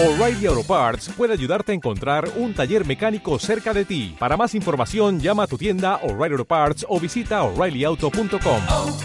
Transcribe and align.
O'Reilly 0.00 0.46
Auto 0.46 0.62
Parts 0.62 1.08
puede 1.08 1.32
ayudarte 1.32 1.72
a 1.72 1.74
encontrar 1.74 2.30
un 2.36 2.54
taller 2.54 2.86
mecánico 2.86 3.36
cerca 3.40 3.74
de 3.74 3.84
ti. 3.84 4.14
Para 4.16 4.36
más 4.36 4.54
información, 4.54 5.18
llama 5.18 5.42
a 5.42 5.46
tu 5.48 5.58
tienda 5.58 5.96
O'Reilly 6.04 6.34
Auto 6.34 6.44
Parts 6.44 6.86
o 6.88 7.00
visita 7.00 7.42
oreillyauto.com. 7.42 8.62
oh, 8.68 8.98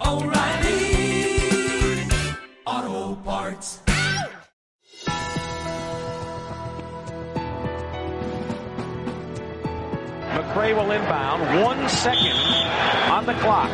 oh, 0.00 0.24
O'Reilly 0.24 1.38
Auto 2.64 3.16
Parts. 3.22 3.80
McCray 10.34 10.74
will 10.74 10.90
inbound. 10.90 11.62
One 11.62 11.88
second 11.88 12.34
on 13.08 13.24
the 13.24 13.34
clock. 13.34 13.70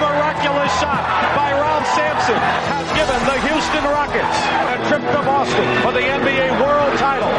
Miraculous 0.00 0.72
shot 0.80 1.02
by 1.36 1.52
Ralph 1.52 1.86
Sampson 1.94 2.40
has 2.72 2.86
given 2.98 3.20
the 3.30 3.38
Houston 3.46 3.84
Rockets 3.84 4.38
a 4.74 4.76
trip 4.88 5.02
to 5.12 5.22
Boston 5.22 5.82
for 5.82 5.92
the 5.92 6.00
NBA 6.00 6.46
World 6.60 6.98
Title. 6.98 7.34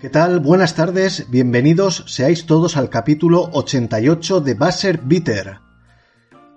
¿Qué 0.00 0.10
tal? 0.10 0.40
Buenas 0.40 0.74
tardes, 0.74 1.26
bienvenidos 1.30 2.04
seáis 2.06 2.46
todos 2.46 2.76
al 2.76 2.90
capítulo 2.90 3.48
88 3.52 4.40
de 4.40 4.54
Buzzer 4.54 5.00
Beater. 5.02 5.58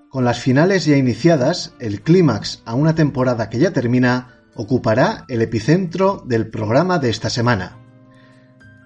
Con 0.10 0.26
las 0.26 0.40
finales 0.40 0.86
ya 0.86 0.98
iniciadas, 0.98 1.74
el 1.80 2.02
clímax 2.02 2.63
a 2.66 2.74
una 2.74 2.96
temporada 2.96 3.49
que 3.49 3.60
ya 3.60 3.72
termina 3.72 4.40
ocupará 4.55 5.26
el 5.27 5.41
epicentro 5.41 6.24
del 6.26 6.49
programa 6.49 6.98
de 6.98 7.12
esta 7.12 7.30
semana. 7.30 7.77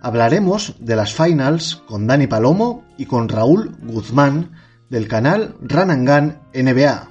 Hablaremos 0.04 0.76
de 0.82 0.98
las 0.98 1.14
finals 1.14 1.78
con 1.88 2.08
Dani 2.08 2.28
Palomo 2.28 2.84
y 2.98 3.06
con 3.06 3.30
Raúl 3.30 3.78
Guzmán 3.84 4.52
del 4.90 5.08
canal 5.08 5.56
Run 5.62 6.06
Gun 6.06 6.40
NBA. 6.54 7.08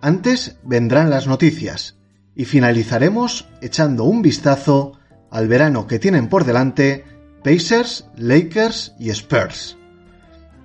Antes 0.00 0.58
vendrán 0.64 1.10
las 1.10 1.28
noticias 1.28 1.96
y 2.34 2.44
finalizaremos 2.44 3.48
echando 3.60 4.02
un 4.02 4.20
vistazo 4.20 4.98
al 5.30 5.46
verano 5.46 5.86
que 5.86 6.00
tienen 6.00 6.28
por 6.28 6.44
delante 6.44 7.04
Pacers, 7.44 8.06
Lakers 8.16 8.96
y 8.98 9.10
Spurs. 9.10 9.78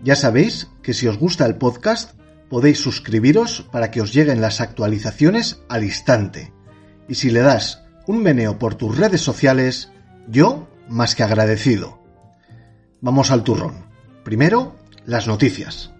Ya 0.03 0.15
sabéis 0.15 0.69
que 0.81 0.95
si 0.95 1.07
os 1.07 1.19
gusta 1.19 1.45
el 1.45 1.55
podcast 1.55 2.15
podéis 2.49 2.79
suscribiros 2.79 3.61
para 3.71 3.91
que 3.91 4.01
os 4.01 4.11
lleguen 4.11 4.41
las 4.41 4.59
actualizaciones 4.59 5.61
al 5.69 5.83
instante. 5.83 6.51
Y 7.07 7.13
si 7.13 7.29
le 7.29 7.41
das 7.41 7.83
un 8.07 8.23
meneo 8.23 8.57
por 8.57 8.73
tus 8.73 8.97
redes 8.97 9.21
sociales, 9.21 9.91
yo 10.27 10.67
más 10.91 11.15
que 11.15 11.23
agradecido. 11.23 11.99
Vamos 12.99 13.31
al 13.31 13.43
turrón. 13.43 13.85
Primero, 14.23 14.75
las 15.05 15.27
noticias. 15.27 15.91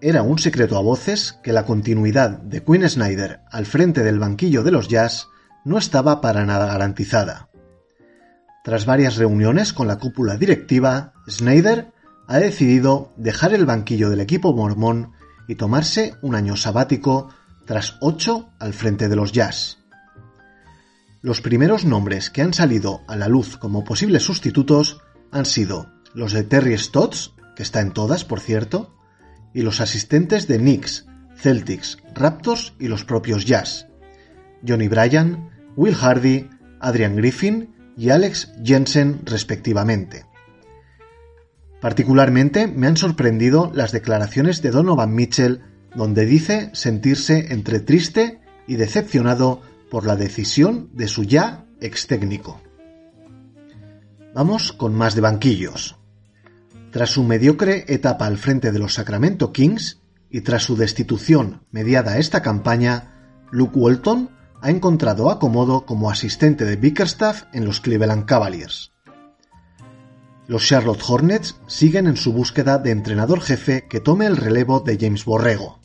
Era 0.00 0.22
un 0.22 0.38
secreto 0.38 0.78
a 0.78 0.80
voces 0.80 1.38
que 1.42 1.52
la 1.52 1.66
continuidad 1.66 2.30
de 2.38 2.62
Quinn 2.62 2.88
Snyder 2.88 3.40
al 3.50 3.66
frente 3.66 4.04
del 4.04 4.20
banquillo 4.20 4.62
de 4.62 4.70
los 4.70 4.88
Jazz 4.88 5.26
no 5.64 5.76
estaba 5.76 6.22
para 6.22 6.46
nada 6.46 6.66
garantizada. 6.66 7.47
Tras 8.64 8.86
varias 8.86 9.16
reuniones 9.16 9.72
con 9.72 9.86
la 9.86 9.96
cúpula 9.96 10.36
directiva, 10.36 11.12
Snyder 11.28 11.92
ha 12.26 12.38
decidido 12.38 13.12
dejar 13.16 13.54
el 13.54 13.64
banquillo 13.64 14.10
del 14.10 14.20
equipo 14.20 14.52
mormón 14.52 15.12
y 15.46 15.54
tomarse 15.54 16.14
un 16.20 16.34
año 16.34 16.56
sabático 16.56 17.30
tras 17.64 17.96
ocho 18.00 18.50
al 18.58 18.74
frente 18.74 19.08
de 19.08 19.16
los 19.16 19.32
Jazz. 19.32 19.78
Los 21.22 21.40
primeros 21.40 21.84
nombres 21.84 22.30
que 22.30 22.42
han 22.42 22.54
salido 22.54 23.02
a 23.08 23.16
la 23.16 23.28
luz 23.28 23.56
como 23.56 23.84
posibles 23.84 24.22
sustitutos 24.22 25.00
han 25.32 25.46
sido 25.46 25.90
los 26.14 26.32
de 26.32 26.44
Terry 26.44 26.76
Stotts, 26.76 27.34
que 27.56 27.62
está 27.62 27.80
en 27.80 27.92
todas, 27.92 28.24
por 28.24 28.40
cierto, 28.40 28.94
y 29.54 29.62
los 29.62 29.80
asistentes 29.80 30.46
de 30.46 30.58
Knicks, 30.58 31.06
Celtics, 31.36 31.98
Raptors 32.14 32.74
y 32.78 32.88
los 32.88 33.04
propios 33.04 33.44
Jazz, 33.44 33.86
Johnny 34.66 34.88
Bryan, 34.88 35.50
Will 35.76 35.94
Hardy, 35.94 36.48
Adrian 36.80 37.16
Griffin 37.16 37.74
y 37.98 38.10
Alex 38.10 38.52
Jensen 38.64 39.20
respectivamente. 39.24 40.24
Particularmente 41.80 42.68
me 42.68 42.86
han 42.86 42.96
sorprendido 42.96 43.70
las 43.74 43.92
declaraciones 43.92 44.62
de 44.62 44.70
Donovan 44.70 45.14
Mitchell 45.14 45.62
donde 45.94 46.24
dice 46.24 46.70
sentirse 46.74 47.52
entre 47.52 47.80
triste 47.80 48.40
y 48.66 48.76
decepcionado 48.76 49.62
por 49.90 50.06
la 50.06 50.16
decisión 50.16 50.90
de 50.92 51.08
su 51.08 51.24
ya 51.24 51.66
ex 51.80 52.06
técnico. 52.06 52.60
Vamos 54.34 54.72
con 54.72 54.94
más 54.94 55.14
de 55.14 55.20
banquillos. 55.22 55.96
Tras 56.92 57.10
su 57.10 57.24
mediocre 57.24 57.84
etapa 57.88 58.26
al 58.26 58.38
frente 58.38 58.70
de 58.70 58.78
los 58.78 58.94
Sacramento 58.94 59.52
Kings 59.52 60.00
y 60.30 60.42
tras 60.42 60.62
su 60.62 60.76
destitución 60.76 61.62
mediada 61.72 62.18
esta 62.18 62.42
campaña, 62.42 63.14
Luke 63.50 63.78
Walton 63.78 64.30
ha 64.60 64.70
encontrado 64.70 65.30
acomodo 65.30 65.86
como 65.86 66.10
asistente 66.10 66.64
de 66.64 66.76
Bickerstaff 66.76 67.44
en 67.52 67.64
los 67.64 67.80
Cleveland 67.80 68.24
Cavaliers. 68.24 68.92
Los 70.46 70.66
Charlotte 70.66 71.02
Hornets 71.06 71.60
siguen 71.66 72.06
en 72.06 72.16
su 72.16 72.32
búsqueda 72.32 72.78
de 72.78 72.90
entrenador 72.90 73.40
jefe 73.40 73.86
que 73.88 74.00
tome 74.00 74.26
el 74.26 74.36
relevo 74.36 74.80
de 74.80 74.96
James 74.98 75.24
Borrego. 75.24 75.78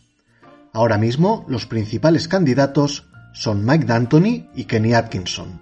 Ahora 0.71 0.97
mismo 0.97 1.45
los 1.47 1.65
principales 1.65 2.27
candidatos 2.27 3.09
son 3.33 3.65
Mike 3.65 3.85
D'Antoni 3.85 4.49
y 4.55 4.65
Kenny 4.65 4.93
Atkinson. 4.93 5.61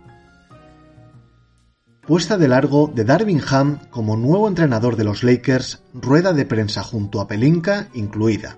Puesta 2.05 2.37
de 2.37 2.47
largo 2.47 2.91
de 2.93 3.03
Darvin 3.03 3.41
Ham 3.49 3.79
como 3.89 4.17
nuevo 4.17 4.47
entrenador 4.47 4.95
de 4.95 5.03
los 5.03 5.23
Lakers, 5.23 5.83
rueda 5.93 6.33
de 6.33 6.45
prensa 6.45 6.83
junto 6.83 7.21
a 7.21 7.27
Pelinka 7.27 7.87
incluida. 7.93 8.57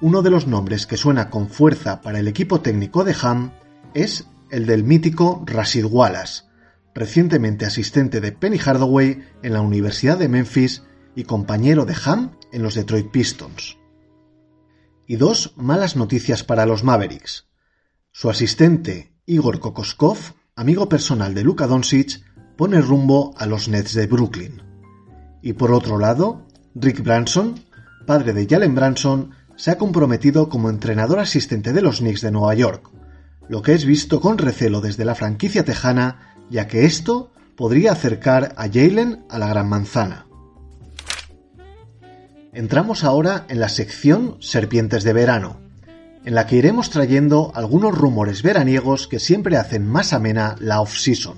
Uno 0.00 0.20
de 0.20 0.30
los 0.30 0.46
nombres 0.46 0.86
que 0.86 0.98
suena 0.98 1.30
con 1.30 1.48
fuerza 1.48 2.02
para 2.02 2.18
el 2.18 2.28
equipo 2.28 2.60
técnico 2.60 3.02
de 3.02 3.16
Ham 3.22 3.52
es 3.94 4.26
el 4.50 4.66
del 4.66 4.84
mítico 4.84 5.42
Rashid 5.46 5.86
Wallace, 5.86 6.44
recientemente 6.94 7.64
asistente 7.64 8.20
de 8.20 8.32
Penny 8.32 8.58
Hardaway 8.58 9.24
en 9.42 9.52
la 9.54 9.62
Universidad 9.62 10.18
de 10.18 10.28
Memphis 10.28 10.82
y 11.14 11.24
compañero 11.24 11.86
de 11.86 11.96
Ham 12.04 12.32
en 12.52 12.62
los 12.62 12.74
Detroit 12.74 13.10
Pistons. 13.10 13.78
Y 15.06 15.16
dos 15.16 15.54
malas 15.56 15.96
noticias 15.96 16.44
para 16.44 16.66
los 16.66 16.84
Mavericks. 16.84 17.46
Su 18.12 18.28
asistente, 18.28 19.14
Igor 19.24 19.60
Kokoskov, 19.60 20.18
amigo 20.56 20.90
personal 20.90 21.32
de 21.32 21.42
Luka 21.42 21.66
Doncic, 21.66 22.22
pone 22.56 22.82
rumbo 22.82 23.34
a 23.38 23.46
los 23.46 23.68
Nets 23.68 23.94
de 23.94 24.06
Brooklyn. 24.06 24.62
Y 25.42 25.54
por 25.54 25.72
otro 25.72 25.98
lado, 25.98 26.46
Rick 26.74 27.02
Branson, 27.02 27.60
padre 28.06 28.34
de 28.34 28.46
Jalen 28.46 28.74
Branson, 28.74 29.30
se 29.56 29.70
ha 29.70 29.78
comprometido 29.78 30.48
como 30.48 30.70
entrenador 30.70 31.18
asistente 31.18 31.72
de 31.72 31.82
los 31.82 31.98
Knicks 31.98 32.20
de 32.20 32.30
Nueva 32.30 32.54
York, 32.54 32.90
lo 33.48 33.62
que 33.62 33.74
es 33.74 33.84
visto 33.84 34.20
con 34.20 34.38
recelo 34.38 34.80
desde 34.80 35.04
la 35.04 35.14
franquicia 35.14 35.64
tejana, 35.64 36.34
ya 36.50 36.68
que 36.68 36.84
esto 36.84 37.32
podría 37.56 37.92
acercar 37.92 38.54
a 38.56 38.68
Jalen 38.68 39.24
a 39.28 39.38
la 39.38 39.48
Gran 39.48 39.68
Manzana. 39.68 40.26
Entramos 42.52 43.04
ahora 43.04 43.44
en 43.48 43.60
la 43.60 43.68
sección 43.68 44.36
Serpientes 44.40 45.04
de 45.04 45.12
Verano, 45.12 45.60
en 46.24 46.34
la 46.34 46.46
que 46.46 46.56
iremos 46.56 46.90
trayendo 46.90 47.52
algunos 47.54 47.96
rumores 47.96 48.42
veraniegos 48.42 49.06
que 49.06 49.20
siempre 49.20 49.56
hacen 49.56 49.86
más 49.86 50.12
amena 50.12 50.56
la 50.58 50.80
off-season. 50.80 51.36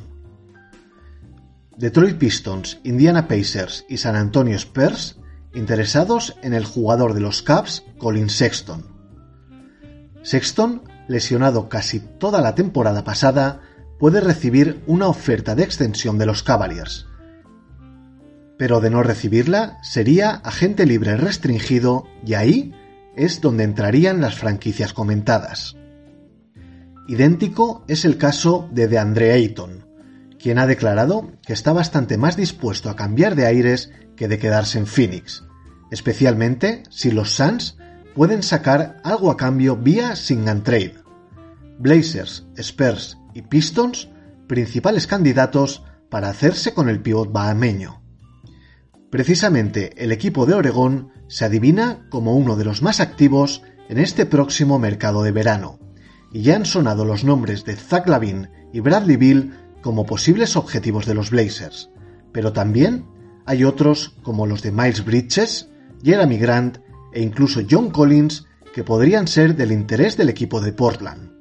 Detroit 1.77 2.17
Pistons, 2.17 2.81
Indiana 2.85 3.29
Pacers 3.29 3.85
y 3.89 3.99
San 3.99 4.17
Antonio 4.17 4.57
Spurs 4.57 5.19
interesados 5.55 6.37
en 6.43 6.55
el 6.55 6.65
jugador 6.65 7.15
de 7.15 7.21
los 7.21 7.43
Cavs, 7.43 7.85
Colin 7.99 8.31
Sexton. 8.31 8.85
Sexton, 10.23 10.83
lesionado 11.09 11.69
casi 11.69 12.01
toda 12.01 12.41
la 12.41 12.55
temporada 12.55 13.05
pasada, 13.05 13.61
puede 13.99 14.21
recibir 14.21 14.83
una 14.87 15.09
oferta 15.09 15.55
de 15.55 15.65
extensión 15.65 16.19
de 16.19 16.27
los 16.27 16.43
Cavaliers. 16.43 17.07
Pero 18.59 18.81
de 18.81 18.91
no 18.91 19.03
recibirla, 19.03 19.79
sería 19.83 20.31
agente 20.31 20.85
libre 20.85 21.17
restringido 21.17 22.07
y 22.25 22.35
ahí 22.35 22.75
es 23.17 23.41
donde 23.41 23.65
entrarían 23.65 24.21
las 24.21 24.37
franquicias 24.37 24.93
comentadas. 24.93 25.77
Idéntico 27.09 27.85
es 27.89 28.05
el 28.05 28.19
caso 28.19 28.69
de 28.71 28.87
DeAndre 28.87 29.33
Ayton, 29.33 29.88
quien 30.39 30.59
ha 30.59 30.67
declarado 30.67 31.33
que 31.47 31.53
está 31.53 31.73
bastante 31.73 32.17
más 32.17 32.37
dispuesto 32.37 32.91
a 32.91 32.97
cambiar 32.97 33.35
de 33.35 33.47
aires 33.47 33.91
que 34.17 34.29
de 34.29 34.39
quedarse 34.39 34.79
en 34.79 34.87
Phoenix, 34.87 35.45
especialmente 35.91 36.83
si 36.91 37.11
los 37.11 37.33
Suns 37.33 37.77
pueden 38.15 38.43
sacar 38.43 39.01
algo 39.05 39.31
a 39.31 39.37
cambio 39.37 39.77
vía 39.77 40.17
sing 40.17 40.49
and 40.49 40.63
trade. 40.63 40.95
Blazers, 41.79 42.47
Spurs 42.57 43.19
y 43.35 43.43
Pistons, 43.43 44.09
principales 44.49 45.07
candidatos 45.07 45.85
para 46.11 46.29
hacerse 46.29 46.75
con 46.75 46.89
el 46.89 47.01
pívot 47.01 47.31
bahameño. 47.31 48.03
Precisamente 49.11 49.93
el 50.03 50.13
equipo 50.13 50.47
de 50.47 50.55
Oregón 50.55 51.13
se 51.29 51.45
adivina 51.45 52.07
como 52.11 52.35
uno 52.37 52.57
de 52.57 52.65
los 52.65 52.83
más 52.83 53.01
activos 53.01 53.63
en 53.89 53.99
este 53.99 54.27
próximo 54.27 54.79
mercado 54.79 55.23
de 55.23 55.33
verano, 55.33 55.79
y 56.33 56.43
ya 56.43 56.57
han 56.57 56.67
sonado 56.67 57.05
los 57.05 57.25
nombres 57.25 57.65
de 57.65 57.77
Zach 57.77 58.07
Lavin 58.07 58.51
y 58.73 58.81
Bradley 58.81 59.17
Bill 59.17 59.55
como 59.83 60.07
posibles 60.07 60.57
objetivos 60.57 61.07
de 61.07 61.15
los 61.15 61.31
Blazers, 61.31 61.91
pero 62.33 62.53
también 62.53 63.05
hay 63.47 63.65
otros 63.65 64.15
como 64.23 64.47
los 64.47 64.63
de 64.63 64.73
Miles 64.73 65.05
Bridges, 65.05 65.69
Jeremy 66.03 66.39
Grant 66.39 66.79
e 67.13 67.23
incluso 67.23 67.63
John 67.69 67.91
Collins 67.91 68.47
que 68.75 68.85
podrían 68.85 69.27
ser 69.27 69.57
del 69.57 69.73
interés 69.73 70.17
del 70.17 70.29
equipo 70.29 70.61
de 70.61 70.73
Portland. 70.73 71.33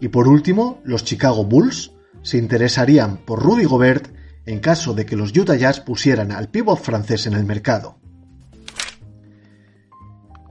Y 0.00 0.08
por 0.08 0.28
último, 0.28 0.80
los 0.84 1.04
Chicago 1.04 1.44
Bulls 1.44 1.92
se 2.22 2.38
interesarían 2.38 3.18
por 3.18 3.42
Rudy 3.42 3.64
Gobert 3.64 4.14
en 4.46 4.60
caso 4.60 4.94
de 4.94 5.04
que 5.04 5.16
los 5.16 5.36
Utah 5.36 5.56
Jazz 5.56 5.80
pusieran 5.80 6.32
al 6.32 6.48
pívot 6.48 6.80
francés 6.80 7.26
en 7.26 7.34
el 7.34 7.44
mercado. 7.44 7.98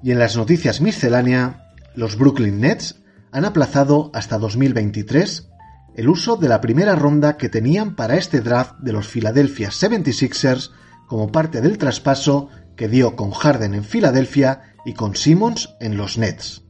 Y 0.03 0.11
en 0.11 0.19
las 0.19 0.35
noticias 0.35 0.81
miscelánea, 0.81 1.73
los 1.95 2.17
Brooklyn 2.17 2.59
Nets 2.59 3.01
han 3.31 3.45
aplazado 3.45 4.11
hasta 4.13 4.37
2023 4.37 5.49
el 5.95 6.09
uso 6.09 6.35
de 6.35 6.49
la 6.49 6.61
primera 6.61 6.95
ronda 6.95 7.37
que 7.37 7.49
tenían 7.49 7.95
para 7.95 8.17
este 8.17 8.41
draft 8.41 8.75
de 8.79 8.91
los 8.91 9.07
Philadelphia 9.07 9.69
76ers 9.69 10.71
como 11.07 11.31
parte 11.31 11.61
del 11.61 11.77
traspaso 11.77 12.49
que 12.75 12.89
dio 12.89 13.15
con 13.15 13.31
Harden 13.31 13.73
en 13.73 13.83
Filadelfia 13.83 14.75
y 14.85 14.93
con 14.93 15.15
Simmons 15.15 15.75
en 15.79 15.97
los 15.97 16.17
Nets. 16.17 16.63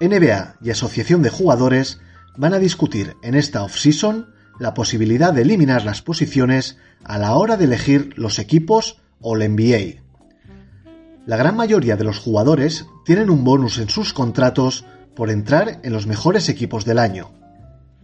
NBA 0.00 0.56
y 0.62 0.70
Asociación 0.70 1.22
de 1.22 1.30
Jugadores 1.30 2.00
van 2.36 2.54
a 2.54 2.58
discutir 2.58 3.16
en 3.22 3.34
esta 3.34 3.62
off-season 3.62 4.32
la 4.58 4.74
posibilidad 4.74 5.32
de 5.32 5.42
eliminar 5.42 5.84
las 5.84 6.02
posiciones 6.02 6.76
a 7.04 7.18
la 7.18 7.34
hora 7.34 7.56
de 7.56 7.64
elegir 7.64 8.12
los 8.16 8.38
equipos 8.38 9.00
o 9.20 9.36
el 9.36 9.54
NBA. 9.54 10.02
La 11.26 11.36
gran 11.36 11.56
mayoría 11.56 11.96
de 11.96 12.04
los 12.04 12.18
jugadores 12.18 12.86
tienen 13.04 13.30
un 13.30 13.44
bonus 13.44 13.78
en 13.78 13.88
sus 13.88 14.12
contratos 14.12 14.84
por 15.20 15.28
entrar 15.28 15.80
en 15.82 15.92
los 15.92 16.06
mejores 16.06 16.48
equipos 16.48 16.86
del 16.86 16.98
año. 16.98 17.30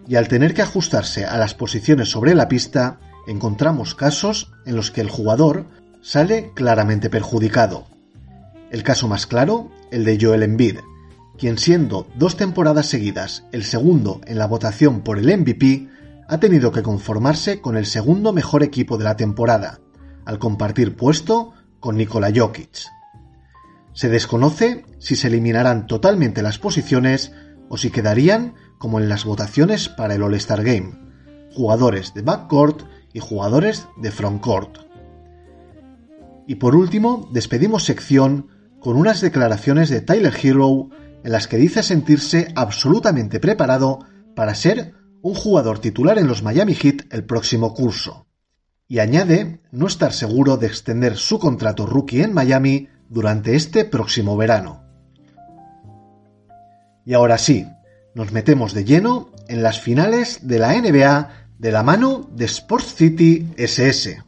Y 0.06 0.16
al 0.16 0.28
tener 0.28 0.52
que 0.52 0.60
ajustarse 0.60 1.24
a 1.24 1.38
las 1.38 1.54
posiciones 1.54 2.10
sobre 2.10 2.34
la 2.34 2.46
pista, 2.46 3.00
encontramos 3.26 3.94
casos 3.94 4.52
en 4.66 4.76
los 4.76 4.90
que 4.90 5.00
el 5.00 5.08
jugador 5.08 5.64
sale 6.02 6.52
claramente 6.54 7.08
perjudicado. 7.08 7.86
El 8.70 8.82
caso 8.82 9.08
más 9.08 9.26
claro, 9.26 9.70
el 9.90 10.04
de 10.04 10.18
Joel 10.20 10.42
Embiid, 10.42 10.80
quien 11.38 11.56
siendo 11.56 12.06
dos 12.16 12.36
temporadas 12.36 12.84
seguidas 12.84 13.44
el 13.50 13.64
segundo 13.64 14.20
en 14.26 14.36
la 14.36 14.46
votación 14.46 15.00
por 15.00 15.18
el 15.18 15.38
MVP, 15.38 15.88
ha 16.28 16.38
tenido 16.38 16.70
que 16.70 16.82
conformarse 16.82 17.62
con 17.62 17.78
el 17.78 17.86
segundo 17.86 18.34
mejor 18.34 18.62
equipo 18.62 18.98
de 18.98 19.04
la 19.04 19.16
temporada, 19.16 19.80
al 20.26 20.38
compartir 20.38 20.96
puesto 20.96 21.54
con 21.80 21.96
Nikola 21.96 22.30
Jokic. 22.30 22.94
Se 23.96 24.10
desconoce 24.10 24.84
si 24.98 25.16
se 25.16 25.28
eliminarán 25.28 25.86
totalmente 25.86 26.42
las 26.42 26.58
posiciones 26.58 27.32
o 27.70 27.78
si 27.78 27.90
quedarían 27.90 28.54
como 28.76 29.00
en 29.00 29.08
las 29.08 29.24
votaciones 29.24 29.88
para 29.88 30.14
el 30.14 30.22
All-Star 30.22 30.62
Game, 30.62 30.92
jugadores 31.54 32.12
de 32.12 32.20
backcourt 32.20 32.82
y 33.14 33.20
jugadores 33.20 33.88
de 33.96 34.10
frontcourt. 34.10 34.80
Y 36.46 36.56
por 36.56 36.76
último, 36.76 37.30
despedimos 37.32 37.86
sección 37.86 38.48
con 38.80 38.98
unas 38.98 39.22
declaraciones 39.22 39.88
de 39.88 40.02
Tyler 40.02 40.34
Hero 40.42 40.90
en 41.24 41.32
las 41.32 41.48
que 41.48 41.56
dice 41.56 41.82
sentirse 41.82 42.52
absolutamente 42.54 43.40
preparado 43.40 44.00
para 44.34 44.54
ser 44.54 44.92
un 45.22 45.32
jugador 45.32 45.78
titular 45.78 46.18
en 46.18 46.26
los 46.26 46.42
Miami 46.42 46.74
Heat 46.74 47.10
el 47.14 47.24
próximo 47.24 47.72
curso. 47.72 48.26
Y 48.88 48.98
añade 48.98 49.62
no 49.72 49.86
estar 49.86 50.12
seguro 50.12 50.58
de 50.58 50.66
extender 50.66 51.16
su 51.16 51.38
contrato 51.38 51.86
rookie 51.86 52.20
en 52.20 52.34
Miami 52.34 52.90
durante 53.08 53.54
este 53.54 53.84
próximo 53.84 54.36
verano. 54.36 54.82
Y 57.04 57.14
ahora 57.14 57.38
sí, 57.38 57.66
nos 58.14 58.32
metemos 58.32 58.74
de 58.74 58.84
lleno 58.84 59.30
en 59.48 59.62
las 59.62 59.80
finales 59.80 60.46
de 60.46 60.58
la 60.58 60.72
NBA 60.74 61.30
de 61.58 61.72
la 61.72 61.82
mano 61.82 62.28
de 62.32 62.44
Sports 62.46 62.94
City 62.96 63.48
SS. 63.56 64.22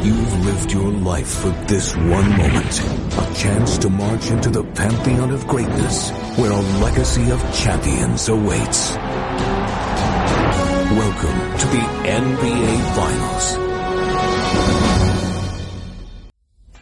You've 0.00 0.46
lived 0.46 0.72
your 0.72 0.92
life 0.92 1.26
for 1.26 1.50
this 1.66 1.96
one 1.96 2.30
moment. 2.30 2.82
A 3.18 3.34
chance 3.34 3.78
to 3.78 3.90
march 3.90 4.30
into 4.30 4.48
the 4.48 4.62
pantheon 4.62 5.32
of 5.32 5.44
greatness 5.48 6.12
where 6.36 6.52
a 6.52 6.60
legacy 6.78 7.28
of 7.32 7.42
champions 7.52 8.28
awaits. 8.28 8.94
Welcome 10.94 11.58
to 11.58 11.66
the 11.66 11.82
NBA 12.06 12.78
Finals. 12.94 13.58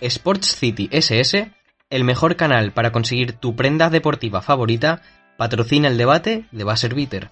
Sports 0.03 0.49
City 0.49 0.91
SS, 0.93 1.53
el 1.89 2.05
mejor 2.05 2.37
canal 2.37 2.73
para 2.73 2.93
conseguir 2.93 3.33
tu 3.33 3.57
prenda 3.57 3.89
deportiva 3.89 4.43
favorita, 4.43 5.01
patrocina 5.39 5.89
el 5.89 5.97
debate 5.97 6.45
de 6.53 6.65
Buzzer 6.65 6.95
Beater. 6.95 7.31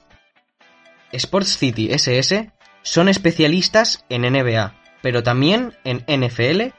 Sports 1.12 1.58
City 1.58 1.92
SS 1.92 2.52
son 2.80 3.10
especialistas 3.10 4.06
en 4.08 4.22
NBA, 4.22 4.83
pero 5.04 5.22
también 5.22 5.74
en 5.84 5.98
NFL, 6.08 6.72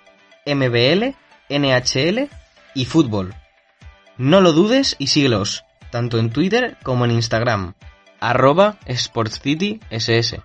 MBL, 0.47 1.15
NHL 1.47 2.27
y 2.73 2.85
fútbol. 2.85 3.35
No 4.17 4.41
lo 4.41 4.51
dudes 4.51 4.95
y 4.97 5.07
síguelos, 5.07 5.63
tanto 5.91 6.17
en 6.17 6.31
Twitter 6.31 6.75
como 6.81 7.05
en 7.05 7.11
Instagram, 7.11 7.75
arroba 8.19 8.79
SportsCitySS. 8.91 10.37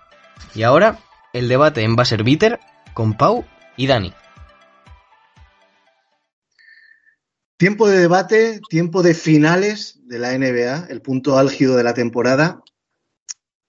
Y 0.54 0.62
ahora, 0.62 0.98
el 1.32 1.48
debate 1.48 1.82
en 1.82 1.96
Buzzer 1.96 2.22
Beater 2.22 2.60
con 2.92 3.14
Pau 3.14 3.46
y 3.78 3.86
Dani. 3.86 4.12
Tiempo 7.56 7.88
de 7.88 7.98
debate, 7.98 8.60
tiempo 8.68 9.02
de 9.02 9.14
finales 9.14 10.00
de 10.06 10.18
la 10.18 10.36
NBA, 10.36 10.88
el 10.90 11.00
punto 11.00 11.38
álgido 11.38 11.78
de 11.78 11.84
la 11.84 11.94
temporada. 11.94 12.60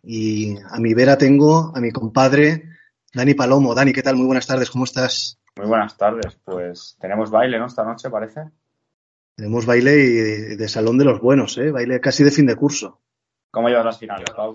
Y 0.04 0.58
a 0.70 0.82
mi 0.82 0.94
vera 0.94 1.18
tengo 1.18 1.72
a 1.74 1.80
mi 1.80 1.92
compadre 1.92 2.71
Dani 3.14 3.34
Palomo. 3.34 3.76
Dani, 3.76 3.92
¿qué 3.92 4.02
tal? 4.02 4.16
Muy 4.16 4.26
buenas 4.26 4.48
tardes, 4.48 4.70
¿cómo 4.70 4.86
estás? 4.86 5.38
Muy 5.58 5.68
buenas 5.68 5.98
tardes. 5.98 6.40
Pues 6.46 6.98
tenemos 7.00 7.30
baile, 7.30 7.60
¿no? 7.60 7.66
Esta 7.66 7.84
noche, 7.84 8.10
parece. 8.10 8.50
Tenemos 9.36 9.66
baile 9.66 9.96
y 9.96 10.08
de, 10.08 10.56
de 10.56 10.68
salón 10.70 10.98
de 10.98 11.06
los 11.06 11.20
buenos, 11.20 11.58
¿eh? 11.58 11.72
Baile 11.72 12.00
casi 12.00 12.24
de 12.24 12.32
fin 12.32 12.46
de 12.46 12.56
curso. 12.56 13.02
¿Cómo 13.52 13.68
llevas 13.68 13.86
las 13.86 14.00
finales, 14.00 14.30
Pau? 14.34 14.54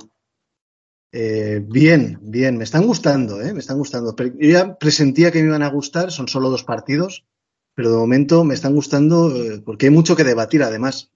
Eh, 1.13 1.63
bien, 1.67 2.19
bien, 2.23 2.57
me 2.57 2.65
están 2.65 2.87
gustando, 2.87 3.43
¿eh? 3.43 3.53
Me 3.53 3.61
están 3.61 3.79
gustando. 3.79 4.15
Yo 4.17 4.51
ya 4.51 4.77
presentía 4.79 5.31
que 5.31 5.43
me 5.43 5.49
iban 5.49 5.63
a 5.63 5.71
gustar, 5.71 6.11
son 6.11 6.29
solo 6.29 6.51
dos 6.51 6.65
partidos, 6.65 7.27
pero 7.75 7.91
de 7.91 7.97
momento 7.99 8.43
me 8.45 8.55
están 8.55 8.75
gustando 8.75 9.35
eh, 9.37 9.63
porque 9.65 9.87
hay 9.87 9.93
mucho 9.93 10.17
que 10.17 10.25
debatir 10.25 10.63
además. 10.63 11.13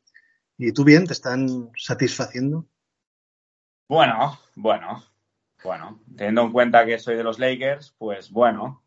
¿Y 0.59 0.73
tú 0.73 0.85
bien? 0.85 1.07
¿Te 1.07 1.15
están 1.15 1.71
satisfaciendo? 1.77 2.67
Bueno, 3.89 4.39
bueno, 4.55 5.03
bueno. 5.63 6.01
Teniendo 6.17 6.43
en 6.43 6.53
cuenta 6.53 6.87
que 6.87 6.99
soy 6.99 7.17
de 7.17 7.25
los 7.25 7.39
Lakers, 7.39 7.95
pues 7.99 8.31
bueno. 8.31 8.83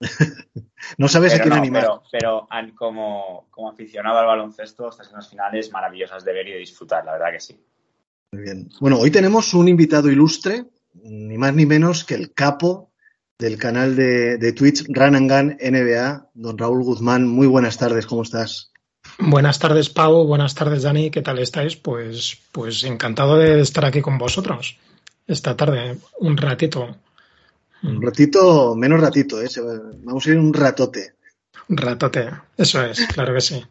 no 0.98 1.08
sabes 1.08 1.34
a 1.34 1.36
Pero, 1.36 1.44
quién 1.44 1.54
no, 1.54 1.60
animar. 1.60 1.88
pero, 2.10 2.48
como, 2.74 3.46
como 3.50 3.70
aficionado 3.70 4.18
al 4.18 4.26
baloncesto, 4.26 4.88
estas 4.88 5.06
son 5.08 5.16
las 5.16 5.28
finales 5.28 5.70
maravillosas 5.72 6.24
de 6.24 6.32
ver 6.32 6.48
y 6.48 6.52
de 6.52 6.58
disfrutar, 6.58 7.04
la 7.04 7.12
verdad 7.12 7.32
que 7.32 7.40
sí. 7.40 7.60
Muy 8.32 8.42
bien. 8.42 8.68
Bueno, 8.80 8.98
hoy 8.98 9.10
tenemos 9.10 9.52
un 9.54 9.68
invitado 9.68 10.10
ilustre, 10.10 10.66
ni 10.94 11.36
más 11.36 11.54
ni 11.54 11.66
menos 11.66 12.04
que 12.04 12.14
el 12.14 12.32
capo 12.32 12.90
del 13.38 13.58
canal 13.58 13.96
de, 13.96 14.38
de 14.38 14.52
Twitch 14.52 14.84
Run 14.88 15.16
and 15.16 15.30
Gun 15.30 15.58
NBA, 15.60 16.30
don 16.34 16.58
Raúl 16.58 16.84
Guzmán. 16.84 17.26
Muy 17.26 17.46
buenas 17.46 17.76
tardes, 17.78 18.06
¿cómo 18.06 18.22
estás? 18.22 18.72
Buenas 19.18 19.58
tardes, 19.58 19.88
Pau. 19.88 20.26
Buenas 20.26 20.54
tardes, 20.54 20.82
Dani. 20.82 21.10
¿Qué 21.10 21.22
tal 21.22 21.38
estáis? 21.38 21.76
Pues, 21.76 22.38
pues 22.52 22.84
encantado 22.84 23.38
de 23.38 23.60
estar 23.60 23.84
aquí 23.84 24.02
con 24.02 24.18
vosotros 24.18 24.78
esta 25.30 25.56
tarde, 25.56 25.96
un 26.18 26.36
ratito. 26.36 26.96
Un 27.82 28.02
ratito, 28.02 28.74
menos 28.74 29.00
ratito, 29.00 29.40
¿eh? 29.40 29.48
Vamos 30.04 30.26
a 30.26 30.30
ir 30.30 30.38
un 30.38 30.52
ratote. 30.52 31.14
Un 31.68 31.76
ratote. 31.76 32.28
Eso 32.56 32.84
es, 32.84 33.06
claro 33.06 33.34
que 33.34 33.40
sí. 33.40 33.64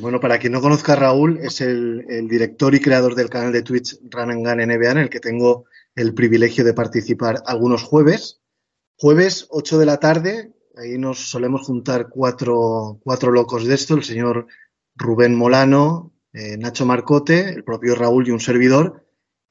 Bueno, 0.00 0.20
para 0.20 0.38
quien 0.38 0.52
no 0.52 0.60
conozca 0.60 0.92
a 0.92 0.96
Raúl, 0.96 1.38
es 1.42 1.60
el, 1.60 2.04
el 2.08 2.28
director 2.28 2.74
y 2.74 2.80
creador 2.80 3.14
del 3.14 3.30
canal 3.30 3.52
de 3.52 3.62
Twitch 3.62 3.98
Run 4.10 4.30
and 4.30 4.46
Gun 4.46 4.58
NBA, 4.58 4.90
en 4.90 4.98
el 4.98 5.10
que 5.10 5.20
tengo 5.20 5.64
el 5.94 6.14
privilegio 6.14 6.64
de 6.64 6.74
participar 6.74 7.42
algunos 7.46 7.82
jueves. 7.82 8.40
Jueves, 8.96 9.46
8 9.50 9.78
de 9.78 9.86
la 9.86 9.98
tarde, 9.98 10.52
ahí 10.76 10.98
nos 10.98 11.30
solemos 11.30 11.62
juntar 11.62 12.08
cuatro, 12.08 13.00
cuatro 13.02 13.32
locos 13.32 13.66
de 13.66 13.74
esto, 13.74 13.94
el 13.94 14.04
señor 14.04 14.46
Rubén 14.96 15.34
Molano, 15.34 16.12
eh, 16.32 16.56
Nacho 16.56 16.86
Marcote, 16.86 17.48
el 17.48 17.64
propio 17.64 17.94
Raúl 17.94 18.26
y 18.28 18.30
un 18.30 18.40
servidor. 18.40 19.03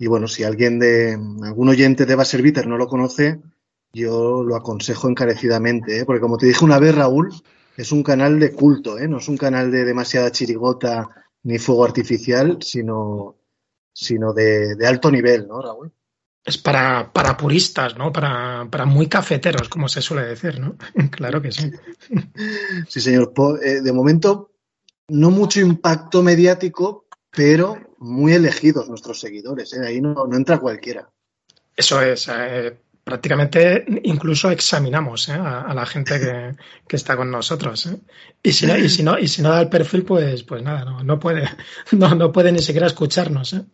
Y 0.03 0.07
bueno, 0.07 0.27
si 0.27 0.43
alguien 0.43 0.79
de, 0.79 1.13
algún 1.43 1.69
oyente 1.69 2.05
de 2.05 2.15
Baserviter 2.15 2.67
no 2.67 2.75
lo 2.75 2.89
conoce, 2.89 3.39
yo 3.93 4.43
lo 4.43 4.57
aconsejo 4.57 5.07
encarecidamente, 5.07 5.99
¿eh? 5.99 6.03
porque 6.03 6.19
como 6.19 6.37
te 6.37 6.45
dije 6.45 6.65
una 6.65 6.77
vez, 6.77 6.93
Raúl, 6.93 7.33
es 7.77 7.93
un 7.93 8.03
canal 8.03 8.37
de 8.37 8.51
culto, 8.51 8.99
¿eh? 8.99 9.07
no 9.07 9.19
es 9.19 9.29
un 9.29 9.37
canal 9.37 9.71
de 9.71 9.85
demasiada 9.85 10.29
chirigota 10.29 11.07
ni 11.43 11.57
fuego 11.57 11.85
artificial, 11.85 12.57
sino, 12.59 13.37
sino 13.93 14.33
de, 14.33 14.75
de 14.75 14.87
alto 14.87 15.09
nivel, 15.09 15.47
¿no, 15.47 15.61
Raúl? 15.61 15.93
Es 16.43 16.57
para, 16.57 17.13
para 17.13 17.37
puristas, 17.37 17.95
¿no? 17.95 18.11
Para, 18.11 18.67
para 18.69 18.85
muy 18.85 19.07
cafeteros, 19.07 19.69
como 19.69 19.87
se 19.87 20.01
suele 20.01 20.27
decir, 20.27 20.59
¿no? 20.59 20.75
claro 21.11 21.41
que 21.41 21.53
sí. 21.53 21.71
Sí, 22.89 22.99
señor. 22.99 23.31
Eh, 23.63 23.79
de 23.79 23.93
momento, 23.93 24.51
no 25.07 25.31
mucho 25.31 25.61
impacto 25.61 26.21
mediático, 26.21 27.05
pero 27.31 27.77
muy 28.03 28.33
elegidos 28.33 28.89
nuestros 28.89 29.19
seguidores. 29.19 29.73
¿eh? 29.73 29.85
Ahí 29.85 30.01
no, 30.01 30.13
no 30.27 30.35
entra 30.35 30.59
cualquiera. 30.59 31.09
Eso 31.75 32.01
es. 32.01 32.29
eh, 32.31 32.77
prácticamente 33.03 33.83
incluso 34.03 34.49
examinamos 34.49 35.27
¿eh? 35.27 35.33
a, 35.33 35.61
a 35.61 35.73
la 35.73 35.85
gente 35.85 36.19
que, 36.19 36.55
que 36.87 36.95
está 36.95 37.15
con 37.17 37.29
nosotros. 37.31 37.85
¿eh? 37.87 37.97
Y 38.41 38.51
si 38.53 38.65
no, 38.67 38.77
y 38.77 38.87
si 38.89 39.03
no, 39.03 39.17
y 39.19 39.27
si 39.27 39.41
no 39.41 39.49
da 39.49 39.61
el 39.61 39.69
perfil, 39.69 40.03
pues, 40.03 40.43
pues 40.43 40.61
nada, 40.63 40.85
no, 40.85 41.03
no 41.03 41.19
puede, 41.19 41.47
no, 41.91 42.13
no 42.15 42.31
puede 42.31 42.51
ni 42.51 42.59
siquiera 42.59 42.87
escucharnos. 42.87 43.53
¿eh? 43.53 43.65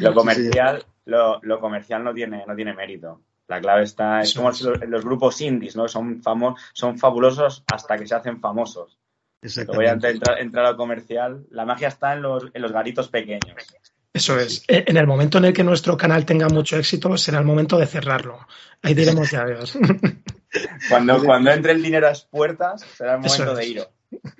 Lo 0.00 0.14
comercial, 0.14 0.84
lo, 1.06 1.40
lo 1.42 1.60
comercial 1.60 2.02
no 2.04 2.12
tiene, 2.12 2.44
no 2.46 2.54
tiene 2.54 2.74
mérito. 2.74 3.22
La 3.48 3.60
clave 3.60 3.82
está, 3.84 4.20
es 4.22 4.34
como 4.34 4.50
es. 4.50 4.62
los, 4.62 4.80
los 4.88 5.04
grupos 5.04 5.40
indies, 5.40 5.76
¿no? 5.76 5.86
Son 5.88 6.22
famo- 6.22 6.56
son 6.72 6.98
fabulosos 6.98 7.64
hasta 7.72 7.98
que 7.98 8.06
se 8.06 8.14
hacen 8.14 8.40
famosos. 8.40 8.98
Luego 9.42 9.82
ya 9.82 9.92
Exactamente. 9.92 10.10
entra, 10.10 10.38
entra 10.38 10.70
lo 10.70 10.76
comercial. 10.76 11.44
La 11.50 11.64
magia 11.64 11.88
está 11.88 12.12
en 12.14 12.22
los, 12.22 12.44
en 12.54 12.62
los 12.62 12.72
garitos 12.72 13.08
pequeños. 13.08 13.40
Eso 14.14 14.38
es. 14.38 14.62
En 14.68 14.96
el 14.96 15.06
momento 15.06 15.38
en 15.38 15.46
el 15.46 15.52
que 15.52 15.64
nuestro 15.64 15.96
canal 15.96 16.24
tenga 16.24 16.48
mucho 16.48 16.76
éxito, 16.76 17.16
será 17.16 17.38
el 17.38 17.44
momento 17.44 17.78
de 17.78 17.86
cerrarlo. 17.86 18.38
Ahí 18.82 18.94
diremos 18.94 19.30
ya 19.30 19.42
adiós. 19.42 19.76
Cuando, 20.90 21.24
cuando 21.24 21.50
entre 21.50 21.72
el 21.72 21.82
dinero 21.82 22.06
a 22.06 22.10
las 22.10 22.26
puertas, 22.26 22.82
será 22.96 23.14
el 23.14 23.20
momento 23.20 23.54
de 23.54 23.66
ir. 23.66 23.82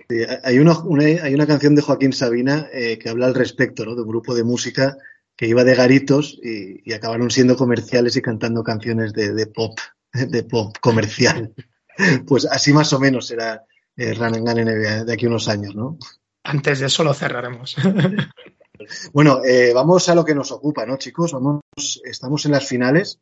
Sí, 0.09 0.17
hay, 0.45 0.59
una, 0.59 0.79
una- 0.81 1.05
hay 1.05 1.33
una 1.33 1.47
canción 1.47 1.75
de 1.75 1.81
Joaquín 1.81 2.13
Sabina 2.13 2.69
eh, 2.71 2.99
que 2.99 3.09
habla 3.09 3.25
al 3.27 3.35
respecto, 3.35 3.87
¿no? 3.87 3.95
De 3.95 4.03
un 4.03 4.09
grupo 4.09 4.35
de 4.35 4.45
música 4.45 4.99
que 5.37 5.47
iba 5.47 5.65
de 5.65 5.75
garitos 5.75 6.39
y, 6.43 6.83
y 6.89 6.93
acabaron 6.93 7.31
siendo 7.31 7.57
comerciales 7.57 8.15
y 8.17 8.21
cantando 8.23 8.63
canciones 8.63 9.15
de, 9.15 9.33
de 9.33 9.47
pop, 9.47 9.79
de 10.13 10.43
pop 10.45 10.77
comercial. 10.81 11.53
Pues 12.27 12.47
así 12.47 12.73
más 12.73 12.91
o 12.95 12.99
menos 13.01 13.27
será 13.27 13.65
eh, 13.97 14.15
Gun 14.15 14.33
NBA 14.33 15.05
de 15.05 15.13
aquí 15.13 15.27
a 15.27 15.29
unos 15.29 15.49
años, 15.49 15.75
¿no? 15.75 15.99
Antes 16.45 16.81
de 16.81 16.87
eso 16.87 17.05
lo 17.05 17.15
cerraremos. 17.15 17.77
Bueno, 19.13 19.45
eh, 19.45 19.73
vamos 19.73 20.09
a 20.09 20.15
lo 20.15 20.25
que 20.25 20.35
nos 20.35 20.51
ocupa, 20.51 20.85
¿no, 20.85 20.97
chicos? 20.97 21.33
Vamos, 21.33 21.63
estamos 22.05 22.45
en 22.47 22.53
las 22.53 22.67
finales. 22.67 23.21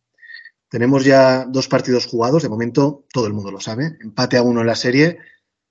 Tenemos 0.69 1.05
ya 1.05 1.45
dos 1.45 1.69
partidos 1.69 2.07
jugados. 2.07 2.43
De 2.43 2.49
momento, 2.49 3.05
todo 3.13 3.27
el 3.27 3.33
mundo 3.33 3.51
lo 3.51 3.61
sabe. 3.61 3.99
Empate 4.01 4.37
a 4.37 4.43
uno 4.43 4.61
en 4.61 4.67
la 4.67 4.75
serie. 4.75 5.19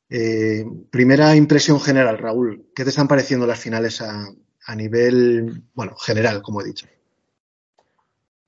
Eh, 0.10 0.65
primera 0.91 1.36
impresión 1.36 1.79
general, 1.79 2.18
Raúl. 2.18 2.70
¿Qué 2.75 2.84
te 2.84 2.89
están 2.89 3.08
pareciendo 3.08 3.48
las 3.48 3.60
finales 3.60 4.01
a, 4.01 4.27
a 4.65 4.75
nivel, 4.75 5.63
bueno, 5.74 5.96
general, 5.96 6.41
como 6.41 6.62
he 6.62 6.65
dicho? 6.65 6.88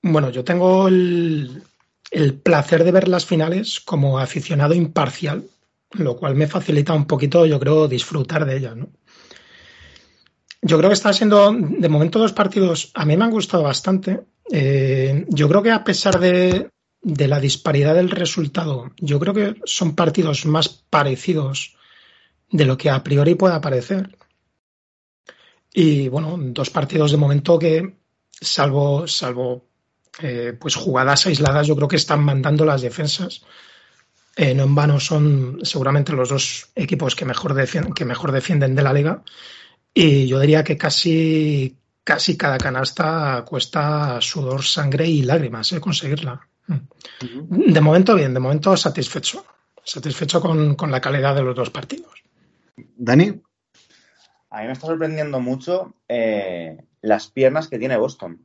Bueno, 0.02 0.30
yo 0.30 0.44
tengo 0.44 0.88
el, 0.88 1.62
el 2.10 2.34
placer 2.34 2.84
de 2.84 2.92
ver 2.92 3.08
las 3.08 3.24
finales 3.24 3.80
como 3.80 4.18
aficionado 4.18 4.74
imparcial, 4.74 5.48
lo 5.94 6.16
cual 6.16 6.34
me 6.34 6.46
facilita 6.46 6.92
un 6.92 7.06
poquito, 7.06 7.46
yo 7.46 7.58
creo, 7.60 7.88
disfrutar 7.88 8.44
de 8.44 8.56
ellas, 8.56 8.76
¿no? 8.76 8.88
Yo 10.64 10.78
creo 10.78 10.90
que 10.90 10.94
está 10.94 11.12
siendo, 11.12 11.52
de 11.52 11.88
momento, 11.88 12.20
dos 12.20 12.32
partidos, 12.32 12.92
a 12.94 13.04
mí 13.04 13.16
me 13.16 13.24
han 13.24 13.32
gustado 13.32 13.64
bastante. 13.64 14.20
Eh, 14.50 15.26
yo 15.28 15.48
creo 15.48 15.62
que 15.62 15.72
a 15.72 15.82
pesar 15.82 16.20
de, 16.20 16.70
de 17.02 17.28
la 17.28 17.40
disparidad 17.40 17.96
del 17.96 18.10
resultado, 18.10 18.92
yo 18.98 19.18
creo 19.18 19.34
que 19.34 19.56
son 19.64 19.96
partidos 19.96 20.46
más 20.46 20.68
parecidos 20.68 21.76
de 22.48 22.64
lo 22.64 22.76
que 22.76 22.90
a 22.90 23.02
priori 23.02 23.34
pueda 23.34 23.60
parecer. 23.60 24.16
Y 25.74 26.08
bueno, 26.08 26.36
dos 26.38 26.70
partidos 26.70 27.10
de 27.10 27.16
momento 27.16 27.58
que, 27.58 27.96
salvo, 28.30 29.08
salvo 29.08 29.66
eh, 30.20 30.56
pues 30.60 30.74
jugadas 30.76 31.26
aisladas, 31.26 31.66
yo 31.66 31.74
creo 31.74 31.88
que 31.88 31.96
están 31.96 32.22
mandando 32.22 32.64
las 32.64 32.82
defensas. 32.82 33.42
Eh, 34.36 34.54
no 34.54 34.64
en 34.64 34.74
vano 34.74 34.98
son 34.98 35.58
seguramente 35.62 36.12
los 36.12 36.28
dos 36.30 36.70
equipos 36.74 37.14
que 37.14 37.24
mejor, 37.24 37.54
defien- 37.54 37.92
que 37.92 38.04
mejor 38.04 38.32
defienden 38.32 38.74
de 38.74 38.82
la 38.82 38.92
liga. 38.92 39.22
Y 39.92 40.26
yo 40.26 40.40
diría 40.40 40.64
que 40.64 40.78
casi, 40.78 41.76
casi 42.02 42.36
cada 42.36 42.56
canasta 42.58 43.44
cuesta 43.46 44.20
sudor, 44.20 44.62
sangre 44.62 45.06
y 45.06 45.22
lágrimas 45.22 45.70
eh, 45.72 45.80
conseguirla. 45.80 46.40
Mm. 46.66 47.72
De 47.72 47.80
momento 47.80 48.14
bien, 48.14 48.32
de 48.32 48.40
momento 48.40 48.76
satisfecho. 48.76 49.44
Satisfecho 49.84 50.40
con, 50.40 50.76
con 50.76 50.90
la 50.90 51.00
calidad 51.00 51.34
de 51.34 51.42
los 51.42 51.56
dos 51.56 51.70
partidos. 51.70 52.22
Dani, 52.76 53.42
A 54.48 54.60
mí 54.60 54.66
me 54.66 54.72
está 54.72 54.86
sorprendiendo 54.86 55.40
mucho 55.40 55.94
eh, 56.08 56.78
las 57.02 57.28
piernas 57.30 57.68
que 57.68 57.78
tiene 57.78 57.96
Boston. 57.96 58.40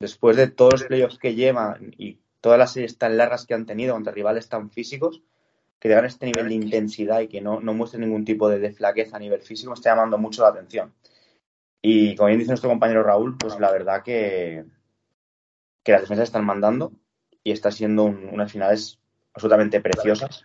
Después 0.00 0.36
de 0.36 0.48
todos 0.48 0.72
los 0.74 0.84
playoffs 0.84 1.18
que 1.18 1.34
llevan 1.34 1.94
y 1.98 2.18
todas 2.40 2.58
las 2.58 2.72
series 2.72 2.98
tan 2.98 3.16
largas 3.16 3.46
que 3.46 3.54
han 3.54 3.66
tenido 3.66 3.94
contra 3.94 4.12
rivales 4.12 4.48
tan 4.48 4.70
físicos, 4.70 5.22
que 5.80 5.94
a 5.94 6.00
este 6.06 6.26
nivel 6.26 6.48
de 6.48 6.54
intensidad 6.54 7.20
y 7.20 7.28
que 7.28 7.40
no, 7.40 7.60
no 7.60 7.74
muestren 7.74 8.02
ningún 8.02 8.24
tipo 8.24 8.48
de, 8.48 8.58
de 8.58 8.72
flaqueza 8.72 9.16
a 9.16 9.20
nivel 9.20 9.42
físico, 9.42 9.70
me 9.70 9.74
está 9.74 9.90
llamando 9.90 10.18
mucho 10.18 10.42
la 10.42 10.48
atención. 10.48 10.92
Y 11.82 12.16
como 12.16 12.28
bien 12.28 12.38
dice 12.40 12.50
nuestro 12.50 12.70
compañero 12.70 13.02
Raúl, 13.04 13.36
pues 13.38 13.58
la 13.60 13.70
verdad 13.70 14.02
que, 14.02 14.64
que 15.82 15.92
las 15.92 16.02
defensas 16.02 16.28
están 16.28 16.44
mandando 16.44 16.92
y 17.42 17.52
está 17.52 17.70
siendo 17.70 18.04
un- 18.04 18.28
unas 18.32 18.52
finales 18.52 18.98
absolutamente 19.34 19.80
preciosas. 19.80 20.44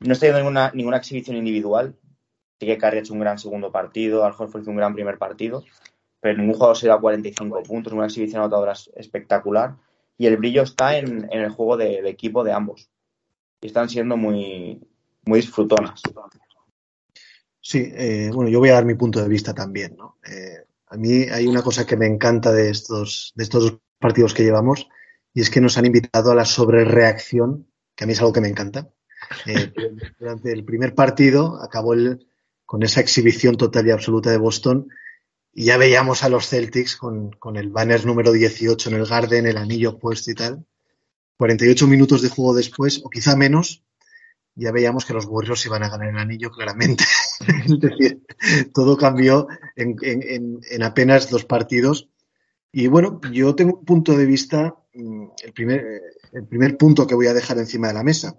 No 0.00 0.12
está 0.12 0.26
yendo 0.26 0.40
ninguna, 0.40 0.70
ninguna 0.74 0.96
exhibición 0.98 1.36
individual. 1.36 1.96
Sí 2.60 2.66
que 2.66 2.78
Curry 2.78 2.98
ha 2.98 3.00
hecho 3.00 3.12
un 3.14 3.20
gran 3.20 3.38
segundo 3.38 3.70
partido, 3.70 4.24
Al 4.24 4.32
Horford 4.36 4.62
hizo 4.62 4.70
un 4.70 4.76
gran 4.76 4.94
primer 4.94 5.18
partido, 5.18 5.64
pero 6.20 6.38
ningún 6.38 6.54
jugador 6.54 6.76
se 6.76 6.88
da 6.88 6.98
45 6.98 7.62
puntos, 7.62 7.92
una 7.92 8.06
exhibición 8.06 8.40
anotadora 8.42 8.72
es- 8.72 8.90
espectacular. 8.96 9.76
Y 10.18 10.26
el 10.26 10.36
brillo 10.36 10.62
está 10.62 10.98
en, 10.98 11.28
en 11.32 11.40
el 11.40 11.50
juego 11.50 11.76
de, 11.76 12.08
equipo 12.08 12.44
de 12.44 12.52
ambos. 12.52 12.90
Y 13.60 13.68
están 13.68 13.88
siendo 13.88 14.16
muy, 14.16 14.80
muy 15.24 15.40
disfrutonas. 15.40 16.02
Sí, 17.60 17.90
eh, 17.94 18.30
bueno, 18.32 18.50
yo 18.50 18.58
voy 18.58 18.70
a 18.70 18.74
dar 18.74 18.84
mi 18.84 18.94
punto 18.94 19.22
de 19.22 19.28
vista 19.28 19.54
también, 19.54 19.96
¿no? 19.96 20.18
Eh, 20.28 20.64
a 20.88 20.96
mí 20.96 21.22
hay 21.30 21.46
una 21.46 21.62
cosa 21.62 21.86
que 21.86 21.96
me 21.96 22.06
encanta 22.06 22.52
de 22.52 22.70
estos, 22.70 23.32
de 23.36 23.44
estos 23.44 23.62
dos 23.62 23.78
partidos 23.98 24.34
que 24.34 24.42
llevamos 24.42 24.88
y 25.34 25.40
es 25.40 25.50
que 25.50 25.60
nos 25.60 25.76
han 25.78 25.86
invitado 25.86 26.32
a 26.32 26.34
la 26.34 26.44
sobrereacción, 26.44 27.68
que 27.94 28.04
a 28.04 28.06
mí 28.06 28.14
es 28.14 28.20
algo 28.20 28.32
que 28.32 28.40
me 28.40 28.48
encanta. 28.48 28.88
Eh, 29.46 29.72
durante 30.18 30.52
el 30.52 30.64
primer 30.64 30.94
partido 30.94 31.62
acabó 31.62 31.94
con 32.64 32.82
esa 32.82 33.00
exhibición 33.00 33.56
total 33.56 33.86
y 33.86 33.90
absoluta 33.90 34.30
de 34.30 34.38
Boston 34.38 34.88
y 35.52 35.64
ya 35.66 35.76
veíamos 35.76 36.22
a 36.22 36.28
los 36.28 36.48
Celtics 36.48 36.96
con, 36.96 37.30
el 37.56 37.70
banner 37.70 38.04
número 38.06 38.32
18 38.32 38.90
en 38.90 38.96
el 38.96 39.06
Garden, 39.06 39.46
el 39.46 39.56
anillo 39.58 39.98
puesto 39.98 40.30
y 40.30 40.34
tal. 40.34 40.64
48 41.38 41.86
minutos 41.86 42.22
de 42.22 42.28
juego 42.30 42.54
después, 42.54 43.00
o 43.04 43.10
quizá 43.10 43.36
menos, 43.36 43.84
ya 44.54 44.72
veíamos 44.72 45.04
que 45.04 45.14
los 45.14 45.26
Warriors 45.26 45.64
iban 45.66 45.82
a 45.84 45.88
ganar 45.88 46.08
el 46.10 46.18
anillo 46.18 46.50
claramente. 46.50 47.04
es 47.66 47.80
decir, 47.80 48.22
todo 48.74 48.96
cambió 48.96 49.48
en, 49.76 49.96
en- 50.02 50.22
en- 50.22 50.60
en 50.70 50.82
apenas 50.82 51.30
dos 51.30 51.44
partidos. 51.44 52.08
Y 52.72 52.86
bueno, 52.88 53.20
yo 53.32 53.54
tengo 53.54 53.78
un 53.78 53.84
punto 53.84 54.16
de 54.16 54.26
vista, 54.26 54.76
mm, 54.94 55.26
el 55.44 55.52
primer, 55.52 56.02
el 56.32 56.46
primer 56.46 56.76
punto 56.76 57.06
que 57.06 57.14
voy 57.14 57.26
a 57.28 57.34
dejar 57.34 57.58
encima 57.58 57.88
de 57.88 57.94
la 57.94 58.04
mesa. 58.04 58.38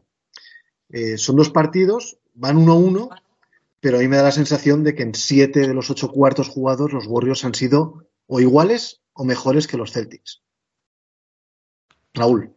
Eh, 0.90 1.18
son 1.18 1.36
dos 1.36 1.50
partidos, 1.52 2.20
van 2.34 2.58
uno 2.58 2.74
a 2.74 2.78
uno, 2.78 3.10
pero 3.80 3.98
a 3.98 4.00
mí 4.02 4.08
me 4.08 4.18
da 4.18 4.24
la 4.24 4.32
sensación 4.32 4.84
de 4.84 4.96
que 4.96 5.04
en 5.04 5.16
siete 5.16 5.62
de 5.62 5.74
los 5.74 5.90
ocho 5.90 6.12
cuartos 6.12 6.48
jugados 6.50 6.92
los 6.94 7.06
Warriors 7.08 7.46
han 7.46 7.56
sido 7.56 8.06
o 8.28 8.40
iguales 8.40 9.02
o 9.14 9.24
mejores 9.26 9.68
que 9.68 9.78
los 9.78 9.92
Celtics. 9.92 10.42
Raúl. 12.14 12.54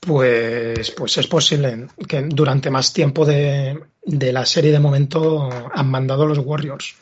Pues, 0.00 0.90
pues 0.90 1.16
es 1.16 1.26
posible 1.26 1.86
que 2.06 2.22
durante 2.22 2.70
más 2.70 2.92
tiempo 2.92 3.24
de, 3.24 3.80
de 4.04 4.32
la 4.32 4.44
serie 4.44 4.70
de 4.70 4.78
momento 4.78 5.48
han 5.72 5.90
mandado 5.90 6.26
los 6.26 6.38
Warriors. 6.38 6.94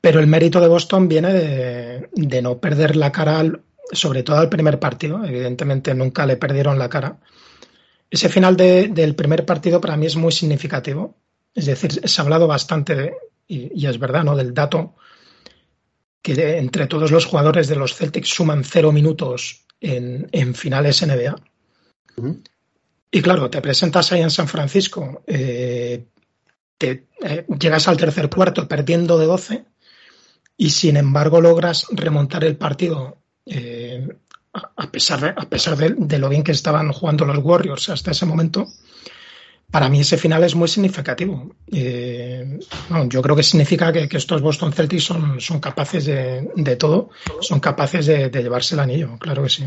Pero 0.00 0.20
el 0.20 0.28
mérito 0.28 0.60
de 0.60 0.68
Boston 0.68 1.08
viene 1.08 1.32
de, 1.32 2.08
de 2.12 2.42
no 2.42 2.58
perder 2.58 2.94
la 2.94 3.10
cara, 3.10 3.42
sobre 3.90 4.22
todo 4.22 4.36
al 4.36 4.48
primer 4.48 4.78
partido. 4.78 5.24
Evidentemente 5.24 5.92
nunca 5.94 6.26
le 6.26 6.36
perdieron 6.36 6.78
la 6.78 6.88
cara. 6.88 7.18
Ese 8.08 8.28
final 8.28 8.56
de- 8.56 8.86
del 8.88 9.16
primer 9.16 9.44
partido 9.44 9.80
para 9.80 9.96
mí 9.96 10.06
es 10.06 10.14
muy 10.14 10.30
significativo. 10.30 11.16
Es 11.54 11.66
decir, 11.66 11.92
se 12.08 12.20
ha 12.20 12.24
hablado 12.24 12.46
bastante, 12.46 12.94
de- 12.94 13.14
y, 13.46 13.70
y 13.82 13.86
es 13.86 13.98
verdad, 13.98 14.24
¿no? 14.24 14.36
Del 14.36 14.54
dato 14.54 14.94
que 16.22 16.34
de- 16.34 16.58
entre 16.58 16.86
todos 16.86 17.10
los 17.10 17.24
jugadores 17.26 17.68
de 17.68 17.76
los 17.76 17.94
Celtics 17.94 18.28
suman 18.28 18.64
cero 18.64 18.92
minutos 18.92 19.64
en, 19.80 20.28
en 20.32 20.54
finales 20.54 21.02
NBA. 21.02 21.36
Y 23.10 23.22
claro, 23.22 23.48
te 23.48 23.60
presentas 23.62 24.12
ahí 24.12 24.20
en 24.20 24.30
San 24.30 24.48
Francisco, 24.48 25.22
eh, 25.26 26.06
te, 26.76 27.06
eh, 27.22 27.46
llegas 27.58 27.88
al 27.88 27.96
tercer 27.96 28.28
cuarto 28.28 28.68
perdiendo 28.68 29.18
de 29.18 29.26
12 29.26 29.64
y 30.56 30.70
sin 30.70 30.96
embargo 30.96 31.40
logras 31.40 31.86
remontar 31.90 32.44
el 32.44 32.56
partido 32.56 33.18
eh, 33.46 34.06
a 34.52 34.90
pesar, 34.90 35.20
de, 35.20 35.28
a 35.28 35.48
pesar 35.48 35.76
de, 35.76 35.94
de, 35.96 36.18
lo 36.18 36.28
bien 36.28 36.42
que 36.42 36.52
estaban 36.52 36.92
jugando 36.92 37.24
los 37.24 37.38
Warriors 37.38 37.88
hasta 37.90 38.10
ese 38.10 38.26
momento, 38.26 38.66
para 39.70 39.88
mí 39.88 40.00
ese 40.00 40.16
final 40.16 40.44
es 40.44 40.54
muy 40.54 40.68
significativo. 40.68 41.54
Eh, 41.70 42.58
yo 43.08 43.22
creo 43.22 43.36
que 43.36 43.42
significa 43.42 43.92
que, 43.92 44.08
estos 44.10 44.40
Boston 44.40 44.72
Celtics 44.72 45.04
son, 45.04 45.60
capaces 45.60 46.06
de, 46.06 46.50
de 46.56 46.76
todo, 46.76 47.10
son 47.40 47.60
capaces 47.60 48.06
de, 48.06 48.30
de, 48.30 48.42
llevarse 48.42 48.74
el 48.74 48.80
anillo, 48.80 49.18
claro 49.18 49.42
que 49.42 49.50
sí. 49.50 49.64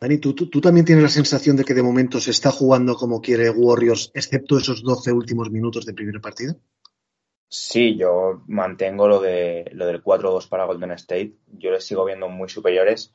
Dani, 0.00 0.18
¿tú, 0.18 0.34
¿tú, 0.34 0.48
¿tú, 0.48 0.60
también 0.60 0.84
tienes 0.84 1.04
la 1.04 1.08
sensación 1.08 1.56
de 1.56 1.64
que 1.64 1.74
de 1.74 1.82
momento 1.82 2.20
se 2.20 2.32
está 2.32 2.50
jugando 2.50 2.96
como 2.96 3.20
quiere 3.20 3.48
Warriors, 3.48 4.10
excepto 4.14 4.58
esos 4.58 4.82
12 4.82 5.12
últimos 5.12 5.50
minutos 5.50 5.86
del 5.86 5.94
primer 5.94 6.20
partido? 6.20 6.56
Sí, 7.56 7.96
yo 7.96 8.42
mantengo 8.48 9.06
lo, 9.06 9.20
de, 9.20 9.70
lo 9.74 9.86
del 9.86 10.02
4-2 10.02 10.48
para 10.48 10.64
Golden 10.64 10.90
State. 10.90 11.34
Yo 11.52 11.70
les 11.70 11.86
sigo 11.86 12.04
viendo 12.04 12.28
muy 12.28 12.48
superiores. 12.48 13.14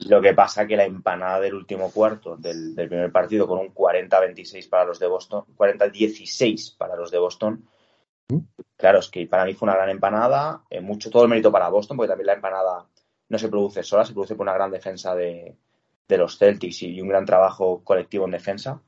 Lo 0.00 0.20
que 0.20 0.34
pasa 0.34 0.66
que 0.66 0.76
la 0.76 0.84
empanada 0.84 1.40
del 1.40 1.54
último 1.54 1.90
cuarto 1.90 2.36
del, 2.36 2.74
del 2.74 2.88
primer 2.88 3.10
partido 3.10 3.48
con 3.48 3.58
un 3.58 3.74
40-26 3.74 4.68
para 4.68 4.84
los 4.84 4.98
de 4.98 5.06
Boston, 5.06 5.46
40-16 5.56 6.76
para 6.76 6.96
los 6.96 7.10
de 7.10 7.18
Boston. 7.18 7.66
Claro, 8.76 8.98
es 8.98 9.08
que 9.08 9.26
para 9.26 9.46
mí 9.46 9.54
fue 9.54 9.66
una 9.66 9.76
gran 9.76 9.88
empanada. 9.88 10.64
Eh, 10.68 10.82
mucho 10.82 11.08
todo 11.10 11.22
el 11.22 11.30
mérito 11.30 11.50
para 11.50 11.70
Boston, 11.70 11.96
porque 11.96 12.10
también 12.10 12.26
la 12.26 12.34
empanada 12.34 12.86
no 13.30 13.38
se 13.38 13.48
produce 13.48 13.82
sola, 13.82 14.04
se 14.04 14.12
produce 14.12 14.34
por 14.34 14.44
una 14.44 14.52
gran 14.52 14.70
defensa 14.70 15.14
de, 15.14 15.56
de 16.06 16.18
los 16.18 16.36
Celtics 16.36 16.82
y 16.82 17.00
un 17.00 17.08
gran 17.08 17.24
trabajo 17.24 17.82
colectivo 17.82 18.26
en 18.26 18.32
defensa. 18.32 18.82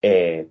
Eh, 0.00 0.48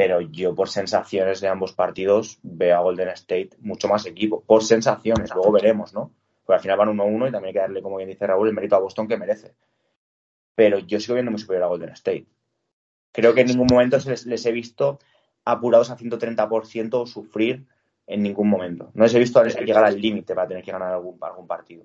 pero 0.00 0.22
yo 0.22 0.54
por 0.54 0.70
sensaciones 0.70 1.42
de 1.42 1.48
ambos 1.48 1.74
partidos 1.74 2.38
veo 2.42 2.74
a 2.74 2.80
Golden 2.80 3.10
State 3.10 3.50
mucho 3.58 3.86
más 3.86 4.06
equipo, 4.06 4.42
por 4.42 4.64
sensaciones, 4.64 5.28
luego 5.34 5.52
veremos, 5.52 5.92
¿no? 5.92 6.10
Porque 6.42 6.56
al 6.56 6.62
final 6.62 6.78
van 6.78 6.96
1-1 6.96 7.28
y 7.28 7.32
también 7.32 7.44
hay 7.44 7.52
que 7.52 7.58
darle, 7.58 7.82
como 7.82 7.98
bien 7.98 8.08
dice 8.08 8.26
Raúl, 8.26 8.48
el 8.48 8.54
mérito 8.54 8.76
a 8.76 8.78
Boston 8.78 9.06
que 9.06 9.18
merece. 9.18 9.52
Pero 10.54 10.78
yo 10.78 10.98
sigo 11.00 11.16
viendo 11.16 11.30
muy 11.30 11.38
superior 11.38 11.64
a 11.64 11.66
Golden 11.66 11.90
State. 11.90 12.26
Creo 13.12 13.34
que 13.34 13.42
en 13.42 13.48
ningún 13.48 13.66
momento 13.70 13.98
les, 14.06 14.24
les 14.24 14.46
he 14.46 14.52
visto 14.52 15.00
apurados 15.44 15.90
a 15.90 15.98
130% 15.98 16.94
o 16.94 17.06
sufrir 17.06 17.66
en 18.06 18.22
ningún 18.22 18.48
momento. 18.48 18.92
No 18.94 19.04
les 19.04 19.12
he 19.12 19.18
visto 19.18 19.44
llegar 19.44 19.84
al 19.84 20.00
límite 20.00 20.34
para 20.34 20.48
tener 20.48 20.64
que 20.64 20.72
ganar 20.72 20.94
algún, 20.94 21.18
algún 21.20 21.46
partido. 21.46 21.84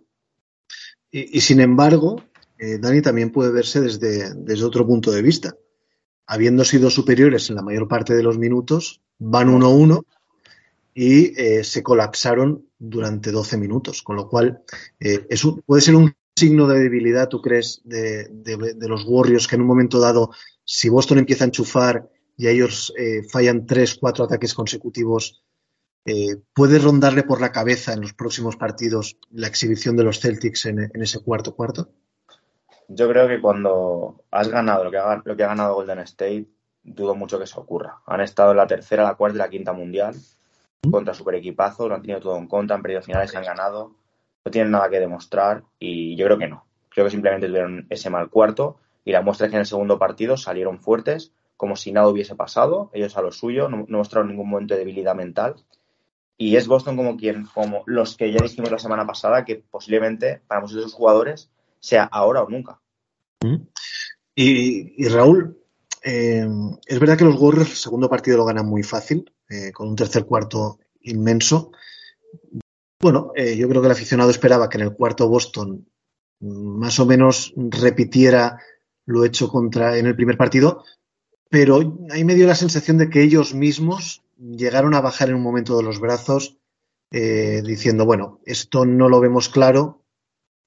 Y, 1.12 1.38
y, 1.38 1.42
sin 1.42 1.60
embargo, 1.60 2.24
eh, 2.60 2.78
Dani 2.80 3.02
también 3.02 3.34
puede 3.34 3.52
verse 3.52 3.82
desde, 3.82 4.34
desde 4.36 4.64
otro 4.64 4.88
punto 4.88 5.12
de 5.12 5.22
vista 5.22 5.54
habiendo 6.28 6.64
sido 6.64 6.90
superiores 6.90 7.50
en 7.50 7.56
la 7.56 7.62
mayor 7.62 7.88
parte 7.88 8.16
de 8.16 8.24
los 8.24 8.38
minutos, 8.38 9.02
van 9.20 9.50
1-1 9.50 10.06
y 10.94 11.40
eh, 11.40 11.64
se 11.64 11.84
colapsaron 11.84 12.70
durante 12.80 13.32
12 13.32 13.58
minutos, 13.58 14.02
con 14.02 14.16
lo 14.16 14.28
cual 14.30 14.64
eh, 15.00 15.28
puede 15.66 15.82
ser 15.82 15.96
un 15.96 16.16
signo 16.36 16.68
de 16.68 16.80
debilidad, 16.80 17.30
¿tú 17.30 17.42
crees, 17.42 17.82
de, 17.84 18.30
los 18.88 19.06
Warriors 19.06 19.48
que 19.48 19.56
en 19.56 19.62
un 19.62 19.68
momento 19.68 20.00
dado, 20.00 20.32
si 20.64 20.90
Boston 20.90 21.20
empieza 21.20 21.44
a 21.44 21.48
enchufar 21.48 22.10
y 22.38 22.48
ellos 22.48 22.94
eh, 22.98 23.24
fallan 23.30 23.66
3, 23.66 23.96
4 23.96 24.26
ataques 24.26 24.54
consecutivos, 24.54 25.42
puede 26.54 26.78
rondarle 26.78 27.24
por 27.24 27.42
la 27.42 27.52
cabeza 27.52 27.94
en 27.94 28.02
los 28.02 28.14
próximos 28.14 28.58
partidos 28.58 29.18
la 29.32 29.48
exhibición 29.48 29.96
de 29.96 30.04
los 30.04 30.20
Celtics 30.20 30.68
en 30.68 30.92
ese 31.02 31.18
cuarto 31.18 31.56
cuarto? 31.56 31.90
Yo 32.88 33.10
creo 33.10 33.28
que 33.28 33.42
cuando 33.42 34.24
has 34.32 34.48
ganado 34.48 34.84
lo 34.84 34.92
que 34.92 34.98
ha, 34.98 35.22
lo 35.24 35.36
que 35.36 35.44
ha 35.44 35.48
ganado 35.48 35.76
Golden 35.76 36.00
State, 36.00 36.48
dudo 36.84 37.16
mucho 37.16 37.38
que 37.38 37.46
eso 37.46 37.62
ocurra. 37.62 38.00
Han 38.06 38.22
estado 38.22 38.52
en 38.52 38.58
la 38.58 38.68
tercera, 38.68 39.04
la 39.04 39.16
cuarta 39.16 39.36
y 39.36 39.40
la 39.40 39.50
quinta 39.50 39.74
mundial 39.74 40.16
contra 40.92 41.14
super 41.14 41.36
equipazo, 41.36 41.88
lo 41.88 41.96
han 41.96 42.02
tenido 42.02 42.20
todo 42.20 42.38
en 42.38 42.48
contra, 42.48 42.76
han 42.76 42.82
perdido 42.82 43.02
finales, 43.02 43.36
han 43.36 43.44
ganado, 43.44 43.96
no 44.44 44.52
tienen 44.52 44.72
nada 44.72 44.90
que 44.90 45.00
demostrar 45.00 45.64
y 45.80 46.16
yo 46.16 46.26
creo 46.26 46.38
que 46.38 46.48
no. 46.48 46.66
Creo 46.90 47.06
que 47.06 47.12
simplemente 47.12 47.48
tuvieron 47.48 47.88
ese 47.90 48.10
mal 48.10 48.30
cuarto 48.30 48.78
y 49.04 49.12
la 49.12 49.22
muestra 49.22 49.48
es 49.48 49.52
que 49.52 49.58
en 49.58 49.62
el 49.62 49.66
segundo 49.66 50.00
partido 50.00 50.38
salieron 50.38 50.80
fuertes, 50.80 51.34
como 51.58 51.76
si 51.76 51.92
nada 51.92 52.08
hubiese 52.08 52.36
pasado, 52.36 52.90
ellos 52.94 53.18
a 53.18 53.22
lo 53.22 53.32
suyo, 53.32 53.70
no, 53.70 53.86
no 53.88 53.98
mostraron 53.98 54.30
ningún 54.30 54.50
momento 54.50 54.74
de 54.74 54.82
debilidad 54.82 55.16
mental. 55.16 55.56
Y 56.38 56.58
es 56.58 56.68
Boston 56.68 56.98
como 56.98 57.16
quien, 57.16 57.46
como 57.46 57.84
los 57.86 58.18
que 58.18 58.32
ya 58.32 58.40
dijimos 58.42 58.70
la 58.70 58.80
semana 58.80 59.06
pasada, 59.08 59.46
que 59.46 59.56
posiblemente 59.56 60.42
para 60.48 60.60
muchos 60.60 60.76
de 60.76 60.84
sus 60.84 60.94
jugadores 60.94 61.50
sea 61.80 62.04
ahora 62.04 62.44
o 62.44 62.50
nunca. 62.50 62.82
Y, 64.36 65.04
y 65.04 65.08
Raúl, 65.08 65.58
eh, 66.08 66.48
es 66.86 67.00
verdad 67.00 67.18
que 67.18 67.26
los 67.26 67.40
Warriors 67.40 67.72
el 67.72 67.76
segundo 67.76 68.08
partido 68.08 68.38
lo 68.38 68.46
ganan 68.46 68.68
muy 68.68 68.84
fácil, 68.84 69.34
eh, 69.50 69.72
con 69.72 69.88
un 69.88 69.96
tercer 69.96 70.26
cuarto 70.26 70.78
inmenso. 71.02 71.72
Bueno, 73.02 73.32
eh, 73.36 73.58
yo 73.58 73.68
creo 73.68 73.82
que 73.82 73.88
el 73.88 73.92
aficionado 73.92 74.30
esperaba 74.30 74.70
que 74.70 74.78
en 74.78 74.84
el 74.84 74.94
cuarto 74.94 75.28
Boston 75.28 75.90
más 76.42 77.00
o 77.00 77.08
menos 77.08 77.54
repitiera 77.56 78.60
lo 79.08 79.26
hecho 79.26 79.50
contra 79.50 79.98
en 79.98 80.06
el 80.06 80.16
primer 80.16 80.38
partido, 80.38 80.84
pero 81.50 81.98
ahí 82.12 82.24
me 82.24 82.36
dio 82.36 82.46
la 82.46 82.56
sensación 82.56 83.00
de 83.00 83.10
que 83.10 83.24
ellos 83.24 83.56
mismos 83.56 84.24
llegaron 84.38 84.94
a 84.94 85.02
bajar 85.02 85.30
en 85.30 85.36
un 85.36 85.44
momento 85.44 85.76
de 85.76 85.84
los 85.84 86.00
brazos, 86.00 86.58
diciendo, 87.12 88.06
bueno, 88.06 88.42
esto 88.46 88.86
no 88.86 89.08
lo 89.08 89.22
vemos 89.22 89.48
claro, 89.48 90.05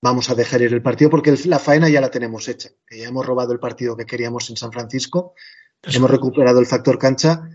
vamos 0.01 0.31
a 0.31 0.35
dejar 0.35 0.63
ir 0.63 0.73
el 0.73 0.83
partido 0.83 1.11
porque 1.11 1.35
la 1.45 1.59
faena 1.59 1.89
ya 1.89 2.01
la 2.01 2.11
tenemos 2.11 2.49
hecha. 2.49 2.71
Ya 2.91 3.09
hemos 3.09 3.27
robado 3.27 3.53
el 3.53 3.61
partido 3.61 3.97
que 3.97 4.07
queríamos 4.07 4.49
en 4.51 4.57
San 4.57 4.73
Francisco, 4.73 5.35
Eso. 5.83 5.99
hemos 5.99 6.11
recuperado 6.11 6.61
el 6.61 6.67
factor 6.67 6.99
cancha 6.99 7.49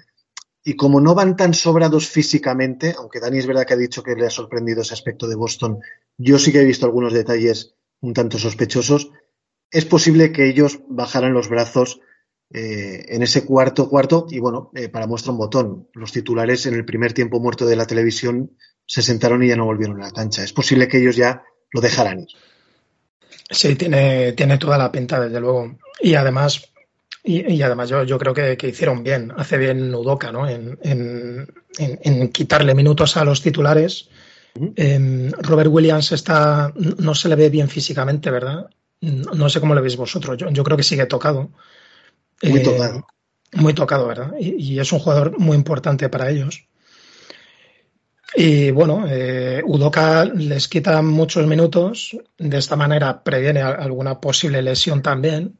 y 0.64 0.76
como 0.76 1.02
no 1.02 1.14
van 1.14 1.36
tan 1.36 1.54
sobrados 1.54 2.08
físicamente, 2.08 2.96
aunque 2.98 3.20
Dani 3.20 3.40
es 3.40 3.48
verdad 3.48 3.66
que 3.66 3.74
ha 3.74 3.78
dicho 3.78 4.02
que 4.02 4.16
le 4.16 4.26
ha 4.26 4.30
sorprendido 4.30 4.82
ese 4.82 4.94
aspecto 4.94 5.28
de 5.28 5.36
Boston, 5.36 5.80
yo 6.18 6.40
sí 6.40 6.52
que 6.52 6.62
he 6.62 6.66
visto 6.66 6.86
algunos 6.86 7.14
detalles 7.14 7.76
un 8.00 8.14
tanto 8.14 8.38
sospechosos, 8.38 9.12
es 9.72 9.86
posible 9.86 10.32
que 10.32 10.48
ellos 10.48 10.80
bajaran 10.88 11.34
los 11.34 11.50
brazos 11.50 12.00
eh, 12.54 13.06
en 13.10 13.24
ese 13.24 13.46
cuarto 13.46 13.90
cuarto 13.90 14.28
y 14.30 14.40
bueno, 14.40 14.70
eh, 14.76 14.88
para 14.88 15.08
muestra 15.08 15.32
un 15.32 15.40
botón, 15.40 15.90
los 15.94 16.12
titulares 16.12 16.66
en 16.66 16.76
el 16.76 16.86
primer 16.86 17.14
tiempo 17.14 17.40
muerto 17.40 17.66
de 17.66 17.76
la 17.76 17.88
televisión 17.88 18.56
se 18.86 19.02
sentaron 19.02 19.42
y 19.44 19.48
ya 19.48 19.56
no 19.56 19.66
volvieron 19.66 20.02
a 20.02 20.06
la 20.06 20.12
cancha. 20.12 20.44
Es 20.44 20.54
posible 20.54 20.88
que 20.88 21.00
ellos 21.00 21.16
ya 21.16 21.44
lo 21.74 21.82
dejarán 21.82 22.22
ir. 22.22 22.28
Sí, 23.50 23.76
tiene, 23.76 24.32
tiene 24.34 24.58
toda 24.58 24.78
la 24.78 24.92
pinta, 24.92 25.20
desde 25.20 25.40
luego. 25.40 25.78
Y 26.02 26.16
además, 26.16 26.72
y, 27.24 27.54
y 27.54 27.62
además 27.62 27.90
yo, 27.90 28.04
yo 28.04 28.18
creo 28.18 28.34
que, 28.34 28.58
que, 28.58 28.70
hicieron 28.70 29.04
bien, 29.04 29.32
hace 29.38 29.58
bien 29.58 29.94
Udoca, 29.94 30.32
¿no? 30.32 30.48
En, 30.48 30.80
en, 30.84 31.48
en, 31.78 32.00
en 32.04 32.30
quitarle 32.30 32.74
minutos 32.74 33.18
a 33.18 33.26
los 33.26 33.42
titulares. 33.42 34.10
Eh, 34.76 35.32
Robert 35.40 35.70
Williams 35.72 36.12
está, 36.12 36.72
no 36.76 37.16
se 37.16 37.30
le 37.30 37.36
ve 37.36 37.50
bien 37.50 37.70
físicamente, 37.70 38.30
¿verdad? 38.30 38.70
No 39.02 39.50
sé 39.50 39.60
cómo 39.60 39.76
le 39.76 39.82
veis 39.82 39.98
vosotros. 39.98 40.38
Yo, 40.38 40.50
yo 40.50 40.64
creo 40.64 40.78
que 40.78 40.84
sigue 40.84 41.06
tocado. 41.06 41.52
Muy 42.42 42.60
eh, 42.60 42.64
tocado. 42.64 43.08
Muy 43.54 43.74
tocado, 43.74 44.08
¿verdad? 44.08 44.34
Y, 44.40 44.74
y, 44.74 44.80
es 44.80 44.92
un 44.92 45.00
jugador 45.00 45.38
muy 45.40 45.58
importante 45.58 46.10
para 46.10 46.30
ellos. 46.30 46.66
Y 48.36 48.72
bueno, 48.72 49.06
eh, 49.08 49.62
Udoca 49.63 50.26
les 50.26 50.67
quita 50.67 51.02
muchos 51.02 51.46
minutos, 51.46 52.17
de 52.38 52.58
esta 52.58 52.76
manera 52.76 53.24
previene 53.24 53.62
alguna 53.62 54.19
posible 54.19 54.62
lesión 54.62 55.02
también. 55.02 55.60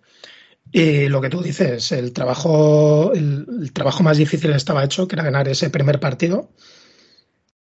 Y 0.72 1.08
lo 1.08 1.22
que 1.22 1.30
tú 1.30 1.42
dices, 1.42 1.92
el 1.92 2.14
trabajo, 2.14 3.14
el, 3.14 3.72
trabajo 3.74 4.02
más 4.02 4.18
difícil 4.18 4.52
estaba 4.54 4.84
hecho, 4.84 5.08
que 5.08 5.16
era 5.16 5.24
ganar 5.24 5.48
ese 5.48 5.70
primer 5.70 6.00
partido. 6.00 6.50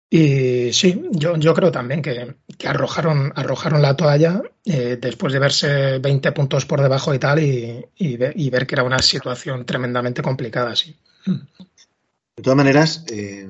Y 0.09 0.71
sí, 0.71 1.03
yo, 1.11 1.35
yo 1.35 1.53
creo 1.53 1.71
también 1.71 2.01
que, 2.01 2.35
arrojaron, 2.65 3.33
arrojaron 3.35 3.81
la 3.81 3.97
toalla 3.97 4.41
eh, 4.63 4.97
después 5.01 5.33
de 5.33 5.39
verse 5.39 5.99
20 5.99 6.31
puntos 6.31 6.65
por 6.65 6.81
debajo 6.81 7.13
y 7.13 7.19
tal, 7.19 7.39
y, 7.43 8.17
ver 8.17 8.65
que 8.65 8.75
era 8.75 8.83
una 8.83 8.99
situación 8.99 9.65
tremendamente 9.65 10.21
complicada, 10.21 10.73
sí. 10.73 10.95
De 11.25 12.43
todas 12.43 12.55
maneras, 12.55 13.03
eh, 13.11 13.49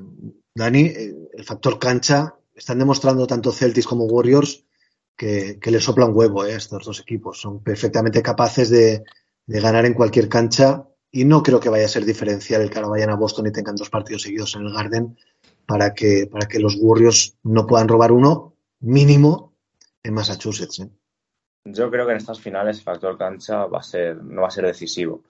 Dani, 0.56 0.92
el 1.36 1.44
factor 1.44 1.80
cancha, 1.80 2.36
están 2.54 2.80
demostrando 2.80 3.28
tanto 3.28 3.52
Celtics 3.52 3.88
como 3.88 4.06
Warriors 4.06 4.66
que, 5.16 5.60
que 5.60 5.72
le 5.72 5.82
sopla 5.82 6.06
un 6.06 6.16
huevo 6.16 6.46
eh, 6.46 6.56
estos 6.56 6.86
dos 6.86 7.00
equipos. 7.00 7.40
Son 7.40 7.62
perfectamente 7.62 8.22
capaces 8.22 8.70
de, 8.70 9.04
de, 9.46 9.62
ganar 9.62 9.86
en 9.86 9.94
cualquier 9.94 10.30
cancha 10.30 10.88
y 11.12 11.26
no 11.26 11.44
creo 11.44 11.60
que 11.60 11.70
vaya 11.70 11.86
a 11.86 11.90
ser 11.90 12.06
diferencial 12.06 12.62
el 12.62 12.70
que 12.70 12.78
ahora 12.78 12.90
vayan 12.90 13.10
a 13.10 13.16
Boston 13.16 13.48
y 13.48 13.52
tengan 13.52 13.76
dos 13.76 13.90
partidos 13.90 14.24
seguidos 14.24 14.56
en 14.56 14.64
el 14.64 14.74
Garden 14.74 15.18
para 15.66 15.94
que, 15.94 16.28
para 16.32 16.48
que 16.48 16.60
los 16.60 16.78
Warriors 16.80 17.38
no 17.44 17.66
puedan 17.66 17.88
robar 17.88 18.12
uno 18.12 18.56
mínimo 18.80 19.54
en 20.04 20.14
Massachusetts. 20.14 20.80
¿eh? 20.80 20.90
Yo 21.66 21.90
creo 21.90 22.06
que 22.06 22.12
en 22.12 22.18
estas 22.18 22.40
finales 22.40 22.78
el 22.78 22.84
factor 22.84 23.18
cancha 23.18 23.66
va 23.66 23.80
a 23.80 23.84
ser, 23.84 24.24
no 24.24 24.42
va 24.42 24.48
a 24.48 24.52
ser 24.52 24.66
decisivo. 24.66 25.24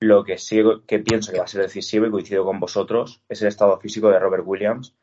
Lo 0.00 0.24
que 0.24 0.38
sí 0.38 0.60
que 0.86 1.00
pienso 1.00 1.32
que 1.32 1.38
va 1.38 1.44
a 1.44 1.48
ser 1.48 1.62
decisivo 1.62 2.06
y 2.06 2.10
coincido 2.10 2.44
con 2.44 2.60
vosotros 2.60 3.22
es 3.28 3.42
el 3.42 3.48
estado 3.48 3.78
físico 3.78 4.08
de 4.10 4.18
Robert 4.18 4.44
Williams, 4.46 4.94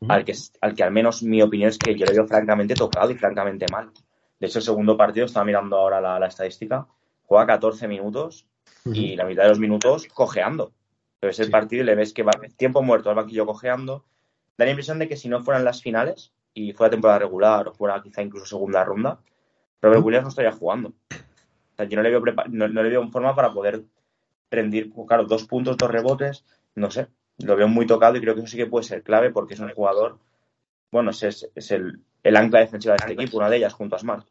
uh 0.00 0.06
-huh. 0.06 0.12
al, 0.12 0.24
que, 0.24 0.34
al 0.60 0.74
que 0.74 0.82
al 0.82 0.90
menos 0.90 1.22
mi 1.22 1.42
opinión 1.42 1.70
es 1.70 1.78
que 1.78 1.94
yo 1.94 2.06
le 2.06 2.12
veo 2.12 2.26
francamente 2.26 2.74
tocado 2.74 3.10
y 3.10 3.14
francamente 3.14 3.66
mal. 3.70 3.90
De 4.38 4.46
hecho, 4.46 4.58
el 4.58 4.64
segundo 4.64 4.96
partido, 4.96 5.26
estaba 5.26 5.44
mirando 5.44 5.76
ahora 5.76 6.00
la, 6.00 6.18
la 6.18 6.26
estadística, 6.26 6.86
juega 7.24 7.46
14 7.46 7.86
minutos 7.88 8.46
uh 8.84 8.90
-huh. 8.90 8.96
y 8.96 9.16
la 9.16 9.24
mitad 9.24 9.42
de 9.44 9.50
los 9.50 9.58
minutos 9.58 10.06
cojeando. 10.08 10.72
Pero 11.20 11.30
ese 11.30 11.44
sí. 11.44 11.50
partido 11.50 11.82
y 11.82 11.86
le 11.86 11.94
ves 11.94 12.14
que 12.14 12.22
va 12.22 12.32
tiempo 12.56 12.82
muerto 12.82 13.10
al 13.10 13.16
banquillo 13.16 13.46
cojeando. 13.46 14.04
Da 14.56 14.64
la 14.64 14.70
impresión 14.70 14.98
de 14.98 15.06
que 15.06 15.16
si 15.16 15.28
no 15.28 15.42
fueran 15.42 15.64
las 15.64 15.82
finales 15.82 16.32
y 16.54 16.72
fuera 16.72 16.90
temporada 16.90 17.20
regular 17.20 17.68
o 17.68 17.72
fuera 17.72 18.02
quizá 18.02 18.22
incluso 18.22 18.46
segunda 18.46 18.82
ronda, 18.84 19.20
Robert 19.82 20.02
Williams 20.04 20.24
no 20.24 20.28
estaría 20.30 20.52
jugando. 20.52 20.88
O 20.88 21.76
sea, 21.76 21.86
yo 21.86 21.96
no 21.96 22.02
le 22.02 22.10
veo, 22.10 22.22
no, 22.48 22.68
no 22.68 22.82
le 22.82 22.88
veo 22.88 23.08
forma 23.10 23.34
para 23.34 23.52
poder 23.52 23.84
rendir, 24.50 24.92
claro, 25.06 25.24
dos 25.24 25.44
puntos, 25.44 25.76
dos 25.76 25.90
rebotes, 25.90 26.44
no 26.74 26.90
sé. 26.90 27.08
Lo 27.42 27.56
veo 27.56 27.68
muy 27.68 27.86
tocado 27.86 28.16
y 28.16 28.20
creo 28.20 28.34
que 28.34 28.40
eso 28.40 28.50
sí 28.50 28.56
que 28.56 28.66
puede 28.66 28.84
ser 28.84 29.02
clave 29.02 29.30
porque 29.30 29.54
es 29.54 29.60
un 29.60 29.70
jugador, 29.70 30.18
bueno, 30.90 31.10
es, 31.10 31.70
el, 31.70 32.00
el 32.22 32.36
ancla 32.36 32.60
defensiva 32.60 32.94
de 32.94 32.98
este 33.04 33.12
equipo, 33.12 33.38
una 33.38 33.50
de 33.50 33.56
ellas 33.56 33.72
junto 33.72 33.96
a 33.96 33.98
Smart. 33.98 34.26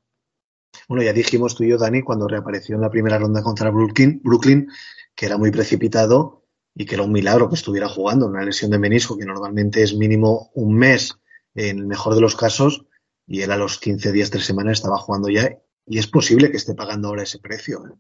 Bueno, 0.88 1.04
ya 1.04 1.14
dijimos 1.14 1.56
tú 1.56 1.64
y 1.64 1.70
yo, 1.70 1.78
Dani, 1.78 2.02
cuando 2.02 2.28
reapareció 2.28 2.76
en 2.76 2.82
la 2.82 2.90
primera 2.90 3.18
ronda 3.18 3.42
contra 3.42 3.70
Brooklyn, 3.70 4.22
Brooklyn, 4.24 4.70
que 5.16 5.26
era 5.26 5.38
muy 5.38 5.52
precipitado 5.52 6.44
y 6.76 6.86
que 6.86 6.96
era 6.96 7.04
un 7.04 7.12
milagro 7.12 7.50
que 7.50 7.56
estuviera 7.56 7.90
jugando. 7.90 8.28
Una 8.28 8.44
lesión 8.44 8.72
de 8.72 8.80
menisco 8.80 9.18
que 9.18 9.26
normalmente 9.26 9.84
es 9.84 9.96
mínimo 9.96 10.52
un 10.54 10.76
mes, 10.76 11.20
en 11.56 11.80
el 11.80 11.88
mejor 11.88 12.16
de 12.16 12.22
los 12.22 12.36
casos, 12.36 12.86
y 13.28 13.42
él 13.42 13.52
a 13.52 13.58
los 13.58 13.80
15 13.80 14.12
días, 14.12 14.30
tres 14.30 14.46
semanas 14.46 14.80
estaba 14.80 14.98
jugando 14.98 15.30
ya. 15.30 15.58
Y 15.86 15.98
es 15.98 16.08
posible 16.08 16.52
que 16.52 16.58
esté 16.58 16.76
pagando 16.76 17.10
ahora 17.10 17.24
ese 17.24 17.40
precio. 17.40 17.86
¿eh? 17.86 17.98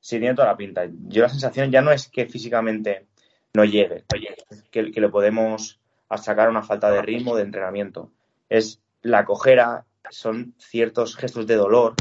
Sí, 0.00 0.18
tiene 0.18 0.34
toda 0.34 0.48
la 0.48 0.56
pinta. 0.56 0.88
Yo 1.08 1.22
la 1.22 1.28
sensación 1.28 1.70
ya 1.70 1.80
no 1.80 1.92
es 1.92 2.08
que 2.08 2.26
físicamente 2.26 3.06
no 3.54 3.64
llegue, 3.64 4.04
que, 4.70 4.90
que 4.90 5.00
le 5.00 5.08
podemos 5.08 5.78
achacar 6.08 6.48
una 6.48 6.62
falta 6.62 6.90
de 6.90 7.02
ritmo, 7.02 7.36
de 7.36 7.42
entrenamiento. 7.42 8.10
Es 8.48 8.80
la 9.02 9.24
cojera, 9.24 9.84
son 10.10 10.54
ciertos 10.58 11.16
gestos 11.16 11.46
de 11.46 11.56
dolor. 11.56 11.94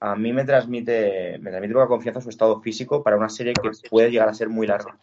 A 0.00 0.14
mí 0.16 0.32
me 0.32 0.44
transmite, 0.44 1.38
me 1.38 1.50
transmite 1.50 1.74
poca 1.74 1.86
confianza 1.88 2.20
su 2.20 2.28
estado 2.28 2.60
físico 2.60 3.02
para 3.02 3.16
una 3.16 3.28
serie 3.28 3.54
que 3.54 3.70
puede 3.88 4.10
llegar 4.10 4.28
a 4.28 4.34
ser 4.34 4.48
muy 4.48 4.66
larga. 4.66 4.98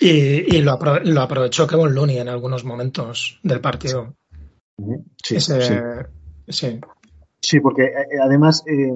Y, 0.00 0.56
y 0.56 0.60
lo, 0.62 0.72
apro- 0.78 1.02
lo 1.02 1.20
aprovechó 1.22 1.66
Kevin 1.66 1.94
Looney 1.94 2.18
en 2.18 2.28
algunos 2.28 2.64
momentos 2.64 3.38
del 3.42 3.60
partido. 3.60 4.14
Sí, 5.22 5.36
Ese- 5.36 5.60
sí. 5.62 5.74
sí. 6.48 6.80
Sí, 7.42 7.60
porque 7.60 7.84
eh, 7.84 8.18
además 8.22 8.62
eh, 8.66 8.92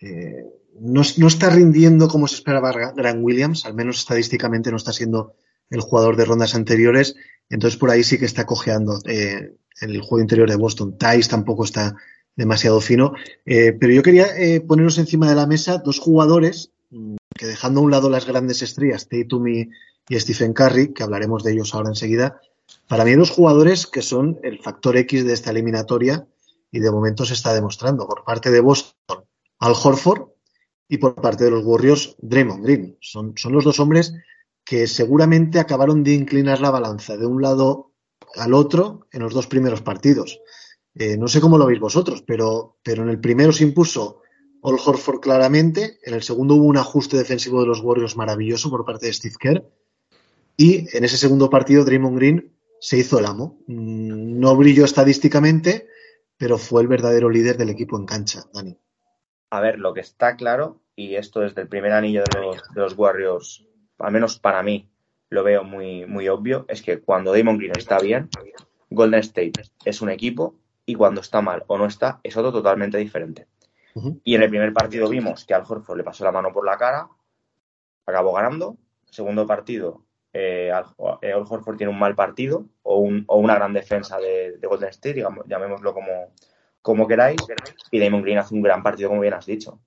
eh, 0.00 0.44
no, 0.80 1.02
está 1.02 1.50
rindiendo 1.50 2.08
como 2.08 2.26
se 2.26 2.36
esperaba 2.36 2.72
Gra- 2.72 2.94
Grant 2.94 3.20
Williams, 3.22 3.66
al 3.66 3.74
menos 3.74 3.98
estadísticamente 3.98 4.70
no 4.70 4.76
está 4.78 4.92
siendo 4.92 5.34
el 5.68 5.80
jugador 5.80 6.16
de 6.16 6.24
rondas 6.24 6.54
anteriores, 6.54 7.14
entonces 7.48 7.78
por 7.78 7.90
ahí 7.90 8.02
sí 8.02 8.18
que 8.18 8.24
está 8.24 8.46
cojeando 8.46 8.98
eh, 9.04 9.54
en 9.82 9.90
el 9.90 10.00
juego 10.00 10.20
interior 10.20 10.48
de 10.48 10.56
Boston. 10.56 10.96
Tice 10.98 11.28
tampoco 11.28 11.64
está 11.64 11.94
demasiado 12.34 12.80
fino, 12.80 13.12
eh, 13.44 13.72
pero 13.78 13.92
yo 13.92 14.02
quería 14.02 14.26
eh, 14.36 14.60
poneros 14.60 14.98
encima 14.98 15.28
de 15.28 15.34
la 15.36 15.46
mesa 15.46 15.78
dos 15.78 15.98
jugadores 15.98 16.72
mm, 16.90 17.16
que 17.36 17.46
dejando 17.46 17.80
a 17.80 17.82
un 17.84 17.90
lado 17.90 18.08
las 18.08 18.26
grandes 18.26 18.62
estrellas, 18.62 19.08
Tatum 19.08 19.46
y, 19.48 19.68
y 20.08 20.18
Stephen 20.20 20.52
Curry, 20.54 20.92
que 20.94 21.02
hablaremos 21.02 21.44
de 21.44 21.52
ellos 21.52 21.74
ahora 21.74 21.90
enseguida, 21.90 22.40
para 22.88 23.04
mí 23.04 23.14
dos 23.14 23.30
jugadores 23.30 23.86
que 23.86 24.02
son 24.02 24.38
el 24.42 24.60
factor 24.60 24.96
X 24.96 25.24
de 25.24 25.32
esta 25.34 25.50
eliminatoria 25.50 26.26
y 26.72 26.78
de 26.80 26.90
momento 26.90 27.24
se 27.24 27.34
está 27.34 27.52
demostrando 27.52 28.06
por 28.06 28.24
parte 28.24 28.50
de 28.50 28.60
Boston 28.60 29.24
Al 29.58 29.72
Horford 29.72 30.30
y 30.90 30.98
por 30.98 31.14
parte 31.14 31.44
de 31.44 31.52
los 31.52 31.64
Warriors 31.64 32.16
Draymond 32.18 32.64
Green. 32.64 32.98
Son, 33.00 33.32
son 33.36 33.52
los 33.52 33.64
dos 33.64 33.78
hombres 33.78 34.12
que 34.64 34.88
seguramente 34.88 35.60
acabaron 35.60 36.02
de 36.02 36.14
inclinar 36.14 36.60
la 36.60 36.72
balanza 36.72 37.16
de 37.16 37.26
un 37.26 37.40
lado 37.40 37.92
al 38.34 38.54
otro 38.54 39.06
en 39.12 39.22
los 39.22 39.32
dos 39.32 39.46
primeros 39.46 39.82
partidos. 39.82 40.40
Eh, 40.94 41.16
no 41.16 41.28
sé 41.28 41.40
cómo 41.40 41.58
lo 41.58 41.66
veis 41.66 41.78
vosotros, 41.78 42.24
pero, 42.26 42.76
pero 42.82 43.04
en 43.04 43.08
el 43.08 43.20
primero 43.20 43.52
se 43.52 43.62
impuso 43.62 44.20
Al 44.64 44.78
Horford 44.84 45.20
claramente, 45.20 46.00
en 46.02 46.14
el 46.14 46.22
segundo 46.22 46.56
hubo 46.56 46.64
un 46.64 46.76
ajuste 46.76 47.16
defensivo 47.16 47.60
de 47.60 47.68
los 47.68 47.80
Warriors 47.80 48.16
maravilloso 48.16 48.68
por 48.68 48.84
parte 48.84 49.06
de 49.06 49.12
Steve 49.12 49.36
Kerr 49.38 49.64
y 50.56 50.86
en 50.94 51.04
ese 51.04 51.16
segundo 51.16 51.48
partido 51.48 51.84
Draymond 51.84 52.16
Green 52.16 52.52
se 52.80 52.98
hizo 52.98 53.20
el 53.20 53.26
amo. 53.26 53.60
Mm, 53.68 54.40
No 54.40 54.56
brilló 54.56 54.84
estadísticamente, 54.84 55.86
pero 56.36 56.58
fue 56.58 56.82
el 56.82 56.88
verdadero 56.88 57.30
líder 57.30 57.56
del 57.56 57.70
equipo 57.70 57.96
en 57.96 58.06
cancha, 58.06 58.44
Dani. 58.52 58.76
A 59.50 59.60
ver, 59.60 59.78
lo 59.78 59.92
que 59.94 60.00
está 60.00 60.36
claro, 60.36 60.80
y 60.96 61.16
esto 61.16 61.40
desde 61.40 61.62
el 61.62 61.68
primer 61.68 61.92
anillo 61.92 62.22
de 62.22 62.40
los, 62.40 62.56
de 62.74 62.80
los 62.80 62.96
Warriors, 62.96 63.66
al 63.98 64.12
menos 64.12 64.38
para 64.38 64.62
mí, 64.62 64.88
lo 65.28 65.42
veo 65.44 65.64
muy, 65.64 66.06
muy 66.06 66.28
obvio, 66.28 66.64
es 66.68 66.82
que 66.82 67.00
cuando 67.00 67.32
Damon 67.36 67.58
Green 67.58 67.72
está 67.76 67.98
bien, 67.98 68.28
Golden 68.90 69.20
State 69.20 69.52
es 69.84 70.00
un 70.02 70.10
equipo 70.10 70.54
y 70.86 70.94
cuando 70.94 71.20
está 71.20 71.40
mal 71.40 71.64
o 71.68 71.78
no 71.78 71.86
está, 71.86 72.20
es 72.22 72.36
otro 72.36 72.52
totalmente 72.52 72.98
diferente. 72.98 73.46
Y 74.24 74.34
en 74.36 74.42
el 74.42 74.50
primer 74.50 74.72
partido 74.72 75.08
vimos 75.08 75.44
que 75.44 75.54
Al 75.54 75.64
Horford 75.68 75.96
le 75.98 76.04
pasó 76.04 76.24
la 76.24 76.32
mano 76.32 76.52
por 76.52 76.64
la 76.64 76.76
cara, 76.76 77.08
acabó 78.06 78.32
ganando. 78.32 78.76
Segundo 79.10 79.46
partido, 79.46 80.04
eh, 80.32 80.70
Al, 80.72 80.84
eh, 81.22 81.32
Al 81.32 81.44
Horford 81.48 81.76
tiene 81.76 81.92
un 81.92 81.98
mal 81.98 82.14
partido 82.14 82.66
o, 82.82 82.98
un- 82.98 83.24
o 83.26 83.38
una 83.38 83.56
gran 83.56 83.72
defensa 83.72 84.18
de, 84.18 84.56
de 84.58 84.66
Golden 84.68 84.90
State, 84.90 85.14
digamos, 85.14 85.44
llamémoslo 85.46 85.92
como, 85.92 86.32
como 86.82 87.06
queráis. 87.06 87.40
Y 87.90 88.00
Damon 88.00 88.22
Green 88.22 88.38
hace 88.38 88.54
un 88.54 88.62
gran 88.62 88.82
partido, 88.82 89.08
como 89.08 89.20
bien 89.22 89.34
has 89.34 89.46
dicho. 89.46 89.80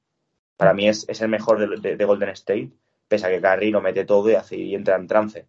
Para 0.58 0.74
mí 0.74 0.88
es, 0.88 1.06
es 1.08 1.22
el 1.22 1.30
mejor 1.30 1.60
de, 1.60 1.80
de- 1.90 1.96
de 1.98 2.06
Golden 2.06 2.30
State, 2.30 2.72
pese 3.08 3.26
a 3.26 3.30
que 3.30 3.42
Curry 3.42 3.72
lo 3.72 3.82
mete 3.82 4.06
todo 4.06 4.30
y, 4.30 4.36
hace, 4.36 4.56
y 4.58 4.76
entra 4.76 4.96
en 4.96 5.08
trance. 5.08 5.48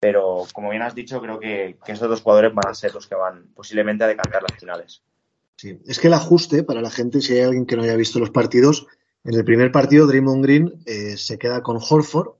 Pero 0.00 0.44
como 0.52 0.70
bien 0.70 0.82
has 0.82 0.94
dicho, 0.94 1.20
creo 1.20 1.38
que, 1.40 1.76
que 1.84 1.92
estos 1.92 2.08
dos 2.08 2.20
jugadores 2.20 2.52
van 2.54 2.68
a 2.68 2.74
ser 2.74 2.92
los 2.92 3.06
que 3.06 3.14
van 3.14 3.46
posiblemente 3.54 4.04
a 4.04 4.08
decantar 4.08 4.42
las 4.42 4.58
finales. 4.58 5.02
Sí. 5.56 5.78
Es 5.86 5.98
que 6.00 6.08
el 6.08 6.14
ajuste, 6.14 6.62
para 6.64 6.82
la 6.82 6.90
gente, 6.90 7.20
si 7.20 7.32
hay 7.34 7.40
alguien 7.42 7.64
que 7.64 7.76
no 7.76 7.82
haya 7.84 7.96
visto 7.96 8.18
los 8.18 8.30
partidos, 8.30 8.86
en 9.22 9.34
el 9.34 9.44
primer 9.44 9.72
partido 9.72 10.06
Draymond 10.06 10.44
Green 10.44 10.74
eh, 10.84 11.16
se 11.16 11.38
queda 11.38 11.62
con 11.62 11.78
Horford, 11.78 12.34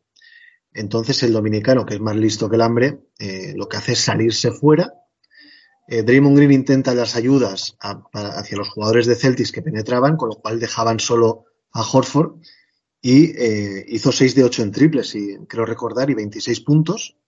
entonces 0.74 1.22
el 1.22 1.32
dominicano, 1.32 1.86
que 1.86 1.94
es 1.94 2.00
más 2.00 2.16
listo 2.16 2.50
que 2.50 2.56
el 2.56 2.62
hambre, 2.62 2.98
eh, 3.20 3.54
lo 3.56 3.68
que 3.68 3.76
hace 3.76 3.92
es 3.92 4.00
salirse 4.00 4.50
fuera. 4.50 4.92
Eh, 5.86 6.02
Draymond 6.02 6.36
Green 6.36 6.52
intenta 6.52 6.94
las 6.94 7.14
ayudas 7.14 7.76
hacia 7.80 8.56
los 8.56 8.68
jugadores 8.70 9.06
de 9.06 9.16
Celtics 9.16 9.52
que 9.52 9.62
penetraban, 9.62 10.16
con 10.16 10.30
lo 10.30 10.36
cual 10.36 10.58
dejaban 10.58 10.98
solo 10.98 11.44
a 11.72 11.82
Horford 11.82 12.40
y 13.02 13.32
eh, 13.36 13.84
hizo 13.88 14.12
6 14.12 14.34
de 14.34 14.44
8 14.44 14.62
en 14.62 14.72
triples, 14.72 15.14
y 15.14 15.36
creo 15.46 15.66
recordar, 15.66 16.08
y 16.08 16.14
26 16.14 16.60
puntos. 16.60 17.18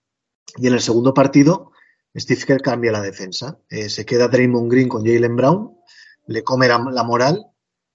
Y 0.55 0.65
en 0.65 0.73
el 0.73 0.81
segundo 0.81 1.13
partido, 1.13 1.71
Steve 2.15 2.41
Kerr 2.47 2.61
cambia 2.61 2.91
la 2.91 3.01
defensa. 3.01 3.59
Eh, 3.69 3.89
se 3.89 4.03
queda 4.03 4.27
Draymond 4.27 4.71
Green 4.71 4.89
con 4.89 5.05
Jalen 5.05 5.35
Brown, 5.35 5.77
le 6.25 6.43
come 6.43 6.67
la, 6.67 6.79
la 6.91 7.03
moral 7.03 7.45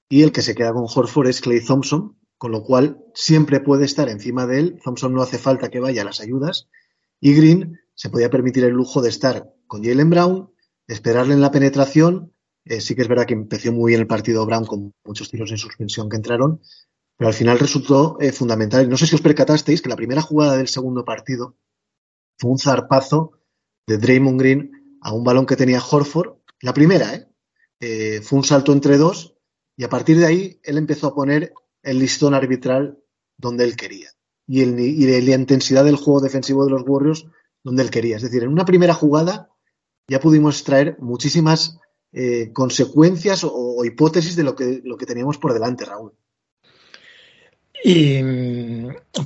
y 0.09 0.23
el 0.23 0.31
que 0.31 0.43
se 0.43 0.55
queda 0.55 0.73
con 0.73 0.87
Horford 0.87 1.29
es 1.29 1.41
Clay 1.41 1.65
Thompson, 1.65 2.17
con 2.39 2.53
lo 2.53 2.63
cual 2.63 3.03
siempre 3.15 3.61
puede 3.61 3.85
estar 3.85 4.09
encima 4.09 4.47
de 4.47 4.61
él. 4.61 4.81
Thompson 4.85 5.13
no 5.13 5.23
hace 5.23 5.39
falta 5.39 5.69
que 5.69 5.81
vaya 5.81 6.03
a 6.03 6.05
las 6.05 6.21
ayudas 6.21 6.69
y 7.19 7.35
Green 7.35 7.81
se 7.95 8.11
podía 8.11 8.31
permitir 8.31 8.65
el 8.65 8.75
lujo 8.75 9.03
de 9.03 9.09
estar 9.09 9.53
con 9.73 9.83
Jalen 9.83 10.11
Brown, 10.11 10.51
esperarle 10.87 11.33
en 11.33 11.41
la 11.41 11.51
penetración. 11.51 12.35
Eh, 12.63 12.83
sí 12.83 12.95
que 12.95 13.01
es 13.01 13.09
verdad 13.09 13.25
que 13.25 13.33
empezó 13.33 13.73
muy 13.73 13.93
bien 13.93 14.03
el 14.03 14.07
partido 14.07 14.45
Brown 14.45 14.67
con 14.67 14.93
muchos 15.03 15.31
tiros 15.31 15.51
en 15.51 15.57
suspensión 15.57 16.11
que 16.11 16.17
entraron, 16.17 16.61
pero 17.17 17.29
al 17.29 17.35
final 17.35 17.59
resultó 17.59 18.19
eh, 18.21 18.33
fundamental. 18.33 18.87
No 18.87 18.99
sé 18.99 19.07
si 19.07 19.15
os 19.15 19.23
percatasteis 19.23 19.81
que 19.81 19.89
la 19.89 19.97
primera 19.97 20.21
jugada 20.21 20.59
del 20.59 20.69
segundo 20.69 21.07
partido 21.07 21.57
fue 22.39 22.51
un 22.51 22.59
zarpazo 22.59 23.41
de 23.87 23.97
Draymond 23.97 24.39
Green 24.39 24.99
a 25.01 25.15
un 25.15 25.25
balón 25.25 25.47
que 25.47 25.57
tenía 25.57 25.81
Horford. 25.81 26.35
La 26.61 26.75
primera, 26.75 27.15
¿eh? 27.15 27.27
Eh, 27.81 28.21
fue 28.21 28.41
un 28.41 28.45
salto 28.45 28.75
entre 28.75 28.99
dos 28.99 29.39
y 29.75 29.85
a 29.85 29.89
partir 29.89 30.19
de 30.19 30.27
ahí 30.27 30.61
él 30.65 30.77
empezó 30.77 31.07
a 31.07 31.15
poner 31.15 31.55
el 31.83 31.99
listón 31.99 32.35
arbitral 32.35 32.99
donde 33.39 33.65
él 33.65 33.75
quería 33.75 34.11
y, 34.47 34.61
el, 34.61 34.79
y 34.79 35.07
la 35.23 35.35
intensidad 35.35 35.83
del 35.83 35.97
juego 35.97 36.21
defensivo 36.21 36.67
de 36.67 36.73
los 36.73 36.83
Warriors 36.87 37.25
donde 37.65 37.83
él 37.83 37.91
quería. 37.91 38.17
Es 38.17 38.23
decir, 38.23 38.43
en 38.43 38.51
una 38.51 38.67
primera 38.67 38.93
jugada 38.93 39.49
ya 40.09 40.21
pudimos 40.21 40.57
extraer 40.57 40.97
muchísimas 41.01 41.79
eh, 42.13 42.51
consecuencias 42.53 43.43
o, 43.45 43.85
hipótesis 43.85 44.37
de 44.37 44.45
lo 44.45 44.55
que, 44.55 44.81
lo 44.85 44.97
que 44.97 45.07
teníamos 45.07 45.39
por 45.39 45.55
delante, 45.55 45.85
Raúl. 45.85 46.13
Y 47.85 48.23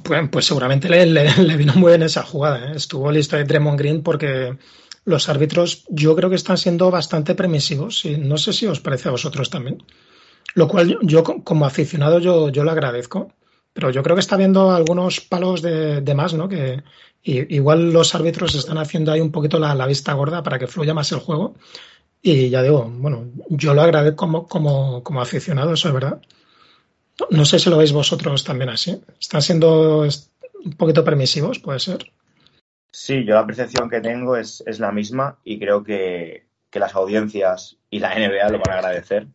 pues, 0.02 0.28
pues 0.30 0.46
seguramente 0.46 0.88
le, 0.88 1.04
le, 1.04 1.56
vino 1.56 1.74
muy 1.74 1.90
bien 1.90 2.02
esa 2.02 2.22
jugada. 2.22 2.72
¿eh? 2.72 2.76
Estuvo 2.76 3.10
listo 3.10 3.36
de 3.36 3.44
Draymond 3.44 3.78
Green 3.78 4.02
porque 4.02 4.56
los 5.04 5.28
árbitros 5.28 5.84
yo 5.88 6.16
creo 6.16 6.30
que 6.30 6.36
están 6.36 6.56
siendo 6.56 6.90
bastante 6.90 7.34
permisivos 7.34 8.04
y 8.04 8.16
no 8.16 8.38
sé 8.38 8.52
si 8.52 8.66
os 8.66 8.80
parece 8.80 9.08
a 9.08 9.12
vosotros 9.12 9.50
también. 9.50 9.82
Lo 10.54 10.68
cual 10.68 10.88
yo, 10.88 10.98
yo 11.02 11.22
como 11.22 11.66
aficionado 11.66 12.18
yo, 12.18 12.48
yo 12.48 12.64
lo 12.64 12.70
agradezco, 12.70 13.32
pero 13.72 13.90
yo 13.90 14.02
creo 14.02 14.16
que 14.16 14.20
está 14.20 14.36
viendo 14.36 14.70
algunos 14.70 15.20
palos 15.20 15.60
de, 15.60 16.00
de 16.00 16.14
más, 16.14 16.32
¿no? 16.32 16.48
Que 16.48 16.82
y, 17.26 17.56
igual 17.56 17.92
los 17.92 18.14
árbitros 18.14 18.54
están 18.54 18.78
haciendo 18.78 19.10
ahí 19.10 19.20
un 19.20 19.32
poquito 19.32 19.58
la, 19.58 19.86
vista 19.86 20.12
gorda 20.12 20.44
para 20.44 20.60
que 20.60 20.68
fluya 20.68 20.94
más 20.94 21.10
el 21.10 21.18
juego. 21.18 21.56
Y 22.22 22.50
ya 22.50 22.62
digo, 22.62 22.88
bueno, 22.88 23.26
yo 23.48 23.74
lo 23.74 23.82
agradezco 23.82 24.16
como, 24.16 24.46
como, 24.46 25.02
como 25.02 25.20
aficionado, 25.20 25.72
eso 25.72 25.88
es 25.88 25.94
verdad. 25.94 26.22
No 27.30 27.44
sé 27.44 27.58
si 27.58 27.68
lo 27.68 27.78
veis 27.78 27.92
vosotros 27.92 28.44
también 28.44 28.70
así. 28.70 29.02
¿Están 29.20 29.42
siendo 29.42 30.02
un 30.02 30.72
poquito 30.74 31.02
permisivos? 31.02 31.58
Puede 31.58 31.80
ser. 31.80 32.12
Sí, 32.92 33.24
yo 33.24 33.34
la 33.34 33.46
percepción 33.46 33.90
que 33.90 34.00
tengo 34.00 34.36
es, 34.36 34.62
es 34.64 34.78
la 34.78 34.92
misma 34.92 35.38
y 35.42 35.58
creo 35.58 35.82
que, 35.82 36.46
que, 36.70 36.78
las 36.78 36.94
audiencias 36.94 37.76
y 37.90 37.98
la 37.98 38.14
NBA 38.14 38.50
lo 38.50 38.60
van 38.60 38.70
a 38.70 38.78
agradecer, 38.78 39.26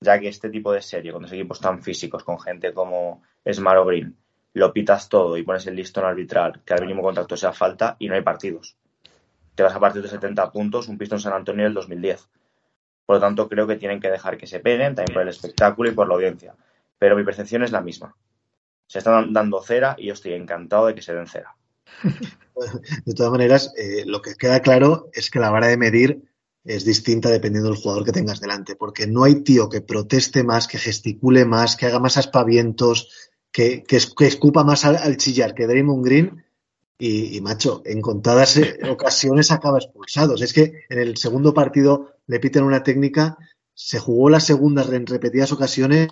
ya 0.00 0.18
que 0.18 0.28
este 0.28 0.50
tipo 0.50 0.72
de 0.72 0.82
serie, 0.82 1.12
con 1.12 1.22
dos 1.22 1.32
equipos 1.32 1.60
tan 1.60 1.82
físicos, 1.82 2.24
con 2.24 2.40
gente 2.40 2.74
como 2.74 3.22
Smart 3.50 3.78
o 3.78 3.84
Green, 3.86 4.16
lo 4.58 4.72
pitas 4.72 5.08
todo 5.08 5.36
y 5.36 5.42
pones 5.42 5.66
el 5.66 5.76
listón 5.76 6.04
arbitral, 6.04 6.60
que 6.64 6.74
al 6.74 6.82
mínimo 6.82 7.02
contacto 7.02 7.36
sea 7.36 7.52
falta 7.52 7.96
y 7.98 8.08
no 8.08 8.14
hay 8.14 8.22
partidos. 8.22 8.76
Te 9.54 9.62
vas 9.62 9.74
a 9.74 9.80
partir 9.80 10.02
de 10.02 10.08
70 10.08 10.52
puntos, 10.52 10.88
un 10.88 10.98
Pistón 10.98 11.20
San 11.20 11.32
Antonio 11.32 11.64
del 11.64 11.74
2010. 11.74 12.28
Por 13.06 13.16
lo 13.16 13.20
tanto, 13.20 13.48
creo 13.48 13.66
que 13.66 13.76
tienen 13.76 14.00
que 14.00 14.10
dejar 14.10 14.36
que 14.36 14.46
se 14.46 14.60
peguen, 14.60 14.94
también 14.94 15.14
por 15.14 15.22
el 15.22 15.28
espectáculo 15.28 15.90
y 15.90 15.94
por 15.94 16.06
la 16.08 16.14
audiencia. 16.14 16.54
Pero 16.98 17.16
mi 17.16 17.24
percepción 17.24 17.62
es 17.62 17.72
la 17.72 17.80
misma. 17.80 18.14
Se 18.86 18.98
están 18.98 19.32
dando 19.32 19.62
cera 19.62 19.96
y 19.98 20.06
yo 20.06 20.12
estoy 20.12 20.34
encantado 20.34 20.86
de 20.86 20.94
que 20.94 21.02
se 21.02 21.14
den 21.14 21.26
cera. 21.26 21.56
De 23.04 23.14
todas 23.14 23.30
maneras, 23.30 23.72
eh, 23.76 24.02
lo 24.04 24.20
que 24.20 24.34
queda 24.34 24.60
claro 24.60 25.10
es 25.12 25.30
que 25.30 25.38
la 25.38 25.50
vara 25.50 25.68
de 25.68 25.76
medir 25.76 26.22
es 26.64 26.84
distinta 26.84 27.30
dependiendo 27.30 27.70
del 27.70 27.78
jugador 27.78 28.04
que 28.04 28.12
tengas 28.12 28.40
delante, 28.40 28.74
porque 28.76 29.06
no 29.06 29.24
hay 29.24 29.42
tío 29.42 29.68
que 29.68 29.80
proteste 29.80 30.42
más, 30.42 30.66
que 30.66 30.76
gesticule 30.76 31.44
más, 31.44 31.76
que 31.76 31.86
haga 31.86 32.00
más 32.00 32.16
aspavientos, 32.16 33.30
que, 33.58 33.82
que, 33.82 33.98
que 34.16 34.26
escupa 34.28 34.62
más 34.62 34.84
al, 34.84 34.94
al, 34.94 35.16
chillar 35.16 35.52
que 35.52 35.66
Draymond 35.66 36.04
Green. 36.04 36.44
Y, 36.96 37.36
y, 37.36 37.40
macho, 37.40 37.82
en 37.84 38.00
contadas 38.00 38.56
eh, 38.56 38.78
ocasiones 38.88 39.50
acaba 39.50 39.78
expulsado. 39.78 40.36
Es 40.36 40.52
que 40.52 40.84
en 40.88 41.00
el 41.00 41.16
segundo 41.16 41.52
partido 41.52 42.14
le 42.28 42.38
piten 42.38 42.62
una 42.62 42.84
técnica, 42.84 43.36
se 43.74 43.98
jugó 43.98 44.30
la 44.30 44.38
segunda 44.38 44.84
en 44.84 45.06
repetidas 45.06 45.50
ocasiones 45.50 46.06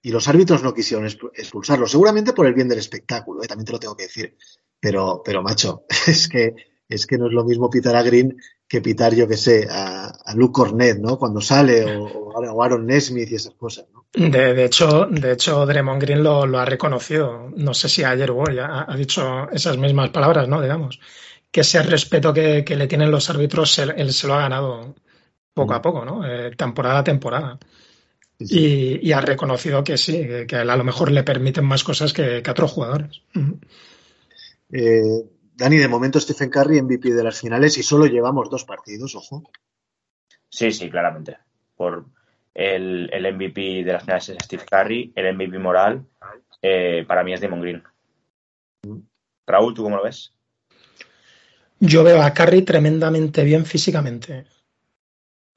y 0.00 0.12
los 0.12 0.28
árbitros 0.28 0.62
no 0.62 0.72
quisieron 0.72 1.06
expulsarlo, 1.06 1.86
seguramente 1.86 2.32
por 2.32 2.46
el 2.46 2.54
bien 2.54 2.68
del 2.68 2.78
espectáculo, 2.78 3.42
¿eh? 3.42 3.48
también 3.48 3.66
te 3.66 3.72
lo 3.72 3.78
tengo 3.78 3.96
que 3.96 4.04
decir. 4.04 4.38
Pero, 4.80 5.20
pero 5.22 5.42
macho, 5.42 5.84
es 6.06 6.26
que, 6.26 6.54
es 6.88 7.06
que 7.06 7.18
no 7.18 7.26
es 7.26 7.34
lo 7.34 7.44
mismo 7.44 7.68
pitar 7.68 7.96
a 7.96 8.02
Green 8.02 8.34
que 8.66 8.80
pitar, 8.80 9.14
yo 9.14 9.28
que 9.28 9.36
sé, 9.36 9.68
a, 9.70 10.06
a 10.06 10.34
Luke 10.34 10.52
Cornet, 10.54 10.98
¿no? 10.98 11.18
Cuando 11.18 11.42
sale, 11.42 11.84
o, 11.96 12.04
o 12.04 12.62
Aaron 12.62 12.86
Nesmith 12.86 13.30
y 13.30 13.34
esas 13.34 13.52
cosas, 13.56 13.84
¿no? 13.92 14.01
De, 14.14 14.52
de, 14.52 14.64
hecho, 14.66 15.06
de 15.06 15.32
hecho, 15.32 15.64
Draymond 15.64 16.00
Green 16.02 16.22
lo, 16.22 16.46
lo, 16.46 16.58
ha 16.58 16.66
reconocido. 16.66 17.50
No 17.56 17.72
sé 17.72 17.88
si 17.88 18.04
ayer 18.04 18.30
o 18.30 18.38
hoy 18.38 18.58
ha, 18.58 18.84
ha, 18.86 18.96
dicho 18.96 19.50
esas 19.50 19.78
mismas 19.78 20.10
palabras, 20.10 20.48
¿no? 20.48 20.60
Digamos. 20.60 21.00
Que 21.50 21.62
ese 21.62 21.82
respeto 21.82 22.32
que, 22.32 22.64
que 22.64 22.76
le 22.76 22.86
tienen 22.86 23.10
los 23.10 23.30
árbitros, 23.30 23.78
él, 23.78 23.94
él, 23.96 24.12
se 24.12 24.26
lo 24.26 24.34
ha 24.34 24.42
ganado 24.42 24.94
poco 25.54 25.74
a 25.74 25.80
poco, 25.80 26.04
¿no? 26.04 26.26
Eh, 26.26 26.54
temporada 26.56 26.98
a 26.98 27.04
temporada. 27.04 27.58
Sí. 28.38 29.00
Y, 29.00 29.08
y, 29.08 29.12
ha 29.12 29.20
reconocido 29.20 29.82
que 29.82 29.96
sí, 29.96 30.26
que, 30.26 30.46
que, 30.46 30.56
a 30.56 30.64
lo 30.64 30.84
mejor 30.84 31.10
le 31.10 31.22
permiten 31.22 31.64
más 31.64 31.84
cosas 31.84 32.12
que, 32.12 32.42
que 32.42 32.50
a 32.50 32.52
otros 32.52 32.72
jugadores. 32.72 33.22
Uh 33.34 33.38
-huh. 33.38 33.60
eh, 34.72 35.24
Dani, 35.54 35.76
de 35.76 35.88
momento 35.88 36.18
Stephen 36.18 36.50
Curry 36.50 36.82
MVP 36.82 37.12
de 37.12 37.24
las 37.24 37.38
finales 37.38 37.78
y 37.78 37.82
solo 37.82 38.06
llevamos 38.06 38.50
dos 38.50 38.64
partidos, 38.64 39.14
ojo. 39.14 39.44
Sí, 40.48 40.72
sí, 40.72 40.90
claramente. 40.90 41.38
Por 41.76 42.06
el, 42.54 43.08
el 43.12 43.34
MVP 43.34 43.84
de 43.84 43.92
las 43.92 44.02
finales 44.02 44.28
es 44.28 44.36
Steve 44.44 44.64
Curry, 44.68 45.12
el 45.14 45.34
MVP 45.34 45.58
moral 45.58 46.04
eh, 46.60 47.04
para 47.06 47.24
mí 47.24 47.32
es 47.32 47.40
Damon 47.40 47.60
Green. 47.60 47.82
Raúl, 49.46 49.74
¿tú 49.74 49.82
cómo 49.82 49.96
lo 49.96 50.04
ves? 50.04 50.32
Yo 51.80 52.04
veo 52.04 52.22
a 52.22 52.32
Curry 52.32 52.62
tremendamente 52.62 53.42
bien 53.42 53.66
físicamente. 53.66 54.44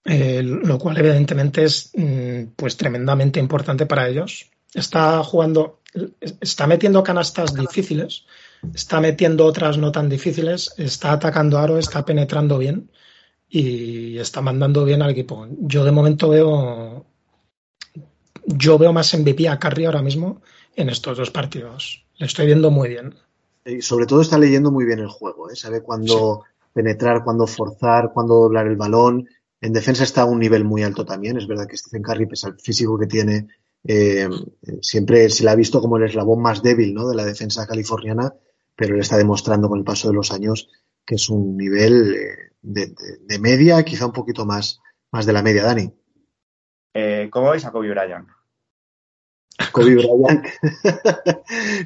Eh, 0.03 0.41
lo 0.43 0.77
cual 0.77 0.97
evidentemente 0.97 1.63
es 1.63 1.91
mm, 1.95 2.53
pues 2.55 2.77
tremendamente 2.77 3.39
importante 3.39 3.85
para 3.85 4.07
ellos. 4.07 4.49
Está 4.73 5.23
jugando, 5.23 5.81
está 6.41 6.67
metiendo 6.67 7.03
canastas 7.03 7.55
difíciles, 7.55 8.25
está 8.73 8.99
metiendo 8.99 9.45
otras 9.45 9.77
no 9.77 9.91
tan 9.91 10.09
difíciles, 10.09 10.73
está 10.77 11.13
atacando 11.13 11.57
aro, 11.57 11.77
está 11.77 12.05
penetrando 12.05 12.57
bien 12.57 12.89
y 13.57 14.19
está 14.19 14.41
mandando 14.41 14.83
bien 14.83 15.01
al 15.01 15.11
equipo. 15.11 15.47
Yo 15.61 15.85
de 15.85 15.93
momento 15.93 16.27
veo 16.27 17.05
yo 18.45 18.77
veo 18.77 18.91
más 18.91 19.17
MVP 19.17 19.47
a 19.47 19.57
Curry 19.57 19.85
ahora 19.85 20.01
mismo 20.01 20.41
en 20.75 20.89
estos 20.89 21.17
dos 21.17 21.31
partidos. 21.31 22.05
Le 22.17 22.25
estoy 22.25 22.47
viendo 22.47 22.69
muy 22.69 22.89
bien. 22.89 23.15
Y 23.63 23.81
sobre 23.81 24.07
todo 24.07 24.21
está 24.21 24.37
leyendo 24.37 24.71
muy 24.71 24.83
bien 24.83 24.99
el 24.99 25.07
juego, 25.07 25.49
¿eh? 25.49 25.55
sabe 25.55 25.81
cuándo 25.81 26.43
sí. 26.43 26.69
penetrar, 26.73 27.23
cuándo 27.23 27.47
forzar, 27.47 28.11
cuándo 28.13 28.35
doblar 28.35 28.67
el 28.67 28.75
balón. 28.75 29.25
En 29.61 29.71
defensa 29.71 30.03
está 30.03 30.23
a 30.23 30.25
un 30.25 30.39
nivel 30.39 30.65
muy 30.65 30.83
alto 30.83 31.05
también. 31.05 31.37
Es 31.37 31.47
verdad 31.47 31.65
que 31.65 31.77
Stephen 31.77 32.03
Curry, 32.03 32.25
pese 32.25 32.47
al 32.47 32.59
físico 32.59 32.99
que 32.99 33.07
tiene, 33.07 33.47
eh, 33.85 34.27
siempre 34.81 35.29
se 35.29 35.45
le 35.45 35.51
ha 35.51 35.55
visto 35.55 35.79
como 35.79 35.95
el 35.95 36.03
eslabón 36.03 36.41
más 36.41 36.61
débil 36.61 36.93
¿no? 36.93 37.07
de 37.07 37.15
la 37.15 37.23
defensa 37.23 37.65
californiana, 37.65 38.33
pero 38.75 38.95
él 38.95 39.01
está 39.01 39.15
demostrando 39.15 39.69
con 39.69 39.79
el 39.79 39.85
paso 39.85 40.09
de 40.09 40.15
los 40.15 40.33
años 40.33 40.67
que 41.05 41.15
es 41.15 41.29
un 41.29 41.55
nivel 41.55 42.15
eh, 42.15 42.51
de, 42.61 42.87
de, 42.87 43.17
de, 43.21 43.39
media, 43.39 43.83
quizá 43.83 44.05
un 44.05 44.11
poquito 44.11 44.45
más, 44.45 44.81
más 45.11 45.25
de 45.25 45.33
la 45.33 45.43
media, 45.43 45.63
Dani. 45.63 45.93
Eh, 46.93 47.29
¿Cómo 47.31 47.51
veis 47.51 47.65
a 47.65 47.71
Kobe 47.71 47.89
Bryant? 47.89 48.27
Kobe 49.71 49.95
Bryant. 49.95 50.45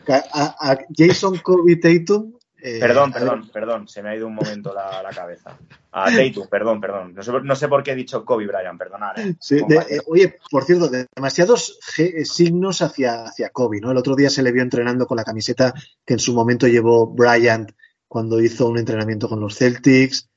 a, 0.34 0.72
a, 0.72 0.78
Jason 0.96 1.38
Kobe 1.40 1.76
Tatum. 1.76 2.34
Eh, 2.62 2.78
perdón, 2.80 3.14
perdón, 3.14 3.50
perdón, 3.54 3.88
se 3.88 4.04
me 4.04 4.10
ha 4.10 4.16
ido 4.16 4.28
un 4.28 4.36
momento 4.36 4.74
la, 4.74 5.02
la 5.02 5.10
cabeza. 5.10 5.58
A 5.92 6.12
Tatum, 6.12 6.48
perdón, 6.48 6.80
perdón. 6.80 7.14
No 7.16 7.24
sé, 7.24 7.32
no 7.44 7.56
sé, 7.56 7.68
por 7.68 7.84
qué 7.84 7.92
he 7.92 7.96
dicho 7.96 8.24
Kobe 8.24 8.48
Bryant, 8.48 8.78
perdonad. 8.78 9.18
Eh. 9.18 9.36
Sí, 9.40 9.62
de, 9.68 10.02
oye, 10.08 10.38
por 10.50 10.64
cierto, 10.64 10.88
de, 10.88 11.08
demasiados 11.16 11.80
signos 12.24 12.82
hacia, 12.82 13.24
hacia 13.24 13.50
Kobe, 13.50 13.82
¿no? 13.82 13.92
El 13.92 13.98
otro 13.98 14.16
día 14.16 14.30
se 14.30 14.44
le 14.44 14.52
vio 14.52 14.62
entrenando 14.62 15.08
con 15.08 15.18
la 15.18 15.24
camiseta 15.24 15.74
que 16.06 16.14
en 16.14 16.20
su 16.20 16.34
momento 16.34 16.68
llevó 16.68 17.08
Bryant 17.08 17.72
cuando 18.10 18.42
hizo 18.42 18.68
un 18.68 18.80
entrenamiento 18.80 19.30
con 19.30 19.40
los 19.40 19.56
Celtics. 19.56 20.28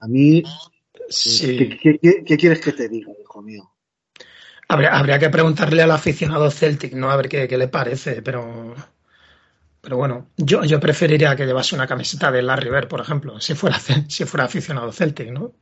A 0.00 0.06
mí, 0.08 0.42
sí. 1.08 1.58
¿qué, 1.58 1.78
qué, 1.78 1.98
qué, 1.98 2.24
qué 2.24 2.36
quieres 2.38 2.60
que 2.60 2.72
te 2.72 2.88
diga, 2.88 3.12
hijo 3.20 3.42
mío? 3.42 3.70
Habría, 4.68 4.96
habría, 4.96 5.18
que 5.18 5.28
preguntarle 5.28 5.82
al 5.82 5.90
aficionado 5.90 6.50
Celtic, 6.50 6.94
¿no? 6.94 7.10
A 7.10 7.16
ver 7.16 7.28
qué, 7.28 7.46
qué 7.46 7.58
le 7.58 7.68
parece, 7.68 8.22
pero. 8.22 8.74
Pero 9.82 9.96
bueno, 9.96 10.28
yo, 10.36 10.64
yo, 10.64 10.78
preferiría 10.78 11.34
que 11.34 11.44
llevase 11.44 11.74
una 11.74 11.88
camiseta 11.88 12.30
de 12.30 12.40
Larry 12.40 12.70
Bird, 12.70 12.86
por 12.86 13.00
ejemplo, 13.00 13.40
si 13.40 13.54
fuera, 13.54 13.76
si 14.08 14.24
fuera 14.24 14.44
aficionado 14.44 14.92
Celtic, 14.92 15.30
¿no? 15.30 15.52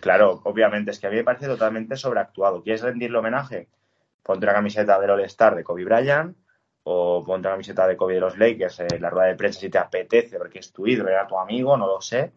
Claro, 0.00 0.42
obviamente, 0.44 0.90
es 0.90 0.98
que 0.98 1.06
a 1.06 1.10
mí 1.10 1.16
me 1.16 1.24
parece 1.24 1.46
totalmente 1.46 1.96
sobreactuado. 1.96 2.62
¿Quieres 2.62 2.82
rendirle 2.82 3.18
homenaje? 3.18 3.68
Ponte 4.22 4.44
una 4.44 4.52
camiseta 4.52 5.00
del 5.00 5.10
All-Star 5.10 5.56
de 5.56 5.64
Kobe 5.64 5.84
Bryant 5.84 6.36
o 6.84 7.22
ponte 7.24 7.48
una 7.48 7.54
camiseta 7.54 7.86
de 7.86 7.96
Kobe 7.96 8.14
de 8.14 8.20
los 8.20 8.38
Lakers 8.38 8.80
en 8.80 9.00
la 9.00 9.10
rueda 9.10 9.28
de 9.28 9.36
prensa 9.36 9.60
si 9.60 9.70
te 9.70 9.78
apetece, 9.78 10.38
porque 10.38 10.58
es 10.58 10.72
tu 10.72 10.86
ídolo, 10.86 11.10
era 11.10 11.26
tu 11.26 11.38
amigo, 11.38 11.76
no 11.76 11.86
lo 11.86 12.00
sé. 12.00 12.32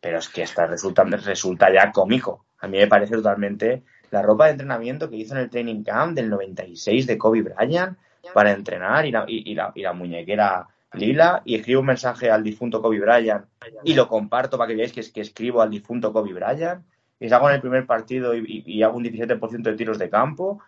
Pero 0.00 0.18
es 0.18 0.28
que 0.28 0.42
esta 0.42 0.66
resulta, 0.66 1.04
resulta 1.04 1.72
ya 1.72 1.90
cómico. 1.92 2.46
A 2.58 2.68
mí 2.68 2.78
me 2.78 2.86
parece 2.86 3.14
totalmente 3.14 3.82
la 4.10 4.22
ropa 4.22 4.46
de 4.46 4.52
entrenamiento 4.52 5.08
que 5.08 5.16
hizo 5.16 5.34
en 5.34 5.40
el 5.40 5.50
training 5.50 5.82
camp 5.82 6.14
del 6.14 6.30
96 6.30 7.06
de 7.06 7.18
Kobe 7.18 7.42
Bryant 7.42 7.98
para 8.34 8.52
entrenar 8.52 9.06
y 9.06 9.12
la, 9.12 9.24
la, 9.28 9.72
la 9.74 9.92
muñequera 9.92 10.66
lila 10.92 11.42
y 11.44 11.54
escribo 11.56 11.80
un 11.80 11.86
mensaje 11.86 12.30
al 12.30 12.42
difunto 12.42 12.80
Kobe 12.80 13.00
Bryant 13.00 13.44
y 13.84 13.94
lo 13.94 14.08
comparto 14.08 14.58
para 14.58 14.68
que 14.68 14.76
veáis 14.76 14.92
que, 14.92 15.00
es, 15.00 15.12
que 15.12 15.20
escribo 15.20 15.60
al 15.60 15.70
difunto 15.70 16.12
Kobe 16.12 16.32
Bryant 16.32 16.84
y 17.18 17.28
salgo 17.28 17.48
en 17.48 17.56
el 17.56 17.60
primer 17.60 17.86
partido 17.86 18.34
y, 18.34 18.62
y, 18.66 18.78
y 18.78 18.82
hago 18.82 18.96
un 18.96 19.04
17% 19.04 19.62
de 19.62 19.74
tiros 19.74 19.98
de 19.98 20.10
campo. 20.10 20.60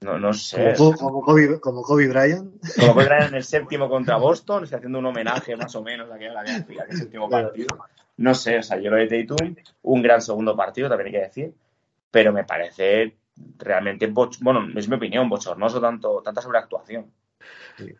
No, 0.00 0.18
no 0.18 0.32
sé. 0.32 0.74
Como, 0.76 0.96
como, 0.96 1.22
Kobe, 1.22 1.60
como 1.60 1.82
Kobe 1.82 2.08
Bryant. 2.08 2.54
Como 2.76 2.94
Kobe 2.94 3.04
Bryant 3.06 3.28
en 3.30 3.34
el 3.34 3.44
séptimo 3.44 3.88
contra 3.88 4.16
Boston, 4.16 4.64
estoy 4.64 4.76
haciendo 4.76 4.98
un 4.98 5.06
homenaje 5.06 5.56
más 5.56 5.74
o 5.74 5.82
menos 5.82 6.10
a 6.10 6.14
aquel, 6.14 6.36
a 6.36 6.40
aquel, 6.40 6.80
a 6.80 6.82
aquel 6.84 6.96
séptimo 6.96 7.28
partido. 7.28 7.68
No 8.16 8.34
sé, 8.34 8.58
o 8.58 8.62
sea, 8.62 8.78
yo 8.78 8.90
lo 8.90 8.96
de 8.96 9.06
Tatum, 9.06 9.54
un 9.82 10.02
gran 10.02 10.20
segundo 10.20 10.56
partido, 10.56 10.88
también 10.88 11.06
hay 11.08 11.12
que 11.12 11.26
decir 11.26 11.54
pero 12.10 12.32
me 12.32 12.44
parece 12.44 13.16
realmente, 13.58 14.06
bueno, 14.40 14.66
es 14.74 14.88
mi 14.88 14.96
opinión, 14.96 15.28
bochornoso 15.28 15.80
tanto, 15.80 16.22
tanta 16.22 16.42
sobreactuación. 16.42 17.12
Sí. 17.76 17.92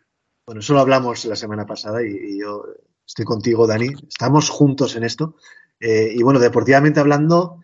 Bueno, 0.45 0.61
eso 0.61 0.73
lo 0.73 0.79
hablamos 0.79 1.25
la 1.25 1.35
semana 1.35 1.65
pasada 1.65 2.03
y, 2.03 2.09
y, 2.09 2.39
yo 2.41 2.65
estoy 3.05 3.25
contigo, 3.25 3.67
Dani. 3.67 3.89
Estamos 4.07 4.49
juntos 4.49 4.95
en 4.95 5.03
esto. 5.03 5.35
Eh, 5.79 6.11
y 6.13 6.23
bueno, 6.23 6.39
deportivamente 6.39 6.99
hablando, 6.99 7.61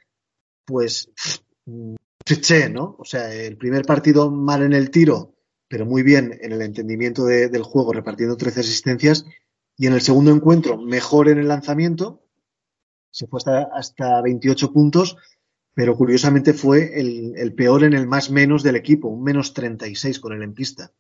pues, 0.66 1.12
che, 2.26 2.70
¿no? 2.70 2.96
O 3.00 3.06
sea, 3.06 3.34
el 3.34 3.58
primer 3.58 3.86
partido 3.86 4.32
mal 4.32 4.64
en 4.64 4.74
el 4.74 4.90
tiro, 4.90 5.36
pero 5.68 5.86
muy 5.86 6.04
bien 6.04 6.38
en 6.42 6.52
el 6.52 6.62
entendimiento 6.62 7.26
de, 7.26 7.50
del 7.50 7.64
juego, 7.64 7.94
repartiendo 7.94 8.38
13 8.38 8.62
asistencias. 8.62 9.26
Y 9.78 9.88
en 9.88 9.94
el 9.94 10.02
segundo 10.02 10.32
encuentro, 10.32 10.78
mejor 10.78 11.30
en 11.30 11.38
el 11.38 11.48
lanzamiento, 11.48 12.24
se 13.12 13.28
fue 13.28 13.38
hasta, 13.38 13.64
hasta 13.74 14.22
28 14.22 14.74
puntos 14.74 15.18
pero 15.76 15.98
curiosamente 15.98 16.54
fue 16.54 17.00
el, 17.00 17.54
peor 17.54 17.84
en 17.84 17.94
el 17.94 18.08
más 18.08 18.32
menos 18.32 18.64
del 18.64 18.78
equipo, 18.78 19.10
un 19.10 19.24
menos 19.24 19.54
36 19.54 20.22
con 20.22 20.32
el 20.32 20.42
en 20.42 20.54
pista. 20.54 20.94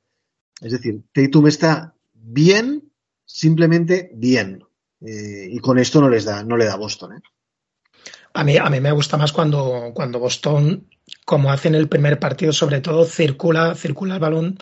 Es 0.61 0.73
decir, 0.73 1.01
Tatum 1.13 1.47
está 1.47 1.95
bien, 2.13 2.91
simplemente 3.23 4.11
bien. 4.13 4.61
Eh, 4.99 5.47
y 5.49 5.59
con 5.59 5.79
esto 5.79 6.01
no 6.01 6.09
les 6.09 6.25
da, 6.25 6.43
no 6.43 6.57
le 6.57 6.65
da 6.65 6.75
Boston. 6.75 7.13
¿eh? 7.13 7.21
A 8.33 8.43
mí, 8.43 8.57
a 8.57 8.69
mí 8.69 8.79
me 8.81 8.91
gusta 8.91 9.17
más 9.17 9.31
cuando, 9.31 9.91
cuando 9.93 10.19
Boston, 10.19 10.87
como 11.23 11.51
hace 11.51 11.69
en 11.69 11.75
el 11.75 11.87
primer 11.87 12.19
partido, 12.19 12.51
sobre 12.51 12.81
todo, 12.81 13.05
circula, 13.05 13.75
circula 13.75 14.15
el 14.15 14.19
balón 14.19 14.59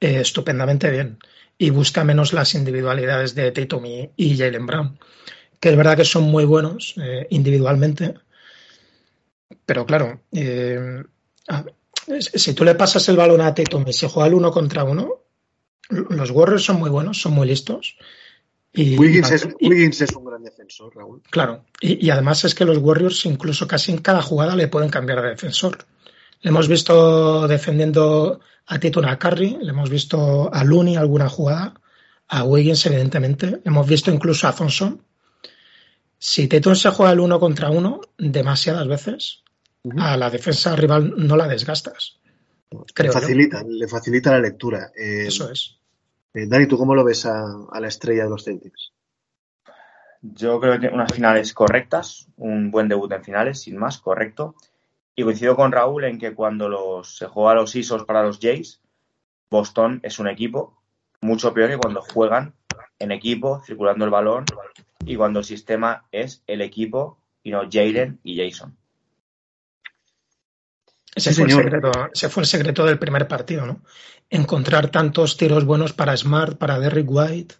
eh, 0.00 0.20
estupendamente 0.20 0.90
bien. 0.90 1.18
Y 1.58 1.70
busca 1.70 2.04
menos 2.04 2.32
las 2.32 2.54
individualidades 2.54 3.34
de 3.34 3.52
Tatum 3.52 3.84
y, 3.84 4.10
y 4.16 4.38
Jalen 4.38 4.66
Brown, 4.66 4.98
que 5.60 5.68
es 5.68 5.76
verdad 5.76 5.96
que 5.96 6.06
son 6.06 6.24
muy 6.24 6.46
buenos 6.46 6.94
eh, 6.96 7.26
individualmente, 7.28 8.14
pero 9.66 9.84
claro, 9.84 10.22
eh, 10.32 11.02
si 12.18 12.54
tú 12.54 12.64
le 12.64 12.74
pasas 12.74 13.06
el 13.10 13.16
balón 13.16 13.42
a 13.42 13.54
Tatum 13.54 13.84
y 13.86 13.92
se 13.92 14.08
juega 14.08 14.28
el 14.28 14.34
uno 14.34 14.50
contra 14.50 14.84
uno, 14.84 15.24
los 15.90 16.30
Warriors 16.30 16.64
son 16.64 16.78
muy 16.78 16.88
buenos, 16.88 17.20
son 17.20 17.32
muy 17.32 17.46
listos 17.46 17.96
Y, 18.72 18.96
Wiggins, 18.98 19.30
es, 19.32 19.48
y- 19.58 19.68
Wiggins 19.68 20.00
es 20.00 20.12
un 20.12 20.24
gran 20.24 20.42
defensor, 20.44 20.94
Raúl. 20.94 21.22
Claro, 21.30 21.64
y, 21.80 22.06
y 22.06 22.10
además 22.10 22.44
es 22.44 22.54
que 22.54 22.64
los 22.64 22.78
Warriors 22.78 23.26
incluso 23.26 23.66
casi 23.66 23.90
en 23.92 23.98
cada 23.98 24.22
jugada 24.22 24.54
le 24.54 24.68
pueden 24.68 24.90
cambiar 24.90 25.20
de 25.22 25.30
defensor. 25.30 25.78
Le 26.42 26.50
hemos 26.50 26.68
visto 26.68 27.48
defendiendo 27.48 28.40
a 28.66 28.76
a 28.76 29.18
Curry, 29.18 29.58
le 29.60 29.70
hemos 29.70 29.90
visto 29.90 30.52
a 30.54 30.62
Looney 30.64 30.94
alguna 30.96 31.28
jugada, 31.28 31.74
a 32.28 32.44
Wiggins 32.44 32.86
evidentemente, 32.86 33.60
hemos 33.64 33.86
visto 33.88 34.10
incluso 34.12 34.46
a 34.46 34.54
Thompson. 34.54 35.02
Si 36.18 36.46
Tatum 36.46 36.74
se 36.76 36.90
juega 36.90 37.12
el 37.12 37.20
uno 37.20 37.40
contra 37.40 37.70
uno 37.70 38.00
demasiadas 38.18 38.86
veces, 38.86 39.42
a 39.98 40.16
la 40.16 40.30
defensa 40.30 40.76
rival 40.76 41.14
no 41.16 41.36
la 41.36 41.48
desgastas. 41.48 42.18
Le 42.70 42.78
Creo 42.94 43.12
yo. 43.12 43.18
facilita, 43.20 43.64
le 43.66 43.88
facilita 43.88 44.30
la 44.32 44.40
lectura. 44.40 44.92
Eh, 44.96 45.26
Eso 45.26 45.50
es. 45.50 45.78
Eh, 46.34 46.46
Dani, 46.46 46.66
¿tú 46.66 46.78
cómo 46.78 46.94
lo 46.94 47.04
ves 47.04 47.26
a, 47.26 47.44
la 47.78 47.88
estrella 47.88 48.24
de 48.24 48.30
los 48.30 48.44
Celtics? 48.44 48.92
Yo 50.22 50.60
creo 50.60 50.78
que 50.78 50.88
unas 50.88 51.12
finales 51.12 51.54
correctas, 51.54 52.28
un 52.36 52.70
buen 52.70 52.88
debut 52.88 53.10
en 53.12 53.24
finales, 53.24 53.62
sin 53.62 53.78
más, 53.78 53.98
correcto. 53.98 54.54
Y 55.14 55.22
coincido 55.22 55.56
con 55.56 55.72
Raúl 55.72 56.04
en 56.04 56.18
que 56.18 56.34
cuando 56.34 56.68
los, 56.68 57.16
se 57.16 57.26
juega 57.26 57.54
los 57.54 57.74
ISOs 57.74 58.04
para 58.04 58.22
los 58.22 58.38
Jays, 58.38 58.80
Boston 59.50 60.00
es 60.02 60.18
un 60.18 60.28
equipo 60.28 60.80
mucho 61.20 61.52
peor 61.52 61.70
que 61.70 61.78
cuando 61.78 62.02
juegan 62.02 62.54
en 62.98 63.12
equipo, 63.12 63.60
circulando 63.64 64.04
el 64.04 64.10
balón, 64.10 64.44
y 65.04 65.16
cuando 65.16 65.40
el 65.40 65.44
sistema 65.44 66.04
es 66.12 66.42
el 66.46 66.60
equipo 66.60 67.18
y 67.42 67.50
no 67.50 67.62
Jalen 67.70 68.20
y 68.22 68.38
Jason. 68.38 68.76
Ese, 71.14 71.34
Sí, 71.34 71.42
fue 71.42 71.50
el 71.50 71.56
secreto, 71.56 71.90
ese 72.12 72.28
fue 72.28 72.42
el 72.42 72.46
secreto 72.46 72.84
del 72.84 72.98
primer 72.98 73.26
partido, 73.26 73.66
¿no? 73.66 73.80
Encontrar 74.30 74.88
tantos 74.88 75.36
tiros 75.36 75.64
buenos 75.64 75.92
para 75.92 76.16
Smart, 76.16 76.56
para 76.56 76.78
Derrick 76.78 77.08
White, 77.10 77.56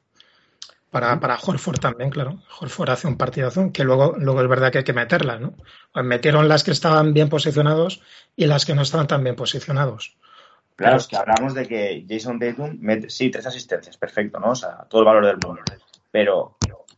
para, 0.90 1.20
para 1.20 1.38
Horford 1.38 1.78
también, 1.78 2.10
claro. 2.10 2.42
Horford 2.58 2.90
hace 2.90 3.06
un 3.06 3.16
partidazo 3.16 3.70
que 3.72 3.84
luego, 3.84 4.16
luego 4.18 4.42
es 4.42 4.48
verdad 4.48 4.72
que 4.72 4.78
hay 4.78 4.84
que 4.84 4.92
meterlas, 4.92 5.40
¿no? 5.40 5.54
Pues 5.92 6.04
metieron 6.04 6.48
las 6.48 6.64
que 6.64 6.72
estaban 6.72 7.14
bien 7.14 7.28
posicionados 7.28 8.02
y 8.34 8.46
las 8.46 8.66
que 8.66 8.74
no 8.74 8.82
estaban 8.82 9.06
tan 9.06 9.22
bien 9.22 9.36
posicionados. 9.36 10.16
Claro, 10.74 10.96
es 10.96 11.06
que 11.06 11.16
hablamos 11.16 11.54
de 11.54 11.68
que 11.68 12.06
Jason 12.08 12.38
Tatum 12.38 12.78
mete, 12.80 13.10
sí, 13.10 13.30
tres 13.30 13.46
asistencias, 13.46 13.96
perfecto, 13.98 14.40
¿no? 14.40 14.50
O 14.50 14.54
sea, 14.54 14.86
todo 14.88 15.02
el 15.02 15.06
valor 15.06 15.26
del 15.26 15.36
mundo. 15.36 15.62
Pero 16.10 16.56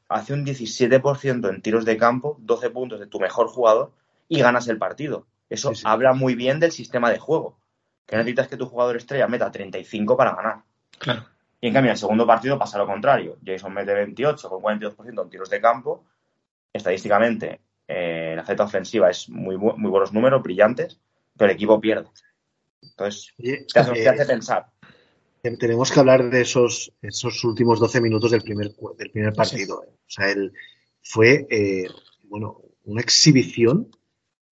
hace 0.09 0.33
un 0.33 0.47
17% 0.47 1.51
en 1.51 1.63
tiros 1.63 1.85
de 1.85 1.97
campo, 1.99 2.37
12 2.41 2.71
puntos 2.71 3.01
de 3.01 3.09
tu 3.09 3.21
mejor 3.21 3.49
jugador 3.49 3.93
y 4.29 4.41
ganas 4.41 4.69
el 4.69 4.79
partido. 4.79 5.27
Eso 5.53 5.71
Sí, 5.71 5.77
sí. 5.77 5.83
habla 5.87 6.13
muy 6.13 6.35
bien 6.35 6.59
del 6.61 6.73
sistema 6.73 7.11
de 7.11 7.19
juego. 7.19 7.59
Que 8.07 8.17
necesitas 8.17 8.49
que 8.49 8.57
tu 8.57 8.67
jugador 8.67 8.97
estrella 8.97 9.29
meta 9.29 9.51
35 9.51 10.17
para 10.17 10.35
ganar. 10.35 10.63
Claro. 10.99 11.27
Y 11.61 11.69
en 11.69 11.73
cambio, 11.75 11.91
en 11.91 11.93
el 11.93 11.99
segundo 11.99 12.27
partido 12.27 12.59
pasa 12.59 12.79
lo 12.79 12.87
contrario. 12.87 13.39
Jason 13.45 13.73
mete 13.73 13.95
28 13.95 14.49
con 14.49 14.61
42% 14.63 15.23
en 15.23 15.31
tiros 15.31 15.49
de 15.51 15.61
campo. 15.61 16.05
Estadísticamente, 16.73 17.61
eh, 17.87 18.35
la 18.37 18.45
Z 18.45 18.63
ofensiva 18.65 19.11
es 19.11 19.29
muy, 19.29 19.57
bu- 19.57 19.77
muy 19.77 19.91
buenos 19.91 20.13
números, 20.13 20.43
brillantes, 20.43 20.99
pero 21.37 21.51
el 21.51 21.57
equipo 21.57 21.81
pierde. 21.81 22.09
Entonces, 22.83 23.33
Oye, 23.39 23.67
te 23.73 23.81
hace, 23.81 23.93
te 23.93 24.03
eh, 24.03 24.09
hace 24.09 24.27
pensar. 24.27 24.67
Tenemos 25.59 25.91
que 25.91 26.01
hablar 26.01 26.31
de 26.31 26.41
esos, 26.41 26.93
esos 27.03 27.43
últimos 27.45 27.79
12 27.81 28.01
minutos 28.01 28.31
del 28.31 28.43
primer, 28.43 28.71
del 28.97 29.11
primer 29.11 29.33
partido. 29.35 29.83
eh. 29.85 29.89
O 29.91 30.11
sea, 30.11 30.31
él 30.31 30.53
fue, 31.03 31.47
eh, 31.51 31.89
bueno, 32.25 32.61
una 32.85 33.01
exhibición 33.03 33.89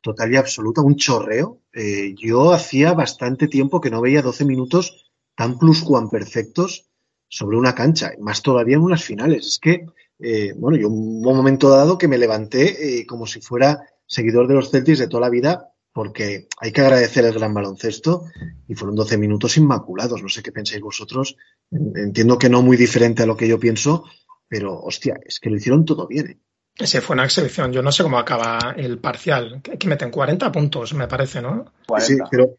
total 0.01 0.33
y 0.33 0.37
absoluta, 0.37 0.81
un 0.83 0.97
chorreo. 0.97 1.61
Eh, 1.73 2.15
yo 2.19 2.53
hacía 2.53 2.93
bastante 2.95 3.49
tiempo 3.49 3.81
que 3.81 3.91
no 3.91 4.01
veía 4.01 4.23
12 4.23 4.45
minutos 4.45 5.11
tan 5.37 5.59
pluscuamperfectos 5.59 6.87
sobre 7.29 7.57
una 7.57 7.75
cancha, 7.75 8.13
más 8.21 8.43
todavía 8.43 8.77
en 8.77 8.83
unas 8.83 9.05
finales. 9.05 9.47
Es 9.47 9.59
que, 9.59 9.87
eh, 10.19 10.53
bueno, 10.57 10.77
yo 10.77 10.89
un 10.89 11.23
momento 11.23 11.69
dado 11.71 11.99
que 11.99 12.09
me 12.09 12.19
levanté 12.19 13.01
eh, 13.01 13.07
como 13.07 13.27
si 13.27 13.41
fuera 13.41 13.79
seguidor 14.07 14.49
de 14.49 14.55
los 14.55 14.71
Celtics 14.71 14.99
de 14.99 15.09
toda 15.09 15.21
la 15.23 15.31
vida, 15.31 15.69
porque 15.93 16.49
hay 16.61 16.73
que 16.73 16.81
agradecer 16.81 17.25
el 17.25 17.33
gran 17.35 17.53
baloncesto 17.55 18.25
y 18.69 18.75
fueron 18.75 18.97
12 18.97 19.17
minutos 19.19 19.57
inmaculados. 19.57 20.23
No 20.23 20.29
sé 20.29 20.43
qué 20.43 20.53
pensáis 20.53 20.81
vosotros. 20.83 21.37
En- 21.71 21.93
Entiendo 21.97 22.39
que 22.39 22.49
no 22.49 22.63
muy 22.63 22.77
diferente 22.77 23.23
a 23.23 23.27
lo 23.27 23.37
que 23.37 23.49
yo 23.49 23.59
pienso, 23.59 24.05
pero 24.49 24.81
hostia, 24.81 25.19
es 25.25 25.39
que 25.41 25.51
lo 25.51 25.57
hicieron 25.57 25.85
todo 25.85 26.07
bien. 26.07 26.41
Ese 26.81 27.01
fue 27.01 27.15
una 27.15 27.25
exhibición. 27.25 27.73
Yo 27.73 27.83
no 27.83 27.93
sé 27.93 28.03
cómo 28.03 28.19
acaba 28.19 28.75
el 28.77 28.99
parcial. 28.99 29.61
Que, 29.63 29.77
que 29.79 29.89
meten 29.89 30.11
40 30.11 30.51
puntos, 30.51 30.95
me 30.95 31.07
parece, 31.09 31.43
¿no? 31.43 31.73
40. 31.87 32.07
Sí, 32.07 32.29
pero 32.31 32.57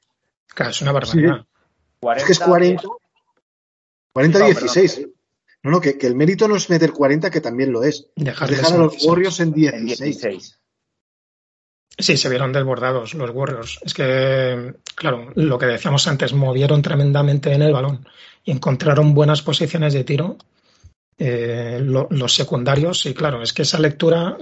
Claro, 0.53 0.71
es 0.71 0.81
una 0.81 0.91
barbaridad. 0.91 1.45
es 2.17 2.23
que 2.25 2.31
es 2.33 2.39
40, 2.39 2.83
40 4.13 4.39
No, 4.39 4.45
16. 4.45 4.95
perdón. 4.95 5.11
No, 5.63 5.71
no, 5.71 5.79
que, 5.81 5.97
que 5.97 6.07
el 6.07 6.15
mérito 6.15 6.47
no 6.47 6.55
es 6.55 6.69
meter 6.69 6.91
40, 6.91 7.29
que 7.29 7.39
también 7.39 7.71
lo 7.71 7.83
es. 7.83 8.07
Dejar 8.15 8.49
a 8.49 8.77
los 8.77 8.91
16. 8.93 9.05
Warriors 9.09 9.39
en 9.39 9.47
En 9.49 9.53
16. 9.53 9.99
16. 10.21 10.57
Sí, 11.99 12.17
se 12.17 12.29
vieron 12.29 12.51
desbordados 12.51 13.13
los 13.13 13.29
Warriors. 13.29 13.79
Es 13.83 13.93
que, 13.93 14.73
claro, 14.95 15.31
lo 15.35 15.59
que 15.59 15.67
decíamos 15.67 16.07
antes, 16.07 16.33
movieron 16.33 16.81
tremendamente 16.81 17.53
en 17.53 17.61
el 17.61 17.73
balón 17.73 18.07
y 18.43 18.51
encontraron 18.51 19.13
buenas 19.13 19.41
posiciones 19.43 19.93
de 19.93 20.03
tiro. 20.03 20.37
Eh, 21.23 21.79
lo- 21.83 22.07
los 22.09 22.33
secundarios, 22.33 23.05
y 23.05 23.13
claro, 23.13 23.43
es 23.43 23.53
que 23.53 23.61
esa 23.61 23.77
lectura, 23.77 24.37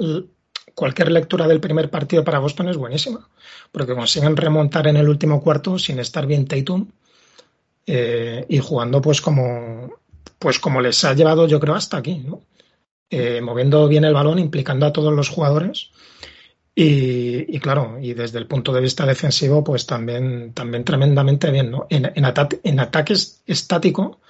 cualquier 0.74 1.12
lectura 1.12 1.46
del 1.46 1.60
primer 1.60 1.90
partido 1.90 2.24
para 2.24 2.40
Boston 2.40 2.70
es 2.70 2.78
buenísima, 2.78 3.28
porque 3.74 3.94
consiguen 3.96 4.38
remontar 4.38 4.88
en 4.88 4.96
el 4.96 5.10
último 5.10 5.42
cuarto 5.42 5.78
sin 5.78 6.00
estar 6.00 6.26
bien 6.26 6.46
Tatum 6.48 6.88
eh, 7.86 8.46
y 8.48 8.60
jugando 8.60 9.02
pues 9.02 9.20
como, 9.20 9.92
pues 10.38 10.58
como 10.60 10.80
les 10.80 11.04
ha 11.04 11.14
llevado 11.14 11.48
yo 11.48 11.60
creo 11.60 11.76
hasta 11.76 11.98
aquí, 11.98 12.16
¿no? 12.20 12.44
Eh, 13.10 13.42
moviendo 13.42 13.86
bien 13.90 14.06
el 14.06 14.14
balón, 14.14 14.40
implicando 14.40 14.86
a 14.86 14.94
todos 14.94 15.12
los 15.14 15.28
jugadores. 15.28 15.90
Y, 16.76 17.60
claro, 17.60 17.98
y 18.00 18.14
desde 18.14 18.38
el 18.40 18.48
punto 18.48 18.72
de 18.72 18.80
vista 18.80 19.06
defensivo, 19.06 19.66
pues 19.66 19.86
también, 19.86 20.54
también 20.54 20.86
tremendamente 20.86 21.52
bien, 21.52 21.72
¿no? 21.72 21.88
En, 21.90 22.06
en, 22.06 22.24
en 22.64 22.80
ataques 22.80 23.42
estático, 23.46 24.22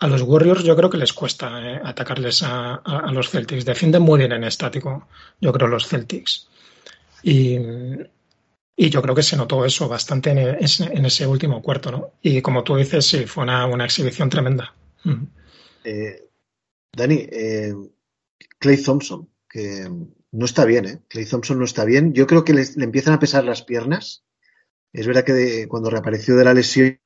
a 0.00 0.06
los 0.08 0.22
Warriors 0.22 0.64
yo 0.64 0.76
creo 0.76 0.90
que 0.90 0.98
les 0.98 1.12
cuesta 1.12 1.46
eh, 1.62 1.80
atacarles 1.84 2.42
a, 2.42 2.74
a- 2.76 3.12
los 3.12 3.30
Celtics. 3.30 3.64
Defienden 3.64 4.02
muy 4.02 4.18
bien 4.18 4.32
en 4.32 4.44
estático, 4.44 5.08
yo 5.40 5.52
creo, 5.52 5.68
los 5.68 5.86
Celtics. 5.86 6.48
Y, 7.22 7.58
y 8.76 8.88
yo 8.88 9.02
creo 9.02 9.14
que 9.14 9.22
se 9.22 9.36
notó 9.36 9.64
eso 9.64 9.88
bastante 9.88 10.30
en, 10.30 10.38
ese- 10.38 10.84
en 10.92 11.04
ese 11.04 11.26
último 11.26 11.62
cuarto, 11.62 11.90
¿no? 11.90 12.10
Y 12.22 12.40
como 12.40 12.64
tú 12.64 12.76
dices, 12.76 13.06
sí, 13.06 13.26
fue 13.26 13.44
una, 13.44 13.66
una 13.66 13.84
exhibición 13.84 14.30
tremenda. 14.30 14.74
Eh, 15.84 16.28
Dani, 16.96 17.26
eh, 17.30 17.74
Clay 18.58 18.82
Thompson, 18.82 19.28
que 19.48 19.88
no 20.32 20.44
está 20.44 20.64
bien, 20.64 20.86
¿eh? 20.86 21.02
Clay 21.08 21.26
Thompson 21.26 21.58
no 21.58 21.64
está 21.64 21.84
bien. 21.84 22.14
Yo 22.14 22.26
creo 22.26 22.44
que 22.44 22.54
le, 22.54 22.64
empiezan 22.78 23.14
a 23.14 23.20
pesar 23.20 23.44
las 23.44 23.62
piernas. 23.62 24.24
Es 24.92 25.06
verdad 25.06 25.24
que 25.24 25.68
cuando 25.68 25.90
reapareció 25.90 26.36
de 26.36 26.44
la 26.44 26.54
lesión, 26.54 26.98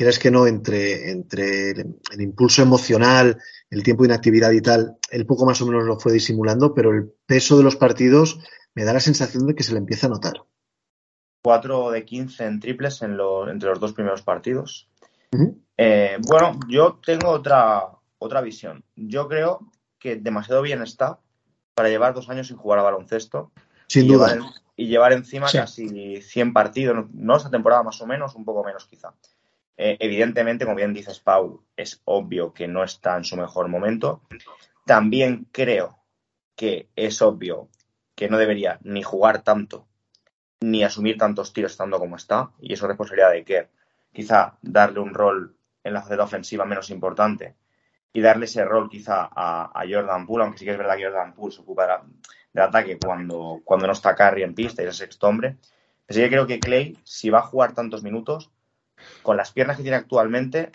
quieras 0.00 0.18
que 0.18 0.30
no, 0.30 0.46
entre, 0.46 1.10
entre 1.10 1.72
el, 1.72 2.00
el 2.10 2.20
impulso 2.22 2.62
emocional, 2.62 3.36
el 3.68 3.82
tiempo 3.82 4.02
de 4.02 4.06
inactividad 4.08 4.50
y 4.52 4.62
tal, 4.62 4.96
él 5.10 5.26
poco 5.26 5.44
más 5.44 5.60
o 5.60 5.66
menos 5.66 5.84
lo 5.84 6.00
fue 6.00 6.10
disimulando, 6.10 6.72
pero 6.74 6.90
el 6.90 7.12
peso 7.26 7.58
de 7.58 7.64
los 7.64 7.76
partidos 7.76 8.40
me 8.74 8.84
da 8.84 8.94
la 8.94 9.00
sensación 9.00 9.46
de 9.46 9.54
que 9.54 9.62
se 9.62 9.72
le 9.74 9.78
empieza 9.78 10.06
a 10.06 10.08
notar. 10.08 10.32
4 11.42 11.90
de 11.90 12.06
15 12.06 12.46
en 12.46 12.60
triples 12.60 13.02
en 13.02 13.18
lo- 13.18 13.50
entre 13.50 13.68
los 13.68 13.78
dos 13.78 13.92
primeros 13.92 14.22
partidos. 14.22 14.88
Eh, 15.76 16.16
bueno, 16.26 16.58
yo 16.66 16.98
tengo 17.04 17.28
otra, 17.28 17.82
otra 18.18 18.40
visión. 18.40 18.82
Yo 18.96 19.28
creo 19.28 19.70
que 19.98 20.16
demasiado 20.16 20.62
bien 20.62 20.80
está 20.80 21.20
para 21.74 21.90
llevar 21.90 22.14
dos 22.14 22.30
años 22.30 22.46
sin 22.48 22.56
jugar 22.56 22.78
a 22.78 22.84
baloncesto 22.84 23.52
Sin 23.86 24.06
y, 24.06 24.08
duda. 24.08 24.34
llevar, 24.34 24.50
y 24.76 24.86
llevar 24.88 25.12
encima 25.12 25.46
Sí. 25.48 25.58
casi 25.58 26.22
100 26.22 26.54
partidos, 26.54 26.96
no- 26.96 27.10
no 27.12 27.36
esta 27.36 27.50
temporada 27.50 27.82
más 27.82 28.00
o 28.00 28.06
menos, 28.06 28.34
un 28.34 28.46
poco 28.46 28.64
menos 28.64 28.86
quizá. 28.86 29.12
Eh, 29.82 29.96
evidentemente, 29.98 30.66
como 30.66 30.76
bien 30.76 30.92
dices, 30.92 31.20
Pau, 31.20 31.64
es 31.74 32.02
obvio 32.04 32.52
que 32.52 32.68
no 32.68 32.84
está 32.84 33.16
en 33.16 33.24
su 33.24 33.34
mejor 33.38 33.68
momento. 33.68 34.20
También 34.84 35.46
creo 35.52 35.96
que 36.54 36.90
es 36.96 37.22
obvio 37.22 37.70
que 38.14 38.28
no 38.28 38.36
debería 38.36 38.78
ni 38.82 39.02
jugar 39.02 39.42
tanto 39.42 39.88
ni 40.60 40.84
asumir 40.84 41.16
tantos 41.16 41.54
tiros 41.54 41.72
estando 41.72 41.98
como 41.98 42.16
está, 42.16 42.50
y 42.60 42.74
eso 42.74 42.84
es 42.84 42.88
responsabilidad 42.88 43.30
de 43.30 43.42
Kerr. 43.42 43.70
Quizá 44.12 44.58
darle 44.60 45.00
un 45.00 45.14
rol 45.14 45.56
en 45.82 45.94
la 45.94 46.02
faceta 46.02 46.24
ofensiva 46.24 46.66
menos 46.66 46.90
importante 46.90 47.56
y 48.12 48.20
darle 48.20 48.44
ese 48.44 48.62
rol 48.66 48.90
quizá 48.90 49.30
a, 49.34 49.82
Jordan 49.88 50.26
Poole, 50.26 50.44
aunque 50.44 50.58
sí 50.58 50.66
que 50.66 50.72
es 50.72 50.78
verdad 50.78 50.98
que 50.98 51.04
Jordan 51.04 51.32
Poole 51.32 51.54
se 51.54 51.62
ocupa 51.62 52.04
del 52.52 52.62
ataque 52.62 52.98
cuando, 52.98 53.62
cuando 53.64 53.86
no 53.86 53.94
está 53.94 54.14
Curry 54.14 54.42
en 54.42 54.54
pista 54.54 54.82
y 54.82 54.84
es 54.84 54.90
el 54.90 55.06
sexto 55.06 55.26
hombre. 55.26 55.56
Pero 56.04 56.16
sí 56.16 56.20
que 56.20 56.28
creo 56.28 56.46
que 56.46 56.60
Clay, 56.60 56.98
si 57.02 57.30
va 57.30 57.38
a 57.38 57.46
jugar 57.46 57.72
tantos 57.72 58.02
minutos, 58.02 58.50
con 59.22 59.36
las 59.36 59.52
piernas 59.52 59.76
que 59.76 59.82
tiene 59.82 59.96
actualmente, 59.96 60.72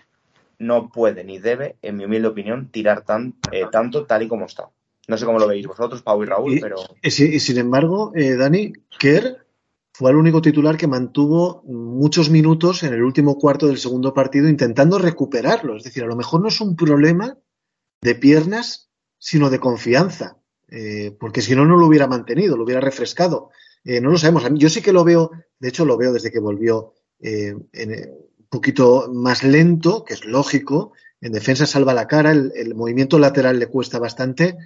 no 0.58 0.90
puede 0.90 1.24
ni 1.24 1.38
debe, 1.38 1.76
en 1.82 1.96
mi 1.96 2.04
humilde 2.04 2.28
opinión, 2.28 2.70
tirar 2.70 3.04
tan, 3.04 3.34
eh, 3.52 3.64
tanto 3.70 4.06
tal 4.06 4.22
y 4.22 4.28
como 4.28 4.46
está. 4.46 4.70
No 5.08 5.16
sé 5.16 5.24
cómo 5.24 5.38
lo 5.38 5.46
veis 5.46 5.66
vosotros, 5.66 6.02
Pau 6.02 6.22
y 6.22 6.26
Raúl, 6.26 6.54
Y- 6.54 6.60
pero 6.60 6.76
Y, 7.02 7.10
si- 7.10 7.34
y 7.34 7.40
sin 7.40 7.58
embargo, 7.58 8.12
eh, 8.14 8.36
Dani, 8.36 8.72
Kerr 8.98 9.44
fue 9.92 10.10
el 10.10 10.16
único 10.16 10.42
titular 10.42 10.76
que 10.76 10.86
mantuvo 10.86 11.62
muchos 11.64 12.28
minutos 12.30 12.82
en 12.82 12.92
el 12.94 13.02
último 13.02 13.38
cuarto 13.38 13.66
del 13.66 13.78
segundo 13.78 14.12
partido 14.12 14.48
intentando 14.48 14.98
recuperarlo. 14.98 15.76
Es 15.76 15.84
decir, 15.84 16.02
a 16.02 16.06
lo 16.06 16.16
mejor 16.16 16.40
no 16.42 16.48
es 16.48 16.60
un 16.60 16.74
problema 16.76 17.38
de 18.02 18.14
piernas 18.14 18.90
sino 19.18 19.48
de 19.48 19.58
confianza, 19.60 20.38
eh, 20.68 21.16
porque 21.18 21.40
si 21.40 21.54
no, 21.56 21.64
no 21.64 21.76
lo 21.76 21.86
hubiera 21.86 22.06
mantenido, 22.06 22.56
lo 22.56 22.64
hubiera 22.64 22.80
refrescado. 22.80 23.50
Eh, 23.84 24.00
no 24.00 24.10
lo 24.10 24.18
sabemos. 24.18 24.44
Yo 24.54 24.68
sí 24.68 24.82
que 24.82 24.92
lo 24.92 25.04
veo, 25.04 25.30
de 25.58 25.68
hecho 25.68 25.84
lo 25.86 25.96
veo 25.96 26.12
desde 26.12 26.30
que 26.30 26.40
volvió 26.40 26.92
eh, 27.20 27.54
en, 27.72 28.10
poquito 28.48 29.10
más 29.12 29.42
lento, 29.42 30.04
que 30.04 30.14
es 30.14 30.24
lógico. 30.24 30.92
En 31.20 31.32
defensa 31.32 31.66
salva 31.66 31.94
la 31.94 32.06
cara, 32.06 32.32
el, 32.32 32.74
movimiento 32.74 33.18
lateral 33.18 33.58
le 33.58 33.68
cuesta 33.68 33.98
bastante, 33.98 34.56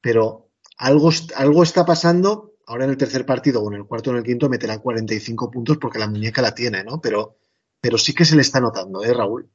pero 0.00 0.50
algo, 0.78 1.10
algo 1.36 1.62
está 1.62 1.84
pasando. 1.84 2.54
Ahora 2.66 2.84
en 2.84 2.90
el 2.90 2.96
tercer 2.96 3.26
partido 3.26 3.60
o 3.62 3.70
en 3.70 3.78
el 3.78 3.86
cuarto 3.86 4.10
o 4.10 4.12
en 4.12 4.20
el 4.20 4.24
quinto 4.24 4.48
meterá 4.48 4.78
45 4.78 5.50
puntos 5.50 5.78
porque 5.78 5.98
la 5.98 6.08
muñeca 6.08 6.40
la 6.40 6.54
tiene, 6.54 6.84
¿no? 6.84 7.00
Pero, 7.00 7.36
pero 7.80 7.98
sí 7.98 8.14
que 8.14 8.24
se 8.24 8.36
le 8.36 8.42
está 8.42 8.60
notando, 8.60 9.02
¿eh, 9.04 9.12
Raúl? 9.12 9.48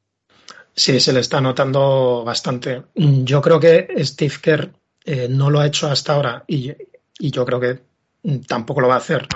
Sí, 0.76 1.00
se 1.00 1.14
le 1.14 1.22
está 1.22 1.42
notando 1.42 2.24
bastante. 2.24 2.84
Yo 2.94 3.42
creo 3.42 3.60
que 3.60 3.88
Steve 4.04 4.36
Kerr 4.42 4.74
eh, 5.06 5.28
no 5.30 5.50
lo 5.50 5.60
ha 5.60 5.68
hecho 5.68 5.88
hasta 5.88 6.14
ahora 6.14 6.44
y, 6.48 6.72
y 7.18 7.32
yo 7.32 7.46
creo 7.46 7.60
que 7.60 7.87
tampoco 8.48 8.82
lo 8.82 8.88
va 8.90 8.96
a 8.96 8.98
hacer 8.98 9.28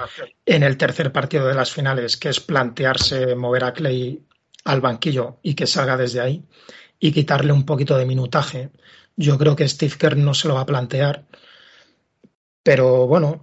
en 0.46 0.64
el 0.64 0.78
tercer 0.78 1.12
partido 1.12 1.48
de 1.48 1.54
las 1.54 1.72
finales, 1.72 2.18
que 2.18 2.30
es 2.30 2.40
plantearse 2.40 3.36
mover 3.36 3.64
a 3.64 3.74
Clay 3.74 4.22
al 4.66 4.82
banquillo 4.82 5.38
y 5.42 5.56
que 5.56 5.68
salga 5.68 5.98
desde 5.98 6.20
ahí 6.20 6.44
y 7.00 7.12
quitarle 7.12 7.54
un 7.54 7.66
poquito 7.66 7.98
de 7.98 8.06
minutaje. 8.06 8.70
Yo 9.16 9.38
creo 9.38 9.56
que 9.56 9.68
Steve 9.68 9.96
Kerr 9.98 10.18
no 10.18 10.34
se 10.34 10.48
lo 10.48 10.56
va 10.56 10.62
a 10.62 10.66
plantear, 10.66 11.26
pero 12.64 13.08
bueno, 13.08 13.42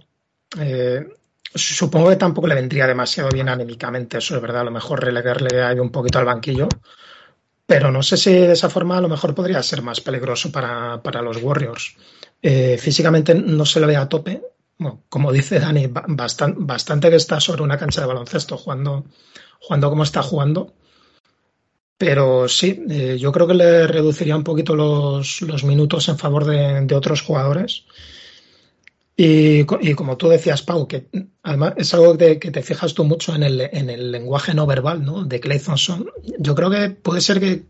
eh, 0.59 1.07
supongo 1.53 2.09
que 2.09 2.15
tampoco 2.15 2.47
le 2.47 2.55
vendría 2.55 2.87
demasiado 2.87 3.29
bien 3.29 3.49
anímicamente, 3.49 4.19
eso 4.19 4.35
es 4.35 4.41
verdad, 4.41 4.61
a 4.61 4.65
lo 4.65 4.71
mejor 4.71 5.03
relegarle 5.03 5.61
ahí 5.61 5.79
un 5.79 5.91
poquito 5.91 6.19
al 6.19 6.25
banquillo, 6.25 6.67
pero 7.65 7.91
no 7.91 8.01
sé 8.01 8.17
si 8.17 8.31
de 8.31 8.53
esa 8.53 8.69
forma 8.69 8.97
a 8.97 9.01
lo 9.01 9.09
mejor 9.09 9.35
podría 9.35 9.61
ser 9.61 9.81
más 9.81 9.99
peligroso 10.01 10.51
para, 10.51 11.01
para 11.03 11.21
los 11.21 11.37
Warriors. 11.37 11.95
Eh, 12.41 12.77
físicamente 12.79 13.35
no 13.35 13.65
se 13.65 13.79
le 13.79 13.87
ve 13.87 13.95
a 13.95 14.07
tope, 14.07 14.41
bueno, 14.79 15.03
como 15.09 15.31
dice 15.31 15.59
Dani, 15.59 15.87
ba- 15.87 16.05
bastan- 16.07 16.55
bastante 16.65 17.09
que 17.09 17.17
está 17.17 17.39
sobre 17.39 17.61
una 17.63 17.77
cancha 17.77 18.01
de 18.01 18.07
baloncesto 18.07 18.57
jugando, 18.57 19.05
jugando 19.59 19.89
como 19.89 20.03
está 20.03 20.23
jugando. 20.23 20.73
Pero 21.97 22.47
sí, 22.47 22.81
eh, 22.89 23.17
yo 23.19 23.31
creo 23.33 23.45
que 23.45 23.53
le 23.55 23.85
reduciría 23.85 24.35
un 24.37 24.43
poquito 24.45 24.73
los, 24.75 25.41
minutos 25.65 26.07
en 26.07 26.17
favor 26.17 26.45
de, 26.45 26.81
de 26.85 26.95
otros 26.95 27.21
jugadores. 27.21 27.83
Y, 29.17 29.65
co- 29.65 29.79
y 29.81 29.93
como 29.95 30.15
tú 30.15 30.29
decías, 30.29 30.61
Pau, 30.61 30.87
que 30.87 31.07
además 31.43 31.73
es 31.75 31.93
algo 31.93 32.15
te, 32.17 32.39
que 32.39 32.51
te 32.51 32.61
fijas 32.63 32.93
tú 32.93 33.03
mucho 33.03 33.35
en 33.35 33.43
el, 33.43 33.59
en 33.61 33.89
el 33.89 34.11
lenguaje 34.11 34.53
no 34.53 34.65
verbal 34.65 35.03
¿no? 35.03 35.25
de 35.25 35.41
Clay 35.41 35.59
Thompson. 35.59 36.09
Yo 36.37 36.55
creo 36.55 36.69
que 36.69 36.89
puede 36.91 37.19
ser 37.19 37.41
que 37.41 37.65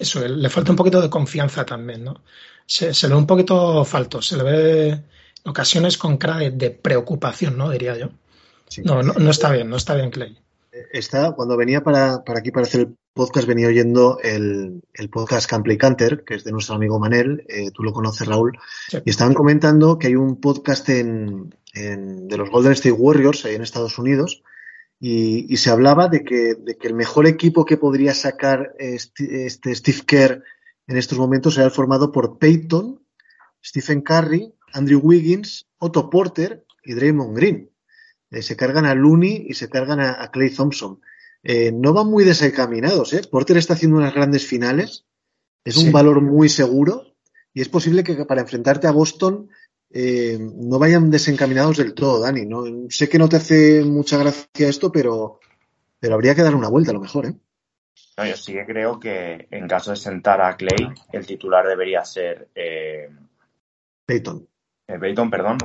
eso, 0.00 0.26
le 0.26 0.50
falta 0.50 0.72
un 0.72 0.76
poquito 0.76 1.00
de 1.00 1.08
confianza 1.10 1.64
también, 1.64 2.02
¿no? 2.02 2.22
Se, 2.66 2.92
se 2.94 3.06
le 3.06 3.14
ve 3.14 3.20
un 3.20 3.26
poquito 3.28 3.84
falto, 3.84 4.20
se 4.20 4.36
le 4.36 4.42
ve 4.42 5.02
ocasiones 5.44 5.98
con 5.98 6.16
cara 6.18 6.38
de, 6.38 6.50
de 6.50 6.70
preocupación, 6.70 7.56
¿no? 7.56 7.70
Diría 7.70 7.96
yo. 7.98 8.10
Sí. 8.68 8.82
No, 8.84 9.02
no, 9.02 9.12
no 9.14 9.30
está 9.30 9.50
bien, 9.52 9.68
no 9.68 9.76
está 9.76 9.94
bien 9.94 10.10
Clay. 10.10 10.38
Está, 10.92 11.32
cuando 11.32 11.56
venía 11.56 11.82
para, 11.82 12.24
para 12.24 12.38
aquí 12.40 12.50
para 12.50 12.66
hacer 12.66 12.80
el 12.80 12.96
podcast, 13.12 13.46
venía 13.46 13.68
oyendo 13.68 14.18
el, 14.22 14.82
el 14.94 15.10
podcast 15.10 15.48
Campley 15.48 15.76
Canter, 15.76 16.24
que 16.24 16.34
es 16.34 16.44
de 16.44 16.52
nuestro 16.52 16.76
amigo 16.76 16.98
Manel, 16.98 17.44
eh, 17.48 17.70
tú 17.72 17.82
lo 17.82 17.92
conoces, 17.92 18.26
Raúl, 18.26 18.58
Sí. 18.88 18.98
y 19.04 19.10
estaban 19.10 19.34
comentando 19.34 19.98
que 19.98 20.06
hay 20.06 20.16
un 20.16 20.40
podcast 20.40 20.88
en, 20.88 21.54
en- 21.74 22.26
de 22.26 22.36
los 22.38 22.48
Golden 22.48 22.72
State 22.72 22.92
Warriors 22.92 23.44
ahí 23.44 23.54
en 23.54 23.62
Estados 23.62 23.98
Unidos, 23.98 24.42
y, 24.98 25.52
y 25.52 25.56
se 25.58 25.68
hablaba 25.68 26.08
de 26.08 26.24
que, 26.24 26.54
de 26.54 26.76
que 26.78 26.88
el 26.88 26.94
mejor 26.94 27.26
equipo 27.26 27.66
que 27.66 27.76
podría 27.76 28.14
sacar 28.14 28.72
este, 28.78 29.44
este 29.44 29.74
Steve 29.74 29.98
Kerr 30.06 30.42
en 30.86 30.96
estos 30.96 31.18
momentos 31.18 31.56
era 31.58 31.66
el 31.66 31.72
formado 31.72 32.12
por 32.12 32.38
Peyton, 32.38 32.98
Stephen 33.62 34.00
Curry, 34.00 34.54
Andrew 34.72 35.00
Wiggins, 35.02 35.66
Otto 35.78 36.08
Porter 36.10 36.64
y 36.84 36.94
Draymond 36.94 37.36
Green. 37.36 37.70
Eh, 38.30 38.42
se 38.42 38.56
cargan 38.56 38.86
a 38.86 38.94
Looney 38.94 39.46
y 39.48 39.54
se 39.54 39.68
cargan 39.68 40.00
a, 40.00 40.22
a 40.22 40.30
Clay 40.30 40.50
Thompson. 40.50 41.00
Eh, 41.42 41.72
no 41.72 41.92
van 41.92 42.06
muy 42.08 42.24
desencaminados, 42.24 43.12
¿eh? 43.12 43.22
Porter 43.30 43.56
está 43.56 43.74
haciendo 43.74 43.96
unas 43.98 44.14
grandes 44.14 44.46
finales, 44.46 45.04
es 45.64 45.74
Sí. 45.74 45.86
un 45.86 45.92
valor 45.92 46.20
muy 46.20 46.48
seguro 46.48 47.14
y 47.52 47.60
es 47.60 47.68
posible 47.68 48.04
que 48.04 48.24
para 48.24 48.40
enfrentarte 48.42 48.86
a 48.86 48.92
Boston 48.92 49.48
eh, 49.90 50.38
no 50.40 50.78
vayan 50.78 51.10
desencaminados 51.10 51.76
del 51.76 51.92
todo, 51.94 52.20
Dani. 52.20 52.46
¿no? 52.46 52.64
Sé 52.88 53.08
que 53.08 53.18
no 53.18 53.28
te 53.28 53.36
hace 53.36 53.82
mucha 53.84 54.16
gracia 54.18 54.68
esto, 54.68 54.90
pero, 54.90 55.40
pero 56.00 56.14
habría 56.14 56.34
que 56.34 56.42
dar 56.42 56.54
una 56.54 56.68
vuelta 56.68 56.92
a 56.92 56.94
lo 56.94 57.00
mejor, 57.00 57.26
¿eh? 57.26 57.34
No, 58.16 58.26
yo 58.26 58.36
sí 58.36 58.52
que 58.52 58.64
creo 58.66 58.98
que 59.00 59.48
en 59.50 59.66
caso 59.68 59.90
de 59.90 59.96
sentar 59.96 60.40
a 60.40 60.56
Clay, 60.56 60.88
el 61.12 61.26
titular 61.26 61.66
debería 61.66 62.04
ser 62.04 62.48
eh, 62.54 63.08
Peyton. 64.06 64.46
Eh, 64.88 64.98
Peyton, 64.98 65.30
perdón, 65.30 65.58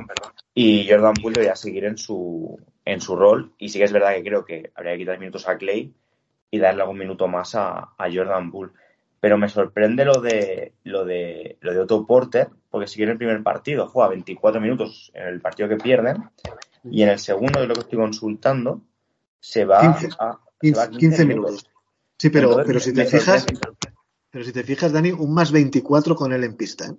y 0.54 0.88
Jordan 0.88 1.14
Poole 1.14 1.34
debería 1.34 1.56
seguir 1.56 1.84
en 1.84 1.98
su, 1.98 2.58
en 2.84 3.00
su 3.00 3.16
rol. 3.16 3.52
Y 3.58 3.68
sí 3.68 3.78
que 3.78 3.84
es 3.84 3.92
verdad 3.92 4.14
que 4.14 4.24
creo 4.24 4.44
que 4.44 4.70
habría 4.74 4.92
que 4.92 4.98
quitar 4.98 5.18
minutos 5.18 5.48
a 5.48 5.56
Clay 5.56 5.92
y 6.50 6.58
darle 6.58 6.82
algún 6.82 6.98
minuto 6.98 7.28
más 7.28 7.54
a, 7.54 7.90
a 7.96 8.12
Jordan 8.12 8.50
Poole. 8.50 8.72
Pero 9.20 9.36
me 9.36 9.48
sorprende 9.48 10.04
lo 10.04 10.20
de, 10.20 10.74
lo 10.84 11.04
de 11.04 11.58
lo 11.60 11.72
de 11.72 11.80
Otto 11.80 12.06
Porter, 12.06 12.48
porque 12.70 12.86
si 12.86 13.02
en 13.02 13.10
el 13.10 13.18
primer 13.18 13.42
partido 13.42 13.88
juega 13.88 14.10
24 14.10 14.60
minutos 14.60 15.10
en 15.14 15.26
el 15.26 15.40
partido 15.40 15.68
que 15.68 15.76
pierden, 15.76 16.30
y 16.84 17.02
en 17.02 17.08
el 17.08 17.18
segundo, 17.18 17.60
de 17.60 17.66
lo 17.66 17.74
que 17.74 17.80
estoy 17.80 17.98
consultando, 17.98 18.82
se 19.40 19.64
va 19.64 19.80
15, 19.80 20.06
a, 20.06 20.08
se 20.08 20.16
va 20.16 20.40
15, 20.60 20.80
a 20.80 20.90
15 20.90 21.24
minutos. 21.24 21.70
Sí, 22.16 22.30
pero, 22.30 22.50
Entonces, 22.50 22.66
pero 22.66 22.80
si 22.80 22.92
te 22.92 23.04
fijas, 23.04 23.46
pero 24.30 24.44
si 24.44 24.52
te 24.52 24.62
fijas, 24.64 24.92
Dani, 24.92 25.12
un 25.12 25.32
más 25.32 25.52
24 25.52 26.14
con 26.14 26.32
él 26.32 26.44
en 26.44 26.56
pista, 26.56 26.86
¿eh? 26.86 26.94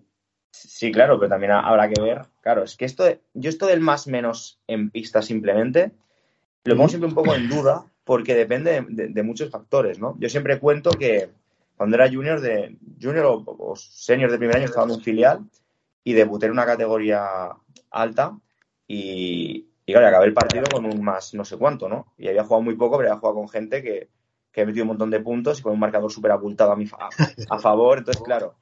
Sí, 0.51 0.91
claro, 0.91 1.19
pero 1.19 1.29
también 1.29 1.51
habrá 1.51 1.87
que 1.89 1.99
ver. 1.99 2.21
Claro, 2.41 2.63
es 2.63 2.75
que 2.75 2.85
esto, 2.85 3.03
de- 3.03 3.21
yo 3.33 3.49
esto 3.49 3.67
del 3.67 3.79
más 3.81 4.07
menos 4.07 4.59
en 4.67 4.89
pista 4.89 5.21
simplemente 5.21 5.91
lo 6.65 6.75
pongo 6.75 6.89
siempre 6.89 7.09
un 7.09 7.15
poco 7.15 7.35
en 7.35 7.47
duda 7.47 7.85
porque 8.03 8.35
depende 8.35 8.71
de, 8.73 8.85
de- 8.89 9.07
de 9.09 9.23
muchos 9.23 9.49
factores, 9.51 9.99
¿no? 9.99 10.17
Yo 10.19 10.29
siempre 10.29 10.59
cuento 10.59 10.97
que 10.97 11.29
cuando 11.77 11.95
era 11.95 12.09
junior 12.11 12.41
de 12.41 12.77
junior 13.01 13.25
o, 13.25 13.43
o 13.45 13.75
senior 13.75 14.31
de 14.31 14.37
primer 14.39 14.57
año 14.57 14.65
estaba 14.65 14.85
en 14.85 14.91
un 14.91 15.01
filial 15.01 15.41
y 16.03 16.13
debuté 16.13 16.47
en 16.47 16.53
una 16.53 16.65
categoría 16.65 17.27
alta 17.91 18.37
y, 18.87 19.67
y 19.85 19.91
claro, 19.93 20.07
acabé 20.07 20.25
el 20.27 20.33
partido 20.33 20.71
con 20.71 20.85
un 20.85 21.01
más 21.03 21.33
no 21.33 21.45
sé 21.45 21.57
cuánto, 21.57 21.89
¿no? 21.89 22.13
Y 22.17 22.27
había 22.27 22.43
jugado 22.43 22.63
muy 22.63 22.75
poco, 22.75 22.97
pero 22.97 23.09
había 23.09 23.19
jugado 23.19 23.35
con 23.39 23.49
gente 23.49 23.83
que, 23.83 24.09
que 24.51 24.61
ha 24.61 24.65
metido 24.65 24.83
un 24.83 24.89
montón 24.89 25.11
de 25.11 25.19
puntos 25.19 25.59
y 25.59 25.63
con 25.63 25.73
un 25.73 25.79
marcador 25.79 26.11
súper 26.11 26.31
abultado 26.31 26.71
a, 26.71 26.75
mi 26.75 26.87
fa- 26.87 27.09
a 27.49 27.59
favor. 27.59 27.99
Entonces, 27.99 28.21
claro, 28.23 28.55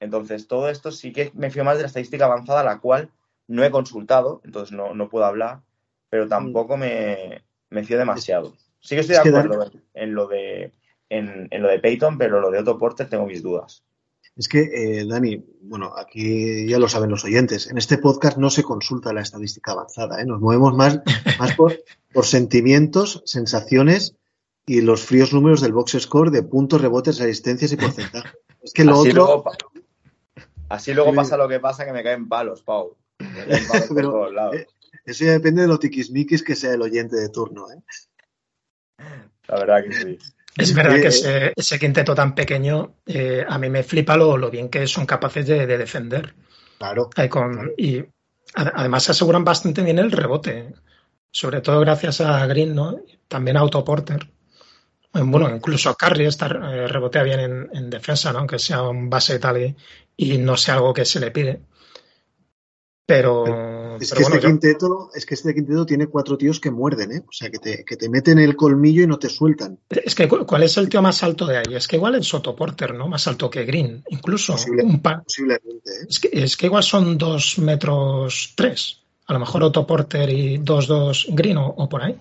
entonces, 0.00 0.46
todo 0.46 0.68
esto 0.68 0.92
sí 0.92 1.12
que 1.12 1.30
me 1.34 1.50
fío 1.50 1.64
más 1.64 1.76
de 1.76 1.82
la 1.82 1.88
estadística 1.88 2.24
avanzada, 2.24 2.62
la 2.62 2.78
cual 2.78 3.10
no 3.46 3.64
he 3.64 3.70
consultado, 3.70 4.40
entonces 4.44 4.76
no, 4.76 4.94
no 4.94 5.08
puedo 5.08 5.24
hablar, 5.24 5.60
pero 6.10 6.28
tampoco 6.28 6.76
me, 6.76 7.42
me 7.70 7.84
fío 7.84 7.98
demasiado. 7.98 8.54
Sí 8.80 8.94
que 8.94 9.00
estoy 9.00 9.16
Es 9.16 9.24
de 9.24 9.30
acuerdo 9.30 9.64
en, 9.64 9.82
en 9.94 10.14
lo 10.14 10.26
de 10.28 10.72
en, 11.08 11.48
en 11.50 11.62
lo 11.62 11.68
de 11.68 11.78
Peyton, 11.78 12.18
pero 12.18 12.40
lo 12.40 12.50
de 12.50 12.58
Otto 12.58 12.78
Porter 12.78 13.08
tengo 13.08 13.26
mis 13.26 13.42
dudas. 13.42 13.82
Es 14.36 14.46
que, 14.48 14.60
eh, 14.60 15.04
Dani, 15.04 15.44
bueno, 15.62 15.92
aquí 15.96 16.68
ya 16.68 16.78
lo 16.78 16.88
saben 16.88 17.10
los 17.10 17.24
oyentes, 17.24 17.68
en 17.68 17.76
este 17.76 17.98
podcast 17.98 18.38
no 18.38 18.50
se 18.50 18.62
consulta 18.62 19.12
la 19.12 19.22
estadística 19.22 19.72
avanzada, 19.72 20.22
¿eh? 20.22 20.26
Nos 20.26 20.40
movemos 20.40 20.76
más, 20.76 21.00
más 21.40 21.56
por, 21.56 21.76
por 22.12 22.24
sentimientos, 22.24 23.22
sensaciones 23.26 24.14
y 24.64 24.80
los 24.80 25.02
fríos 25.02 25.32
números 25.32 25.60
del 25.60 25.72
box 25.72 25.96
score 25.98 26.30
de 26.30 26.44
puntos, 26.44 26.80
rebotes, 26.80 27.20
asistencias 27.20 27.72
y 27.72 27.76
porcentaje. 27.76 28.28
Es 28.62 28.72
que 28.72 28.84
lo 28.84 29.00
así 29.00 29.10
otro, 29.10 29.24
luego, 29.24 29.44
así 30.68 30.92
luego 30.94 31.10
Sí. 31.10 31.16
pasa 31.16 31.36
lo 31.36 31.48
que 31.48 31.60
pasa, 31.60 31.84
que 31.84 31.92
me 31.92 32.02
caen 32.02 32.28
palos, 32.28 32.62
Pau. 32.62 32.96
Me 33.18 33.44
caen 33.46 33.66
palos 33.66 33.86
por 33.88 33.96
Pero, 33.96 34.10
todos 34.10 34.32
lados. 34.34 34.56
eh, 34.56 34.66
eso 35.04 35.24
ya 35.24 35.32
depende 35.32 35.62
de 35.62 35.68
lo 35.68 35.78
tiquismiquis 35.78 36.42
que 36.42 36.54
sea 36.54 36.74
el 36.74 36.82
oyente 36.82 37.16
de 37.16 37.28
turno, 37.30 37.66
¿eh? 37.70 37.82
La 39.48 39.58
verdad 39.58 39.82
que 39.84 39.92
sí. 39.92 40.18
Es 40.56 40.74
verdad 40.74 40.96
Eh, 40.96 41.00
que 41.02 41.08
ese, 41.08 41.52
ese 41.56 41.78
quinteto 41.78 42.14
tan 42.14 42.34
pequeño, 42.34 42.96
eh, 43.06 43.44
a 43.48 43.58
mí 43.58 43.70
me 43.70 43.82
flipa 43.84 44.16
lo, 44.16 44.36
lo 44.36 44.50
bien 44.50 44.68
que 44.68 44.86
son 44.86 45.06
capaces 45.06 45.46
de, 45.46 45.66
de 45.66 45.78
defender. 45.78 46.34
Claro. 46.78 47.08
Con- 47.30 47.72
y 47.76 48.04
además 48.54 49.08
aseguran 49.08 49.44
bastante 49.44 49.82
bien 49.82 49.98
el 49.98 50.10
rebote, 50.10 50.74
sobre 51.30 51.60
todo 51.60 51.80
gracias 51.80 52.20
a 52.20 52.44
Green, 52.46 52.74
¿no? 52.74 52.98
También 53.28 53.56
a 53.56 53.62
Otto 53.62 53.84
Porter. 53.84 54.24
Eh, 54.24 54.30
Bueno, 55.12 55.54
incluso 55.54 55.94
Curry 55.94 56.26
está, 56.26 56.46
eh, 56.46 56.86
rebotea 56.86 57.22
bien 57.22 57.40
en, 57.40 57.68
en 57.72 57.90
defensa, 57.90 58.32
¿no? 58.32 58.40
Aunque 58.40 58.58
sea 58.58 58.82
un 58.82 59.08
base 59.10 59.36
y 59.36 59.38
tal 59.38 59.60
y, 59.62 59.76
y 60.16 60.38
no 60.38 60.56
sea 60.56 60.74
algo 60.74 60.92
que 60.92 61.04
se 61.04 61.18
le 61.20 61.30
pide. 61.30 61.60
Pero, 63.06 63.96
Es 63.98 64.10
pero 64.10 64.18
que 64.18 64.22
bueno, 64.22 64.36
este 64.36 64.46
yo- 64.46 64.48
quinteto, 64.52 65.10
es 65.14 65.24
que 65.24 65.34
este 65.34 65.54
quinteto 65.54 65.86
tiene 65.86 66.08
cuatro 66.08 66.36
tíos 66.36 66.60
que 66.60 66.70
muerden, 66.70 67.10
¿eh? 67.12 67.22
O 67.26 67.32
sea, 67.32 67.50
que 67.50 67.58
te, 67.58 67.82
que 67.82 67.96
te 67.96 68.10
meten 68.10 68.38
el 68.38 68.54
colmillo 68.54 69.02
y 69.02 69.06
no 69.06 69.18
te 69.18 69.30
sueltan. 69.30 69.78
es 69.88 70.14
que 70.14 70.28
cu- 70.28 70.44
¿cuál 70.44 70.62
es 70.64 70.76
el 70.76 70.90
tío 70.90 71.00
más 71.00 71.22
alto 71.22 71.46
de 71.46 71.56
ahí? 71.56 71.74
Es 71.74 71.88
que 71.88 71.96
igual 71.96 72.16
es 72.16 72.32
Otto 72.34 72.54
Porter, 72.54 72.92
¿no? 72.94 73.08
Más 73.08 73.26
alto 73.26 73.48
que 73.48 73.64
Green, 73.64 74.04
incluso. 74.10 74.52
Posible- 74.52 74.82
un 74.84 75.00
pa- 75.00 75.22
Posiblemente, 75.22 75.90
¿eh? 75.90 76.06
Es 76.06 76.20
que, 76.20 76.28
es 76.32 76.56
que 76.58 76.66
igual 76.66 76.82
son 76.82 77.16
dos 77.16 77.58
metros 77.58 78.52
tres. 78.54 78.98
A 79.26 79.32
lo 79.32 79.38
mejor 79.38 79.62
Otto 79.62 79.86
Porter 79.86 80.28
y 80.28 80.58
dos 80.58 80.86
dos 80.86 81.26
Green 81.30 81.56
o, 81.56 81.66
o 81.66 81.88
por 81.88 82.02
ahí. 82.02 82.14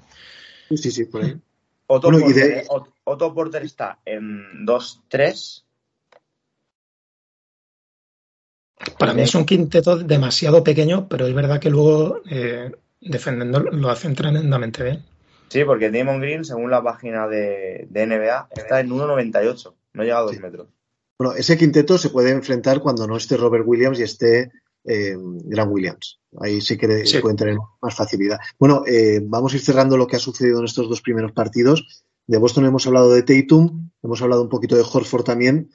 Sí, 0.70 0.78
sí, 0.78 0.92
sí, 0.92 1.04
por 1.06 1.22
ahí. 1.26 1.36
Otto, 1.88 2.12
Bueno, 2.12 2.20
y 2.20 2.34
Porter, 2.34 2.50
de- 2.56 2.68
Ot- 2.68 2.94
Otto 3.06 3.34
Porter 3.34 3.64
está 3.64 4.00
en 4.06 4.66
2-3 4.66 5.64
Para 9.00 9.14
mí 9.14 9.22
es 9.24 9.34
un 9.36 9.46
quinteto 9.46 9.98
demasiado 9.98 10.64
pequeño, 10.64 11.08
pero 11.08 11.26
es 11.28 11.34
verdad 11.34 11.60
que 11.60 11.70
luego 11.70 12.22
eh, 12.30 12.72
defendiendo 13.02 13.60
lo 13.60 13.90
hacen 13.90 14.14
tremendamente 14.16 14.84
bien. 14.84 15.04
Sí, 15.50 15.64
porque 15.64 15.90
Damon 15.90 16.20
Green, 16.20 16.44
según 16.46 16.70
la 16.70 16.84
página 16.84 17.28
de, 17.28 17.88
de 17.90 18.06
NBA, 18.06 18.50
está 18.56 18.80
en 18.80 18.90
1,98. 18.90 19.74
No 19.94 20.04
llega 20.04 20.18
a 20.20 20.22
2 20.22 20.40
metros. 20.40 20.68
Bueno, 21.20 21.34
ese 21.36 21.58
quinteto 21.58 21.98
se 21.98 22.10
puede 22.10 22.30
enfrentar 22.32 22.80
cuando 22.80 23.08
no 23.08 23.18
esté 23.18 23.38
Robert 23.38 23.64
Williams 23.66 24.00
y 24.00 24.04
esté 24.04 24.52
eh, 24.86 25.16
Grant 25.18 25.72
Williams. 25.72 26.20
Ahí 26.40 26.62
sí 26.62 26.78
que 26.78 27.06
Sí. 27.06 27.20
pueden 27.20 27.38
tener 27.38 27.58
más 27.82 27.96
facilidad. 27.96 28.38
Bueno, 28.60 28.84
eh, 28.86 29.20
vamos 29.24 29.54
a 29.54 29.56
ir 29.56 29.62
cerrando 29.62 29.98
lo 29.98 30.08
que 30.08 30.16
ha 30.16 30.20
sucedido 30.20 30.60
en 30.60 30.66
estos 30.66 30.88
dos 30.90 31.02
primeros 31.02 31.32
partidos. 31.32 32.06
De 32.26 32.38
Boston 32.38 32.66
hemos 32.66 32.86
hablado 32.88 33.12
de 33.12 33.24
Tatum, 33.24 33.90
hemos 34.04 34.22
hablado 34.22 34.42
un 34.42 34.50
poquito 34.50 34.76
de 34.76 34.84
Horford 34.84 35.24
también. 35.24 35.70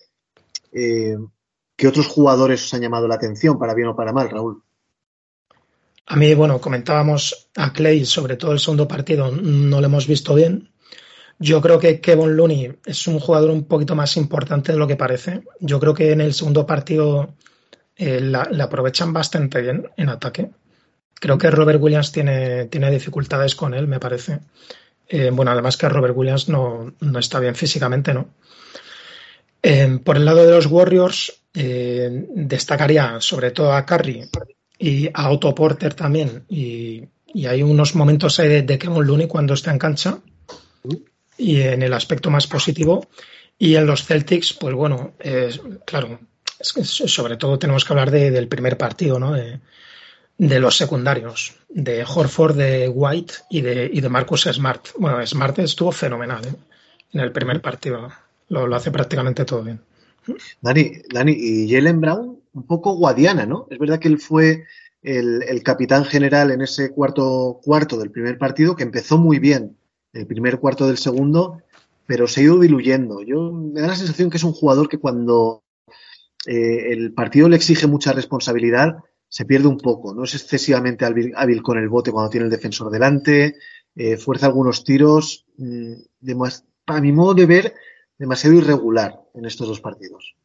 Eh, 0.73 1.17
¿Qué 1.77 1.89
otros 1.89 2.07
jugadores 2.07 2.65
os 2.65 2.75
han 2.75 2.83
llamado 2.83 3.09
la 3.09 3.15
atención, 3.17 3.59
para 3.59 3.75
bien 3.75 3.89
o 3.89 3.97
para 3.97 4.13
mal, 4.13 4.31
Raúl? 4.31 4.63
A 6.07 6.17
mí, 6.17 6.35
bueno, 6.35 6.61
comentábamos 6.61 7.49
a 7.57 7.73
Clay, 7.73 8.05
sobre 8.05 8.37
todo 8.37 8.53
el 8.53 8.59
segundo 8.61 8.87
partido, 8.89 9.31
no 9.31 9.81
lo 9.81 9.87
hemos 9.87 10.07
visto 10.07 10.35
bien. 10.35 10.71
Yo 11.39 11.61
creo 11.61 11.79
que 11.79 12.01
Kevin 12.01 12.37
Looney 12.37 12.77
es 12.85 13.07
un 13.07 13.19
jugador 13.19 13.51
un 13.51 13.65
poquito 13.65 13.97
más 13.97 14.17
importante 14.17 14.73
de 14.73 14.79
lo 14.79 14.87
que 14.87 14.97
parece. 14.97 15.43
Yo 15.61 15.81
creo 15.81 15.95
que 15.95 16.13
en 16.13 16.21
el 16.21 16.35
segundo 16.35 16.67
partido 16.67 17.35
eh, 17.97 18.20
la, 18.20 18.49
aprovechan 18.61 19.12
bastante 19.12 19.61
bien 19.61 19.88
en 19.97 20.09
ataque. 20.09 20.51
Creo 21.14 21.38
que 21.38 21.51
Robert 21.51 21.80
Williams 21.80 22.11
tiene, 22.11 22.66
tiene 22.66 22.90
dificultades 22.90 23.55
con 23.55 23.74
él, 23.74 23.86
me 23.86 24.01
parece. 24.01 24.40
Eh, 25.09 25.30
bueno, 25.32 25.51
además 25.51 25.76
que 25.76 25.88
Robert 25.88 26.16
Williams 26.16 26.49
no, 26.49 26.95
no 27.01 27.18
está 27.18 27.38
bien 27.38 27.55
físicamente, 27.55 28.14
¿no? 28.14 28.28
Eh, 29.62 30.01
por 30.03 30.16
el 30.16 30.24
lado 30.24 30.45
de 30.45 30.53
los 30.53 30.66
Warriors, 30.66 31.40
destacaría 31.55 33.20
sobre 33.20 33.51
todo 33.51 33.74
a 33.74 33.84
Curry 33.84 34.28
y 34.78 35.11
a 35.12 35.30
Otto 35.30 35.55
Porter 35.55 35.95
también. 35.95 36.45
Y, 36.49 37.05
y 37.26 37.47
hay 37.47 37.62
unos 37.62 37.95
momentos 37.95 38.40
ahí 38.40 38.49
de, 38.49 38.62
de 38.62 38.78
Kevin 38.78 39.05
Looney 39.05 39.28
cuando 39.28 39.55
está 39.55 39.70
en 39.70 39.78
cancha 39.78 40.18
y 41.36 41.61
en 41.61 41.82
el 41.82 41.93
aspecto 41.93 42.30
más 42.30 42.47
positivo. 42.47 43.07
Y 43.59 43.76
en 43.76 43.86
los 43.86 44.05
Celtics, 44.05 44.55
pues 44.55 44.74
bueno, 44.74 45.14
claro, 45.84 46.18
es 46.63 46.73
que 46.73 46.85
sobre 46.85 47.37
todo 47.37 47.59
tenemos 47.59 47.85
que 47.85 47.93
hablar 47.93 48.11
de- 48.11 48.31
del 48.31 48.49
primer 48.49 48.77
partido, 48.79 49.19
¿no? 49.19 49.33
De, 49.33 49.61
los 50.39 50.77
secundarios, 50.77 51.55
de 51.69 52.05
Horford, 52.05 52.57
de 52.57 52.89
White 52.89 53.35
y 53.51 53.61
de, 53.61 54.09
Marcus 54.09 54.43
Smart. 54.51 54.89
Bueno, 54.99 55.25
Smart 55.27 55.59
estuvo 55.61 55.93
fenomenal 55.93 56.45
¿eh? 56.45 56.55
en 57.13 57.21
el 57.21 57.31
primer 57.33 57.61
partido. 57.61 58.09
Lo, 58.49 58.67
lo 58.67 58.75
hace 58.77 58.91
prácticamente 58.91 59.45
todo 59.45 59.63
bien. 59.63 59.81
Dani, 60.61 60.93
Dani, 61.13 61.33
y 61.33 61.71
Jalen 61.73 62.01
Brown, 62.01 62.39
un 62.55 62.67
poco 62.67 62.95
guadiana, 62.95 63.47
¿no? 63.47 63.67
Es 63.71 63.79
verdad 63.79 63.99
que 64.01 64.09
él 64.09 64.19
fue 64.19 64.65
el, 65.03 65.43
el 65.43 65.63
capitán 65.63 66.05
general 66.05 66.51
en 66.51 66.63
ese 66.63 66.91
cuarto 66.93 67.61
cuarto 67.63 67.99
del 67.99 68.11
primer 68.11 68.39
partido, 68.39 68.75
que 68.75 68.85
empezó 68.85 69.19
muy 69.19 69.39
bien 69.39 69.77
el 70.13 70.27
primer 70.27 70.59
cuarto 70.59 70.87
del 70.87 70.99
segundo, 70.99 71.63
pero 72.07 72.27
se 72.27 72.41
ha 72.41 72.45
ido 72.45 72.59
diluyendo. 72.61 73.23
Yo 73.23 73.53
me 73.53 73.81
da 73.81 73.89
la 73.89 73.97
sensación 73.97 74.29
que 74.31 74.37
es 74.39 74.45
un 74.45 74.53
jugador 74.53 74.89
que 74.89 74.99
cuando 74.99 75.62
eh, 76.47 76.93
el 76.93 77.12
partido 77.12 77.49
le 77.49 77.57
exige 77.57 77.86
mucha 77.86 78.12
responsabilidad, 78.12 78.97
se 79.28 79.45
pierde 79.45 79.68
un 79.68 79.78
poco. 79.78 80.14
No 80.14 80.24
es 80.24 80.34
excesivamente 80.34 81.05
hábil, 81.05 81.32
hábil 81.36 81.62
con 81.62 81.78
el 81.78 81.88
bote 81.88 82.12
cuando 82.12 82.30
tiene 82.30 82.45
el 82.47 82.51
defensor 82.51 82.90
delante, 82.90 83.57
eh, 83.95 84.16
fuerza 84.16 84.47
algunos 84.47 84.84
tiros. 84.84 85.47
mm, 85.57 85.93
a 86.86 87.01
mi 87.01 87.12
modo 87.12 87.34
de 87.34 87.47
ver, 87.47 87.74
demasiado 88.18 88.57
irregular 88.57 89.20
en 89.34 89.45
estos 89.45 89.68
dos 89.68 89.80
partidos. 89.80 90.36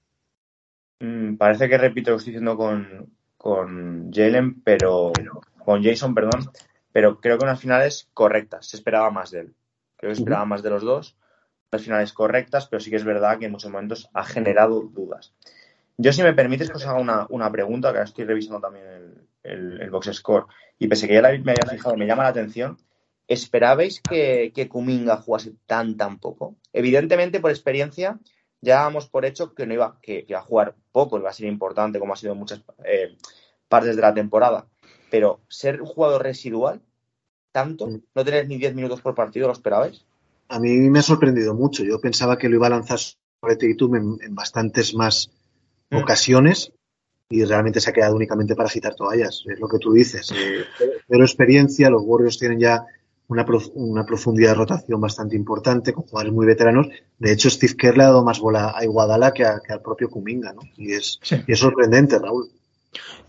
Mm, 0.99 1.35
parece 1.35 1.67
que 1.67 1.77
repito 1.77 2.11
lo 2.11 2.17
que 2.17 2.19
estoy 2.19 2.33
diciendo 2.33 2.57
con, 2.57 3.11
con 3.37 4.11
Jalen, 4.11 4.61
pero 4.61 5.11
con 5.63 5.83
Jason, 5.83 6.13
perdón, 6.13 6.49
pero 6.91 7.19
creo 7.19 7.37
que 7.37 7.45
unas 7.45 7.59
finales 7.59 8.09
correctas. 8.13 8.67
Se 8.67 8.77
esperaba 8.77 9.11
más 9.11 9.31
de 9.31 9.41
él. 9.41 9.55
Creo 9.97 10.11
que 10.11 10.15
se 10.15 10.21
esperaba 10.21 10.45
más 10.45 10.63
de 10.63 10.69
los 10.69 10.83
dos. 10.83 11.17
Unas 11.71 11.83
finales 11.83 12.13
correctas, 12.13 12.67
pero 12.67 12.79
sí 12.79 12.89
que 12.89 12.95
es 12.95 13.03
verdad 13.03 13.37
que 13.37 13.45
en 13.45 13.51
muchos 13.51 13.71
momentos 13.71 14.09
ha 14.13 14.23
generado 14.23 14.81
dudas. 14.81 15.33
Yo, 15.97 16.13
si 16.13 16.21
me 16.23 16.33
permites, 16.33 16.69
que 16.69 16.77
os 16.77 16.85
haga 16.85 16.99
una, 16.99 17.25
una 17.29 17.51
pregunta, 17.51 17.91
que 17.91 17.97
ahora 17.97 18.09
estoy 18.09 18.25
revisando 18.25 18.59
también 18.61 18.85
el, 18.85 19.27
el- 19.43 19.81
el 19.81 19.89
box 19.89 20.11
score, 20.13 20.45
y 20.77 20.87
pese 20.87 21.07
que 21.07 21.15
ya 21.15 21.21
la- 21.21 21.37
me 21.39 21.51
había 21.53 21.65
fijado, 21.65 21.97
me 21.97 22.05
llama 22.05 22.23
la 22.23 22.29
atención. 22.29 22.77
¿Esperabais 23.27 24.01
que, 24.01 24.51
que 24.55 24.69
Kuminga 24.69 25.17
jugase 25.17 25.53
tan, 25.65 25.97
tan 25.97 26.19
poco? 26.19 26.55
Evidentemente, 26.71 27.39
por 27.39 27.51
experiencia, 27.51 28.19
ya 28.61 28.75
dábamos 28.75 29.09
por 29.09 29.25
hecho 29.25 29.53
que 29.53 29.65
no 29.65 29.73
iba, 29.73 29.99
que, 30.01 30.23
que 30.25 30.33
iba 30.33 30.39
a 30.39 30.43
jugar 30.43 30.75
poco, 30.91 31.17
iba 31.19 31.29
a 31.29 31.33
ser 31.33 31.47
importante, 31.47 31.99
como 31.99 32.13
ha 32.13 32.15
sido 32.15 32.33
en 32.33 32.39
muchas 32.39 32.61
eh, 32.85 33.17
partes 33.67 33.95
de 33.95 34.01
la 34.01 34.13
temporada. 34.13 34.67
Pero 35.11 35.41
ser 35.49 35.81
un 35.81 35.87
jugador 35.87 36.23
residual, 36.23 36.81
tanto, 37.51 37.87
Mm. 37.87 37.97
no 38.15 38.23
tener 38.25 38.47
ni 38.47 38.57
10 38.57 38.75
minutos 38.75 39.01
por 39.01 39.15
partido, 39.15 39.47
¿lo 39.47 39.53
esperabais? 39.53 40.05
A 40.49 40.59
mí 40.59 40.69
me 40.89 40.99
ha 40.99 41.01
sorprendido 41.01 41.53
mucho. 41.53 41.83
Yo 41.83 41.99
pensaba 41.99 42.37
que 42.37 42.49
lo 42.49 42.55
iba 42.55 42.67
a 42.67 42.71
lanzar 42.71 42.99
sobre 42.99 43.55
Tatum 43.57 43.95
en, 43.95 44.17
en 44.21 44.35
bastantes 44.35 44.93
más. 44.93 45.31
Ocasiones 45.91 46.71
y 47.29 47.43
realmente 47.43 47.79
se 47.79 47.89
ha 47.89 47.93
quedado 47.93 48.15
únicamente 48.15 48.55
para 48.55 48.67
agitar 48.67 48.95
toallas. 48.95 49.43
Es 49.47 49.59
lo 49.59 49.67
que 49.67 49.79
tú 49.79 49.93
dices. 49.93 50.31
Eh, 50.31 50.63
pero 51.07 51.23
experiencia, 51.23 51.89
los 51.89 52.01
Warriors 52.05 52.38
tienen 52.39 52.59
ya 52.59 52.85
una, 53.27 53.45
prof- 53.45 53.71
una 53.73 54.05
profundidad 54.05 54.51
de 54.51 54.55
rotación 54.55 55.01
bastante 55.01 55.35
importante 55.35 55.91
con 55.91 56.05
jugadores 56.05 56.33
muy 56.33 56.45
veteranos. 56.45 56.88
De 57.19 57.31
hecho, 57.31 57.49
Steve 57.49 57.75
Kerr 57.77 57.97
le 57.97 58.03
ha 58.03 58.07
dado 58.07 58.23
más 58.23 58.39
bola 58.39 58.73
a 58.75 58.83
Iguadala 58.83 59.33
que, 59.33 59.43
a- 59.45 59.59
que 59.65 59.73
al 59.73 59.81
propio 59.81 60.09
Kuminga, 60.09 60.53
¿no? 60.53 60.61
Y 60.77 60.93
es, 60.93 61.19
Sí. 61.21 61.35
y 61.45 61.51
es 61.51 61.59
sorprendente, 61.59 62.17
Raúl. 62.19 62.49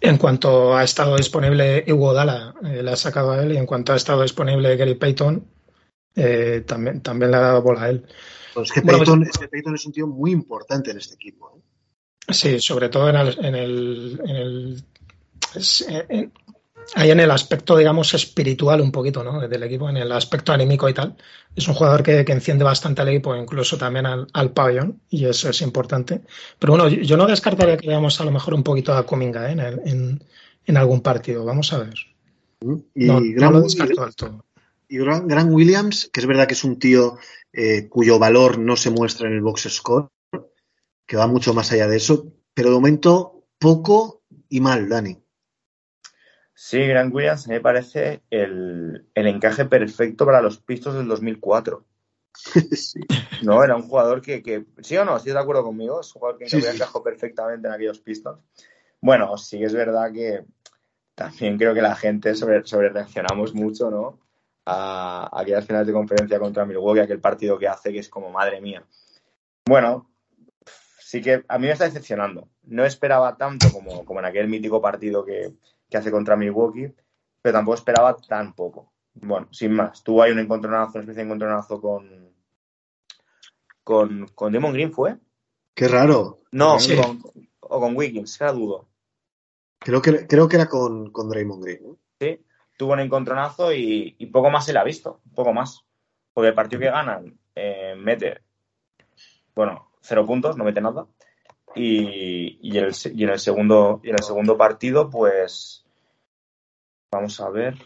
En 0.01 0.17
cuanto 0.17 0.77
ha 0.77 0.85
estado 0.85 1.17
disponible 1.17 1.83
Iguodala, 1.85 2.55
eh, 2.65 2.83
le 2.85 2.91
ha 2.93 2.97
sacado 2.97 3.33
a 3.33 3.43
él, 3.43 3.53
y 3.53 3.57
en 3.57 3.67
cuanto 3.67 3.93
ha 3.93 3.97
estado 3.97 4.23
disponible 4.23 4.77
Gary 4.77 4.95
Payton, 4.95 5.45
eh, 6.15 6.63
también, 6.67 7.01
también 7.01 7.33
le 7.33 7.37
ha 7.37 7.41
dado 7.41 7.63
bola 7.63 7.83
a 7.83 7.91
él. 7.91 8.05
Pues 8.55 8.71
Bueno, 8.83 8.99
Peyton, 9.01 9.23
es 9.25 9.37
que 9.39 9.49
Peyton 9.49 9.75
es 9.75 9.85
un 9.87 9.93
tío 9.93 10.07
muy 10.07 10.31
importante 10.31 10.93
en 10.93 10.99
este 10.99 11.15
equipo. 11.17 11.58
¿Eh? 12.29 12.33
Sí, 12.35 12.61
sobre 12.61 12.89
todo 12.89 13.09
en 13.09 13.17
el, 13.17 13.45
en 13.45 13.55
el, 13.55 14.21
en 14.27 14.37
el- 14.37 14.85
en- 16.09 16.33
ahí 16.95 17.11
en 17.11 17.21
el 17.21 17.31
aspecto, 17.31 17.77
digamos, 17.77 18.15
espiritual 18.15 18.81
un 18.81 18.91
poquito, 18.93 19.23
¿no? 19.23 19.47
Del 19.47 19.63
equipo, 19.63 19.89
en 19.91 19.99
el 19.99 20.11
aspecto 20.13 20.53
anímico 20.53 20.89
y 20.89 20.95
tal. 20.95 21.17
Es 21.55 21.69
un 21.69 21.75
jugador 21.75 22.03
que, 22.03 22.25
que 22.25 22.33
enciende 22.33 22.65
bastante 22.65 23.03
al 23.03 23.09
equipo, 23.09 23.35
incluso 23.37 23.77
también 23.77 24.07
al, 24.07 24.27
al 24.33 24.53
pabellón, 24.53 25.01
y 25.11 25.25
eso 25.27 25.51
es 25.51 25.61
importante. 25.63 26.23
Pero 26.59 26.73
bueno, 26.75 26.89
yo, 26.89 27.17
no 27.17 27.27
descartaría 27.27 27.77
que 27.77 27.89
veamos 27.89 28.21
a 28.21 28.25
lo 28.25 28.31
mejor 28.31 28.55
un 28.55 28.63
poquito 28.63 28.95
a 28.95 29.05
Cominga 29.05 29.49
¿eh? 29.49 29.53
en, 29.53 29.61
el- 29.61 29.81
en, 29.85 30.25
en 30.67 30.77
algún 30.77 31.01
partido. 31.03 31.45
Vamos 31.45 31.73
a 31.73 31.79
ver. 31.79 31.95
Y 32.95 33.07
No, 33.07 33.21
no 33.21 33.33
Grant, 33.35 33.55
lo 33.57 33.61
descarto 33.63 34.05
del 34.05 34.15
todo. 34.17 34.45
y 34.89 34.99
Grant 34.99 35.51
Williams, 35.53 36.09
que 36.13 36.21
es 36.21 36.27
verdad 36.27 36.47
que 36.47 36.55
es 36.55 36.65
un 36.65 36.79
tío 36.79 37.17
eh, 37.53 37.89
cuyo 37.89 38.19
valor 38.19 38.59
no 38.59 38.77
se 38.77 38.91
muestra 38.91 39.29
en 39.29 39.35
el 39.35 39.41
box 39.43 39.69
score, 39.71 40.09
que 41.09 41.17
va 41.17 41.27
mucho 41.27 41.55
más 41.55 41.73
allá 41.73 41.89
de 41.89 41.97
eso, 41.97 42.33
pero 42.55 42.69
de 42.69 42.75
momento 42.77 43.47
poco 43.59 44.23
y 44.49 44.61
mal, 44.61 44.89
Dani. 44.89 45.21
Sí, 46.55 46.87
Grant 46.87 47.15
Williams 47.15 47.49
me 47.49 47.61
parece 47.61 48.23
el, 48.31 49.09
el 49.15 49.27
encaje 49.27 49.65
perfecto 49.65 50.27
para 50.27 50.43
los 50.43 50.59
Pistons 50.59 50.97
del 50.97 51.09
2004. 51.09 51.85
Sí. 52.77 53.01
No, 53.43 53.65
era 53.65 53.75
un 53.75 53.83
jugador 53.83 54.21
que, 54.21 54.43
que- 54.43 54.67
¿sí 54.81 54.97
o 54.97 55.05
no? 55.05 55.17
¿Estás 55.17 55.35
de 55.35 55.41
acuerdo 55.41 55.65
conmigo? 55.65 56.01
Es 56.01 56.15
un 56.15 56.21
jugador 56.21 56.39
que 56.39 56.49
Sí, 56.49 56.61
sí. 56.61 56.67
encajado 56.69 57.03
perfectamente 57.03 57.67
en 57.67 57.75
aquellos 57.75 58.01
Pistons. 58.01 58.41
Bueno, 59.01 59.37
sí 59.39 59.63
es 59.65 59.73
verdad 59.73 60.13
que 60.13 60.45
también 61.15 61.57
creo 61.57 61.75
que 61.75 61.83
la 61.83 61.97
gente 61.97 62.35
sobre, 62.35 62.65
sobre 62.65 62.91
reaccionamos 62.91 63.55
mucho, 63.55 63.91
¿no? 63.91 64.21
A, 64.67 65.29
a 65.33 65.41
aquellas 65.41 65.67
finales 65.67 65.87
de 65.87 65.93
conferencia 65.93 66.39
contra 66.39 66.67
Milwaukee, 66.67 67.01
aquel 67.01 67.21
partido 67.21 67.59
que 67.59 67.67
hace 67.69 67.93
que 67.93 68.01
es 68.01 68.09
como 68.09 68.31
madre 68.31 68.61
mía. 68.61 68.85
Bueno, 69.67 70.11
sí 71.09 71.23
que 71.23 71.43
a 71.49 71.59
mí 71.59 71.67
me 71.67 71.73
está 71.73 71.85
decepcionando. 71.87 72.49
No 72.65 72.85
esperaba 72.85 73.35
tanto 73.39 73.73
como, 73.73 74.05
como 74.05 74.21
en 74.21 74.27
aquel 74.27 74.47
mítico 74.47 74.83
partido 74.83 75.25
que, 75.25 75.55
que 75.89 75.97
hace 75.97 76.11
contra 76.11 76.37
Milwaukee, 76.37 76.93
pero 77.41 77.55
tampoco 77.55 77.77
esperaba 77.77 78.15
tan 78.17 78.53
poco. 78.55 78.93
Bueno, 79.15 79.49
sin 79.51 79.73
más, 79.73 80.03
tuvo 80.05 80.23
ahí 80.23 80.33
un 80.33 80.39
encontronazo, 80.39 80.93
una 80.93 81.01
especie 81.01 81.21
de 81.23 81.23
encontronazo 81.23 81.81
con, 81.81 82.31
con, 83.83 84.27
con 84.35 84.53
Demon 84.53 84.73
Green, 84.75 84.93
¿fue? 84.93 85.17
Qué 85.75 85.89
raro. 85.89 86.41
No, 86.53 86.79
Sí. 86.79 86.95
con- 86.95 87.23
o 87.61 87.81
con 87.81 87.97
Wiggins, 87.97 88.39
era 88.41 88.53
dudo. 88.53 88.89
Creo 89.79 90.03
que, 90.03 90.27
creo 90.27 90.47
que 90.49 90.57
era 90.57 90.67
con, 90.69 91.11
con 91.11 91.29
Draymond 91.31 91.65
Green. 91.65 91.83
¿no? 91.85 91.97
Sí, 92.21 92.45
tuvo 92.77 92.93
un 92.93 93.01
encontronazo 93.01 93.73
y, 93.73 94.15
y 94.19 94.27
poco 94.27 94.51
más 94.51 94.67
se 94.67 94.73
le 94.75 94.79
ha 94.79 94.85
visto, 94.85 95.21
poco 95.35 95.55
más. 95.55 95.85
Porque 96.35 96.49
el 96.49 96.55
partido 96.55 96.81
que 96.81 96.91
ganan 96.91 97.39
eh, 97.55 97.95
mete, 97.97 98.43
bueno, 99.55 99.88
cero 100.09 100.27
puntos, 100.27 100.57
no 100.57 100.65
mete 100.65 100.81
nada. 100.81 101.07
Y, 101.75 102.59
y 102.63 102.79
en 102.79 102.85
el, 102.87 102.95
se- 102.95 103.13
y 103.15 103.23
en 103.25 103.31
el 103.31 103.39
segundo, 103.39 104.01
y 104.03 104.09
en 104.09 104.15
el 104.15 104.23
segundo 104.25 104.57
partido, 104.57 105.09
pues 105.11 105.85
vamos 107.13 107.39
a 107.41 107.51
ver. 107.51 107.77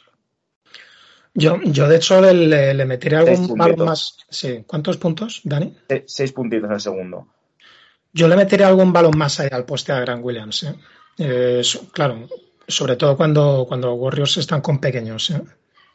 Yo, 1.34 1.58
yo 1.64 1.88
de 1.88 1.96
hecho, 1.96 2.20
le, 2.20 2.32
le, 2.34 2.74
le 2.74 2.84
meteré 2.84 3.16
Seis 3.24 3.28
algún 3.40 3.58
balón 3.58 3.76
puntitos. 3.76 3.86
más. 3.86 4.16
Sí, 4.28 4.64
¿cuántos 4.66 4.96
puntos, 4.98 5.40
Dani? 5.44 5.76
se- 5.88 6.04
Seis 6.06 6.32
puntitos 6.32 6.68
en 6.68 6.74
el 6.74 6.80
segundo. 6.80 7.26
Yo 8.12 8.28
le 8.28 8.36
meteré 8.36 8.64
algún 8.64 8.92
balón 8.92 9.16
más 9.16 9.40
ahí 9.40 9.48
al 9.50 9.64
poste 9.64 9.92
a 9.92 10.00
Grant 10.00 10.22
Williams. 10.24 10.62
¿eh? 10.64 10.74
Eh, 11.18 11.62
claro, 11.92 12.28
sobre 12.68 12.96
todo 12.96 13.16
cuando, 13.16 13.64
cuando 13.66 13.88
los 13.88 13.98
Warriors 13.98 14.36
están 14.36 14.60
con 14.60 14.78
pequeños. 14.78 15.30
¿eh? 15.30 15.40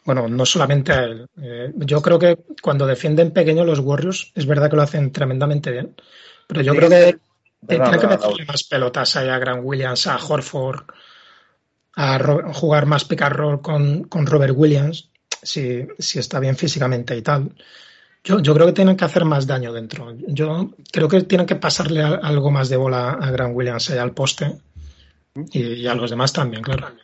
Bueno, 0.07 0.29
no 0.29 0.45
solamente 0.45 0.93
a 0.93 1.03
él. 1.03 1.27
Eh, 1.41 1.73
yo 1.75 2.01
creo 2.01 2.17
que 2.17 2.39
cuando 2.61 2.87
defienden 2.87 3.31
pequeños 3.31 3.65
los 3.65 3.79
Warriors, 3.79 4.31
es 4.35 4.45
verdad 4.45 4.69
que 4.69 4.77
lo 4.77 4.81
hacen 4.81 5.11
tremendamente 5.11 5.69
bien. 5.69 5.95
Pero 6.47 6.61
yo 6.61 6.73
creo 6.73 6.89
que 6.89 7.17
tiene 7.67 7.99
que 7.99 8.07
meterle 8.07 8.45
más 8.45 8.63
pelotas 8.63 9.17
a 9.17 9.37
Grant 9.37 9.65
Williams, 9.65 10.07
a 10.07 10.15
Horford, 10.15 10.85
a 11.97 12.53
jugar 12.53 12.85
más 12.85 13.03
pick 13.03 13.21
and 13.21 13.35
roll 13.35 13.61
con, 13.61 14.05
con 14.05 14.25
Robert 14.25 14.53
Williams, 14.55 15.09
si, 15.43 15.85
si, 15.99 16.19
está 16.19 16.39
bien 16.39 16.55
físicamente 16.55 17.13
y 17.17 17.21
tal. 17.21 17.51
Yo, 18.23 18.39
yo, 18.39 18.53
creo 18.53 18.67
que 18.67 18.73
tienen 18.73 18.95
que 18.95 19.03
hacer 19.03 19.25
más 19.25 19.45
daño 19.45 19.73
dentro. 19.73 20.15
Yo 20.25 20.71
creo 20.89 21.09
que 21.09 21.23
tienen 21.23 21.45
que 21.45 21.57
pasarle 21.57 22.01
algo 22.01 22.49
más 22.49 22.69
de 22.69 22.77
bola 22.77 23.09
a 23.09 23.29
Grant 23.29 23.53
Williams 23.53 23.89
allá 23.89 24.03
al 24.03 24.13
poste 24.13 24.55
y, 25.51 25.85
a 25.85 25.95
los 25.95 26.09
demás 26.09 26.31
también, 26.31 26.63
claro. 26.63 26.95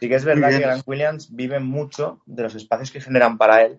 Sí 0.00 0.08
que 0.08 0.14
es 0.16 0.24
verdad 0.24 0.50
que 0.50 0.58
Grant 0.58 0.82
Williams 0.86 1.34
vive 1.34 1.60
mucho 1.60 2.20
de 2.26 2.42
los 2.42 2.54
espacios 2.54 2.90
que 2.90 3.00
generan 3.00 3.38
para 3.38 3.62
él. 3.62 3.78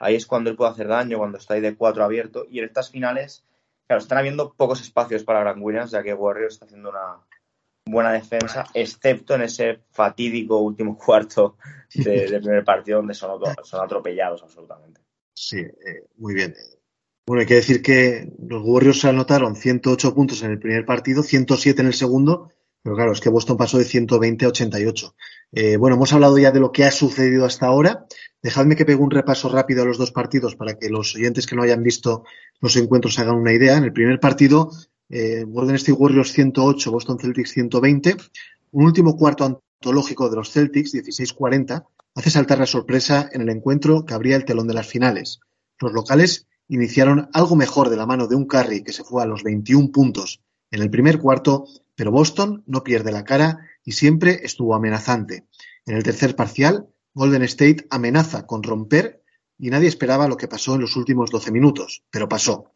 Ahí 0.00 0.16
es 0.16 0.26
cuando 0.26 0.50
él 0.50 0.56
puede 0.56 0.72
hacer 0.72 0.88
daño, 0.88 1.18
cuando 1.18 1.38
está 1.38 1.54
ahí 1.54 1.60
de 1.60 1.76
cuatro 1.76 2.04
abierto. 2.04 2.46
Y 2.50 2.58
en 2.58 2.64
estas 2.64 2.90
finales, 2.90 3.44
claro, 3.86 4.02
están 4.02 4.18
habiendo 4.18 4.52
pocos 4.52 4.80
espacios 4.80 5.22
para 5.22 5.40
Grant 5.40 5.62
Williams, 5.62 5.92
ya 5.92 6.02
que 6.02 6.14
Warriors 6.14 6.54
está 6.54 6.66
haciendo 6.66 6.90
una 6.90 7.20
buena 7.84 8.12
defensa, 8.12 8.64
excepto 8.74 9.34
en 9.34 9.42
ese 9.42 9.80
fatídico 9.90 10.58
último 10.58 10.98
cuarto 11.04 11.56
del 11.94 12.40
primer 12.40 12.64
partido 12.64 12.98
donde 12.98 13.14
son, 13.14 13.40
son 13.62 13.84
atropellados 13.84 14.42
absolutamente. 14.42 15.00
Sí, 15.34 15.58
eh, 15.58 16.06
muy 16.16 16.34
bien. 16.34 16.54
Bueno, 17.26 17.40
hay 17.40 17.46
que 17.46 17.54
decir 17.54 17.82
que 17.82 18.28
los 18.40 18.62
Warriors 18.64 19.00
se 19.00 19.08
anotaron 19.08 19.54
108 19.54 20.14
puntos 20.14 20.42
en 20.42 20.50
el 20.50 20.58
primer 20.58 20.84
partido, 20.84 21.22
107 21.22 21.80
en 21.80 21.86
el 21.86 21.94
segundo 21.94 22.52
pero 22.82 22.96
claro, 22.96 23.12
es 23.12 23.20
que 23.20 23.28
Boston 23.28 23.56
pasó 23.56 23.78
de 23.78 23.84
120 23.84 24.44
a 24.44 24.48
88. 24.48 25.14
Eh, 25.52 25.76
bueno, 25.76 25.96
hemos 25.96 26.12
hablado 26.12 26.36
ya 26.38 26.50
de 26.50 26.58
lo 26.58 26.72
que 26.72 26.84
ha 26.84 26.90
sucedido 26.90 27.44
hasta 27.44 27.66
ahora. 27.66 28.06
Dejadme 28.42 28.74
que 28.74 28.84
pegue 28.84 28.98
un 28.98 29.10
repaso 29.10 29.48
rápido 29.48 29.82
a 29.82 29.86
los 29.86 29.98
dos 29.98 30.10
partidos 30.10 30.56
para 30.56 30.76
que 30.76 30.88
los 30.88 31.14
oyentes 31.14 31.46
que 31.46 31.54
no 31.54 31.62
hayan 31.62 31.84
visto 31.84 32.24
los 32.60 32.74
encuentros 32.76 33.18
hagan 33.20 33.36
una 33.36 33.52
idea. 33.52 33.76
En 33.76 33.84
el 33.84 33.92
primer 33.92 34.18
partido, 34.18 34.72
eh, 35.08 35.44
Golden 35.46 35.76
State 35.76 35.92
Warriors 35.92 36.32
108, 36.32 36.90
Boston 36.90 37.18
Celtics 37.20 37.52
120. 37.52 38.16
Un 38.72 38.84
último 38.84 39.16
cuarto 39.16 39.44
antológico 39.44 40.28
de 40.28 40.36
los 40.36 40.50
Celtics, 40.50 40.92
16-40, 40.92 41.84
hace 42.16 42.30
saltar 42.30 42.58
la 42.58 42.66
sorpresa 42.66 43.28
en 43.32 43.42
el 43.42 43.50
encuentro 43.50 44.04
que 44.04 44.14
abría 44.14 44.34
el 44.34 44.44
telón 44.44 44.66
de 44.66 44.74
las 44.74 44.88
finales. 44.88 45.38
Los 45.78 45.92
locales 45.92 46.48
iniciaron 46.68 47.28
algo 47.32 47.54
mejor 47.54 47.90
de 47.90 47.96
la 47.96 48.06
mano 48.06 48.26
de 48.26 48.34
un 48.34 48.46
Curry 48.46 48.82
que 48.82 48.92
se 48.92 49.04
fue 49.04 49.22
a 49.22 49.26
los 49.26 49.44
21 49.44 49.92
puntos 49.92 50.40
en 50.72 50.82
el 50.82 50.90
primer 50.90 51.20
cuarto 51.20 51.66
pero 51.94 52.10
Boston 52.10 52.64
no 52.66 52.82
pierde 52.82 53.12
la 53.12 53.24
cara 53.24 53.68
y 53.84 53.92
siempre 53.92 54.40
estuvo 54.42 54.74
amenazante. 54.74 55.46
En 55.86 55.96
el 55.96 56.02
tercer 56.02 56.34
parcial, 56.36 56.88
Golden 57.14 57.42
State 57.42 57.86
amenaza 57.90 58.46
con 58.46 58.62
romper 58.62 59.22
y 59.58 59.70
nadie 59.70 59.88
esperaba 59.88 60.28
lo 60.28 60.36
que 60.36 60.48
pasó 60.48 60.74
en 60.74 60.80
los 60.80 60.96
últimos 60.96 61.30
12 61.30 61.52
minutos, 61.52 62.02
pero 62.10 62.28
pasó. 62.28 62.72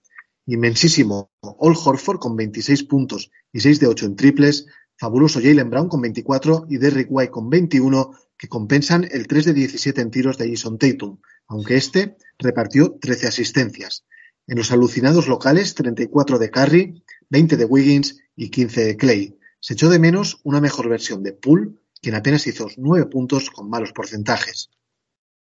Inmensísimo 0.46 1.32
All 1.40 1.74
Horford 1.76 2.18
con 2.18 2.36
26 2.36 2.84
puntos 2.84 3.30
y 3.52 3.60
6 3.60 3.80
de 3.80 3.86
8 3.88 4.06
en 4.06 4.16
triples, 4.16 4.66
fabuloso 4.96 5.40
Jalen 5.40 5.70
Brown 5.70 5.88
con 5.88 6.00
24 6.00 6.66
y 6.68 6.76
Derrick 6.76 7.08
White 7.10 7.32
con 7.32 7.50
21 7.50 8.12
que 8.38 8.48
compensan 8.48 9.08
el 9.10 9.26
3 9.26 9.46
de 9.46 9.54
17 9.54 10.00
en 10.00 10.10
tiros 10.10 10.38
de 10.38 10.50
Jason 10.50 10.78
Tatum, 10.78 11.18
aunque 11.48 11.76
este 11.76 12.16
repartió 12.38 12.96
13 13.00 13.28
asistencias. 13.28 14.04
En 14.46 14.58
los 14.58 14.70
alucinados 14.70 15.26
locales, 15.26 15.74
34 15.74 16.38
de 16.38 16.50
Curry, 16.50 17.02
20 17.30 17.56
de 17.56 17.64
Wiggins 17.64 18.18
y 18.34 18.50
15 18.50 18.84
de 18.84 18.96
Clay. 18.96 19.38
Se 19.60 19.74
echó 19.74 19.88
de 19.88 19.98
menos 19.98 20.40
una 20.44 20.60
mejor 20.60 20.88
versión 20.88 21.22
de 21.22 21.32
Poole, 21.32 21.72
quien 22.00 22.14
apenas 22.14 22.46
hizo 22.46 22.68
9 22.76 23.06
puntos 23.06 23.50
con 23.50 23.68
malos 23.68 23.92
porcentajes. 23.92 24.70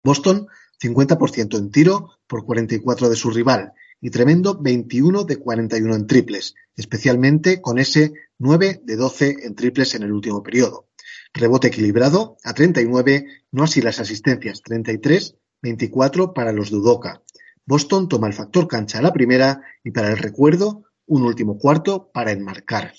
Boston, 0.02 0.46
50% 0.80 1.58
en 1.58 1.70
tiro 1.70 2.10
por 2.26 2.44
44 2.44 3.08
de 3.08 3.16
su 3.16 3.30
rival 3.30 3.72
y 4.00 4.10
tremendo 4.10 4.58
21 4.60 5.24
de 5.24 5.36
41 5.36 5.94
en 5.94 6.06
triples, 6.06 6.54
especialmente 6.76 7.60
con 7.60 7.78
ese 7.78 8.12
9 8.38 8.82
de 8.84 8.96
12 8.96 9.36
en 9.44 9.54
triples 9.54 9.94
en 9.94 10.02
el 10.02 10.12
último 10.12 10.42
periodo. 10.42 10.88
Rebote 11.32 11.68
equilibrado 11.68 12.36
a 12.44 12.54
39, 12.54 13.26
no 13.52 13.64
así 13.64 13.80
las 13.80 14.00
asistencias 14.00 14.62
33, 14.62 15.36
24 15.62 16.34
para 16.34 16.52
los 16.52 16.70
Dudoka. 16.70 17.22
Boston 17.66 18.08
toma 18.08 18.26
el 18.26 18.34
factor 18.34 18.68
cancha 18.68 18.98
a 18.98 19.02
la 19.02 19.12
primera 19.12 19.62
y 19.82 19.90
para 19.90 20.10
el 20.10 20.18
recuerdo 20.18 20.83
un 21.06 21.22
último 21.22 21.58
cuarto 21.58 22.10
para 22.12 22.32
enmarcar. 22.32 22.92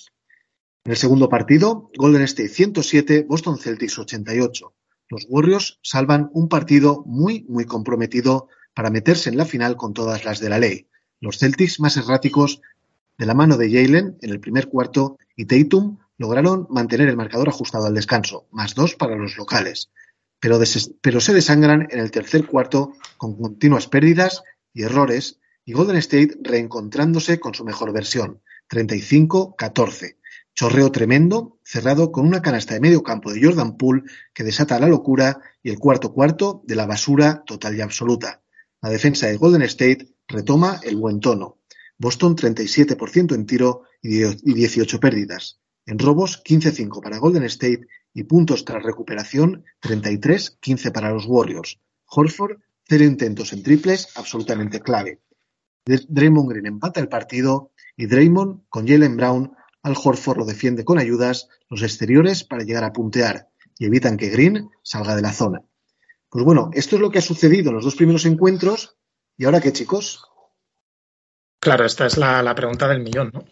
En 0.83 0.91
el 0.91 0.97
segundo 0.97 1.29
partido, 1.29 1.89
Golden 1.97 2.21
State 2.23 2.49
107, 2.49 3.25
Boston 3.27 3.57
Celtics 3.57 3.97
88. 3.97 4.73
Los 5.09 5.25
Warriors 5.29 5.79
salvan 5.81 6.29
un 6.33 6.47
partido 6.47 7.03
muy, 7.05 7.45
muy 7.49 7.65
comprometido 7.65 8.47
para 8.73 8.89
meterse 8.89 9.29
en 9.29 9.37
la 9.37 9.45
final 9.45 9.77
con 9.77 9.93
todas 9.93 10.25
las 10.25 10.39
de 10.39 10.49
la 10.49 10.59
ley. 10.59 10.87
Los 11.19 11.39
Celtics 11.39 11.79
más 11.79 11.97
erráticos 11.97 12.61
de 13.17 13.25
la 13.25 13.33
mano 13.33 13.57
de 13.57 13.69
Jalen 13.69 14.17
en 14.21 14.29
el 14.29 14.39
primer 14.39 14.67
cuarto 14.67 15.17
y 15.35 15.45
Tatum 15.45 15.97
lograron 16.17 16.67
mantener 16.69 17.09
el 17.09 17.17
marcador 17.17 17.49
ajustado 17.49 17.85
al 17.85 17.95
descanso, 17.95 18.47
más 18.51 18.75
dos 18.75 18.95
para 18.95 19.15
los 19.15 19.37
locales. 19.37 19.91
Pero, 20.39 20.59
pero 21.01 21.19
se 21.19 21.33
desangran 21.33 21.87
en 21.89 21.99
el 21.99 22.11
tercer 22.11 22.45
cuarto 22.45 22.93
con 23.17 23.35
continuas 23.37 23.87
pérdidas 23.87 24.43
y 24.73 24.83
errores 24.83 25.39
y 25.65 25.73
Golden 25.73 25.97
State 25.97 26.37
reencontrándose 26.41 27.39
con 27.39 27.53
su 27.53 27.65
mejor 27.65 27.91
versión, 27.91 28.41
35-14. 28.69 30.17
Chorreo 30.53 30.91
tremendo, 30.91 31.59
cerrado 31.63 32.11
con 32.11 32.25
una 32.25 32.41
canasta 32.41 32.75
de 32.75 32.79
medio 32.79 33.03
campo 33.03 33.33
de 33.33 33.43
Jordan 33.43 33.75
Poole 33.75 34.03
que 34.33 34.43
desata 34.43 34.79
la 34.79 34.87
locura 34.87 35.41
y 35.61 35.69
el 35.69 35.79
cuarto 35.79 36.13
cuarto 36.13 36.61
de 36.65 36.75
la 36.75 36.85
basura 36.85 37.43
total 37.45 37.75
y 37.75 37.81
absoluta. 37.81 38.41
La 38.81 38.89
defensa 38.89 39.27
de 39.27 39.37
Golden 39.37 39.63
State 39.63 40.15
retoma 40.27 40.79
el 40.83 40.95
buen 40.95 41.19
tono. 41.19 41.59
Boston 41.97 42.35
37% 42.35 43.35
en 43.35 43.45
tiro 43.45 43.83
y 44.01 44.19
18 44.19 44.99
pérdidas. 44.99 45.59
En 45.85 45.99
robos 45.99 46.41
15-5 46.43 47.01
para 47.01 47.17
Golden 47.17 47.43
State 47.43 47.87
y 48.13 48.23
puntos 48.23 48.63
tras 48.65 48.83
recuperación 48.83 49.65
33-15 49.81 50.91
para 50.91 51.11
los 51.11 51.25
Warriors. 51.25 51.79
Horford 52.05 52.59
cero 52.87 53.03
intentos 53.03 53.51
en 53.51 53.63
triples 53.63 54.09
absolutamente 54.15 54.79
clave. 54.79 55.21
Draymond 55.85 56.49
Green 56.49 56.65
empata 56.65 56.99
el 56.99 57.07
partido 57.07 57.71
y 57.95 58.07
Draymond 58.07 58.63
con 58.69 58.87
Jalen 58.87 59.17
Brown 59.17 59.55
al 59.83 59.95
Horford 60.03 60.39
lo 60.39 60.45
defiende 60.45 60.83
con 60.83 60.97
ayudas 60.97 61.47
los 61.69 61.83
exteriores 61.83 62.43
para 62.43 62.63
llegar 62.63 62.83
a 62.83 62.91
puntear 62.91 63.49
y 63.77 63.85
evitan 63.85 64.17
que 64.17 64.29
Green 64.29 64.69
salga 64.81 65.15
de 65.15 65.21
la 65.21 65.31
zona. 65.31 65.61
Pues 66.29 66.43
bueno, 66.43 66.71
esto 66.73 66.95
es 66.95 67.01
lo 67.01 67.11
que 67.11 67.19
ha 67.19 67.21
sucedido 67.21 67.69
en 67.69 67.75
los 67.75 67.85
dos 67.85 67.95
primeros 67.95 68.25
encuentros. 68.25 68.97
¿Y 69.37 69.45
ahora 69.45 69.61
qué, 69.61 69.71
chicos? 69.71 70.25
Claro, 71.59 71.85
esta 71.85 72.07
es 72.07 72.17
la, 72.17 72.55
pregunta 72.55 72.87
del 72.87 73.01
millón, 73.01 73.31
¿no? 73.33 73.45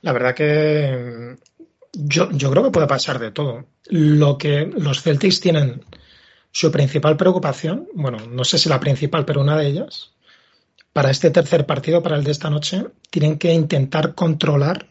La 0.00 0.12
verdad 0.12 0.34
que 0.34 1.36
mm, 1.36 1.98
yo, 2.08 2.30
yo 2.32 2.50
creo 2.50 2.64
que 2.64 2.70
puede 2.70 2.86
pasar 2.86 3.18
de 3.18 3.30
todo. 3.30 3.66
Lo 3.86 4.36
que 4.36 4.66
los 4.66 5.02
Celtics 5.02 5.40
tienen 5.40 5.84
su 6.50 6.72
principal 6.72 7.16
preocupación, 7.16 7.88
bueno, 7.94 8.18
no 8.26 8.44
sé 8.44 8.58
si 8.58 8.68
la 8.68 8.80
principal, 8.80 9.24
pero 9.24 9.42
una 9.42 9.56
de 9.56 9.68
ellas, 9.68 10.12
para 10.98 11.12
este 11.12 11.30
tercer 11.30 11.64
partido, 11.64 12.02
para 12.02 12.16
el 12.16 12.24
de 12.24 12.32
esta 12.32 12.50
noche, 12.50 12.84
tienen 13.08 13.38
que 13.38 13.54
intentar 13.54 14.16
controlar 14.16 14.88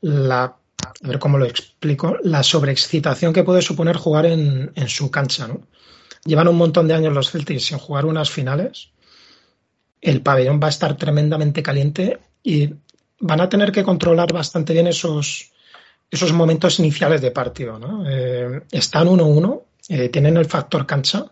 la, 0.00 0.42
a 0.42 0.92
ver 1.02 1.20
cómo 1.20 1.38
lo 1.38 1.44
explico, 1.44 2.16
la 2.24 2.42
sobreexcitación 2.42 3.32
que 3.32 3.44
puede 3.44 3.62
suponer 3.62 3.94
jugar 3.94 4.26
en, 4.26 4.72
su 4.88 5.08
cancha. 5.08 5.46
Llevan 6.24 6.48
un 6.48 6.56
montón 6.56 6.88
de 6.88 6.94
años 6.94 7.14
los 7.14 7.30
Celtics 7.30 7.66
sin 7.66 7.78
jugar 7.78 8.06
unas 8.06 8.28
finales. 8.28 8.90
El 10.00 10.20
pabellón 10.20 10.58
va 10.60 10.66
a 10.66 10.70
estar 10.70 10.96
tremendamente 10.96 11.62
caliente 11.62 12.18
y 12.42 12.74
van 13.20 13.40
a 13.40 13.48
tener 13.48 13.70
que 13.70 13.84
controlar 13.84 14.32
bastante 14.32 14.72
bien 14.72 14.88
esos, 14.88 15.52
esos 16.10 16.32
momentos 16.32 16.80
iniciales 16.80 17.20
de 17.20 17.30
partido. 17.30 17.78
Eh, 18.08 18.62
están 18.72 19.06
1-1, 19.06 19.62
eh, 19.90 20.08
tienen 20.08 20.36
el 20.38 20.46
factor 20.46 20.86
cancha 20.86 21.30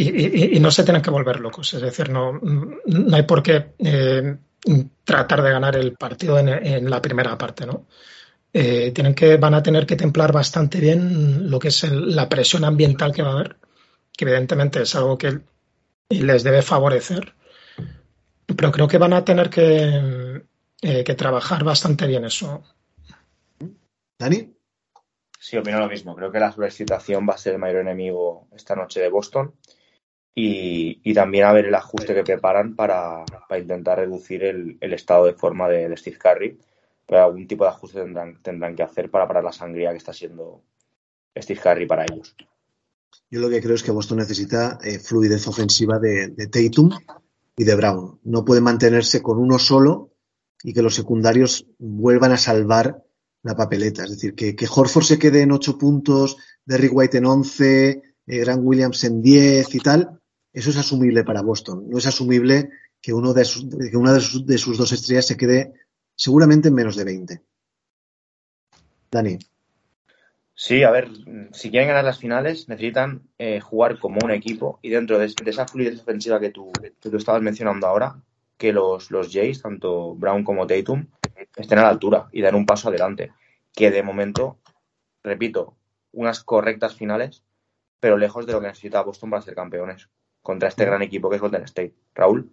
y, 0.00 0.60
no 0.60 0.70
se 0.70 0.84
tienen 0.84 1.02
que 1.02 1.10
volver 1.10 1.40
locos. 1.40 1.74
Es 1.74 1.82
decir, 1.82 2.10
no, 2.10 2.32
no 2.32 3.16
hay 3.16 3.24
por 3.24 3.42
qué 3.42 3.72
eh, 3.78 4.36
tratar 5.02 5.42
de 5.42 5.50
ganar 5.50 5.76
el 5.76 5.94
partido 5.94 6.38
en, 6.38 6.88
la 6.88 7.02
primera 7.02 7.36
parte, 7.36 7.66
¿no? 7.66 7.86
Eh, 8.52 8.92
tienen 8.92 9.14
que, 9.14 9.36
van 9.36 9.54
a 9.54 9.62
tener 9.62 9.86
que 9.86 9.96
templar 9.96 10.32
bastante 10.32 10.78
bien 10.80 11.50
lo 11.50 11.58
que 11.58 11.68
es 11.68 11.82
la 11.90 12.28
presión 12.28 12.64
ambiental 12.64 13.12
que 13.12 13.22
va 13.22 13.30
a 13.30 13.34
haber, 13.34 13.56
que 14.16 14.24
evidentemente 14.24 14.82
es 14.82 14.94
algo 14.94 15.18
que 15.18 15.40
les 16.10 16.44
debe 16.44 16.62
favorecer, 16.62 17.34
pero 18.46 18.70
creo 18.70 18.88
que 18.88 18.98
van 18.98 19.12
a 19.12 19.24
tener 19.24 19.50
que, 19.50 20.42
eh, 20.80 21.04
que 21.04 21.14
trabajar 21.14 21.64
bastante 21.64 22.06
bien 22.06 22.24
eso. 22.24 22.62
Dani. 24.18 24.54
Sí, 25.40 25.56
opino 25.56 25.78
lo 25.78 25.88
mismo. 25.88 26.14
Creo 26.16 26.32
que 26.32 26.40
la 26.40 26.52
sobreexcitación 26.52 27.26
va 27.28 27.34
a 27.34 27.38
ser 27.38 27.54
el 27.54 27.58
mayor 27.58 27.80
enemigo 27.80 28.48
esta 28.52 28.74
noche 28.74 29.00
de 29.00 29.08
Boston 29.08 29.54
y, 30.40 31.14
también 31.14 31.44
a 31.44 31.52
ver 31.52 31.66
el 31.66 31.74
ajuste 31.74 32.14
que 32.14 32.22
preparan 32.22 32.76
para, 32.76 33.24
intentar 33.58 33.98
reducir 33.98 34.44
el, 34.44 34.78
estado 34.80 35.26
de 35.26 35.34
forma 35.34 35.68
de, 35.68 35.96
Steve 35.96 36.16
Curry, 36.16 36.58
pero 37.06 37.24
algún 37.24 37.48
tipo 37.48 37.64
de 37.64 37.70
ajuste 37.70 38.00
tendrán, 38.00 38.40
tendrán 38.42 38.76
que 38.76 38.84
hacer 38.84 39.10
para 39.10 39.26
parar 39.26 39.42
la 39.42 39.52
sangría 39.52 39.90
que 39.90 39.96
está 39.96 40.12
siendo 40.12 40.62
Steve 41.36 41.60
Harry 41.64 41.86
para 41.86 42.04
ellos. 42.04 42.36
Yo 43.30 43.40
lo 43.40 43.50
que 43.50 43.60
creo 43.60 43.74
es 43.74 43.82
que 43.82 43.90
Boston 43.90 44.18
necesita 44.18 44.78
eh, 44.84 44.98
fluidez 44.98 45.48
ofensiva 45.48 45.98
de, 45.98 46.28
de 46.28 46.46
Tatum 46.46 46.90
y 47.56 47.64
de 47.64 47.74
Brown. 47.74 48.20
No 48.22 48.44
puede 48.44 48.60
mantenerse 48.60 49.20
con 49.22 49.38
uno 49.38 49.58
solo 49.58 50.12
y 50.62 50.72
que 50.72 50.82
los 50.82 50.94
secundarios 50.94 51.66
vuelvan 51.78 52.32
a 52.32 52.36
salvar 52.36 53.02
la 53.42 53.56
papeleta. 53.56 54.04
Es 54.04 54.10
decir, 54.10 54.34
que, 54.34 54.68
Horford 54.68 55.04
se 55.04 55.18
quede 55.18 55.42
en 55.42 55.52
8 55.52 55.78
puntos, 55.78 56.36
Derrick 56.64 56.94
White 56.94 57.18
en 57.18 57.26
11, 57.26 58.02
eh, 58.26 58.38
Grant 58.38 58.62
Williams 58.64 59.02
en 59.04 59.22
10 59.22 59.74
y 59.74 59.80
tal, 59.80 60.17
eso 60.58 60.70
es 60.70 60.76
asumible 60.76 61.22
para 61.22 61.40
Boston. 61.40 61.88
No 61.88 61.98
es 61.98 62.06
asumible 62.06 62.70
que, 63.00 63.12
uno 63.12 63.32
de 63.32 63.44
sus, 63.44 63.64
que 63.68 63.96
una 63.96 64.12
de 64.12 64.20
sus, 64.20 64.44
de 64.44 64.58
sus 64.58 64.76
dos 64.76 64.90
estrellas 64.90 65.26
se 65.26 65.36
quede 65.36 65.72
seguramente 66.16 66.66
en 66.66 66.74
menos 66.74 66.96
de 66.96 67.04
20. 67.04 67.42
Dani. 69.08 69.38
Sí, 70.54 70.82
a 70.82 70.90
ver, 70.90 71.08
si 71.52 71.70
quieren 71.70 71.86
ganar 71.86 72.04
las 72.04 72.18
finales 72.18 72.68
necesitan 72.68 73.22
eh, 73.38 73.60
jugar 73.60 74.00
como 74.00 74.18
un 74.24 74.32
equipo 74.32 74.80
y 74.82 74.90
dentro 74.90 75.20
de, 75.20 75.32
esa 75.46 75.68
fluidez 75.68 76.00
ofensiva 76.00 76.40
que 76.40 76.50
tú, 76.50 76.72
que 76.82 77.08
tú 77.08 77.16
estabas 77.16 77.40
mencionando 77.40 77.86
ahora, 77.86 78.20
que 78.56 78.72
los, 78.72 79.12
los 79.12 79.32
Jays, 79.32 79.62
tanto 79.62 80.16
Brown 80.16 80.42
como 80.42 80.66
Tatum, 80.66 81.06
estén 81.54 81.78
a 81.78 81.82
la 81.82 81.90
altura 81.90 82.28
y 82.32 82.42
den 82.42 82.56
un 82.56 82.66
paso 82.66 82.88
adelante. 82.88 83.30
Que 83.72 83.92
de 83.92 84.02
momento, 84.02 84.58
repito, 85.22 85.76
unas 86.10 86.42
correctas 86.42 86.96
finales, 86.96 87.44
pero 88.00 88.16
lejos 88.16 88.44
de 88.44 88.54
lo 88.54 88.60
que 88.60 88.66
necesita 88.66 89.02
Boston 89.02 89.30
para 89.30 89.42
ser 89.42 89.54
campeones 89.54 90.08
contra 90.42 90.68
este 90.68 90.84
gran 90.84 91.02
equipo 91.02 91.28
que 91.28 91.36
es 91.36 91.42
Golden 91.42 91.64
State. 91.64 91.94
Raúl. 92.14 92.50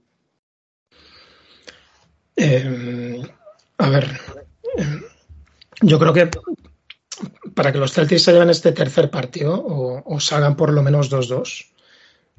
Eh, 2.35 3.21
a 3.77 3.89
ver, 3.89 4.19
eh, 4.77 5.01
yo 5.81 5.99
creo 5.99 6.13
que 6.13 6.29
para 7.53 7.71
que 7.71 7.77
los 7.77 7.93
Celtics 7.93 8.23
se 8.23 8.33
lleven 8.33 8.49
este 8.49 8.71
tercer 8.71 9.09
partido 9.09 9.63
o, 9.65 10.19
salgan 10.19 10.55
por 10.55 10.71
lo 10.73 10.83
menos 10.83 11.09
2-2, 11.09 11.71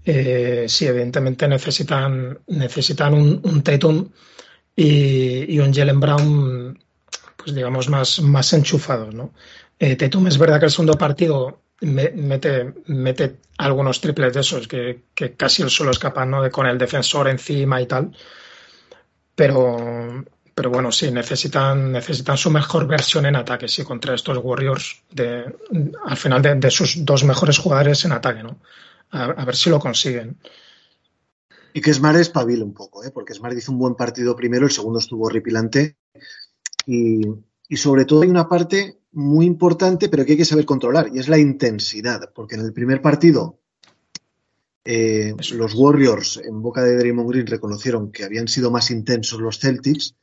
eh, 0.04 0.66
sí, 0.68 0.86
evidentemente 0.86 1.48
necesitan, 1.48 2.38
necesitan 2.46 3.14
un, 3.14 3.40
un 3.42 3.62
Tatum 3.62 4.10
y, 4.76 5.58
un 5.58 5.72
Jalen 5.72 6.00
Brown, 6.00 6.78
pues 7.36 7.54
digamos, 7.54 7.88
más, 7.88 8.20
más 8.20 8.52
enchufados, 8.52 9.14
¿no? 9.14 9.32
Eh, 9.78 9.96
es 9.98 10.38
verdad 10.38 10.58
que 10.58 10.66
el 10.66 10.70
segundo 10.70 10.94
partido 10.94 11.60
me, 11.80 12.10
mete, 12.10 12.74
mete 12.86 13.36
algunos 13.58 14.00
triples 14.00 14.32
de 14.32 14.40
esos 14.40 14.68
que, 14.68 15.04
casi 15.36 15.62
él 15.62 15.70
solo 15.70 15.90
es 15.90 15.98
capaz, 15.98 16.26
¿no? 16.26 16.42
De 16.42 16.50
con 16.50 16.66
el 16.66 16.78
defensor 16.78 17.28
encima 17.28 17.80
y 17.80 17.86
tal. 17.86 18.16
Pero, 19.34 20.24
pero 20.54 20.70
bueno, 20.70 20.90
sí, 20.90 21.10
necesitan, 21.10 21.92
necesitan 21.92 22.38
su 22.38 22.50
mejor 22.50 22.86
versión 22.86 23.26
en 23.26 23.36
ataque, 23.36 23.68
sí, 23.68 23.84
contra 23.84 24.14
estos 24.14 24.38
Warriors, 24.42 25.02
de, 25.10 25.54
al 26.04 26.16
final 26.16 26.42
de, 26.42 26.70
sus 26.70 27.04
dos 27.04 27.24
mejores 27.24 27.58
jugadores 27.58 28.04
en 28.04 28.12
ataque, 28.12 28.42
¿no? 28.42 28.58
A, 29.10 29.44
ver 29.44 29.56
si 29.56 29.70
lo 29.70 29.78
consiguen. 29.78 30.38
Y 31.72 31.80
que 31.82 31.92
Smart 31.92 32.18
espabile 32.18 32.64
un 32.64 32.72
poco, 32.72 33.04
¿eh? 33.04 33.10
porque 33.12 33.34
Smart 33.34 33.56
hizo 33.56 33.70
un 33.70 33.78
buen 33.78 33.94
partido 33.94 34.34
primero, 34.34 34.64
el 34.64 34.72
segundo 34.72 34.98
estuvo 34.98 35.26
horripilante. 35.26 35.96
Y, 36.86 37.20
y, 37.68 37.76
sobre 37.76 38.04
todo 38.04 38.22
hay 38.22 38.28
una 38.28 38.48
parte 38.48 39.00
muy 39.12 39.46
importante, 39.46 40.08
pero 40.08 40.24
que 40.24 40.32
hay 40.32 40.38
que 40.38 40.44
saber 40.44 40.64
controlar, 40.64 41.10
y 41.12 41.18
es 41.18 41.28
la 41.28 41.38
intensidad, 41.38 42.32
porque 42.34 42.56
en 42.56 42.62
el 42.62 42.72
primer 42.72 43.00
partido 43.00 43.58
eh, 44.84 45.34
los 45.52 45.74
Warriors 45.74 46.36
en 46.36 46.62
boca 46.62 46.82
de 46.82 46.96
Draymond 46.96 47.28
Green 47.30 47.46
reconocieron 47.46 48.12
que 48.12 48.24
habían 48.24 48.46
sido 48.46 48.70
más 48.70 48.90
intensos 48.90 49.40
los 49.40 49.58
Celtics 49.58 50.14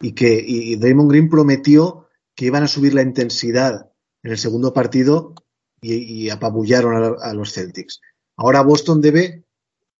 y 0.00 0.12
que 0.12 0.44
y 0.46 0.76
Draymond 0.76 1.10
Green 1.10 1.30
prometió 1.30 2.08
que 2.34 2.46
iban 2.46 2.64
a 2.64 2.68
subir 2.68 2.92
la 2.92 3.02
intensidad 3.02 3.90
en 4.22 4.32
el 4.32 4.38
segundo 4.38 4.74
partido 4.74 5.34
y, 5.80 6.30
apabullaron 6.30 7.02
a, 7.02 7.28
a, 7.30 7.34
los 7.34 7.52
Celtics. 7.52 8.00
Ahora 8.36 8.62
Boston 8.62 9.00
debe, 9.00 9.44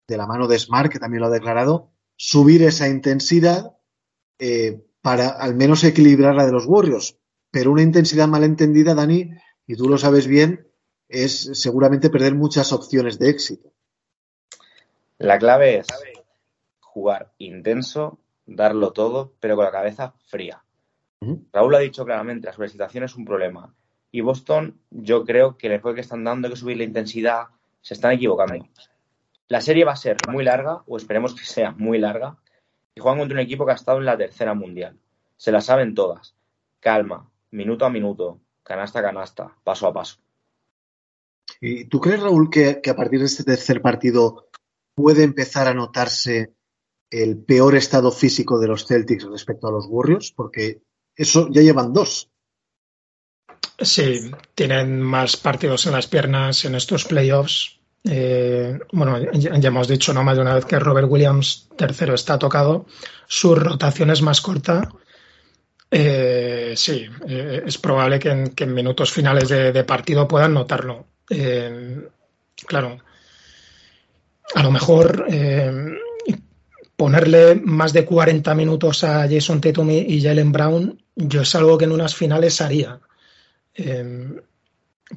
de 0.07 0.17
la 0.17 0.25
mano 0.25 0.47
de 0.47 0.57
Smart, 0.57 0.91
que 0.91 0.99
también 0.99 1.21
lo 1.21 1.27
ha 1.27 1.31
declarado, 1.31 1.91
subir 2.15 2.63
esa 2.63 2.87
intensidad 2.87 3.75
eh, 4.39 4.83
para 5.05 5.29
al 5.29 5.53
menos 5.53 5.83
equilibrar 5.83 6.33
la 6.33 6.47
de 6.47 6.51
los 6.51 6.65
Warriors. 6.65 7.15
Pero 7.51 7.71
una 7.71 7.83
intensidad 7.83 8.27
malentendida, 8.27 8.95
Dani, 8.95 9.29
y 9.67 9.75
tú 9.75 9.87
lo 9.87 9.99
sabes 9.99 10.25
bien, 10.25 10.67
es 11.07 11.51
seguramente 11.53 12.09
perder 12.09 12.33
muchas 12.33 12.73
opciones 12.73 13.19
de 13.19 13.29
éxito. 13.29 13.71
La 15.19 15.37
clave 15.37 15.77
es 15.77 15.85
jugar 16.79 17.33
intenso, 17.37 18.17
darlo 18.47 18.93
todo, 18.93 19.35
pero 19.39 19.55
con 19.55 19.65
la 19.65 19.71
cabeza 19.71 20.15
fría. 20.25 20.63
Uh 21.21 21.27
-huh. 21.27 21.45
Raúl 21.53 21.75
ha 21.75 21.79
dicho 21.79 22.03
claramente, 22.03 22.47
la 22.47 22.53
sobrecitación 22.53 23.03
es 23.03 23.15
un 23.15 23.25
problema. 23.25 23.75
Y 24.09 24.21
Boston, 24.21 24.81
yo 24.89 25.23
creo 25.23 25.55
que 25.55 25.67
el 25.67 25.73
enfoque 25.73 25.95
que 25.95 26.01
están 26.01 26.23
dando, 26.23 26.49
que 26.49 26.55
subir 26.55 26.77
la 26.77 26.83
intensidad, 26.83 27.49
se 27.79 27.93
están 27.93 28.13
equivocando. 28.13 28.67
La 29.49 29.61
serie 29.61 29.85
va 29.85 29.91
a 29.91 29.97
ser 29.97 30.17
muy 30.31 30.43
larga, 30.43 30.81
o 30.87 30.97
esperemos 30.97 31.35
que 31.35 31.45
sea 31.45 31.73
muy 31.73 31.99
larga, 31.99 32.39
y 32.95 33.01
juegan 33.01 33.19
contra 33.19 33.35
un 33.35 33.43
equipo 33.43 33.65
que 33.65 33.73
ha 33.73 33.75
estado 33.75 33.99
en 33.99 34.05
la 34.05 34.17
tercera 34.17 34.53
mundial. 34.53 34.97
Se 35.35 35.51
la 35.51 35.61
saben 35.61 35.93
todas. 35.93 36.33
Calma, 36.79 37.29
minuto 37.51 37.85
a 37.85 37.89
minuto, 37.89 38.39
canasta 38.63 38.99
a 38.99 39.03
canasta, 39.03 39.55
paso 39.63 39.87
a 39.87 39.93
paso. 39.93 40.17
¿Y 41.59 41.85
tú 41.85 41.99
crees, 41.99 42.21
Raúl, 42.21 42.49
que, 42.49 42.79
que 42.81 42.89
a 42.89 42.95
partir 42.95 43.19
de 43.19 43.25
este 43.25 43.43
tercer 43.43 43.81
partido 43.81 44.49
puede 44.95 45.23
empezar 45.23 45.67
a 45.67 45.73
notarse 45.73 46.53
el 47.09 47.37
peor 47.37 47.75
estado 47.75 48.11
físico 48.11 48.59
de 48.59 48.67
los 48.67 48.87
Celtics 48.87 49.25
respecto 49.29 49.67
a 49.67 49.71
los 49.71 49.85
Warriors, 49.87 50.31
porque 50.31 50.81
eso 51.15 51.47
ya 51.49 51.61
llevan 51.61 51.93
dos. 51.93 52.31
Sí, 53.79 54.31
tienen 54.53 55.01
más 55.01 55.37
partidos 55.37 55.85
en 55.85 55.93
las 55.93 56.07
piernas 56.07 56.65
en 56.65 56.75
estos 56.75 57.05
playoffs. 57.05 57.79
Eh, 58.07 58.77
bueno, 58.91 59.19
ya, 59.33 59.51
hemos 59.51 59.87
dicho 59.87 60.13
no 60.13 60.23
más 60.23 60.35
de 60.35 60.43
una 60.43 60.53
vez 60.53 60.65
que 60.65 60.79
Robert 60.79 61.07
Williams 61.09 61.69
tercero 61.75 62.13
está 62.13 62.37
tocado, 62.37 62.85
su 63.27 63.55
rotación 63.55 64.11
es 64.11 64.21
más 64.21 64.41
corta. 64.41 64.89
Eh, 65.89 66.73
sí, 66.75 67.05
eh, 67.27 67.63
es 67.65 67.77
probable 67.77 68.19
que 68.19 68.29
en, 68.29 68.73
minutos 68.73 69.11
finales 69.11 69.49
de, 69.49 69.71
de, 69.71 69.83
partido 69.83 70.27
puedan 70.27 70.53
notarlo. 70.53 71.05
Eh, 71.29 72.07
claro, 72.67 72.97
a 74.53 74.63
lo 74.63 74.71
mejor 74.71 75.25
ponerle 76.95 77.55
más 77.55 77.91
de 77.91 78.05
40 78.05 78.53
minutos 78.55 79.03
a 79.03 79.27
Jason 79.27 79.59
Tatum 79.59 79.89
y 79.91 80.21
Jalen 80.21 80.51
Brown, 80.51 81.01
yo 81.15 81.41
es 81.41 81.55
algo 81.55 81.77
que 81.77 81.85
en 81.85 81.91
unas 81.91 82.15
finales 82.15 82.61
haría. 82.61 82.99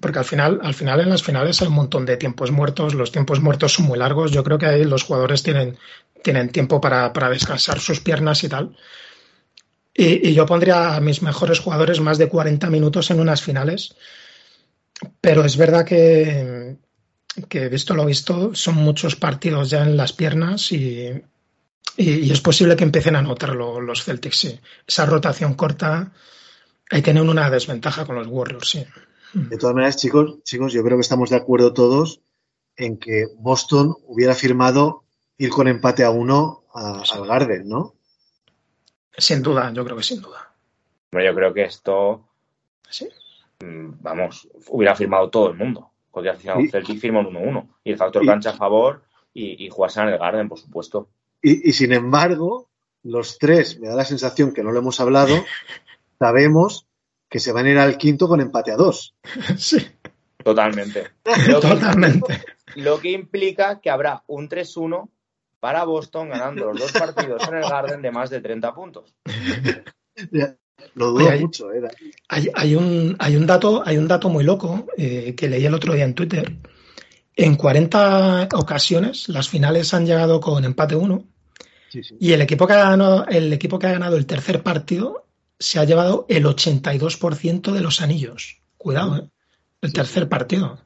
Porque 0.01 0.19
al 0.19 0.25
final, 0.25 0.61
al 0.63 0.75
final 0.75 1.01
en 1.01 1.09
las 1.09 1.23
finales 1.23 1.63
hay 1.63 1.69
un 1.69 1.75
montón 1.75 2.05
de 2.05 2.19
tiempos 2.19 2.51
muertos, 2.51 2.95
los 2.95 3.11
tiempos 3.11 3.41
muertos 3.41 3.73
son 3.73 3.87
muy 3.87 3.99
largos, 3.99 4.31
yo 4.31 4.45
creo 4.45 4.59
que 4.59 4.67
ahí 4.67 4.85
los 4.85 5.03
jugadores 5.03 5.43
tienen, 5.43 5.79
tienen 6.23 6.51
tiempo 6.51 6.81
para, 6.81 7.13
para 7.13 7.31
descansar 7.31 7.81
sus 7.81 8.01
piernas 8.01 8.45
y 8.45 8.49
tal. 8.49 8.77
Y, 9.95 10.33
yo 10.33 10.47
pondría 10.47 10.95
a 10.95 11.01
mis 11.01 11.23
mejores 11.23 11.59
jugadores 11.59 12.01
más 12.01 12.19
de 12.19 12.29
40 12.29 12.69
minutos 12.71 13.11
en 13.11 13.19
unas 13.19 13.43
finales, 13.43 13.97
pero 15.21 15.45
es 15.45 15.57
verdad 15.57 15.85
que, 15.85 16.77
que 17.49 17.69
visto 17.69 17.95
lo 17.95 18.05
visto, 18.05 18.55
son 18.55 18.77
muchos 18.77 19.17
partidos 19.17 19.71
ya 19.71 19.83
en 19.83 19.97
las 19.97 20.13
piernas 20.13 20.71
y, 20.71 21.11
y, 21.97 22.11
y 22.11 22.31
es 22.31 22.41
posible 22.41 22.77
que 22.77 22.85
empiecen 22.85 23.17
a 23.17 23.23
notarlo 23.23 23.81
los 23.81 24.05
Celtics, 24.05 24.37
sí. 24.37 24.61
Esa 24.87 25.07
rotación 25.07 25.55
corta, 25.55 26.13
que 26.89 27.03
tener 27.03 27.23
una 27.23 27.51
desventaja 27.51 28.05
con 28.05 28.17
los 28.17 28.29
Warriors, 28.29 28.71
sí. 28.71 28.85
De 29.35 29.59
todas 29.59 29.75
maneras, 29.75 29.97
chicos, 29.97 30.43
chicos, 30.43 30.73
yo 30.73 30.83
creo 30.83 30.97
que 30.97 31.03
estamos 31.03 31.31
de 31.31 31.37
acuerdo 31.37 31.75
todos 31.75 32.23
en 32.77 32.99
que 32.99 33.27
Boston 33.37 33.95
hubiera 34.07 34.35
firmado 34.35 35.05
ir 35.37 35.51
con 35.51 35.69
empate 35.69 36.05
a 36.05 36.11
uno 36.11 36.65
a, 36.73 37.03
al 37.13 37.27
Garden, 37.27 37.69
¿no? 37.69 37.95
Sin 39.17 39.43
duda, 39.43 39.73
yo 39.73 39.85
creo 39.85 39.97
que 39.97 40.03
sin 40.03 40.23
duda. 40.23 40.53
Yo 41.13 41.35
creo 41.35 41.53
que 41.53 41.65
esto, 41.65 42.29
sí. 42.89 43.09
Mm, 43.61 44.01
vamos, 44.01 44.49
hubiera 44.69 44.95
firmado 44.95 45.29
todo 45.29 45.51
el 45.51 45.57
mundo. 45.57 45.91
Podría 46.11 46.35
firmar 46.35 46.59
un 46.59 46.71
Celtic 46.71 47.01
firma 47.01 47.21
un 47.21 47.35
1-1. 47.35 47.69
Y 47.85 47.93
el 47.93 47.99
factor 47.99 48.23
y, 48.23 48.27
cancha 48.27 48.51
a 48.51 48.57
favor 48.57 49.03
y, 49.35 49.65
y 49.65 49.71
jugarse 49.71 50.01
en 50.01 50.09
el 50.09 50.19
Garden, 50.19 50.49
por 50.49 50.59
supuesto. 50.59 51.09
Y, 51.43 51.69
y, 51.69 51.73
sin 51.73 51.93
embargo, 51.93 52.69
los 53.03 53.39
tres, 53.39 53.79
me 53.81 53.89
da 53.89 53.95
la 53.95 54.05
sensación 54.05 54.53
que 54.53 54.63
no 54.63 54.73
lo 54.73 54.79
hemos 54.79 55.01
hablado, 55.01 55.35
sabemos 56.19 56.88
que 57.29 57.39
se 57.39 57.53
van 57.53 57.67
a 57.67 57.71
ir 57.71 57.79
al 57.79 57.99
quinto 57.99 58.29
con 58.29 58.41
empate 58.41 58.73
a 58.73 58.77
dos. 58.77 59.15
Sí. 59.57 59.87
Totalmente. 60.43 61.09
Lo 61.49 61.61
Totalmente. 61.61 62.41
Que, 62.75 62.81
lo 62.81 63.01
que 63.01 63.11
implica 63.11 63.81
que 63.81 63.91
habrá 63.91 64.23
un 64.29 64.49
3-1 64.49 65.09
para 65.61 65.85
Boston 65.85 66.31
ganando 66.31 66.67
los 66.67 66.81
dos 66.81 66.93
partidos 66.93 67.47
en 67.49 67.57
el 67.57 67.63
Garden 67.63 68.03
de 68.03 68.11
más 68.11 68.31
de 68.31 68.41
30 68.41 68.75
puntos. 68.75 69.15
Lo 70.95 71.11
dudo 71.11 71.31
mucho, 71.41 71.73
¿eh? 71.73 71.83
Hay, 72.29 72.49
hay, 72.55 72.77
un, 72.77 73.17
hay, 73.19 73.35
un 73.35 73.47
dato, 73.47 73.83
hay 73.85 73.97
un 73.97 74.07
dato 74.07 74.29
muy 74.29 74.45
loco 74.45 74.87
eh, 74.97 75.35
que 75.35 75.49
leí 75.49 75.67
el 75.67 75.75
otro 75.75 75.93
día 75.93 76.05
en 76.05 76.15
Twitter. 76.15 76.57
En 77.35 77.57
40 77.57 78.49
ocasiones 78.55 79.29
las 79.29 79.49
finales 79.49 79.93
han 79.93 80.07
llegado 80.07 80.41
con 80.41 80.65
empate 80.65 80.95
1 80.95 81.25
sí, 81.89 82.03
sí. 82.05 82.17
y 82.21 82.33
el 82.33 82.43
equipo, 82.43 82.67
que 82.69 82.75
ha 82.75 82.91
ganado, 82.91 83.27
el 83.27 83.53
equipo 83.53 83.79
que 83.79 83.89
ha 83.89 83.93
ganado 83.93 84.17
el 84.17 84.27
tercer 84.27 84.63
partido 84.63 85.28
se 85.59 85.79
ha 85.79 85.85
llevado 85.85 86.27
el 86.29 86.45
82% 86.45 87.73
de 87.73 87.81
los 87.81 88.01
anillos. 88.01 88.61
Cuidado, 88.77 89.17
¿eh? 89.17 89.31
El 89.81 89.93
tercer 89.93 90.29
partido. 90.29 90.79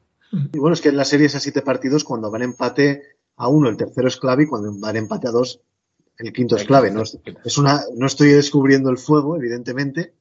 Y 0.51 0.57
bueno, 0.57 0.73
es 0.73 0.81
que 0.81 0.89
en 0.89 0.97
la 0.97 1.05
serie 1.05 1.27
es 1.27 1.35
a 1.35 1.39
siete 1.39 1.61
partidos, 1.61 2.03
cuando 2.03 2.31
van 2.31 2.41
empate 2.41 3.03
a 3.35 3.47
uno, 3.47 3.69
el 3.69 3.77
tercero 3.77 4.07
es 4.07 4.17
clave, 4.17 4.43
y 4.43 4.47
cuando 4.47 4.71
van 4.79 4.95
empate 4.95 5.27
a 5.27 5.31
dos, 5.31 5.61
el 6.17 6.33
quinto 6.33 6.55
es 6.55 6.65
clave. 6.65 6.91
No, 6.91 7.01
es, 7.03 7.19
es 7.43 7.57
una, 7.57 7.83
no 7.95 8.05
estoy 8.05 8.29
descubriendo 8.29 8.89
el 8.89 8.97
fuego, 8.97 9.35
evidentemente, 9.35 10.13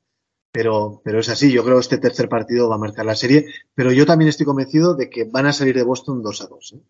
pero, 0.52 1.00
pero 1.04 1.20
es 1.20 1.28
así. 1.28 1.50
Yo 1.50 1.64
creo 1.64 1.76
que 1.76 1.82
este 1.82 1.98
tercer 1.98 2.28
partido 2.28 2.68
va 2.68 2.76
a 2.76 2.78
marcar 2.78 3.06
la 3.06 3.16
serie, 3.16 3.46
pero 3.74 3.90
yo 3.92 4.04
también 4.04 4.28
estoy 4.28 4.46
convencido 4.46 4.94
de 4.94 5.08
que 5.08 5.24
van 5.24 5.46
a 5.46 5.52
salir 5.52 5.74
de 5.74 5.82
Boston 5.82 6.22
2 6.22 6.42
a 6.42 6.46
2. 6.46 6.72
¿eh? 6.72 6.82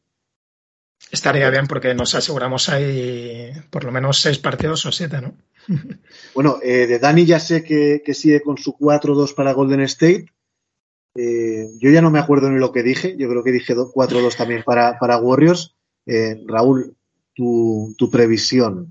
Estaría 1.13 1.51
bien 1.51 1.67
porque 1.67 1.95
nos 1.95 2.15
aseguramos 2.15 2.71
ahí 2.71 3.53
por 3.69 3.85
lo 3.85 3.93
menos 3.93 4.19
seis 4.19 4.39
partidos 4.39 4.87
o 4.87 4.93
siete, 4.93 5.21
¿no? 5.21 5.35
Bueno, 6.35 6.59
eh, 6.63 6.87
de 6.87 6.99
Dani 6.99 7.27
ya 7.27 7.39
sé 7.39 7.63
que, 7.63 8.03
que 8.05 8.15
sigue 8.15 8.41
con 8.41 8.57
su 8.57 8.73
4-2 8.79 9.35
para 9.35 9.53
Golden 9.53 9.83
State. 9.83 10.25
Eh, 11.15 11.69
yo 11.79 11.91
ya 11.91 12.01
no 12.01 12.11
me 12.11 12.19
acuerdo 12.19 12.51
ni 12.51 12.59
lo 12.59 12.73
que 12.73 12.83
dije. 12.83 13.15
Yo 13.19 13.29
creo 13.29 13.45
que 13.45 13.53
dije 13.53 13.77
4-2 13.77 14.35
también 14.37 14.63
para, 14.65 14.99
para 14.99 15.19
Warriors. 15.19 15.75
Eh, 16.07 16.43
Raúl, 16.47 16.97
tu, 17.35 17.95
tu 17.99 18.11
previsión. 18.11 18.91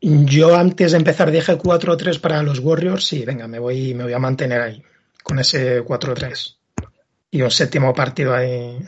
Yo 0.00 0.54
antes 0.54 0.92
de 0.92 0.98
empezar 0.98 1.32
dije 1.32 1.58
4-3 1.58 2.20
para 2.20 2.44
los 2.44 2.60
Warriors 2.60 3.12
y 3.14 3.24
venga, 3.24 3.48
me 3.48 3.58
voy, 3.58 3.94
me 3.94 4.04
voy 4.04 4.12
a 4.12 4.20
mantener 4.20 4.60
ahí 4.60 4.82
con 5.24 5.40
ese 5.40 5.82
4-3. 5.82 6.56
Y 7.32 7.42
un 7.42 7.50
séptimo 7.50 7.92
partido 7.92 8.32
ahí 8.32 8.78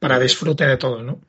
para 0.00 0.18
disfrute 0.18 0.66
de 0.66 0.76
todo, 0.76 1.02
¿no? 1.04 1.20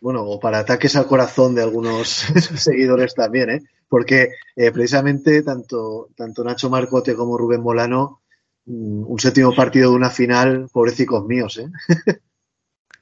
Bueno, 0.00 0.22
o 0.22 0.38
para 0.38 0.60
ataques 0.60 0.94
al 0.96 1.06
corazón 1.06 1.54
de 1.54 1.62
algunos 1.62 2.08
seguidores 2.56 3.14
también, 3.14 3.50
¿eh? 3.50 3.62
Porque 3.88 4.30
eh, 4.54 4.70
precisamente 4.70 5.42
tanto, 5.42 6.08
tanto 6.16 6.44
Nacho 6.44 6.70
Marcote 6.70 7.14
como 7.16 7.36
Rubén 7.36 7.62
Molano, 7.62 8.20
mm, 8.66 9.04
un 9.10 9.18
séptimo 9.18 9.54
partido 9.54 9.90
de 9.90 9.96
una 9.96 10.10
final, 10.10 10.68
pobrecicos 10.72 11.26
míos, 11.26 11.58
¿eh? 11.58 11.68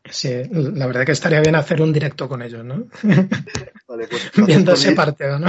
Sí, 0.09 0.31
la 0.53 0.87
verdad 0.87 1.05
que 1.05 1.11
estaría 1.11 1.41
bien 1.41 1.57
hacer 1.57 1.83
un 1.83 1.93
directo 1.93 2.29
con 2.29 2.41
ellos, 2.41 2.65
¿no? 2.65 2.85
Vale, 3.89 4.07
pues, 4.07 4.31
Viendo 4.47 4.73
ese 4.75 4.91
ellos- 4.91 4.97
partido, 4.97 5.37
¿no? 5.41 5.49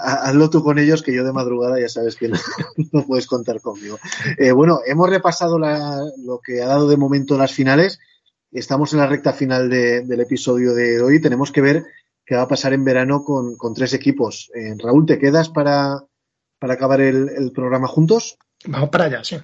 Hazlo 0.00 0.48
tú 0.50 0.62
con 0.62 0.78
ellos, 0.78 1.02
que 1.02 1.12
yo 1.12 1.24
de 1.24 1.32
madrugada 1.32 1.80
ya 1.80 1.88
sabes 1.88 2.14
que 2.14 2.28
no, 2.28 2.38
no 2.92 3.04
puedes 3.04 3.26
contar 3.26 3.60
conmigo. 3.60 3.98
Eh, 4.38 4.52
bueno, 4.52 4.80
hemos 4.86 5.10
repasado 5.10 5.58
la- 5.58 6.00
lo 6.24 6.38
que 6.38 6.62
ha 6.62 6.66
dado 6.68 6.88
de 6.88 6.96
momento 6.96 7.36
las 7.36 7.52
finales. 7.52 7.98
Estamos 8.50 8.92
en 8.92 9.00
la 9.00 9.06
recta 9.06 9.32
final 9.32 9.68
de- 9.68 10.02
del 10.02 10.20
episodio 10.20 10.74
de 10.74 11.00
hoy. 11.02 11.20
Tenemos 11.20 11.52
que 11.52 11.60
ver 11.60 11.84
qué 12.24 12.34
va 12.36 12.42
a 12.42 12.48
pasar 12.48 12.72
en 12.72 12.84
verano 12.84 13.22
con, 13.24 13.56
con 13.56 13.74
tres 13.74 13.92
equipos. 13.94 14.50
Eh, 14.54 14.74
Raúl, 14.78 15.06
¿te 15.06 15.18
quedas 15.18 15.48
para, 15.48 16.04
para 16.58 16.74
acabar 16.74 17.00
el, 17.00 17.28
el 17.28 17.52
programa 17.52 17.88
juntos? 17.88 18.38
Vamos 18.66 18.90
para 18.90 19.04
allá, 19.04 19.24
sí. 19.24 19.36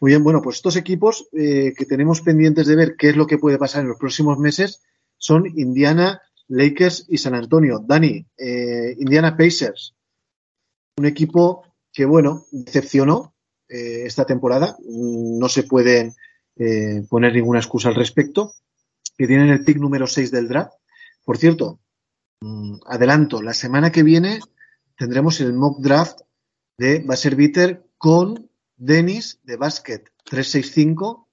Muy 0.00 0.10
bien, 0.10 0.24
bueno, 0.24 0.42
pues 0.42 0.56
estos 0.56 0.76
equipos 0.76 1.28
eh, 1.32 1.72
que 1.76 1.86
tenemos 1.86 2.20
pendientes 2.22 2.66
de 2.66 2.74
ver 2.76 2.96
qué 2.96 3.10
es 3.10 3.16
lo 3.16 3.26
que 3.26 3.38
puede 3.38 3.58
pasar 3.58 3.82
en 3.82 3.88
los 3.88 3.98
próximos 3.98 4.36
meses 4.38 4.80
son 5.16 5.46
Indiana, 5.56 6.20
Lakers 6.48 7.06
y 7.08 7.18
San 7.18 7.34
Antonio. 7.36 7.78
Dani, 7.86 8.26
eh, 8.36 8.96
Indiana 8.98 9.36
Pacers, 9.36 9.94
un 10.96 11.06
equipo 11.06 11.62
que, 11.92 12.04
bueno, 12.04 12.46
decepcionó 12.50 13.34
eh, 13.68 14.02
esta 14.04 14.24
temporada. 14.24 14.76
No 14.84 15.48
se 15.48 15.62
puede 15.62 16.14
eh, 16.56 17.02
poner 17.08 17.34
ninguna 17.34 17.60
excusa 17.60 17.88
al 17.88 17.94
respecto. 17.94 18.54
Que 19.16 19.26
tienen 19.26 19.50
el 19.50 19.64
pick 19.64 19.78
número 19.78 20.06
6 20.06 20.30
del 20.30 20.48
draft. 20.48 20.72
Por 21.24 21.36
cierto, 21.38 21.80
mm, 22.40 22.76
adelanto, 22.86 23.42
la 23.42 23.54
semana 23.54 23.92
que 23.92 24.02
viene 24.02 24.40
tendremos 24.96 25.40
el 25.40 25.52
mock 25.52 25.80
draft 25.80 26.20
de 26.78 27.00
Basser 27.00 27.36
Bitter 27.36 27.84
con 27.98 28.50
Denis 28.76 29.40
de 29.44 29.56
Basket 29.56 30.02
365, 30.24 31.28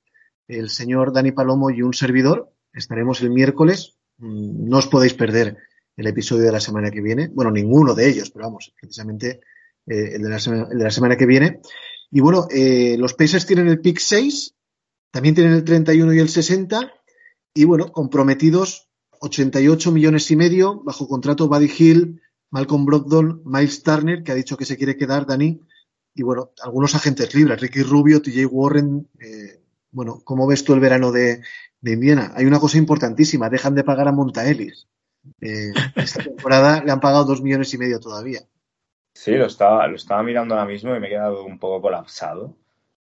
el 0.47 0.69
señor 0.69 1.13
Dani 1.13 1.31
Palomo 1.31 1.69
y 1.71 1.81
un 1.81 1.93
servidor. 1.93 2.53
Estaremos 2.73 3.21
el 3.21 3.31
miércoles. 3.31 3.97
Mm, 4.17 4.67
No 4.69 4.77
os 4.77 4.87
podéis 4.87 5.13
perder 5.13 5.57
el 5.95 6.07
episodio 6.07 6.45
de 6.45 6.51
la 6.51 6.59
semana 6.59 6.91
que 6.91 7.01
viene. 7.01 7.27
Bueno, 7.27 7.51
ninguno 7.51 7.93
de 7.93 8.07
ellos, 8.07 8.31
pero 8.31 8.45
vamos, 8.45 8.73
precisamente 8.79 9.41
eh, 9.85 10.15
el, 10.15 10.21
de 10.21 10.29
la 10.29 10.37
el 10.71 10.77
de 10.77 10.83
la 10.83 10.91
semana 10.91 11.17
que 11.17 11.25
viene. 11.25 11.59
Y 12.11 12.21
bueno, 12.21 12.47
eh, 12.49 12.95
los 12.97 13.13
Pacers 13.13 13.45
tienen 13.45 13.67
el 13.67 13.81
pick 13.81 13.99
6, 13.99 14.55
también 15.11 15.35
tienen 15.35 15.53
el 15.53 15.63
31 15.63 16.13
y 16.13 16.19
el 16.19 16.29
60. 16.29 16.93
Y 17.53 17.65
bueno, 17.65 17.91
comprometidos 17.91 18.89
88 19.21 19.91
millones 19.91 20.29
y 20.31 20.35
medio 20.35 20.81
bajo 20.83 21.07
contrato 21.07 21.47
Buddy 21.47 21.71
Hill, 21.77 22.21
Malcolm 22.51 22.85
Brogdon, 22.85 23.41
Miles 23.45 23.83
Turner, 23.83 24.23
que 24.23 24.31
ha 24.31 24.35
dicho 24.35 24.57
que 24.57 24.65
se 24.65 24.77
quiere 24.77 24.97
quedar, 24.97 25.25
Dani, 25.25 25.61
y 26.13 26.23
bueno, 26.23 26.51
algunos 26.61 26.95
agentes 26.95 27.33
libres, 27.35 27.61
Ricky 27.61 27.81
Rubio, 27.83 28.21
TJ 28.21 28.45
Warren. 28.45 29.07
eh, 29.19 29.61
bueno, 29.91 30.21
¿cómo 30.23 30.45
ves 30.47 30.63
tú 30.63 30.73
el 30.73 30.79
verano 30.79 31.11
de, 31.11 31.41
de 31.81 31.91
Indiana? 31.93 32.33
Hay 32.35 32.45
una 32.45 32.59
cosa 32.59 32.77
importantísima, 32.77 33.49
dejan 33.49 33.73
de 33.75 33.83
pagar 33.83 34.07
a 34.07 34.11
Montaelis. 34.11 34.87
Eh, 35.41 35.71
esta 35.95 36.23
temporada 36.23 36.83
le 36.83 36.91
han 36.91 36.99
pagado 36.99 37.25
dos 37.25 37.41
millones 37.41 37.73
y 37.73 37.77
medio 37.77 37.99
todavía. 37.99 38.41
Sí, 39.13 39.31
lo 39.31 39.45
estaba, 39.45 39.87
lo 39.87 39.95
estaba 39.95 40.23
mirando 40.23 40.55
ahora 40.55 40.67
mismo 40.67 40.95
y 40.95 40.99
me 40.99 41.07
he 41.07 41.09
quedado 41.09 41.43
un 41.43 41.59
poco 41.59 41.81
colapsado. 41.81 42.55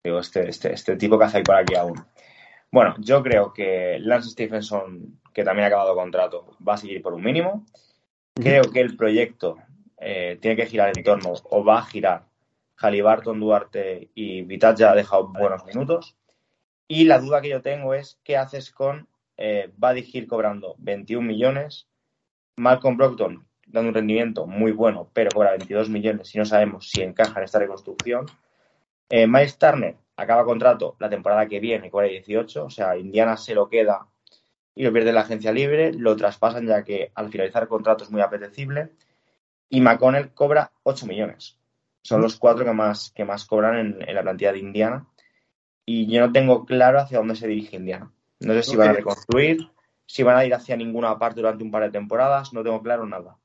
Digo, 0.04 0.18
este, 0.18 0.48
este, 0.50 0.74
este 0.74 0.96
tipo 0.96 1.18
que 1.18 1.24
hace 1.24 1.42
por 1.42 1.56
aquí 1.56 1.74
aún. 1.74 2.04
Bueno, 2.70 2.94
yo 2.98 3.22
creo 3.22 3.54
que 3.54 3.98
Lance 4.00 4.30
Stephenson, 4.30 5.20
que 5.32 5.44
también 5.44 5.64
ha 5.64 5.68
acabado 5.68 5.94
contrato, 5.94 6.56
va 6.66 6.74
a 6.74 6.76
seguir 6.76 7.00
por 7.00 7.14
un 7.14 7.22
mínimo. 7.22 7.64
Creo 8.34 8.64
que 8.64 8.80
el 8.80 8.96
proyecto 8.96 9.56
eh, 9.98 10.38
tiene 10.42 10.56
que 10.56 10.66
girar 10.66 10.92
en 10.94 11.02
torno, 11.02 11.32
o 11.44 11.64
va 11.64 11.78
a 11.78 11.86
girar, 11.86 12.26
Halliburton, 12.76 13.40
Duarte 13.40 14.10
y 14.14 14.42
Vitat 14.42 14.78
ya 14.78 14.90
ha 14.90 14.94
dejado 14.94 15.28
buenos 15.28 15.64
minutos. 15.64 16.16
Y 16.86 17.04
la 17.04 17.18
duda 17.18 17.40
que 17.40 17.48
yo 17.48 17.62
tengo 17.62 17.94
es, 17.94 18.18
¿qué 18.24 18.36
haces 18.36 18.70
con 18.70 19.08
eh, 19.38 19.72
Hill 20.12 20.26
cobrando 20.26 20.74
21 20.78 21.26
millones? 21.26 21.86
Malcolm 22.56 22.98
Brogdon 22.98 23.46
dando 23.66 23.88
un 23.88 23.94
rendimiento 23.94 24.46
muy 24.46 24.72
bueno, 24.72 25.10
pero 25.14 25.30
cobra 25.30 25.52
22 25.52 25.88
millones 25.88 26.34
y 26.34 26.38
no 26.38 26.44
sabemos 26.44 26.90
si 26.90 27.02
encaja 27.02 27.38
en 27.38 27.44
esta 27.44 27.58
reconstrucción. 27.58 28.26
Eh, 29.16 29.28
Miles 29.28 29.56
Turner 29.58 29.96
acaba 30.16 30.44
contrato 30.44 30.96
la 30.98 31.08
temporada 31.08 31.46
que 31.46 31.60
viene, 31.60 31.88
cobra 31.88 32.08
18, 32.08 32.64
o 32.64 32.70
sea, 32.70 32.96
Indiana 32.98 33.36
se 33.36 33.54
lo 33.54 33.68
queda 33.68 34.08
y 34.74 34.82
lo 34.82 34.92
pierde 34.92 35.10
en 35.10 35.14
la 35.14 35.20
agencia 35.20 35.52
libre, 35.52 35.92
lo 35.92 36.16
traspasan 36.16 36.66
ya 36.66 36.82
que 36.82 37.12
al 37.14 37.30
finalizar 37.30 37.62
el 37.62 37.68
contrato 37.68 38.02
es 38.02 38.10
muy 38.10 38.20
apetecible 38.22 38.90
y 39.68 39.80
McConnell 39.80 40.32
cobra 40.34 40.72
8 40.82 41.06
millones. 41.06 41.58
Son 42.02 42.20
los 42.20 42.36
cuatro 42.36 42.64
que 42.64 42.72
más, 42.72 43.12
que 43.14 43.24
más 43.24 43.44
cobran 43.46 43.78
en, 43.78 44.08
en 44.08 44.14
la 44.16 44.22
plantilla 44.22 44.52
de 44.52 44.58
Indiana 44.58 45.06
y 45.84 46.06
yo 46.12 46.20
no 46.20 46.32
tengo 46.32 46.64
claro 46.64 46.98
hacia 46.98 47.18
dónde 47.18 47.36
se 47.36 47.46
dirige 47.46 47.76
Indiana. 47.76 48.10
No 48.40 48.52
sé 48.54 48.62
si 48.64 48.76
van 48.76 48.88
a 48.88 48.92
reconstruir, 48.98 49.70
si 50.06 50.22
van 50.24 50.36
a 50.38 50.44
ir 50.44 50.54
hacia 50.54 50.76
ninguna 50.76 51.16
parte 51.20 51.40
durante 51.40 51.62
un 51.62 51.70
par 51.70 51.84
de 51.84 51.90
temporadas, 51.90 52.52
no 52.52 52.64
tengo 52.64 52.82
claro 52.82 53.06
nada. 53.06 53.38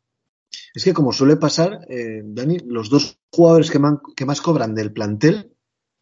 Es 0.74 0.84
que 0.84 0.94
como 0.94 1.14
suele 1.14 1.36
pasar, 1.38 1.82
eh, 1.90 2.22
Dani, 2.24 2.58
los 2.66 2.90
dos 2.90 3.20
jugadores 3.32 3.70
que, 3.70 3.78
man- 3.78 4.02
que 4.16 4.26
más 4.26 4.42
cobran 4.42 4.74
del 4.74 4.92
plantel, 4.92 5.54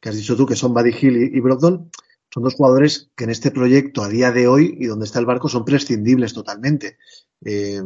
has 0.10 0.16
dicho 0.16 0.36
tú 0.36 0.46
que 0.46 0.56
son 0.56 0.74
Buddy 0.74 0.96
Hill 1.00 1.18
y, 1.18 1.38
y 1.38 1.40
Brogdon, 1.40 1.90
son 2.34 2.44
dos 2.44 2.56
jugadores 2.56 3.10
que 3.16 3.24
en 3.24 3.30
este 3.30 3.52
proyecto 3.52 4.04
a 4.04 4.10
día 4.10 4.32
de 4.32 4.48
hoy 4.48 4.76
y 4.80 4.86
donde 4.88 5.06
está 5.06 5.20
el 5.20 5.26
barco 5.26 5.48
son 5.48 5.64
prescindibles 5.64 6.34
totalmente. 6.34 6.98
Eh, 7.46 7.82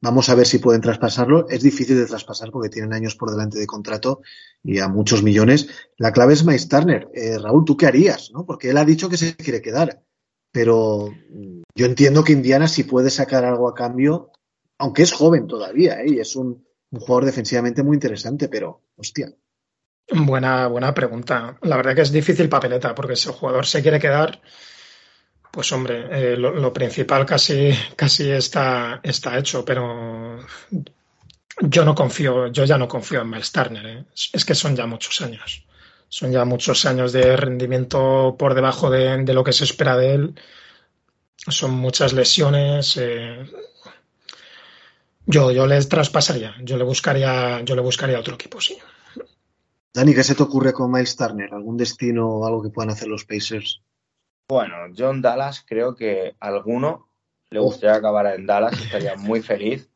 vamos 0.00 0.28
a 0.28 0.34
ver 0.34 0.46
si 0.46 0.58
pueden 0.58 0.80
traspasarlo. 0.80 1.48
Es 1.48 1.62
difícil 1.62 1.96
de 1.96 2.06
traspasar 2.06 2.50
porque 2.50 2.68
tienen 2.68 2.92
años 2.92 3.16
por 3.16 3.30
delante 3.30 3.58
de 3.58 3.66
contrato 3.66 4.20
y 4.62 4.78
a 4.78 4.88
muchos 4.88 5.22
millones. 5.22 5.68
La 5.96 6.12
clave 6.12 6.34
es 6.34 6.44
Miles 6.44 6.68
Turner. 6.68 7.10
Eh, 7.14 7.38
Raúl, 7.38 7.64
¿tú 7.64 7.76
qué 7.76 7.86
harías? 7.86 8.30
¿no? 8.32 8.46
Porque 8.46 8.70
él 8.70 8.76
ha 8.76 8.84
dicho 8.84 9.08
que 9.08 9.16
se 9.16 9.34
quiere 9.36 9.60
quedar. 9.60 10.02
Pero 10.52 11.10
mm, 11.30 11.62
yo 11.74 11.86
entiendo 11.86 12.22
que 12.22 12.32
Indiana 12.32 12.68
si 12.68 12.84
puede 12.84 13.10
sacar 13.10 13.44
algo 13.44 13.68
a 13.68 13.74
cambio, 13.74 14.30
aunque 14.78 15.02
es 15.02 15.12
joven 15.12 15.46
todavía, 15.46 16.00
¿eh? 16.00 16.12
y 16.12 16.20
es 16.20 16.36
un, 16.36 16.64
un 16.90 17.00
jugador 17.00 17.24
defensivamente 17.24 17.82
muy 17.82 17.96
interesante, 17.96 18.48
pero 18.48 18.82
hostia. 18.96 19.34
Buena, 20.12 20.66
buena 20.66 20.92
pregunta. 20.94 21.56
La 21.62 21.76
verdad 21.76 21.94
que 21.94 22.02
es 22.02 22.12
difícil 22.12 22.48
papeleta, 22.48 22.94
porque 22.94 23.16
si 23.16 23.28
el 23.28 23.34
jugador 23.34 23.66
se 23.66 23.82
quiere 23.82 23.98
quedar, 24.00 24.40
pues 25.50 25.72
hombre, 25.72 26.06
eh, 26.10 26.36
lo, 26.36 26.72
principal 26.72 27.26
casi, 27.26 27.70
casi 27.96 28.30
está, 28.30 29.00
está 29.02 29.38
hecho, 29.38 29.64
pero 29.64 30.38
yo 31.62 31.84
no 31.84 31.94
confío, 31.94 32.48
yo 32.48 32.64
ya 32.64 32.78
no 32.78 32.88
confío 32.88 33.20
en 33.22 33.30
Miles 33.30 33.52
¿eh? 33.56 34.04
Es, 34.32 34.44
que 34.44 34.54
son 34.54 34.74
ya 34.76 34.86
muchos 34.86 35.20
años. 35.20 35.64
Son 36.08 36.32
ya 36.32 36.44
muchos 36.44 36.84
años 36.86 37.12
de 37.12 37.36
rendimiento 37.36 38.34
por 38.38 38.54
debajo 38.54 38.90
de, 38.90 39.22
lo 39.32 39.44
que 39.44 39.52
se 39.52 39.64
espera 39.64 39.96
de 39.96 40.14
él. 40.14 40.34
Son 41.48 41.72
muchas 41.72 42.12
lesiones. 42.12 42.96
eh, 42.96 43.44
Yo, 45.26 45.50
yo 45.52 45.66
les 45.66 45.88
traspasaría, 45.88 46.54
yo 46.62 46.76
le 46.76 46.84
buscaría, 46.84 47.60
yo 47.62 47.74
le 47.76 47.82
buscaría 47.82 48.18
otro 48.18 48.34
equipo, 48.34 48.60
sí. 48.60 48.76
Dani, 49.94 50.14
¿qué 50.14 50.22
se 50.22 50.34
te 50.34 50.42
ocurre 50.42 50.72
con 50.72 50.90
Miles 50.92 51.16
Turner? 51.16 51.52
¿Algún 51.52 51.76
destino 51.76 52.28
o 52.28 52.46
algo 52.46 52.62
que 52.62 52.70
puedan 52.70 52.90
hacer 52.90 53.08
los 53.08 53.24
Pacers? 53.24 53.82
Bueno, 54.48 54.74
John 54.96 55.20
Dallas 55.22 55.64
creo 55.66 55.94
que 55.94 56.34
alguno 56.40 57.08
le 57.50 57.58
gustaría 57.60 57.96
acabar 57.96 58.26
en 58.34 58.46
Dallas, 58.46 58.80
estaría 58.80 59.16
muy 59.16 59.42
feliz. 59.42 59.88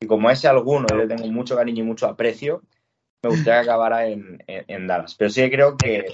Y 0.00 0.06
como 0.06 0.28
a 0.28 0.32
ese 0.32 0.48
alguno 0.48 0.86
yo 0.88 0.96
le 0.96 1.06
tengo 1.06 1.26
mucho 1.28 1.56
cariño 1.56 1.82
y 1.84 1.86
mucho 1.86 2.06
aprecio, 2.06 2.62
me 3.22 3.30
gustaría 3.30 3.62
que 3.62 3.70
acabara 3.70 4.06
en, 4.08 4.42
en- 4.46 4.64
en 4.68 4.86
Dallas. 4.86 5.14
Pero 5.14 5.30
sí 5.30 5.42
que 5.42 5.50
creo 5.50 5.76
que, 5.76 6.06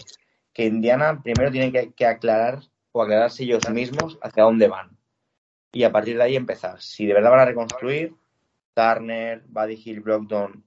que 0.52 0.66
Indiana 0.66 1.20
primero 1.22 1.50
tienen 1.50 1.72
que, 1.72 1.92
que 1.92 2.06
aclarar 2.06 2.60
o 2.92 3.02
aclararse 3.02 3.44
ellos 3.44 3.68
mismos 3.70 4.18
hacia 4.22 4.44
dónde 4.44 4.68
van. 4.68 4.96
Y 5.72 5.84
a 5.84 5.92
partir 5.92 6.16
de 6.18 6.22
ahí 6.24 6.36
empezar. 6.36 6.80
Si 6.82 7.06
de 7.06 7.14
verdad 7.14 7.30
van 7.30 7.40
a 7.40 7.44
reconstruir, 7.46 8.14
Turner, 8.74 9.42
Buddy 9.48 9.80
Hill, 9.82 10.00
Brogdon, 10.00 10.64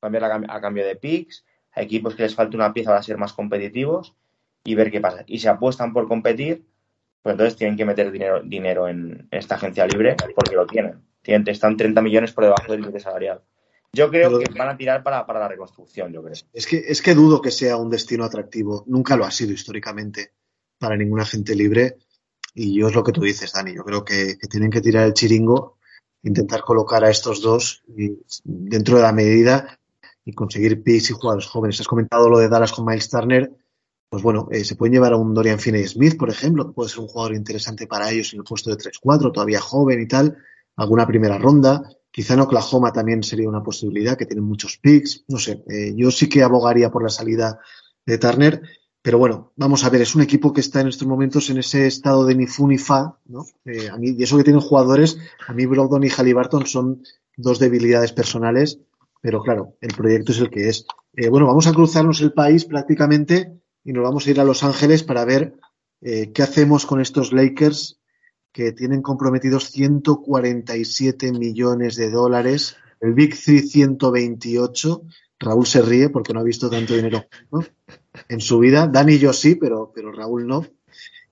cambiar 0.00 0.24
a, 0.24 0.34
a 0.48 0.60
cambio 0.60 0.84
de 0.86 0.96
picks, 0.96 1.44
a 1.80 1.84
equipos 1.84 2.14
que 2.14 2.22
les 2.22 2.34
falte 2.34 2.56
una 2.56 2.72
pieza 2.72 2.90
para 2.90 3.02
ser 3.02 3.16
más 3.18 3.32
competitivos 3.32 4.14
y 4.64 4.74
ver 4.74 4.90
qué 4.90 5.00
pasa. 5.00 5.24
Y 5.26 5.38
si 5.38 5.48
apuestan 5.48 5.92
por 5.92 6.06
competir, 6.06 6.66
pues 7.22 7.32
entonces 7.34 7.56
tienen 7.56 7.76
que 7.76 7.84
meter 7.84 8.10
dinero, 8.12 8.42
dinero 8.42 8.88
en 8.88 9.28
esta 9.30 9.56
agencia 9.56 9.86
libre 9.86 10.16
porque 10.34 10.54
lo 10.54 10.66
tienen. 10.66 11.02
tienen. 11.22 11.48
Están 11.48 11.76
30 11.76 12.00
millones 12.02 12.32
por 12.32 12.44
debajo 12.44 12.70
del 12.72 12.80
límite 12.82 13.00
salarial. 13.00 13.42
Yo 13.92 14.08
creo 14.08 14.38
que 14.38 14.46
van 14.56 14.68
a 14.68 14.76
tirar 14.76 15.02
para, 15.02 15.26
para 15.26 15.40
la 15.40 15.48
reconstrucción, 15.48 16.12
yo 16.12 16.22
creo. 16.22 16.34
Es 16.52 16.66
que, 16.66 16.76
es 16.86 17.02
que 17.02 17.14
dudo 17.14 17.40
que 17.42 17.50
sea 17.50 17.76
un 17.76 17.90
destino 17.90 18.24
atractivo. 18.24 18.84
Nunca 18.86 19.16
lo 19.16 19.24
ha 19.24 19.30
sido 19.32 19.52
históricamente 19.52 20.32
para 20.78 20.96
ningún 20.96 21.20
agente 21.20 21.56
libre. 21.56 21.96
Y 22.54 22.78
yo 22.78 22.88
es 22.88 22.94
lo 22.94 23.02
que 23.02 23.12
tú 23.12 23.22
dices, 23.22 23.52
Dani. 23.52 23.74
Yo 23.74 23.84
creo 23.84 24.04
que, 24.04 24.36
que 24.38 24.46
tienen 24.46 24.70
que 24.70 24.80
tirar 24.80 25.06
el 25.06 25.12
chiringo, 25.14 25.78
intentar 26.22 26.60
colocar 26.62 27.02
a 27.04 27.10
estos 27.10 27.42
dos 27.42 27.82
y- 27.96 28.18
dentro 28.44 28.96
de 28.96 29.02
la 29.02 29.12
medida 29.12 29.79
y 30.24 30.32
conseguir 30.32 30.82
picks 30.82 31.10
y 31.10 31.12
jugadores 31.14 31.46
jóvenes. 31.46 31.80
Has 31.80 31.88
comentado 31.88 32.28
lo 32.28 32.38
de 32.38 32.48
Dallas 32.48 32.72
con 32.72 32.84
Miles 32.84 33.08
Turner. 33.08 33.50
Pues 34.08 34.22
bueno, 34.22 34.48
eh, 34.50 34.64
se 34.64 34.74
pueden 34.74 34.94
llevar 34.94 35.12
a 35.12 35.16
un 35.16 35.32
Dorian 35.34 35.58
Finney 35.58 35.86
Smith, 35.86 36.16
por 36.16 36.30
ejemplo, 36.30 36.66
que 36.66 36.72
puede 36.72 36.90
ser 36.90 37.00
un 37.00 37.08
jugador 37.08 37.34
interesante 37.34 37.86
para 37.86 38.10
ellos 38.10 38.32
en 38.32 38.40
el 38.40 38.44
puesto 38.44 38.70
de 38.70 38.76
3-4, 38.76 39.32
todavía 39.32 39.60
joven 39.60 40.00
y 40.02 40.08
tal. 40.08 40.36
Alguna 40.76 41.06
primera 41.06 41.38
ronda. 41.38 41.88
Quizá 42.10 42.34
en 42.34 42.40
Oklahoma 42.40 42.92
también 42.92 43.22
sería 43.22 43.48
una 43.48 43.62
posibilidad, 43.62 44.16
que 44.16 44.26
tienen 44.26 44.44
muchos 44.44 44.78
picks. 44.78 45.24
No 45.28 45.38
sé, 45.38 45.62
eh, 45.68 45.92
yo 45.94 46.10
sí 46.10 46.28
que 46.28 46.42
abogaría 46.42 46.90
por 46.90 47.04
la 47.04 47.08
salida 47.08 47.60
de 48.04 48.18
Turner. 48.18 48.62
Pero 49.02 49.18
bueno, 49.18 49.52
vamos 49.56 49.84
a 49.84 49.90
ver, 49.90 50.02
es 50.02 50.14
un 50.14 50.20
equipo 50.20 50.52
que 50.52 50.60
está 50.60 50.80
en 50.82 50.88
estos 50.88 51.08
momentos 51.08 51.48
en 51.48 51.58
ese 51.58 51.86
estado 51.86 52.26
de 52.26 52.34
ni 52.34 52.46
fu 52.46 52.68
ni 52.68 52.76
fa, 52.76 53.18
¿no? 53.24 53.46
Eh, 53.64 53.88
a 53.88 53.96
mí, 53.96 54.14
y 54.18 54.22
eso 54.22 54.36
que 54.36 54.44
tienen 54.44 54.60
jugadores, 54.60 55.18
a 55.46 55.54
mí 55.54 55.64
Brogdon 55.64 56.04
y 56.04 56.10
Halliburton 56.10 56.66
son 56.66 57.02
dos 57.34 57.58
debilidades 57.58 58.12
personales, 58.12 58.78
pero 59.20 59.42
claro, 59.42 59.76
el 59.80 59.94
proyecto 59.94 60.32
es 60.32 60.38
el 60.38 60.50
que 60.50 60.68
es. 60.68 60.86
Eh, 61.14 61.28
bueno, 61.28 61.46
vamos 61.46 61.66
a 61.66 61.72
cruzarnos 61.72 62.20
el 62.20 62.32
país 62.32 62.64
prácticamente 62.64 63.52
y 63.84 63.92
nos 63.92 64.04
vamos 64.04 64.26
a 64.26 64.30
ir 64.30 64.40
a 64.40 64.44
Los 64.44 64.62
Ángeles 64.62 65.02
para 65.02 65.24
ver 65.24 65.54
eh, 66.00 66.32
qué 66.32 66.42
hacemos 66.42 66.86
con 66.86 67.00
estos 67.00 67.32
Lakers 67.32 68.00
que 68.52 68.72
tienen 68.72 69.02
comprometidos 69.02 69.70
147 69.70 71.32
millones 71.32 71.96
de 71.96 72.10
dólares, 72.10 72.76
el 73.00 73.14
Big 73.14 73.38
Three 73.38 73.60
128. 73.60 75.02
Raúl 75.38 75.66
se 75.66 75.82
ríe 75.82 76.10
porque 76.10 76.34
no 76.34 76.40
ha 76.40 76.44
visto 76.44 76.68
tanto 76.68 76.94
dinero 76.94 77.24
en 78.28 78.40
su 78.40 78.58
vida. 78.58 78.86
Dani 78.86 79.14
y 79.14 79.18
yo 79.18 79.32
sí, 79.32 79.54
pero, 79.54 79.92
pero 79.94 80.12
Raúl 80.12 80.46
no. 80.46 80.66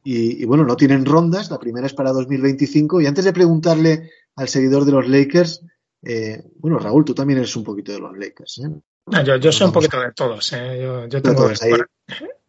Y, 0.04 0.42
y 0.42 0.44
bueno, 0.46 0.64
no 0.64 0.76
tienen 0.76 1.04
rondas, 1.04 1.50
la 1.50 1.58
primera 1.58 1.86
es 1.86 1.92
para 1.92 2.12
2025. 2.12 3.00
Y 3.00 3.06
antes 3.06 3.24
de 3.24 3.32
preguntarle 3.32 4.10
al 4.36 4.48
seguidor 4.48 4.84
de 4.84 4.92
los 4.92 5.08
Lakers, 5.08 5.62
eh, 6.02 6.42
bueno, 6.56 6.78
Raúl, 6.78 7.04
tú 7.04 7.14
también 7.14 7.38
eres 7.38 7.54
un 7.56 7.64
poquito 7.64 7.92
de 7.92 7.98
los 8.00 8.16
Lakers. 8.16 8.58
¿eh? 8.58 9.22
Yo, 9.24 9.36
yo 9.36 9.50
soy 9.52 9.66
un 9.68 9.72
poquito 9.72 10.00
de 10.00 10.12
todos. 10.12 10.52
¿eh? 10.52 10.80
Yo, 11.08 11.22
tengo 11.22 11.46
ahí. 11.48 11.54
el, 11.62 11.70
cora- 11.70 11.88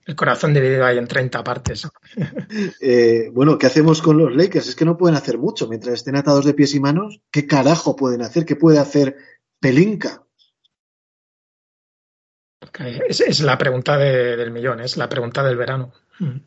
el 0.05 0.15
corazón 0.15 0.53
dividido 0.53 0.85
ahí 0.85 0.97
en 0.97 1.07
30 1.07 1.43
partes. 1.43 1.87
Eh, 2.81 3.29
bueno, 3.31 3.57
¿qué 3.57 3.67
hacemos 3.67 4.01
con 4.01 4.17
los 4.17 4.35
Lakers? 4.35 4.67
Es 4.69 4.75
que 4.75 4.83
no 4.85 4.97
pueden 4.97 5.15
hacer 5.15 5.37
mucho. 5.37 5.67
Mientras 5.67 5.93
estén 5.95 6.15
atados 6.15 6.45
de 6.45 6.53
pies 6.55 6.73
y 6.73 6.79
manos, 6.79 7.21
¿qué 7.31 7.45
carajo 7.45 7.95
pueden 7.95 8.21
hacer? 8.23 8.45
¿Qué 8.45 8.55
puede 8.55 8.79
hacer 8.79 9.15
Pelinka? 9.59 10.23
Es, 13.07 13.19
es 13.21 13.41
la 13.41 13.57
pregunta 13.57 13.97
de- 13.97 14.35
del 14.37 14.51
millón, 14.51 14.79
es 14.79 14.97
la 14.97 15.09
pregunta 15.09 15.43
del 15.43 15.57
verano. 15.57 15.91
Mm. 16.19 16.37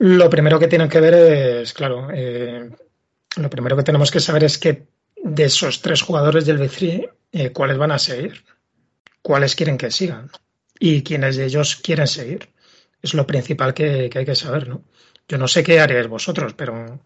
Lo 0.00 0.30
primero 0.30 0.58
que 0.58 0.68
tienen 0.68 0.88
que 0.88 1.00
ver 1.00 1.14
es, 1.62 1.72
claro, 1.72 2.08
eh, 2.12 2.70
lo 3.36 3.50
primero 3.50 3.76
que 3.76 3.82
tenemos 3.82 4.10
que 4.10 4.20
saber 4.20 4.44
es 4.44 4.58
que 4.58 4.86
de 5.34 5.44
esos 5.44 5.82
tres 5.82 6.02
jugadores 6.02 6.46
del 6.46 6.58
B3, 6.58 7.10
eh, 7.32 7.52
¿cuáles 7.52 7.78
van 7.78 7.92
a 7.92 7.98
seguir? 7.98 8.44
¿Cuáles 9.22 9.54
quieren 9.54 9.78
que 9.78 9.90
sigan? 9.90 10.30
¿Y 10.78 11.02
quiénes 11.02 11.36
de 11.36 11.44
ellos 11.46 11.76
quieren 11.76 12.06
seguir? 12.06 12.48
Es 13.02 13.14
lo 13.14 13.26
principal 13.26 13.74
que, 13.74 14.10
hay 14.14 14.24
que 14.24 14.34
saber, 14.34 14.68
¿no? 14.68 14.84
Yo 15.28 15.38
no 15.38 15.46
sé 15.48 15.62
qué 15.62 15.80
haréis 15.80 16.06
vosotros, 16.08 16.54
pero 16.54 17.00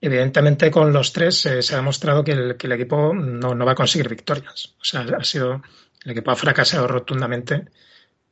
evidentemente 0.00 0.70
con 0.70 0.92
los 0.92 1.12
tres 1.12 1.44
eh, 1.46 1.62
se 1.62 1.74
ha 1.74 1.78
demostrado 1.78 2.22
que 2.22 2.32
el, 2.32 2.72
equipo 2.72 3.12
no, 3.14 3.54
no 3.54 3.66
va 3.66 3.72
a 3.72 3.74
conseguir 3.74 4.08
victorias. 4.08 4.74
O 4.80 4.84
sea, 4.84 5.00
ha 5.00 5.24
sido, 5.24 5.62
el 6.04 6.12
equipo 6.12 6.30
ha 6.30 6.36
fracasado 6.36 6.86
rotundamente 6.86 7.64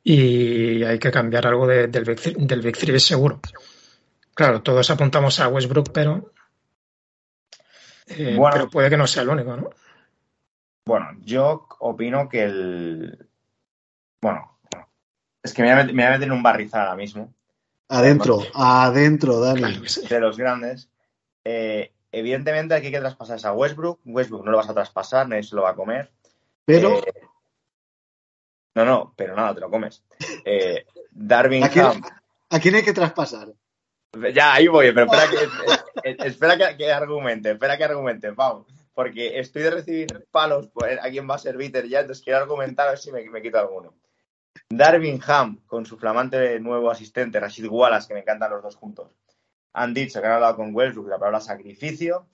y 0.03 0.83
hay 0.83 0.99
que 0.99 1.11
cambiar 1.11 1.47
algo 1.47 1.67
de- 1.67 1.87
del, 1.87 2.05
Big 2.05 2.19
del 2.37 2.61
Big 2.61 2.77
Three 2.77 2.99
seguro. 2.99 3.41
Claro, 4.33 4.61
todos 4.61 4.89
apuntamos 4.89 5.39
a 5.39 5.47
Westbrook, 5.49 5.91
pero, 5.91 6.31
eh, 8.07 8.35
Bueno. 8.37 8.49
pero 8.53 8.69
puede 8.69 8.89
que 8.89 8.97
no 8.97 9.07
sea 9.07 9.23
el 9.23 9.29
único, 9.29 9.55
¿no? 9.57 9.69
Bueno, 10.85 11.07
yo 11.21 11.67
opino 11.79 12.29
que 12.29 12.43
el. 12.43 13.27
Bueno, 14.21 14.57
es 15.43 15.53
que 15.53 15.61
me 15.61 15.67
voy 15.69 15.73
a 15.73 15.83
meter, 15.83 15.95
me 15.95 16.03
voy 16.03 16.07
a 16.07 16.13
meter 16.15 16.27
en 16.27 16.33
un 16.33 16.43
barrizal 16.43 16.81
ahora 16.81 16.95
mismo. 16.95 17.33
Adentro, 17.89 18.39
adentro, 18.53 19.39
Dani. 19.39 19.59
Claro 19.61 19.81
que 19.81 19.89
sí. 19.89 20.07
de 20.07 20.19
los 20.19 20.37
grandes. 20.37 20.89
Eh, 21.43 21.91
evidentemente 22.11 22.73
aquí 22.73 22.87
hay 22.87 22.91
que 22.93 22.99
traspasar 22.99 23.39
a 23.45 23.53
Westbrook. 23.53 23.99
Westbrook 24.05 24.43
no 24.45 24.51
lo 24.51 24.57
vas 24.57 24.69
a 24.69 24.73
traspasar, 24.73 25.27
nadie 25.27 25.43
se 25.43 25.55
lo 25.55 25.63
va 25.63 25.71
a 25.71 25.75
comer. 25.75 26.11
Pero 26.65 26.99
Eh, 27.05 27.13
no, 28.75 28.85
no, 28.85 29.13
pero 29.15 29.35
nada, 29.35 29.53
te 29.55 29.61
lo 29.61 29.69
comes. 29.69 30.03
Eh, 30.45 30.85
Darwin 31.11 31.63
¿a 31.63 31.69
quién, 31.69 31.85
Ham. 31.85 32.01
a 32.49 32.59
quién 32.59 32.75
hay 32.75 32.83
que 32.83 32.93
traspasar? 32.93 33.47
Ya, 34.33 34.53
ahí 34.53 34.67
voy, 34.67 34.91
pero 34.93 35.05
espera 35.11 35.29
que, 35.29 35.37
espera 36.11 36.57
que, 36.57 36.77
que 36.77 36.91
argumente, 36.91 37.51
espera 37.51 37.77
que 37.77 37.83
argumente, 37.83 38.33
Pau. 38.33 38.65
Porque 38.93 39.39
estoy 39.39 39.63
de 39.63 39.71
recibir 39.71 40.27
palos 40.31 40.67
por 40.67 40.89
a 40.89 41.09
quién 41.09 41.29
va 41.29 41.35
a 41.35 41.39
ser 41.39 41.55
Bitter 41.55 41.87
ya, 41.87 41.99
entonces 41.99 42.23
quiero 42.23 42.39
argumentar 42.39 42.87
a 42.87 42.91
ver 42.91 42.99
si 42.99 43.11
me, 43.11 43.29
me 43.29 43.41
quito 43.41 43.59
alguno. 43.59 43.93
Darwin 44.69 45.21
Ham, 45.27 45.61
con 45.67 45.85
su 45.85 45.97
flamante 45.97 46.59
nuevo 46.59 46.89
asistente, 46.89 47.39
Rashid 47.39 47.67
Wallace, 47.67 48.07
que 48.07 48.15
me 48.15 48.21
encantan 48.21 48.51
los 48.51 48.63
dos 48.63 48.75
juntos, 48.75 49.11
han 49.73 49.93
dicho 49.93 50.19
que 50.19 50.27
han 50.27 50.33
hablado 50.33 50.55
con 50.55 50.73
Westbrook 50.73 51.07
la 51.07 51.19
palabra 51.19 51.39
sacrificio 51.39 52.27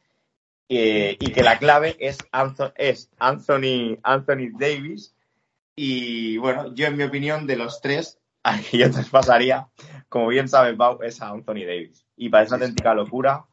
eh, 0.69 1.17
y 1.19 1.31
que 1.31 1.43
la 1.43 1.59
clave 1.59 1.97
es, 1.99 2.17
Anthony, 2.31 2.71
es 2.75 3.11
Anthony, 3.19 3.99
Anthony 4.01 4.49
Davis. 4.57 5.15
Y 5.75 6.37
bueno, 6.37 6.73
yo 6.73 6.87
en 6.87 6.97
mi 6.97 7.03
opinión, 7.03 7.45
de 7.45 7.57
los 7.57 7.81
tres, 7.81 8.19
a 8.43 8.59
que 8.59 8.77
yo 8.77 8.91
traspasaría, 8.91 9.67
como 10.09 10.27
bien 10.27 10.47
sabe 10.47 10.73
Pau, 10.73 11.01
es 11.03 11.21
a 11.21 11.29
Anthony 11.29 11.65
Davis. 11.65 12.05
Y 12.15 12.29
parece 12.29 12.55
una 12.55 12.65
auténtica 12.65 12.93
locura, 12.93 13.45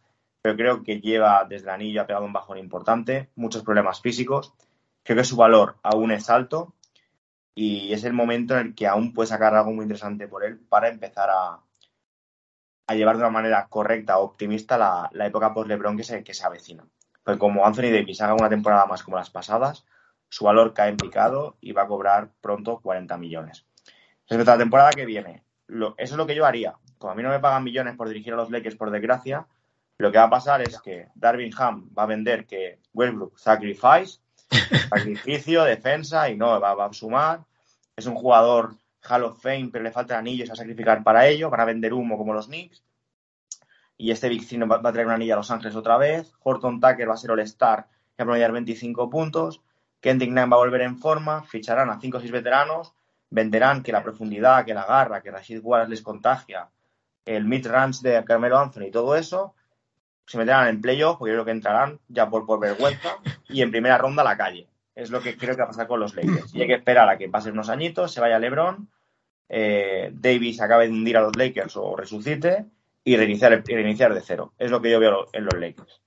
pero 0.42 0.56
creo 0.56 0.82
que 0.82 1.00
lleva 1.00 1.44
desde 1.48 1.64
el 1.64 1.70
anillo, 1.70 2.02
ha 2.02 2.06
pegado 2.06 2.24
un 2.24 2.32
bajón 2.32 2.58
importante, 2.58 3.30
muchos 3.34 3.62
problemas 3.62 4.00
físicos. 4.00 4.54
Creo 5.02 5.18
que 5.18 5.24
su 5.24 5.36
valor 5.36 5.76
aún 5.82 6.12
es 6.12 6.30
alto 6.30 6.74
y 7.54 7.92
es 7.92 8.04
el 8.04 8.12
momento 8.12 8.54
en 8.58 8.68
el 8.68 8.74
que 8.74 8.86
aún 8.86 9.12
puede 9.12 9.26
sacar 9.26 9.54
algo 9.54 9.72
muy 9.72 9.82
interesante 9.82 10.28
por 10.28 10.44
él 10.44 10.58
para 10.58 10.88
empezar 10.88 11.28
a, 11.30 11.60
llevar 12.94 13.16
de 13.16 13.22
una 13.22 13.30
manera 13.30 13.68
correcta, 13.68 14.18
optimista, 14.18 14.76
la, 15.12 15.26
época 15.26 15.54
post-LeBron 15.54 15.96
que 15.96 16.04
se, 16.04 16.24
que 16.24 16.34
se 16.34 16.44
avecina. 16.44 16.84
Pues 17.22 17.36
como 17.36 17.64
Anthony 17.64 17.92
Davis 17.92 18.20
haga 18.20 18.34
una 18.34 18.48
temporada 18.48 18.86
más 18.86 19.02
como 19.02 19.16
las 19.16 19.30
pasadas, 19.30 19.84
su 20.28 20.44
valor 20.44 20.72
cae 20.74 20.90
en 20.90 20.96
picado 20.96 21.56
y 21.60 21.72
va 21.72 21.82
a 21.82 21.86
cobrar 21.86 22.30
pronto 22.40 22.80
40 22.80 23.16
millones. 23.18 23.66
Respecto 24.28 24.52
a 24.52 24.54
la 24.54 24.62
temporada 24.62 24.90
que 24.90 25.04
viene, 25.04 25.44
eso 25.68 25.94
es 25.98 26.12
lo 26.12 26.26
que 26.26 26.34
yo 26.34 26.46
haría. 26.46 26.74
Como 26.98 27.12
a 27.12 27.14
mí 27.14 27.22
no 27.22 27.30
me 27.30 27.40
pagan 27.40 27.62
millones 27.62 27.96
por 27.96 28.08
dirigir 28.08 28.32
a 28.32 28.36
los 28.36 28.50
Lakers, 28.50 28.76
por 28.76 28.90
desgracia, 28.90 29.46
lo 30.00 30.10
que 30.10 30.18
va 30.18 30.24
a 30.24 30.30
pasar 30.30 30.62
es 30.62 30.80
que 30.80 31.08
Darvin 31.14 31.52
Ham 31.58 31.90
va 31.96 32.04
a 32.04 32.06
vender 32.06 32.46
que 32.46 32.80
Westbrook 32.94 33.38
sacrifice, 33.38 34.20
sacrificio, 34.88 35.62
defensa 35.64 36.28
y 36.30 36.36
no, 36.36 36.58
va, 36.58 36.74
va 36.74 36.86
a 36.86 36.92
sumar. 36.92 37.44
Es 37.94 38.06
un 38.06 38.14
jugador 38.14 38.76
Hall 39.08 39.24
of 39.24 39.42
Fame, 39.42 39.68
pero 39.70 39.84
le 39.84 39.92
faltan 39.92 40.18
anillos 40.18 40.50
a 40.50 40.56
sacrificar 40.56 41.02
para 41.02 41.26
ello. 41.26 41.50
Van 41.50 41.60
a 41.60 41.66
vender 41.66 41.92
humo 41.92 42.16
como 42.16 42.32
los 42.32 42.46
Knicks. 42.46 42.82
Y 43.98 44.10
este 44.10 44.30
Big 44.30 44.42
va, 44.62 44.78
va 44.78 44.88
a 44.88 44.92
traer 44.92 45.06
un 45.06 45.12
anillo 45.12 45.34
a 45.34 45.36
Los 45.36 45.50
Ángeles 45.50 45.76
otra 45.76 45.98
vez. 45.98 46.32
Horton 46.42 46.80
Tucker 46.80 47.06
va 47.06 47.14
a 47.14 47.18
ser 47.18 47.32
All-Star 47.32 47.86
y 47.90 47.92
va 47.92 48.22
a 48.22 48.24
promediar 48.24 48.52
25 48.52 49.10
puntos. 49.10 49.60
Kendrick 50.00 50.30
Nunn 50.30 50.50
va 50.50 50.56
a 50.56 50.60
volver 50.60 50.80
en 50.80 50.98
forma. 50.98 51.42
Ficharán 51.42 51.90
a 51.90 52.00
5 52.00 52.16
o 52.16 52.20
6 52.20 52.32
veteranos. 52.32 52.94
Venderán 53.28 53.82
que 53.82 53.92
la 53.92 54.02
profundidad, 54.02 54.64
que 54.64 54.72
la 54.72 54.86
garra, 54.86 55.20
que 55.20 55.30
Rashid 55.30 55.60
Wallace 55.62 55.90
les 55.90 56.00
contagia. 56.00 56.70
El 57.26 57.44
mid-range 57.44 58.00
de 58.00 58.24
Carmelo 58.24 58.58
Anthony 58.58 58.86
y 58.86 58.90
todo 58.90 59.14
eso. 59.14 59.54
Se 60.30 60.38
meterán 60.38 60.68
en 60.68 60.80
playoff, 60.80 61.18
porque 61.18 61.32
yo 61.32 61.38
creo 61.38 61.44
que 61.44 61.50
entrarán 61.50 61.98
ya 62.06 62.30
por, 62.30 62.46
por 62.46 62.60
vergüenza. 62.60 63.16
Y 63.48 63.62
en 63.62 63.72
primera 63.72 63.98
ronda 63.98 64.22
a 64.22 64.24
la 64.24 64.36
calle. 64.36 64.68
Es 64.94 65.10
lo 65.10 65.20
que 65.20 65.36
creo 65.36 65.56
que 65.56 65.62
va 65.62 65.64
a 65.64 65.70
pasar 65.70 65.88
con 65.88 65.98
los 65.98 66.14
Lakers. 66.14 66.54
Y 66.54 66.60
hay 66.60 66.68
que 66.68 66.74
esperar 66.74 67.08
a 67.08 67.18
que 67.18 67.28
pasen 67.28 67.54
unos 67.54 67.68
añitos, 67.68 68.12
se 68.12 68.20
vaya 68.20 68.38
LeBron, 68.38 68.88
eh, 69.48 70.12
Davis 70.14 70.60
acabe 70.60 70.86
de 70.86 70.92
hundir 70.92 71.16
a 71.16 71.22
los 71.22 71.34
Lakers 71.34 71.76
o 71.76 71.96
resucite 71.96 72.64
y 73.02 73.16
reiniciar, 73.16 73.60
reiniciar 73.66 74.14
de 74.14 74.20
cero. 74.20 74.52
Es 74.56 74.70
lo 74.70 74.80
que 74.80 74.92
yo 74.92 75.00
veo 75.00 75.26
en 75.32 75.46
los 75.46 75.54
Lakers. 75.54 76.00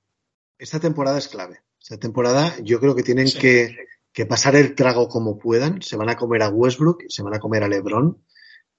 Esta 0.57 0.80
temporada 0.80 1.17
es 1.17 1.28
clave. 1.28 1.59
Esta 1.82 1.97
temporada 1.97 2.53
yo 2.61 2.80
creo 2.80 2.95
que 2.95 3.03
tienen 3.03 3.28
que, 3.30 3.76
que 4.13 4.26
pasar 4.26 4.55
el 4.55 4.74
trago 4.74 5.09
como 5.09 5.38
puedan. 5.38 5.82
Se 5.82 5.97
van 5.97 6.09
a 6.09 6.15
comer 6.15 6.43
a 6.43 6.47
Westbrook, 6.47 7.03
se 7.09 7.24
van 7.24 7.34
a 7.34 7.39
comer 7.39 7.63
a 7.63 7.67
LeBron. 7.67 8.24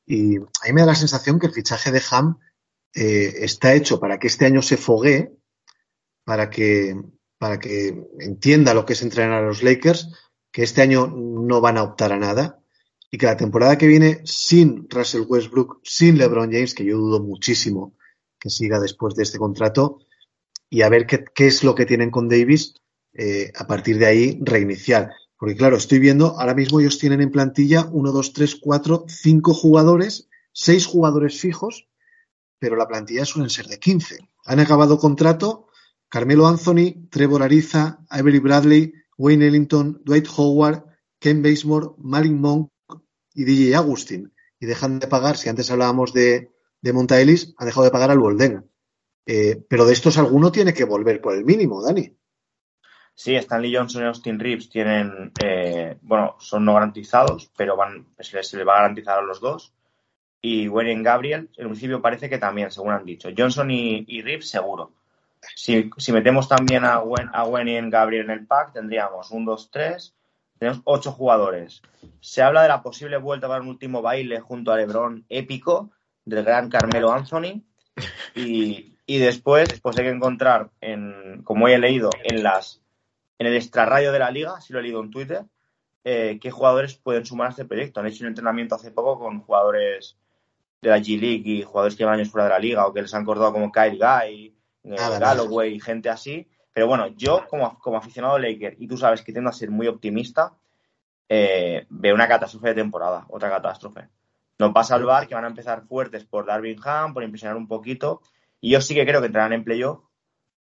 Y 0.06 0.38
a 0.38 0.66
mí 0.68 0.72
me 0.72 0.80
da 0.80 0.86
la 0.86 0.94
sensación 0.94 1.38
que 1.38 1.48
el 1.48 1.52
fichaje 1.52 1.92
de 1.92 2.00
Ham 2.10 2.38
eh, 2.94 3.34
está 3.40 3.74
hecho 3.74 3.98
para 3.98 4.18
que 4.18 4.28
este 4.28 4.46
año 4.46 4.62
se 4.62 4.76
foguee, 4.76 5.32
para 6.24 6.50
que, 6.50 6.96
para 7.38 7.58
que 7.58 7.94
entienda 8.20 8.74
lo 8.74 8.86
que 8.86 8.94
es 8.94 9.02
entrenar 9.02 9.42
a 9.42 9.46
los 9.46 9.62
Lakers, 9.62 10.10
que 10.52 10.62
este 10.62 10.82
año 10.82 11.06
no 11.06 11.60
van 11.60 11.76
a 11.76 11.82
optar 11.82 12.12
a 12.12 12.18
nada 12.18 12.60
y 13.10 13.18
que 13.18 13.26
la 13.26 13.36
temporada 13.36 13.78
que 13.78 13.86
viene 13.86 14.22
sin 14.24 14.88
Russell 14.88 15.24
Westbrook, 15.26 15.80
sin 15.84 16.18
LeBron 16.18 16.50
James, 16.50 16.74
que 16.74 16.84
yo 16.84 16.96
dudo 16.96 17.20
muchísimo 17.20 17.96
que 18.40 18.50
siga 18.50 18.78
después 18.78 19.14
de 19.14 19.22
este 19.22 19.38
contrato, 19.38 20.00
y 20.68 20.82
a 20.82 20.88
ver 20.88 21.06
qué, 21.06 21.24
qué 21.34 21.46
es 21.46 21.64
lo 21.64 21.74
que 21.74 21.86
tienen 21.86 22.10
con 22.10 22.28
Davis, 22.28 22.74
eh, 23.14 23.52
a 23.54 23.66
partir 23.66 23.98
de 23.98 24.06
ahí 24.06 24.38
reiniciar. 24.42 25.10
Porque 25.38 25.56
claro, 25.56 25.76
estoy 25.76 25.98
viendo, 25.98 26.38
ahora 26.38 26.54
mismo 26.54 26.80
ellos 26.80 26.98
tienen 26.98 27.20
en 27.20 27.30
plantilla 27.30 27.88
1, 27.92 28.12
2, 28.12 28.32
3, 28.32 28.56
4, 28.56 29.04
5 29.06 29.54
jugadores, 29.54 30.28
6 30.52 30.86
jugadores 30.86 31.40
fijos, 31.40 31.88
pero 32.58 32.76
la 32.76 32.88
plantilla 32.88 33.24
suelen 33.24 33.50
ser 33.50 33.66
de 33.66 33.78
15. 33.78 34.18
Han 34.46 34.60
acabado 34.60 34.98
contrato 34.98 35.68
Carmelo 36.08 36.46
Anthony, 36.46 37.08
Trevor 37.10 37.42
Ariza, 37.42 37.98
Avery 38.08 38.38
Bradley, 38.38 38.92
Wayne 39.18 39.46
Ellington, 39.46 40.00
Dwight 40.04 40.28
Howard, 40.36 40.84
Ken 41.18 41.42
Basemore, 41.42 41.88
Malin 41.98 42.40
Monk 42.40 42.70
y 43.34 43.44
DJ 43.44 43.74
Agustin. 43.76 44.32
Y 44.60 44.66
dejan 44.66 44.98
de 44.98 45.08
pagar, 45.08 45.36
si 45.36 45.48
antes 45.48 45.70
hablábamos 45.70 46.12
de, 46.12 46.52
de 46.80 46.92
Monta 46.92 47.20
Ellis, 47.20 47.54
han 47.58 47.66
dejado 47.66 47.84
de 47.84 47.90
pagar 47.90 48.10
al 48.10 48.18
Bolden. 48.18 48.70
Eh, 49.26 49.62
pero 49.68 49.86
de 49.86 49.92
estos 49.92 50.18
alguno 50.18 50.52
tiene 50.52 50.74
que 50.74 50.84
volver 50.84 51.20
por 51.20 51.34
el 51.34 51.44
mínimo, 51.44 51.82
Dani. 51.82 52.16
Sí, 53.14 53.36
Stanley 53.36 53.74
Johnson 53.74 54.02
y 54.02 54.06
Austin 54.06 54.40
Reeves 54.40 54.68
tienen, 54.68 55.32
eh, 55.42 55.96
bueno, 56.02 56.36
son 56.40 56.64
no 56.64 56.74
garantizados, 56.74 57.50
pero 57.56 57.76
van, 57.76 58.08
se 58.18 58.36
les 58.36 58.54
va 58.66 58.74
a 58.74 58.82
garantizar 58.82 59.18
a 59.18 59.22
los 59.22 59.40
dos. 59.40 59.72
Y 60.46 60.68
Wayne 60.68 61.02
Gabriel, 61.02 61.48
en 61.56 61.68
principio 61.68 62.02
parece 62.02 62.28
que 62.28 62.36
también, 62.36 62.70
según 62.70 62.92
han 62.92 63.06
dicho. 63.06 63.30
Johnson 63.34 63.70
y, 63.70 64.04
y 64.06 64.20
Reeves, 64.20 64.50
seguro. 64.50 64.92
Si, 65.56 65.90
metemos 66.12 66.48
también 66.48 66.84
a 66.84 66.98
Gwen, 66.98 67.30
a 67.32 67.44
Gwen 67.44 67.66
y 67.66 67.76
en 67.76 67.88
Gabriel 67.88 68.26
en 68.26 68.30
el 68.30 68.46
pack, 68.46 68.74
tendríamos 68.74 69.30
un 69.30 69.46
2-3, 69.46 70.12
tenemos 70.58 70.82
ocho 70.84 71.12
jugadores. 71.12 71.80
Se 72.20 72.42
habla 72.42 72.60
de 72.60 72.68
la 72.68 72.82
posible 72.82 73.16
vuelta 73.16 73.48
para 73.48 73.62
un 73.62 73.68
último 73.68 74.02
baile 74.02 74.38
junto 74.40 74.70
a 74.70 74.76
LeBron 74.76 75.24
épico 75.30 75.92
del 76.26 76.44
gran 76.44 76.68
Carmelo 76.68 77.10
Anthony. 77.10 77.62
Y, 78.34 78.98
y 79.06 79.18
después, 79.18 79.80
pues 79.80 79.96
hay 79.96 80.04
que 80.04 80.10
encontrar, 80.10 80.68
en, 80.82 81.40
como 81.42 81.68
he 81.68 81.78
leído, 81.78 82.10
en 82.22 82.42
las 82.42 82.82
en 83.38 83.46
el 83.46 83.56
extrarradio 83.56 84.12
de 84.12 84.18
la 84.18 84.30
liga, 84.30 84.60
si 84.60 84.74
lo 84.74 84.80
he 84.80 84.82
leído 84.82 85.00
en 85.00 85.10
Twitter, 85.10 85.44
eh, 86.04 86.38
qué 86.38 86.50
jugadores 86.50 86.96
pueden 86.96 87.24
sumar 87.24 87.46
a 87.46 87.50
este 87.50 87.64
proyecto. 87.64 88.00
Han 88.00 88.06
hecho 88.08 88.24
un 88.24 88.28
entrenamiento 88.28 88.74
hace 88.74 88.90
poco 88.90 89.18
con 89.18 89.40
jugadores 89.40 90.18
de 90.88 90.90
la 90.90 90.98
G 90.98 91.18
League 91.18 91.42
y 91.44 91.62
jugadores 91.62 91.94
que 91.94 92.02
llevan 92.02 92.18
años 92.18 92.30
fuera 92.30 92.44
de 92.44 92.50
la 92.50 92.58
liga 92.58 92.86
o 92.86 92.92
que 92.92 93.02
les 93.02 93.12
han 93.14 93.22
acordado 93.22 93.52
como 93.52 93.72
Kyle 93.72 93.98
Guy, 93.98 94.46
eh, 94.46 94.54
Nada, 94.82 95.18
Galloway 95.18 95.74
y 95.74 95.80
gente 95.80 96.08
así. 96.08 96.48
Pero 96.72 96.86
bueno, 96.88 97.08
yo 97.08 97.46
como, 97.48 97.78
como 97.78 97.96
aficionado 97.96 98.38
Laker, 98.38 98.76
y 98.78 98.88
tú 98.88 98.96
sabes 98.96 99.22
que 99.22 99.32
tiendo 99.32 99.50
a 99.50 99.52
ser 99.52 99.70
muy 99.70 99.86
optimista, 99.86 100.54
eh, 101.28 101.86
veo 101.88 102.14
una 102.14 102.28
catástrofe 102.28 102.68
de 102.68 102.74
temporada, 102.74 103.26
otra 103.28 103.48
catástrofe. 103.48 104.08
No 104.58 104.72
pasa 104.72 104.94
al 104.94 105.04
bar 105.04 105.26
que 105.26 105.34
van 105.34 105.44
a 105.44 105.48
empezar 105.48 105.86
fuertes 105.86 106.24
por 106.24 106.46
Darvin 106.46 106.78
Ham, 106.84 107.14
por 107.14 107.22
impresionar 107.22 107.56
un 107.56 107.66
poquito. 107.66 108.22
Y 108.60 108.70
yo 108.70 108.80
sí 108.80 108.94
que 108.94 109.06
creo 109.06 109.20
que 109.20 109.26
entrarán 109.26 109.52
en 109.52 109.64
playoff, 109.64 110.00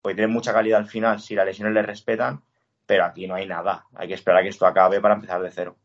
porque 0.01 0.15
tienen 0.15 0.33
mucha 0.33 0.53
calidad 0.53 0.79
al 0.79 0.87
final 0.87 1.19
si 1.19 1.35
las 1.35 1.45
lesiones 1.45 1.73
les 1.73 1.85
respetan, 1.85 2.43
pero 2.85 3.05
aquí 3.05 3.27
no 3.27 3.35
hay 3.35 3.47
nada. 3.47 3.85
Hay 3.95 4.07
que 4.07 4.13
esperar 4.13 4.39
a 4.39 4.43
que 4.43 4.49
esto 4.49 4.65
acabe 4.65 5.01
para 5.01 5.15
empezar 5.15 5.41
de 5.41 5.51
cero. 5.51 5.77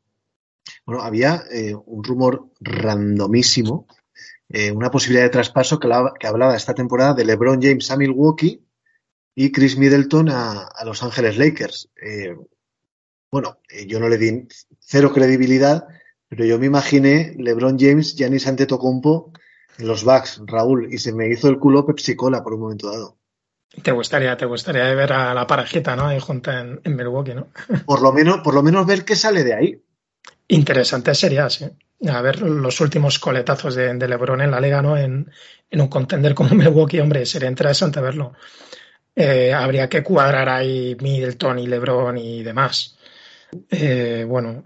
Bueno, 0.86 1.02
había 1.02 1.42
eh, 1.50 1.74
un 1.74 2.04
rumor 2.04 2.50
randomísimo, 2.60 3.86
eh, 4.54 4.70
una 4.70 4.90
posibilidad 4.90 5.24
de 5.24 5.30
traspaso 5.30 5.78
que, 5.78 5.88
la- 5.88 6.12
que 6.18 6.26
hablaba 6.26 6.56
esta 6.56 6.74
temporada 6.74 7.14
de 7.14 7.24
LeBron 7.24 7.60
James 7.60 7.90
a 7.90 7.96
Milwaukee 7.96 8.64
y 9.34 9.50
Chris 9.52 9.76
Middleton 9.76 10.28
a, 10.30 10.62
a 10.62 10.84
Los 10.84 11.02
Ángeles 11.02 11.36
Lakers. 11.36 11.90
Eh, 12.00 12.36
bueno, 13.30 13.58
eh, 13.68 13.86
yo 13.86 13.98
no 13.98 14.08
le 14.08 14.16
di 14.18 14.46
cero 14.78 15.12
credibilidad, 15.12 15.86
pero 16.28 16.44
yo 16.44 16.58
me 16.58 16.66
imaginé 16.66 17.34
LeBron 17.38 17.76
James, 17.78 18.14
Giannis 18.16 18.46
Antetokounmpo 18.46 19.32
en 19.78 19.88
los 19.88 20.04
Bucks, 20.04 20.40
Raúl, 20.46 20.92
y 20.92 20.98
se 20.98 21.12
me 21.12 21.28
hizo 21.28 21.48
el 21.48 21.58
culo 21.58 21.84
Pepsi 21.84 22.14
Cola 22.14 22.44
por 22.44 22.54
un 22.54 22.60
momento 22.60 22.90
dado. 22.92 23.18
Te 23.82 23.90
gustaría, 23.90 24.36
te 24.36 24.46
gustaría 24.46 24.84
ver 24.94 25.12
a 25.12 25.34
la 25.34 25.48
parejita, 25.48 25.96
¿no? 25.96 26.06
Ahí 26.06 26.20
junta 26.20 26.60
en, 26.60 26.80
en 26.84 26.94
Milwaukee, 26.94 27.34
¿no? 27.34 27.48
Por 27.84 28.02
lo 28.02 28.12
menos, 28.12 28.38
por 28.44 28.54
lo 28.54 28.62
menos 28.62 28.86
ver 28.86 29.04
qué 29.04 29.16
sale 29.16 29.42
de 29.42 29.52
ahí. 29.54 29.82
Interesante 30.48 31.14
sería, 31.14 31.48
sí. 31.50 31.66
A 32.08 32.20
ver 32.20 32.42
los 32.42 32.80
últimos 32.80 33.18
coletazos 33.18 33.74
de, 33.74 33.94
de 33.94 34.08
LeBron 34.08 34.42
en 34.42 34.50
la 34.50 34.60
liga, 34.60 34.82
¿no? 34.82 34.96
En, 34.96 35.30
en 35.70 35.80
un 35.80 35.88
contender 35.88 36.34
como 36.34 36.50
Milwaukee, 36.54 37.00
hombre, 37.00 37.24
sería 37.26 37.48
interesante 37.48 38.00
verlo. 38.00 38.32
Eh, 39.16 39.52
habría 39.54 39.88
que 39.88 40.02
cuadrar 40.02 40.48
ahí 40.48 40.96
Middleton 41.00 41.58
y 41.60 41.66
LeBron 41.66 42.18
y 42.18 42.42
demás. 42.42 42.96
Eh, 43.70 44.24
bueno. 44.28 44.64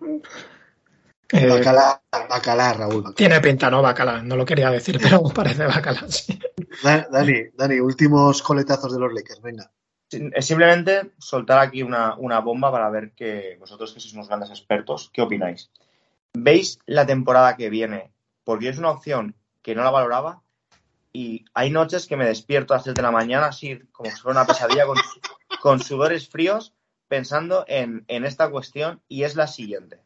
eh, 1.32 1.48
Bacalá, 1.50 2.02
bacalá, 2.30 2.72
Raúl. 2.74 3.02
bacalá. 3.02 3.16
tiene 3.16 3.40
pinta, 3.40 3.70
¿no? 3.70 3.82
Bacala. 3.82 4.22
No 4.22 4.36
lo 4.36 4.44
quería 4.44 4.70
decir, 4.70 4.98
pero 5.02 5.22
parece 5.24 5.66
Bacala, 5.66 6.04
sí. 6.08 6.38
Da- 6.84 7.06
Dani, 7.12 7.38
Dani, 7.58 7.78
últimos 7.80 8.42
coletazos 8.42 8.92
de 8.92 8.98
los 9.00 9.12
Lakers, 9.12 9.40
venga. 9.42 9.70
Simplemente 10.08 11.12
soltar 11.18 11.58
aquí 11.58 11.82
una, 11.82 12.16
una 12.16 12.40
bomba 12.40 12.72
para 12.72 12.88
ver 12.88 13.12
que 13.12 13.56
vosotros, 13.60 13.92
que 13.92 14.00
sois 14.00 14.14
unos 14.14 14.28
grandes 14.28 14.50
expertos, 14.50 15.10
¿qué 15.12 15.20
opináis? 15.20 15.70
¿Veis 16.32 16.78
la 16.86 17.04
temporada 17.04 17.56
que 17.56 17.68
viene? 17.68 18.12
Porque 18.44 18.68
es 18.68 18.78
una 18.78 18.90
opción 18.90 19.36
que 19.62 19.74
no 19.74 19.82
la 19.82 19.90
valoraba 19.90 20.42
y 21.12 21.44
hay 21.52 21.70
noches 21.70 22.06
que 22.06 22.16
me 22.16 22.26
despierto 22.26 22.72
a 22.72 22.78
las 22.78 22.84
3 22.84 22.94
de 22.94 23.02
la 23.02 23.10
mañana, 23.10 23.46
así 23.46 23.78
como 23.92 24.10
si 24.10 24.20
fuera 24.20 24.40
una 24.40 24.46
pesadilla, 24.46 24.86
con, 24.86 24.96
con 25.60 25.80
sudores 25.80 26.28
fríos, 26.28 26.74
pensando 27.08 27.64
en, 27.68 28.04
en 28.08 28.24
esta 28.24 28.50
cuestión 28.50 29.02
y 29.08 29.24
es 29.24 29.36
la 29.36 29.46
siguiente. 29.46 30.00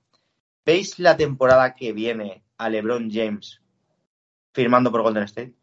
¿Veis 0.64 0.98
la 0.98 1.16
temporada 1.16 1.74
que 1.74 1.92
viene 1.92 2.44
a 2.56 2.68
LeBron 2.68 3.10
James 3.10 3.60
firmando 4.52 4.90
por 4.90 5.02
Golden 5.02 5.24
State? 5.24 5.54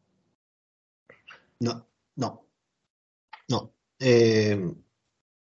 No, 1.60 1.88
no, 2.16 2.46
no. 3.48 3.74
Eh, 4.00 4.74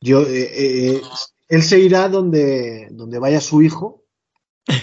yo, 0.01 0.23
eh, 0.23 0.51
eh, 0.97 1.03
él 1.49 1.63
se 1.63 1.79
irá 1.79 2.09
donde, 2.09 2.89
donde 2.91 3.19
vaya 3.19 3.41
su 3.41 3.63
hijo. 3.63 4.05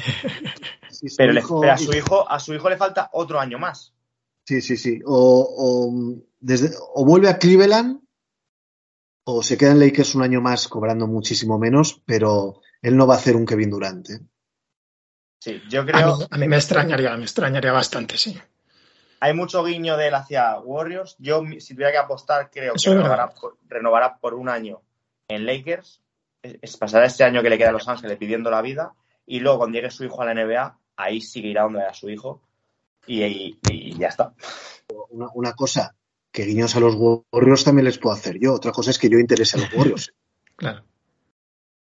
Si 0.89 1.09
su 1.09 1.17
Pero, 1.17 1.33
le- 1.33 1.41
pero 1.41 1.73
a, 1.73 1.77
su 1.77 1.93
hijo, 1.93 2.29
a 2.29 2.39
su 2.39 2.53
hijo 2.53 2.69
le 2.69 2.77
falta 2.77 3.09
otro 3.11 3.37
año 3.37 3.59
más. 3.59 3.93
Sí, 4.45 4.61
sí, 4.61 4.77
sí. 4.77 5.01
O, 5.05 5.45
o, 5.57 6.21
desde, 6.39 6.71
o 6.93 7.03
vuelve 7.03 7.27
a 7.27 7.37
Cleveland 7.37 7.99
o 9.25 9.43
se 9.43 9.57
queda 9.57 9.71
en 9.71 9.79
Lakers 9.81 10.15
un 10.15 10.21
año 10.21 10.39
más 10.39 10.69
cobrando 10.69 11.05
muchísimo 11.05 11.59
menos, 11.59 12.01
pero 12.05 12.61
él 12.81 12.95
no 12.95 13.07
va 13.07 13.15
a 13.15 13.17
hacer 13.17 13.35
un 13.35 13.45
Kevin 13.45 13.71
Durant. 13.71 14.09
¿eh? 14.09 14.19
Sí, 15.41 15.61
yo 15.69 15.81
A 15.81 15.85
creo. 15.85 16.17
mí, 16.17 16.23
a 16.29 16.37
mí 16.37 16.47
me 16.47 16.55
extrañaría, 16.55 17.17
me 17.17 17.23
extrañaría 17.23 17.73
bastante, 17.73 18.17
sí. 18.17 18.39
Hay 19.25 19.33
mucho 19.33 19.63
guiño 19.63 19.97
de 19.97 20.07
él 20.09 20.13
hacia 20.15 20.59
Warriors. 20.59 21.15
Yo, 21.19 21.41
si 21.59 21.73
tuviera 21.73 21.91
que 21.91 21.97
apostar, 21.97 22.49
creo 22.51 22.75
Eso 22.75 22.91
que 22.91 22.97
renovará 22.97 23.29
por, 23.33 23.57
renovará 23.67 24.17
por 24.17 24.33
un 24.35 24.49
año 24.49 24.81
en 25.27 25.45
Lakers. 25.45 26.01
Es, 26.43 26.57
es- 26.61 26.77
pasará 26.77 27.05
este 27.07 27.23
año 27.23 27.41
que 27.41 27.49
le 27.49 27.57
queda 27.57 27.69
a 27.69 27.73
Los 27.73 27.87
Ángeles 27.87 28.17
pidiendo 28.17 28.51
la 28.51 28.61
vida. 28.61 28.93
Y 29.25 29.39
luego, 29.39 29.57
cuando 29.59 29.75
llegue 29.77 29.89
su 29.89 30.03
hijo 30.05 30.21
a 30.21 30.25
la 30.25 30.33
NBA, 30.33 30.77
ahí 30.97 31.21
sí 31.21 31.41
que 31.41 31.47
irá 31.47 31.63
donde 31.63 31.79
era 31.79 31.93
su 31.93 32.09
hijo. 32.09 32.41
Y, 33.07 33.23
y- 33.23 33.59
y 33.69 33.97
ya 33.97 34.09
está. 34.09 34.33
Una, 35.09 35.27
una 35.33 35.53
cosa, 35.53 35.95
que 36.31 36.43
guiños 36.45 36.75
a 36.75 36.79
los 36.79 36.95
Warriors 36.95 37.63
también 37.63 37.85
les 37.85 37.97
puedo 37.97 38.15
hacer 38.15 38.37
yo. 38.39 38.53
Otra 38.53 38.71
cosa 38.71 38.91
es 38.91 38.99
que 38.99 39.09
yo 39.09 39.17
interese 39.17 39.57
a 39.57 39.61
los 39.61 39.73
Warriors. 39.73 40.13
Claro. 40.57 40.83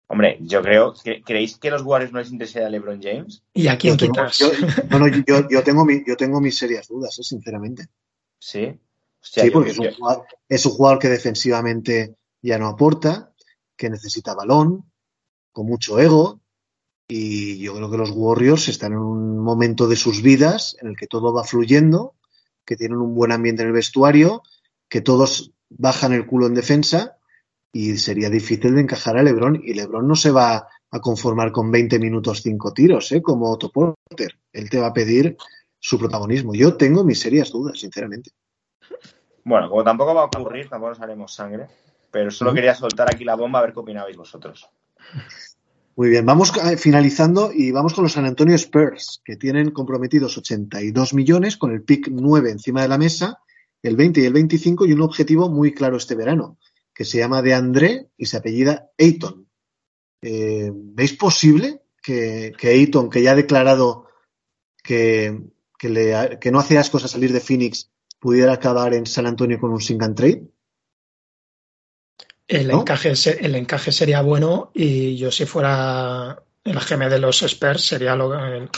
Hombre, 0.09 0.37
yo 0.41 0.61
creo. 0.61 0.93
que- 1.03 1.21
¿Creéis 1.21 1.57
que 1.57 1.69
los 1.69 1.81
Warriors 1.83 2.13
no 2.13 2.19
les 2.19 2.31
interesa 2.31 2.65
a 2.65 2.69
LeBron 2.69 3.01
James? 3.01 3.43
¿Y 3.53 3.67
a 3.67 3.77
quién 3.77 3.97
Yo 3.97 4.07
tengo- 4.13 4.27
yo- 4.29 4.51
no, 4.89 4.99
no, 4.99 5.07
yo, 5.07 5.49
yo 5.49 5.63
tengo 5.63 5.85
mi- 5.85 6.03
yo 6.07 6.15
tengo 6.15 6.39
mis 6.39 6.57
serias 6.57 6.87
dudas, 6.87 7.17
¿eh? 7.19 7.23
sinceramente. 7.23 7.87
Sí. 8.39 8.79
Hostia, 9.21 9.43
Sí, 9.43 9.47
yo- 9.49 9.53
porque 9.53 9.71
es 9.71 9.75
yo- 9.77 9.83
un, 9.83 9.93
jugador, 9.95 10.25
es 10.47 10.65
un 10.65 10.71
jugador 10.71 10.99
que 10.99 11.09
defensivamente 11.09 12.15
ya 12.41 12.57
no 12.57 12.67
aporta, 12.67 13.33
que 13.75 13.89
necesita 13.89 14.33
balón, 14.33 14.89
con 15.51 15.65
mucho 15.65 15.99
ego. 15.99 16.39
Y 17.09 17.57
yo 17.59 17.73
creo 17.75 17.89
que 17.91 17.97
los 17.97 18.11
Warriors 18.11 18.67
están 18.69 18.91
en 18.93 18.99
un 18.99 19.39
momento 19.39 19.87
de 19.87 19.95
sus 19.95 20.21
vidas 20.21 20.77
en 20.81 20.89
el 20.89 20.95
que 20.97 21.07
todo 21.07 21.33
va 21.33 21.43
fluyendo, 21.43 22.15
que 22.65 22.75
tienen 22.75 22.97
un 22.99 23.13
buen 23.15 23.31
ambiente 23.31 23.61
en 23.61 23.69
el 23.69 23.73
vestuario, 23.73 24.43
que 24.89 25.01
todos 25.01 25.51
bajan 25.69 26.13
el 26.13 26.25
culo 26.25 26.47
en 26.47 26.53
defensa 26.53 27.16
y 27.77 27.95
sería 27.97 28.31
difícil 28.31 28.73
de 28.73 28.81
encajar 28.81 29.17
a 29.17 29.21
LeBron. 29.21 29.61
Y 29.63 29.75
LeBron 29.75 30.07
no 30.07 30.15
se 30.15 30.31
va 30.31 30.67
a 30.89 30.99
conformar 30.99 31.51
con 31.51 31.69
20 31.69 31.99
minutos, 31.99 32.41
5 32.41 32.73
tiros, 32.73 33.11
¿eh? 33.11 33.21
como 33.21 33.51
Otto 33.51 33.69
Porter. 33.69 34.31
Él 34.51 34.67
te 34.67 34.79
va 34.79 34.87
a 34.87 34.93
pedir 34.93 35.37
su 35.77 35.99
protagonismo. 35.99 36.55
Yo 36.55 36.75
tengo 36.75 37.03
mis 37.03 37.19
serias 37.19 37.51
dudas, 37.51 37.79
sinceramente. 37.79 38.31
Bueno, 39.43 39.69
como 39.69 39.83
tampoco 39.83 40.15
va 40.15 40.23
a 40.23 40.25
ocurrir, 40.25 40.67
tampoco 40.67 40.89
nos 40.89 41.01
haremos 41.01 41.31
sangre. 41.31 41.67
Pero 42.09 42.31
solo 42.31 42.51
quería 42.51 42.73
soltar 42.73 43.13
aquí 43.13 43.23
la 43.23 43.35
bomba 43.35 43.59
a 43.59 43.61
ver 43.61 43.73
qué 43.73 43.79
opinabais 43.79 44.17
vosotros. 44.17 44.67
Muy 45.95 46.09
bien, 46.09 46.25
vamos 46.25 46.51
eh, 46.57 46.77
finalizando 46.77 47.51
y 47.53 47.71
vamos 47.71 47.93
con 47.93 48.05
los 48.05 48.13
San 48.13 48.25
Antonio 48.25 48.55
Spurs, 48.55 49.21
que 49.23 49.35
tienen 49.35 49.69
comprometidos 49.69 50.35
82 50.35 51.13
millones 51.13 51.57
con 51.57 51.71
el 51.71 51.83
pick 51.83 52.07
9 52.09 52.49
encima 52.49 52.81
de 52.81 52.87
la 52.87 52.97
mesa, 52.97 53.39
el 53.83 53.95
20 53.95 54.21
y 54.21 54.25
el 54.25 54.33
25 54.33 54.87
y 54.87 54.93
un 54.93 55.01
objetivo 55.01 55.49
muy 55.49 55.75
claro 55.75 55.97
este 55.97 56.15
verano, 56.15 56.57
que 56.97 57.05
se 57.05 57.19
llama 57.19 57.43
de 57.43 57.53
André 57.53 58.07
y 58.17 58.25
se 58.25 58.37
apellida 58.37 58.89
Ayton. 58.97 59.47
Eh, 60.19 60.71
¿Veis 60.73 61.13
posible 61.13 61.83
que, 62.01 62.53
que 62.57 62.69
Ayton, 62.69 63.11
que 63.11 63.21
ya 63.21 63.33
ha 63.33 63.35
declarado 63.35 64.07
que, 64.83 65.43
que, 65.77 65.89
le, 65.89 66.39
que 66.41 66.49
no 66.51 66.57
hace 66.57 66.79
ascos 66.79 67.03
a 67.03 67.07
salir 67.07 67.31
de 67.33 67.39
Phoenix, 67.39 67.91
pudiera 68.19 68.53
acabar 68.53 68.95
en 68.95 69.05
San 69.05 69.27
Antonio 69.27 69.59
con 69.59 69.71
un 69.71 69.79
sing 69.79 70.01
and 70.01 70.15
trade? 70.15 70.47
El, 72.47 72.69
¿No? 72.69 72.81
encaje, 72.81 73.13
el 73.45 73.53
encaje 73.55 73.91
sería 73.91 74.21
bueno 74.21 74.71
y 74.73 75.17
yo 75.17 75.29
si 75.31 75.45
fuera 75.45 76.41
el 76.63 76.79
GM 76.79 77.09
de 77.09 77.19
los 77.19 77.43
Spurs 77.43 77.85
sería 77.85 78.15
lo- 78.15 78.33
el- 78.43 78.69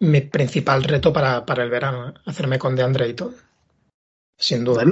mi 0.00 0.20
principal 0.20 0.82
reto 0.84 1.10
para, 1.10 1.46
para 1.46 1.62
el 1.62 1.70
verano, 1.70 2.10
¿eh? 2.10 2.14
hacerme 2.26 2.58
con 2.58 2.76
DeAndre 2.76 3.06
Ayton. 3.06 3.34
Sin 4.36 4.62
duda. 4.64 4.82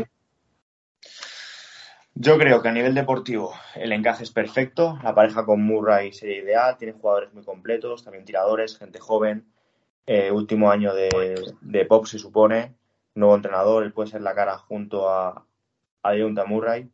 Yo 2.15 2.37
creo 2.39 2.61
que 2.61 2.69
a 2.69 2.73
nivel 2.73 2.95
deportivo 2.95 3.55
el 3.75 3.93
encaje 3.93 4.25
es 4.25 4.31
perfecto. 4.31 4.99
La 5.03 5.15
pareja 5.15 5.45
con 5.47 5.63
Murray 5.63 6.13
sería 6.13 6.43
ideal. 6.43 6.77
Tiene 6.77 6.93
jugadores 6.93 7.33
muy 7.33 7.45
completos, 7.45 8.05
también 8.05 8.25
tiradores, 8.25 8.77
gente 8.77 8.99
joven. 8.99 9.47
Eh, 10.07 10.31
último 10.31 10.71
año 10.71 10.95
de, 10.95 11.55
de 11.61 11.85
Pop, 11.87 12.07
se 12.07 12.19
supone. 12.19 12.75
Nuevo 13.15 13.37
entrenador, 13.37 13.85
él 13.85 13.93
puede 13.93 14.11
ser 14.11 14.23
la 14.23 14.35
cara 14.35 14.59
junto 14.59 15.09
a, 15.09 15.47
a 16.03 16.13
Deonta 16.13 16.45
Murray. 16.45 16.91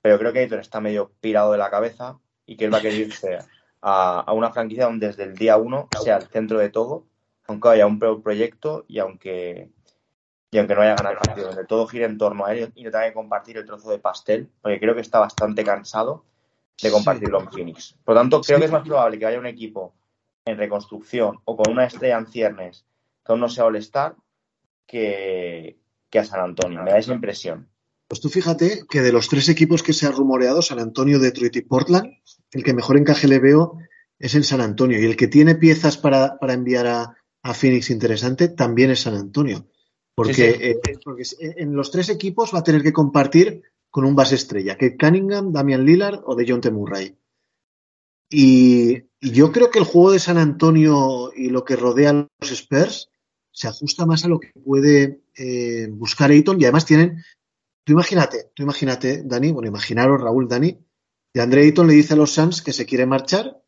Pero 0.00 0.18
creo 0.18 0.32
que 0.32 0.40
Ayton 0.40 0.60
está 0.60 0.80
medio 0.80 1.10
pirado 1.20 1.52
de 1.52 1.58
la 1.58 1.70
cabeza 1.70 2.18
y 2.46 2.56
que 2.56 2.66
él 2.66 2.72
va 2.72 2.78
a 2.78 2.82
querer 2.82 3.00
irse 3.00 3.38
a, 3.82 4.20
a 4.20 4.32
una 4.32 4.52
franquicia 4.52 4.84
donde 4.84 5.08
desde 5.08 5.24
el 5.24 5.34
día 5.34 5.56
uno 5.56 5.88
sea 6.02 6.18
el 6.18 6.28
centro 6.28 6.58
de 6.58 6.70
todo, 6.70 7.04
aunque 7.46 7.68
haya 7.70 7.86
un 7.86 7.98
pro- 7.98 8.22
proyecto 8.22 8.84
y 8.86 9.00
aunque 9.00 9.70
y 10.50 10.58
aunque 10.58 10.74
no 10.74 10.80
haya 10.82 10.94
ganado 10.94 11.14
el 11.14 11.18
partido, 11.20 11.46
donde 11.48 11.64
todo 11.66 11.86
gira 11.86 12.06
en 12.06 12.16
torno 12.18 12.46
a 12.46 12.54
él 12.54 12.72
y 12.74 12.84
no 12.84 12.90
tenga 12.90 13.06
que 13.08 13.12
compartir 13.14 13.56
el 13.58 13.66
trozo 13.66 13.90
de 13.90 13.98
pastel, 13.98 14.48
porque 14.62 14.80
creo 14.80 14.94
que 14.94 15.00
está 15.02 15.18
bastante 15.18 15.62
cansado 15.64 16.24
de 16.82 16.90
compartirlo 16.90 17.40
en 17.40 17.50
Phoenix. 17.50 17.96
Por 18.04 18.14
lo 18.14 18.20
tanto, 18.20 18.40
creo 18.40 18.56
Sí. 18.58 18.60
que 18.62 18.66
es 18.66 18.72
más 18.72 18.86
probable 18.86 19.18
que 19.18 19.26
haya 19.26 19.38
un 19.38 19.46
equipo 19.46 19.94
en 20.44 20.56
reconstrucción 20.56 21.38
o 21.44 21.56
con 21.56 21.70
una 21.72 21.84
estrella 21.84 22.16
en 22.18 22.26
ciernes 22.26 22.84
que 23.24 23.32
aún 23.32 23.40
no 23.40 23.48
sea 23.48 23.66
All-Star 23.66 24.14
que, 24.86 25.78
que 26.10 26.18
a 26.18 26.24
San 26.24 26.40
Antonio. 26.40 26.82
Me 26.82 26.90
da 26.92 26.98
esa 26.98 27.12
impresión. 27.12 27.68
Pues 28.06 28.20
tú 28.20 28.28
fíjate 28.30 28.84
que 28.88 29.02
de 29.02 29.12
los 29.12 29.28
tres 29.28 29.48
equipos 29.50 29.82
que 29.82 29.92
se 29.92 30.06
han 30.06 30.14
rumoreado, 30.14 30.62
San 30.62 30.78
Antonio, 30.78 31.18
Detroit 31.18 31.56
y 31.56 31.60
Portland, 31.62 32.06
el 32.52 32.64
que 32.64 32.72
mejor 32.72 32.96
encaje 32.96 33.28
le 33.28 33.38
veo 33.38 33.78
es 34.18 34.34
en 34.34 34.44
San 34.44 34.62
Antonio. 34.62 34.98
Y 34.98 35.04
el 35.04 35.16
que 35.16 35.28
tiene 35.28 35.54
piezas 35.56 35.98
para, 35.98 36.38
para 36.38 36.54
enviar 36.54 36.86
a, 36.86 37.16
a 37.42 37.54
Phoenix 37.54 37.90
interesante 37.90 38.48
también 38.48 38.90
es 38.90 39.00
San 39.02 39.14
Antonio. 39.14 39.66
Porque, 40.18 40.34
Sí, 40.34 40.42
sí. 40.42 40.64
eh, 40.64 40.80
porque 41.04 41.22
en 41.40 41.74
los 41.74 41.90
tres 41.90 42.08
equipos 42.08 42.54
va 42.54 42.58
a 42.58 42.64
tener 42.64 42.82
que 42.82 42.92
compartir 42.92 43.62
con 43.90 44.04
un 44.04 44.14
base 44.14 44.34
estrella, 44.34 44.76
que 44.76 44.96
Cunningham, 44.96 45.52
Damian 45.52 45.84
Lillard 45.84 46.20
o 46.26 46.34
de 46.34 46.44
John 46.46 46.60
T. 46.60 46.70
Murray. 46.70 47.16
Y, 48.30 48.96
y 49.20 49.30
yo 49.30 49.50
creo 49.52 49.70
que 49.70 49.78
el 49.78 49.84
juego 49.86 50.12
de 50.12 50.18
San 50.18 50.36
Antonio 50.36 51.32
y 51.34 51.48
lo 51.48 51.64
que 51.64 51.76
rodea 51.76 52.10
a 52.10 52.28
los 52.40 52.50
Spurs 52.50 53.10
se 53.50 53.68
ajusta 53.68 54.04
más 54.04 54.24
a 54.24 54.28
lo 54.28 54.38
que 54.38 54.52
puede 54.62 55.22
eh, 55.36 55.88
buscar 55.90 56.30
Ayton 56.30 56.60
y 56.60 56.64
además 56.64 56.84
tienen 56.84 57.24
Tú 57.88 57.92
imagínate, 57.94 58.50
tú 58.54 58.64
imagínate, 58.64 59.22
Dani, 59.24 59.50
bueno, 59.50 59.66
imaginaros, 59.66 60.20
Raúl, 60.20 60.46
Dani, 60.46 60.78
de 61.32 61.40
Andre 61.40 61.62
Ayton 61.62 61.86
le 61.86 61.94
dice 61.94 62.12
a 62.12 62.16
los 62.18 62.32
Suns 62.32 62.60
que 62.60 62.74
se 62.74 62.84
quiere 62.84 63.06
marchar 63.06 63.62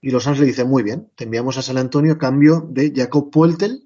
y 0.00 0.12
los 0.12 0.22
Suns 0.22 0.38
le 0.38 0.46
dicen, 0.46 0.68
muy 0.68 0.84
bien, 0.84 1.10
te 1.16 1.24
enviamos 1.24 1.58
a 1.58 1.62
San 1.62 1.76
Antonio 1.76 2.12
a 2.12 2.18
cambio 2.18 2.64
de 2.70 2.92
Jacob 2.94 3.28
Pueltel, 3.28 3.85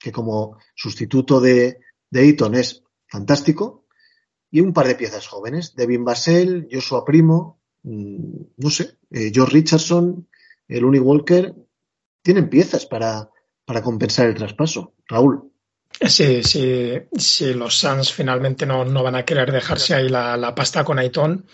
que 0.00 0.10
como 0.10 0.56
sustituto 0.74 1.40
de, 1.40 1.78
de 2.10 2.20
Ayton 2.20 2.54
es 2.56 2.82
fantástico, 3.06 3.86
y 4.50 4.60
un 4.60 4.72
par 4.72 4.86
de 4.88 4.96
piezas 4.96 5.28
jóvenes, 5.28 5.74
Devin 5.76 6.04
Basel, 6.04 6.66
Joshua 6.70 7.04
Primo, 7.04 7.60
mm, 7.82 8.42
no 8.56 8.70
sé, 8.70 8.98
eh, 9.10 9.30
George 9.32 9.54
Richardson, 9.54 10.28
el 10.66 10.84
Uni 10.84 10.98
Walker, 10.98 11.54
tienen 12.22 12.48
piezas 12.48 12.86
para, 12.86 13.30
para 13.64 13.82
compensar 13.82 14.26
el 14.26 14.34
traspaso. 14.34 14.94
Raúl. 15.06 15.52
Sí, 16.06 16.42
sí, 16.42 16.92
si 17.16 17.52
los 17.54 17.78
Suns 17.78 18.12
finalmente 18.12 18.64
no, 18.64 18.84
no 18.84 19.02
van 19.02 19.16
a 19.16 19.24
querer 19.24 19.52
dejarse 19.52 19.94
ahí 19.94 20.08
la, 20.08 20.36
la 20.36 20.54
pasta 20.54 20.84
con 20.84 20.98
Ayton, 20.98 21.46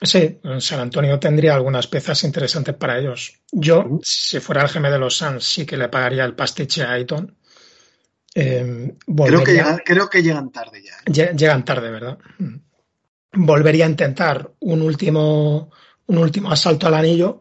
sí, 0.00 0.40
San 0.58 0.80
Antonio 0.80 1.18
tendría 1.20 1.54
algunas 1.54 1.86
piezas 1.86 2.24
interesantes 2.24 2.74
para 2.74 2.98
ellos. 2.98 3.40
Yo, 3.52 4.00
si 4.02 4.40
fuera 4.40 4.62
el 4.62 4.68
GM 4.68 4.90
de 4.90 4.98
los 4.98 5.16
Suns, 5.16 5.44
sí 5.44 5.66
que 5.66 5.76
le 5.76 5.88
pagaría 5.88 6.24
el 6.24 6.34
pastiche 6.34 6.82
a 6.82 6.92
Ayton. 6.92 7.36
Eh, 8.34 8.94
Creo 9.06 9.44
que, 9.44 9.52
llegan, 9.52 9.80
creo 9.84 10.08
que 10.10 10.22
llegan 10.22 10.50
tarde 10.50 10.82
ya. 10.82 10.92
¿eh? 10.92 11.12
Lle- 11.12 11.36
Llegan 11.36 11.64
tarde, 11.64 11.90
¿verdad? 11.90 12.18
Mm. 12.38 12.56
Volvería 13.36 13.86
a 13.86 13.88
intentar 13.88 14.50
un 14.60 14.82
último, 14.82 15.70
un 16.06 16.18
último 16.18 16.50
asalto 16.50 16.86
al 16.86 16.94
anillo, 16.94 17.40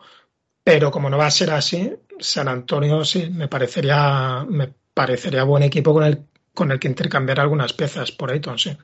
pero 0.63 0.91
como 0.91 1.09
no 1.09 1.17
va 1.17 1.27
a 1.27 1.31
ser 1.31 1.51
así, 1.51 1.93
San 2.19 2.47
Antonio 2.47 3.03
sí 3.05 3.29
me 3.31 3.47
parecería, 3.47 4.45
me 4.47 4.73
parecería 4.93 5.43
buen 5.43 5.63
equipo 5.63 5.93
con 5.93 6.03
el, 6.03 6.25
con 6.53 6.71
el 6.71 6.79
que 6.79 6.87
intercambiar 6.87 7.39
algunas 7.39 7.73
piezas 7.73 8.11
por 8.11 8.31
Ayton, 8.31 8.57
sí. 8.59 8.75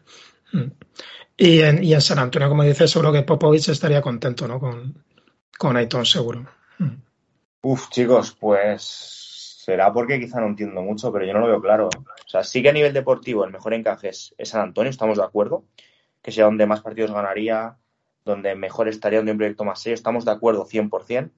Mm. 0.53 0.63
Y 1.37 1.61
en, 1.61 1.83
y 1.83 1.93
en 1.93 2.01
San 2.01 2.19
Antonio, 2.19 2.49
como 2.49 2.63
dices, 2.63 2.91
seguro 2.91 3.13
que 3.13 3.21
Popovich 3.23 3.69
estaría 3.69 4.01
contento, 4.01 4.47
¿no? 4.47 4.59
Con, 4.59 5.03
con 5.57 5.77
Ayton, 5.77 6.05
seguro. 6.05 6.45
Mm. 6.79 6.95
Uf, 7.61 7.89
chicos, 7.89 8.35
pues 8.39 9.18
será 9.69 9.93
porque 9.93 10.19
quizá 10.19 10.39
no 10.41 10.47
entiendo 10.47 10.81
mucho, 10.81 11.11
pero 11.11 11.25
yo 11.25 11.33
no 11.33 11.41
lo 11.41 11.47
veo 11.47 11.61
claro. 11.61 11.89
O 11.89 12.27
sea, 12.29 12.43
sí 12.43 12.63
que 12.63 12.69
a 12.69 12.73
nivel 12.73 12.91
deportivo 12.91 13.45
el 13.45 13.51
mejor 13.51 13.75
encaje 13.75 14.09
es, 14.09 14.33
es 14.35 14.49
San 14.49 14.61
Antonio, 14.61 14.89
estamos 14.89 15.17
de 15.17 15.23
acuerdo. 15.23 15.63
Que 16.23 16.31
sea 16.31 16.45
donde 16.45 16.65
más 16.65 16.81
partidos 16.81 17.11
ganaría, 17.11 17.77
donde 18.25 18.55
mejor 18.55 18.87
estaría, 18.87 19.19
donde 19.19 19.33
un 19.33 19.37
proyecto 19.37 19.63
más 19.63 19.79
serio, 19.79 19.93
estamos 19.93 20.25
de 20.25 20.31
acuerdo 20.31 20.65
100%. 20.65 21.31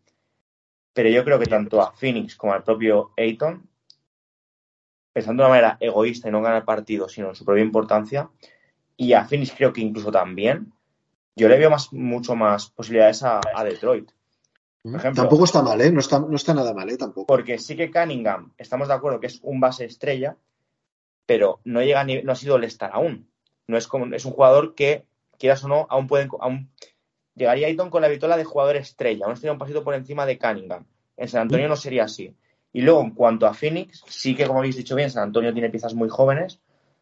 Pero 0.93 1.09
yo 1.09 1.25
creo 1.25 1.39
que 1.39 1.45
tanto 1.45 1.81
a 1.81 1.91
Phoenix 1.91 2.37
como 2.37 2.53
al 2.53 2.63
propio 2.63 3.11
Ayton, 3.17 3.69
pensando 5.11 5.43
de 5.43 5.49
una 5.49 5.55
manera 5.55 5.77
egoísta 5.81 6.29
y 6.29 6.31
no 6.31 6.41
ganar 6.41 6.63
partidos, 6.63 7.11
sino 7.11 7.29
en 7.29 7.35
su 7.35 7.43
propia 7.43 7.63
importancia, 7.63 8.29
y 8.95 9.11
a 9.11 9.25
Phoenix 9.25 9.51
creo 9.51 9.73
que 9.73 9.81
incluso 9.81 10.09
también, 10.09 10.71
yo 11.35 11.49
le 11.49 11.57
veo 11.57 11.69
más, 11.69 11.91
mucho 11.91 12.35
más 12.35 12.69
posibilidades 12.69 13.23
a, 13.23 13.41
a 13.53 13.63
Detroit. 13.65 14.09
Por 14.83 14.95
ejemplo, 14.95 15.21
Tampoco 15.21 15.43
está 15.45 15.61
mal, 15.61 15.79
¿eh? 15.81 15.91
No 15.91 15.99
está, 15.99 16.19
no 16.19 16.35
está 16.35 16.53
nada 16.53 16.73
mal, 16.73 16.89
¿eh? 16.89 16.97
Tampoco. 16.97 17.27
porque 17.27 17.59
sí 17.59 17.75
que 17.75 17.91
Cunningham, 17.91 18.53
estamos 18.57 18.87
de 18.87 18.95
acuerdo 18.95 19.19
que 19.19 19.27
es 19.27 19.39
un 19.43 19.59
base 19.59 19.85
estrella, 19.85 20.37
pero 21.25 21.59
no 21.63 21.81
llega 21.81 22.03
ni, 22.03 22.21
no 22.23 22.31
ha 22.31 22.35
sido 22.35 22.55
el 22.55 22.63
estar 22.63 22.91
aún. 22.93 23.29
No 23.67 23.77
es 23.77 23.87
como, 23.87 24.13
es 24.13 24.25
un 24.25 24.31
jugador 24.31 24.73
que, 24.73 25.05
quieras 25.37 25.63
o 25.63 25.67
no, 25.67 25.87
aún 25.89 26.07
pueden, 26.07 26.29
aún 26.39 26.69
llegaría 27.35 27.67
Ayton 27.67 27.89
con 27.89 28.01
la 28.01 28.07
vitola 28.07 28.37
de 28.37 28.43
jugador 28.43 28.75
estrella, 28.75 29.25
aún 29.25 29.33
estaría 29.33 29.53
un 29.53 29.59
pasito 29.59 29.83
por 29.83 29.93
encima 29.93 30.25
de 30.25 30.37
Cunningham. 30.37 30.85
En 31.17 31.27
San 31.27 31.41
Antonio 31.41 31.67
no 31.67 31.75
sería 31.75 32.05
así. 32.05 32.35
Y 32.73 32.81
luego, 32.81 33.01
en 33.01 33.11
cuanto 33.11 33.45
a 33.45 33.53
Phoenix, 33.53 34.03
sí 34.07 34.35
que, 34.35 34.47
como 34.47 34.59
habéis 34.59 34.77
dicho 34.77 34.95
bien, 34.95 35.11
San 35.11 35.23
Antonio 35.23 35.53
tiene 35.53 35.69
piezas 35.69 35.93
muy 35.93 36.09
jóvenes, 36.09 36.59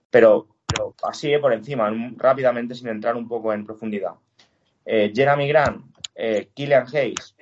pero, 0.10 0.48
pero 0.66 0.96
así, 1.04 1.32
eh, 1.32 1.40
por 1.40 1.54
encima, 1.54 1.92
rápidamente, 2.18 2.76
sin 2.76 2.88
entrar 2.88 3.16
un 3.16 3.28
poco 3.28 3.54
en 3.54 3.66
profundidad. 3.66 4.14
Eh, 4.86 5.12
Jeremy 5.14 5.48
Grant, 5.48 5.86
eh, 6.16 6.50
Killian 6.54 6.88
Hayes, 6.88 7.36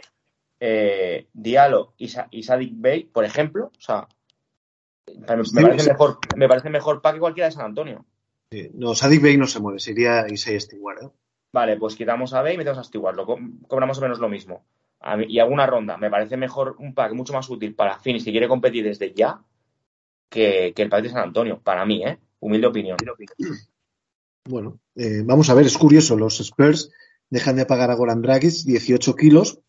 eh, 0.59 1.27
Diallo 1.33 1.93
y, 1.97 2.07
Sa- 2.09 2.27
y 2.31 2.43
Sadik 2.43 2.73
Bey, 2.75 3.03
por 3.05 3.25
ejemplo, 3.25 3.71
o 3.77 3.81
sea, 3.81 4.07
me, 5.07 5.43
Sí, 5.45 5.55
parece 5.61 5.83
sí. 5.83 5.89
mejor, 5.89 6.17
me 6.35 6.47
parece 6.47 6.69
mejor 6.69 7.01
pack 7.01 7.15
que 7.15 7.19
cualquiera 7.19 7.47
de 7.47 7.51
San 7.53 7.65
Antonio. 7.65 8.05
Sí. 8.51 8.69
No, 8.73 8.95
Sadik 8.95 9.21
Bey 9.21 9.37
no 9.37 9.47
se 9.47 9.59
mueve, 9.59 9.79
sería 9.79 10.25
Isaiah 10.29 10.59
Stewart, 10.59 11.03
¿eh? 11.03 11.09
Vale, 11.53 11.77
pues 11.77 11.95
quitamos 11.95 12.33
a 12.33 12.41
Bey 12.41 12.55
y 12.55 12.57
metemos 12.57 12.77
a 12.79 12.83
Stewart, 12.83 13.15
lo 13.15 13.25
co- 13.25 13.39
cobra 13.67 13.85
más 13.85 13.97
o 13.97 14.01
menos 14.01 14.19
lo 14.19 14.29
mismo. 14.29 14.65
A 14.99 15.15
mí- 15.15 15.25
y 15.29 15.39
alguna 15.39 15.65
ronda, 15.65 15.97
me 15.97 16.09
parece 16.09 16.37
mejor 16.37 16.75
un 16.79 16.93
pack 16.93 17.13
mucho 17.13 17.33
más 17.33 17.49
útil 17.49 17.73
para 17.75 17.99
Phoenix 17.99 18.23
que 18.25 18.31
quiere 18.31 18.47
competir 18.47 18.83
desde 18.83 19.13
ya 19.13 19.41
que, 20.29 20.73
que 20.75 20.81
el 20.81 20.89
pack 20.89 21.03
de 21.03 21.09
San 21.09 21.23
Antonio, 21.23 21.59
para 21.61 21.85
mí, 21.85 22.03
¿eh? 22.05 22.17
Humilde 22.39 22.67
opinión. 22.67 22.97
Bueno, 24.49 24.79
eh, 24.95 25.23
vamos 25.25 25.49
a 25.49 25.53
ver, 25.53 25.65
es 25.65 25.77
curioso, 25.77 26.15
los 26.15 26.39
Spurs 26.39 26.89
dejan 27.29 27.57
de 27.57 27.65
pagar 27.65 27.91
a 27.91 27.95
Goran 27.95 28.21
Dragic 28.21 28.63
18 28.63 29.15
kilos. 29.15 29.59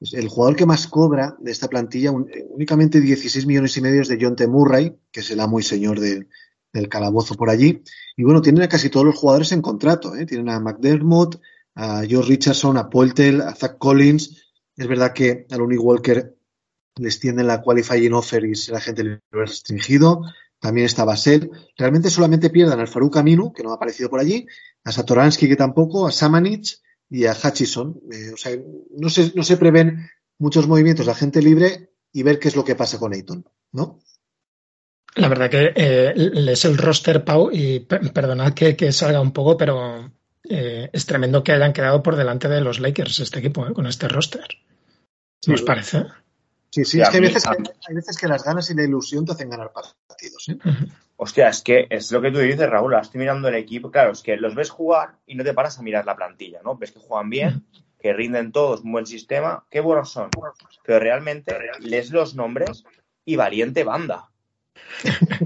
Es 0.00 0.12
El 0.14 0.28
jugador 0.28 0.56
que 0.56 0.66
más 0.66 0.86
cobra 0.88 1.36
de 1.40 1.50
esta 1.50 1.68
plantilla, 1.68 2.10
un- 2.10 2.28
eh, 2.30 2.44
únicamente 2.50 3.00
16 3.00 3.46
millones 3.46 3.76
y 3.76 3.80
medio 3.80 4.02
de 4.02 4.18
John 4.20 4.36
T. 4.36 4.46
Murray, 4.46 4.94
que 5.10 5.20
es 5.20 5.30
el 5.30 5.40
amo 5.40 5.58
y 5.58 5.62
señor 5.62 6.00
de- 6.00 6.26
del 6.72 6.88
calabozo 6.88 7.34
por 7.34 7.48
allí. 7.48 7.82
Y 8.16 8.22
bueno, 8.24 8.42
tienen 8.42 8.62
a 8.62 8.68
casi 8.68 8.90
todos 8.90 9.06
los 9.06 9.14
jugadores 9.16 9.52
en 9.52 9.62
contrato. 9.62 10.14
¿eh? 10.14 10.26
Tienen 10.26 10.50
a 10.50 10.60
McDermott, 10.60 11.40
a 11.74 12.02
George 12.06 12.28
Richardson, 12.28 12.76
a 12.76 12.90
Poeltel, 12.90 13.40
a 13.40 13.54
Zach 13.54 13.78
Collins. 13.78 14.42
Es 14.76 14.86
verdad 14.86 15.12
que 15.14 15.46
a 15.50 15.56
Lonnie 15.56 15.78
Walker 15.78 16.36
les 16.96 17.18
tienden 17.18 17.46
la 17.46 17.62
qualifying 17.62 18.12
offer 18.12 18.44
y 18.44 18.54
será 18.54 18.80
gente 18.80 19.02
libre 19.04 19.22
restringido. 19.30 20.22
También 20.60 20.86
está 20.86 21.04
Basel. 21.04 21.50
Realmente 21.78 22.10
solamente 22.10 22.50
pierdan 22.50 22.80
al 22.80 22.88
Farouk 22.88 23.16
Aminu, 23.16 23.52
que 23.52 23.62
no 23.62 23.70
ha 23.72 23.76
aparecido 23.76 24.10
por 24.10 24.20
allí, 24.20 24.46
a 24.84 24.92
Satoransky, 24.92 25.48
que 25.48 25.56
tampoco, 25.56 26.06
a 26.06 26.12
Samanich 26.12 26.80
y 27.10 27.26
a 27.26 27.32
Hutchison. 27.32 28.00
Eh, 28.12 28.32
o 28.32 28.36
sea, 28.36 28.56
no 28.96 29.08
se, 29.08 29.32
no 29.34 29.42
se 29.42 29.56
prevén 29.56 30.08
muchos 30.38 30.66
movimientos 30.66 31.06
de 31.06 31.12
agente 31.12 31.40
libre 31.42 31.90
y 32.12 32.22
ver 32.22 32.38
qué 32.38 32.48
es 32.48 32.56
lo 32.56 32.64
que 32.64 32.74
pasa 32.74 32.98
con 32.98 33.12
Ayton, 33.14 33.44
¿no? 33.72 34.00
La 35.14 35.28
verdad 35.28 35.50
que 35.50 35.72
eh, 35.74 36.14
es 36.50 36.64
el 36.66 36.76
roster, 36.76 37.24
Pau, 37.24 37.50
y 37.50 37.80
per- 37.80 38.12
perdonad 38.12 38.52
que, 38.52 38.76
que 38.76 38.92
salga 38.92 39.20
un 39.20 39.32
poco, 39.32 39.56
pero 39.56 40.12
eh, 40.44 40.90
es 40.92 41.06
tremendo 41.06 41.42
que 41.42 41.52
hayan 41.52 41.72
quedado 41.72 42.02
por 42.02 42.16
delante 42.16 42.48
de 42.48 42.60
los 42.60 42.80
Lakers 42.80 43.20
este 43.20 43.38
equipo, 43.38 43.66
eh, 43.66 43.72
con 43.72 43.86
este 43.86 44.08
roster. 44.08 44.46
¿No 45.46 45.54
os 45.54 45.62
parece? 45.62 46.04
Sí, 46.70 46.84
sí, 46.84 47.00
es 47.00 47.08
que 47.08 47.16
hay 47.16 47.22
veces 47.22 47.44
que, 47.44 47.70
hay 47.88 47.94
veces 47.94 48.16
que 48.18 48.28
las 48.28 48.44
ganas 48.44 48.68
y 48.68 48.74
la 48.74 48.82
ilusión 48.84 49.24
te 49.24 49.32
hacen 49.32 49.48
ganar 49.48 49.72
partidos. 49.72 50.48
¿eh? 50.50 50.58
Hostia, 51.18 51.48
es 51.48 51.62
que 51.62 51.86
es 51.88 52.12
lo 52.12 52.20
que 52.20 52.30
tú 52.30 52.38
dices, 52.38 52.68
Raúl. 52.68 52.94
Estoy 52.94 53.20
mirando 53.20 53.48
el 53.48 53.54
equipo. 53.54 53.90
Claro, 53.90 54.12
es 54.12 54.22
que 54.22 54.36
los 54.36 54.54
ves 54.54 54.70
jugar 54.70 55.16
y 55.26 55.34
no 55.34 55.44
te 55.44 55.54
paras 55.54 55.78
a 55.78 55.82
mirar 55.82 56.04
la 56.04 56.14
plantilla, 56.16 56.60
¿no? 56.62 56.76
Ves 56.76 56.92
que 56.92 57.00
juegan 57.00 57.30
bien, 57.30 57.66
que 58.00 58.12
rinden 58.12 58.52
todos, 58.52 58.82
un 58.82 58.92
buen 58.92 59.06
sistema. 59.06 59.64
Qué 59.70 59.80
buenos 59.80 60.10
son. 60.10 60.30
Pero 60.84 60.98
realmente 61.00 61.56
lees 61.80 62.10
los 62.10 62.34
nombres 62.34 62.84
y 63.24 63.36
valiente 63.36 63.84
banda. 63.84 64.30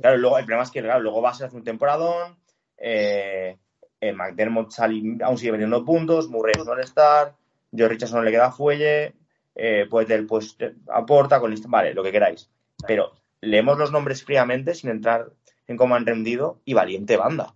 Claro, 0.00 0.16
luego 0.16 0.38
el 0.38 0.44
problema 0.44 0.64
es 0.64 0.70
que 0.70 0.82
claro, 0.82 1.00
luego 1.00 1.20
vas 1.20 1.40
a 1.40 1.46
hacer 1.46 1.56
un 1.56 1.64
temporadón. 1.64 2.36
Eh, 2.76 3.56
eh, 4.00 4.12
McDermott 4.12 4.70
sale- 4.70 5.18
aún 5.22 5.38
sigue 5.38 5.52
vendiendo 5.52 5.84
puntos. 5.84 6.28
Murray 6.28 6.54
es 6.56 6.62
un 6.62 6.70
all-star. 6.70 7.34
George 7.72 7.94
Richardson 7.94 8.18
no 8.18 8.24
le 8.24 8.30
queda 8.32 8.50
fuelle. 8.50 9.14
Eh, 9.54 9.86
pues 9.88 10.08
eh, 10.58 10.74
aporta 10.88 11.38
con 11.40 11.50
lista- 11.50 11.68
Vale, 11.70 11.94
lo 11.94 12.02
que 12.02 12.10
queráis. 12.10 12.50
Pero 12.86 13.12
leemos 13.42 13.76
los 13.76 13.92
nombres 13.92 14.24
fríamente 14.24 14.74
sin 14.74 14.90
entrar 14.90 15.30
en 15.66 15.76
cómo 15.76 15.94
han 15.94 16.06
rendido 16.06 16.60
y 16.64 16.72
valiente 16.72 17.16
banda. 17.16 17.54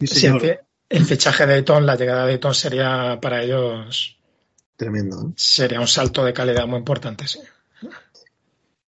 Sí, 0.00 0.26
el, 0.26 0.60
el 0.88 1.04
fichaje 1.04 1.46
de 1.46 1.54
Ayton, 1.54 1.84
la 1.84 1.96
llegada 1.96 2.26
de 2.26 2.34
Ayton 2.34 2.54
sería 2.54 3.18
para 3.20 3.42
ellos 3.42 4.16
Tremendo. 4.76 5.28
¿eh? 5.28 5.32
sería 5.36 5.80
un 5.80 5.88
salto 5.88 6.24
de 6.24 6.32
calidad 6.32 6.66
muy 6.66 6.78
importante, 6.78 7.26
sí. 7.26 7.40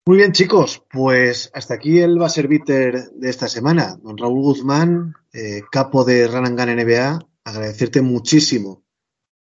Muy 0.07 0.19
bien, 0.19 0.33
chicos, 0.33 0.83
pues 0.91 1.51
hasta 1.55 1.75
aquí 1.75 2.01
el 2.01 2.19
Baser 2.19 2.49
Bitter 2.49 3.11
de 3.11 3.31
esta 3.31 3.49
semana. 3.49 3.97
Don 4.03 4.17
Raúl 4.17 4.43
Guzmán, 4.43 5.15
eh, 5.33 5.63
capo 5.71 6.05
de 6.05 6.27
Gun 6.27 6.45
NBA, 6.45 7.21
agradecerte 7.45 8.01
muchísimo 8.01 8.83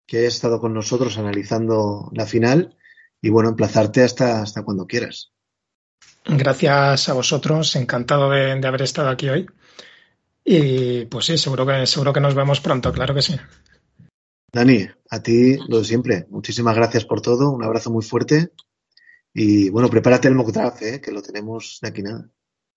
que 0.05 0.19
hayas 0.19 0.35
estado 0.35 0.59
con 0.59 0.73
nosotros 0.73 1.17
analizando 1.17 2.09
la 2.13 2.25
final 2.25 2.77
y 3.21 3.29
bueno, 3.29 3.49
emplazarte 3.49 4.03
hasta, 4.03 4.41
hasta 4.41 4.63
cuando 4.63 4.85
quieras. 4.85 5.31
Gracias 6.25 7.09
a 7.09 7.13
vosotros, 7.13 7.75
encantado 7.75 8.29
de, 8.29 8.55
de 8.59 8.67
haber 8.67 8.81
estado 8.81 9.09
aquí 9.09 9.29
hoy. 9.29 9.47
Y 10.43 11.05
pues 11.05 11.25
sí, 11.25 11.37
seguro 11.37 11.65
que, 11.65 11.85
seguro 11.85 12.13
que 12.13 12.21
nos 12.21 12.35
vemos 12.35 12.59
pronto, 12.59 12.91
claro 12.91 13.13
que 13.13 13.21
sí. 13.21 13.35
Dani, 14.51 14.87
a 15.09 15.21
ti 15.21 15.57
lo 15.67 15.79
de 15.79 15.85
siempre. 15.85 16.25
Muchísimas 16.29 16.75
gracias 16.75 17.05
por 17.05 17.21
todo, 17.21 17.51
un 17.51 17.63
abrazo 17.63 17.91
muy 17.91 18.03
fuerte 18.03 18.51
y 19.33 19.69
bueno, 19.69 19.89
prepárate 19.89 20.27
el 20.27 20.35
mock 20.35 20.51
draft, 20.51 20.81
¿eh? 20.81 21.01
que 21.01 21.11
lo 21.11 21.21
tenemos 21.21 21.79
de 21.81 21.87
aquí 21.87 22.01
nada. 22.01 22.29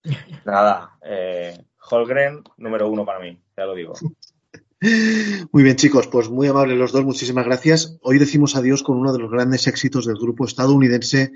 Nada, 0.44 0.98
eh, 1.02 1.64
Holgren, 1.90 2.42
número 2.56 2.88
uno 2.88 3.06
para 3.06 3.20
mí, 3.20 3.40
ya 3.56 3.64
lo 3.64 3.74
digo. 3.74 3.94
Muy 5.52 5.62
bien, 5.62 5.76
chicos, 5.76 6.08
pues 6.08 6.28
muy 6.28 6.48
amables 6.48 6.76
los 6.76 6.90
dos, 6.90 7.04
muchísimas 7.04 7.44
gracias. 7.44 7.98
Hoy 8.02 8.18
decimos 8.18 8.56
adiós 8.56 8.82
con 8.82 8.98
uno 8.98 9.12
de 9.12 9.20
los 9.20 9.30
grandes 9.30 9.68
éxitos 9.68 10.06
del 10.06 10.16
grupo 10.16 10.44
estadounidense 10.44 11.30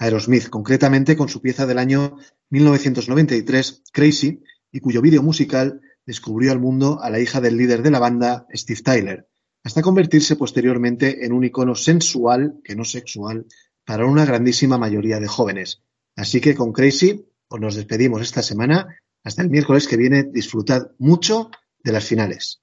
Aerosmith, 0.00 0.48
concretamente 0.48 1.14
con 1.14 1.28
su 1.28 1.42
pieza 1.42 1.66
del 1.66 1.78
año 1.78 2.16
1993, 2.48 3.82
Crazy, 3.92 4.42
y 4.72 4.80
cuyo 4.80 5.02
vídeo 5.02 5.22
musical 5.22 5.82
descubrió 6.06 6.52
al 6.52 6.58
mundo 6.58 7.00
a 7.02 7.10
la 7.10 7.20
hija 7.20 7.40
del 7.42 7.58
líder 7.58 7.82
de 7.82 7.90
la 7.90 7.98
banda, 7.98 8.46
Steve 8.54 8.80
Tyler, 8.82 9.28
hasta 9.62 9.82
convertirse 9.82 10.36
posteriormente 10.36 11.26
en 11.26 11.32
un 11.32 11.44
icono 11.44 11.74
sensual, 11.74 12.60
que 12.64 12.74
no 12.74 12.84
sexual, 12.84 13.46
para 13.84 14.06
una 14.06 14.24
grandísima 14.24 14.78
mayoría 14.78 15.20
de 15.20 15.28
jóvenes. 15.28 15.82
Así 16.16 16.40
que 16.40 16.54
con 16.54 16.72
Crazy 16.72 17.26
os 17.48 17.60
nos 17.60 17.74
despedimos 17.74 18.22
esta 18.22 18.42
semana. 18.42 18.96
Hasta 19.22 19.42
el 19.42 19.50
miércoles 19.50 19.86
que 19.86 19.98
viene, 19.98 20.24
disfrutad 20.24 20.92
mucho 20.98 21.50
de 21.84 21.92
las 21.92 22.06
finales. 22.06 22.62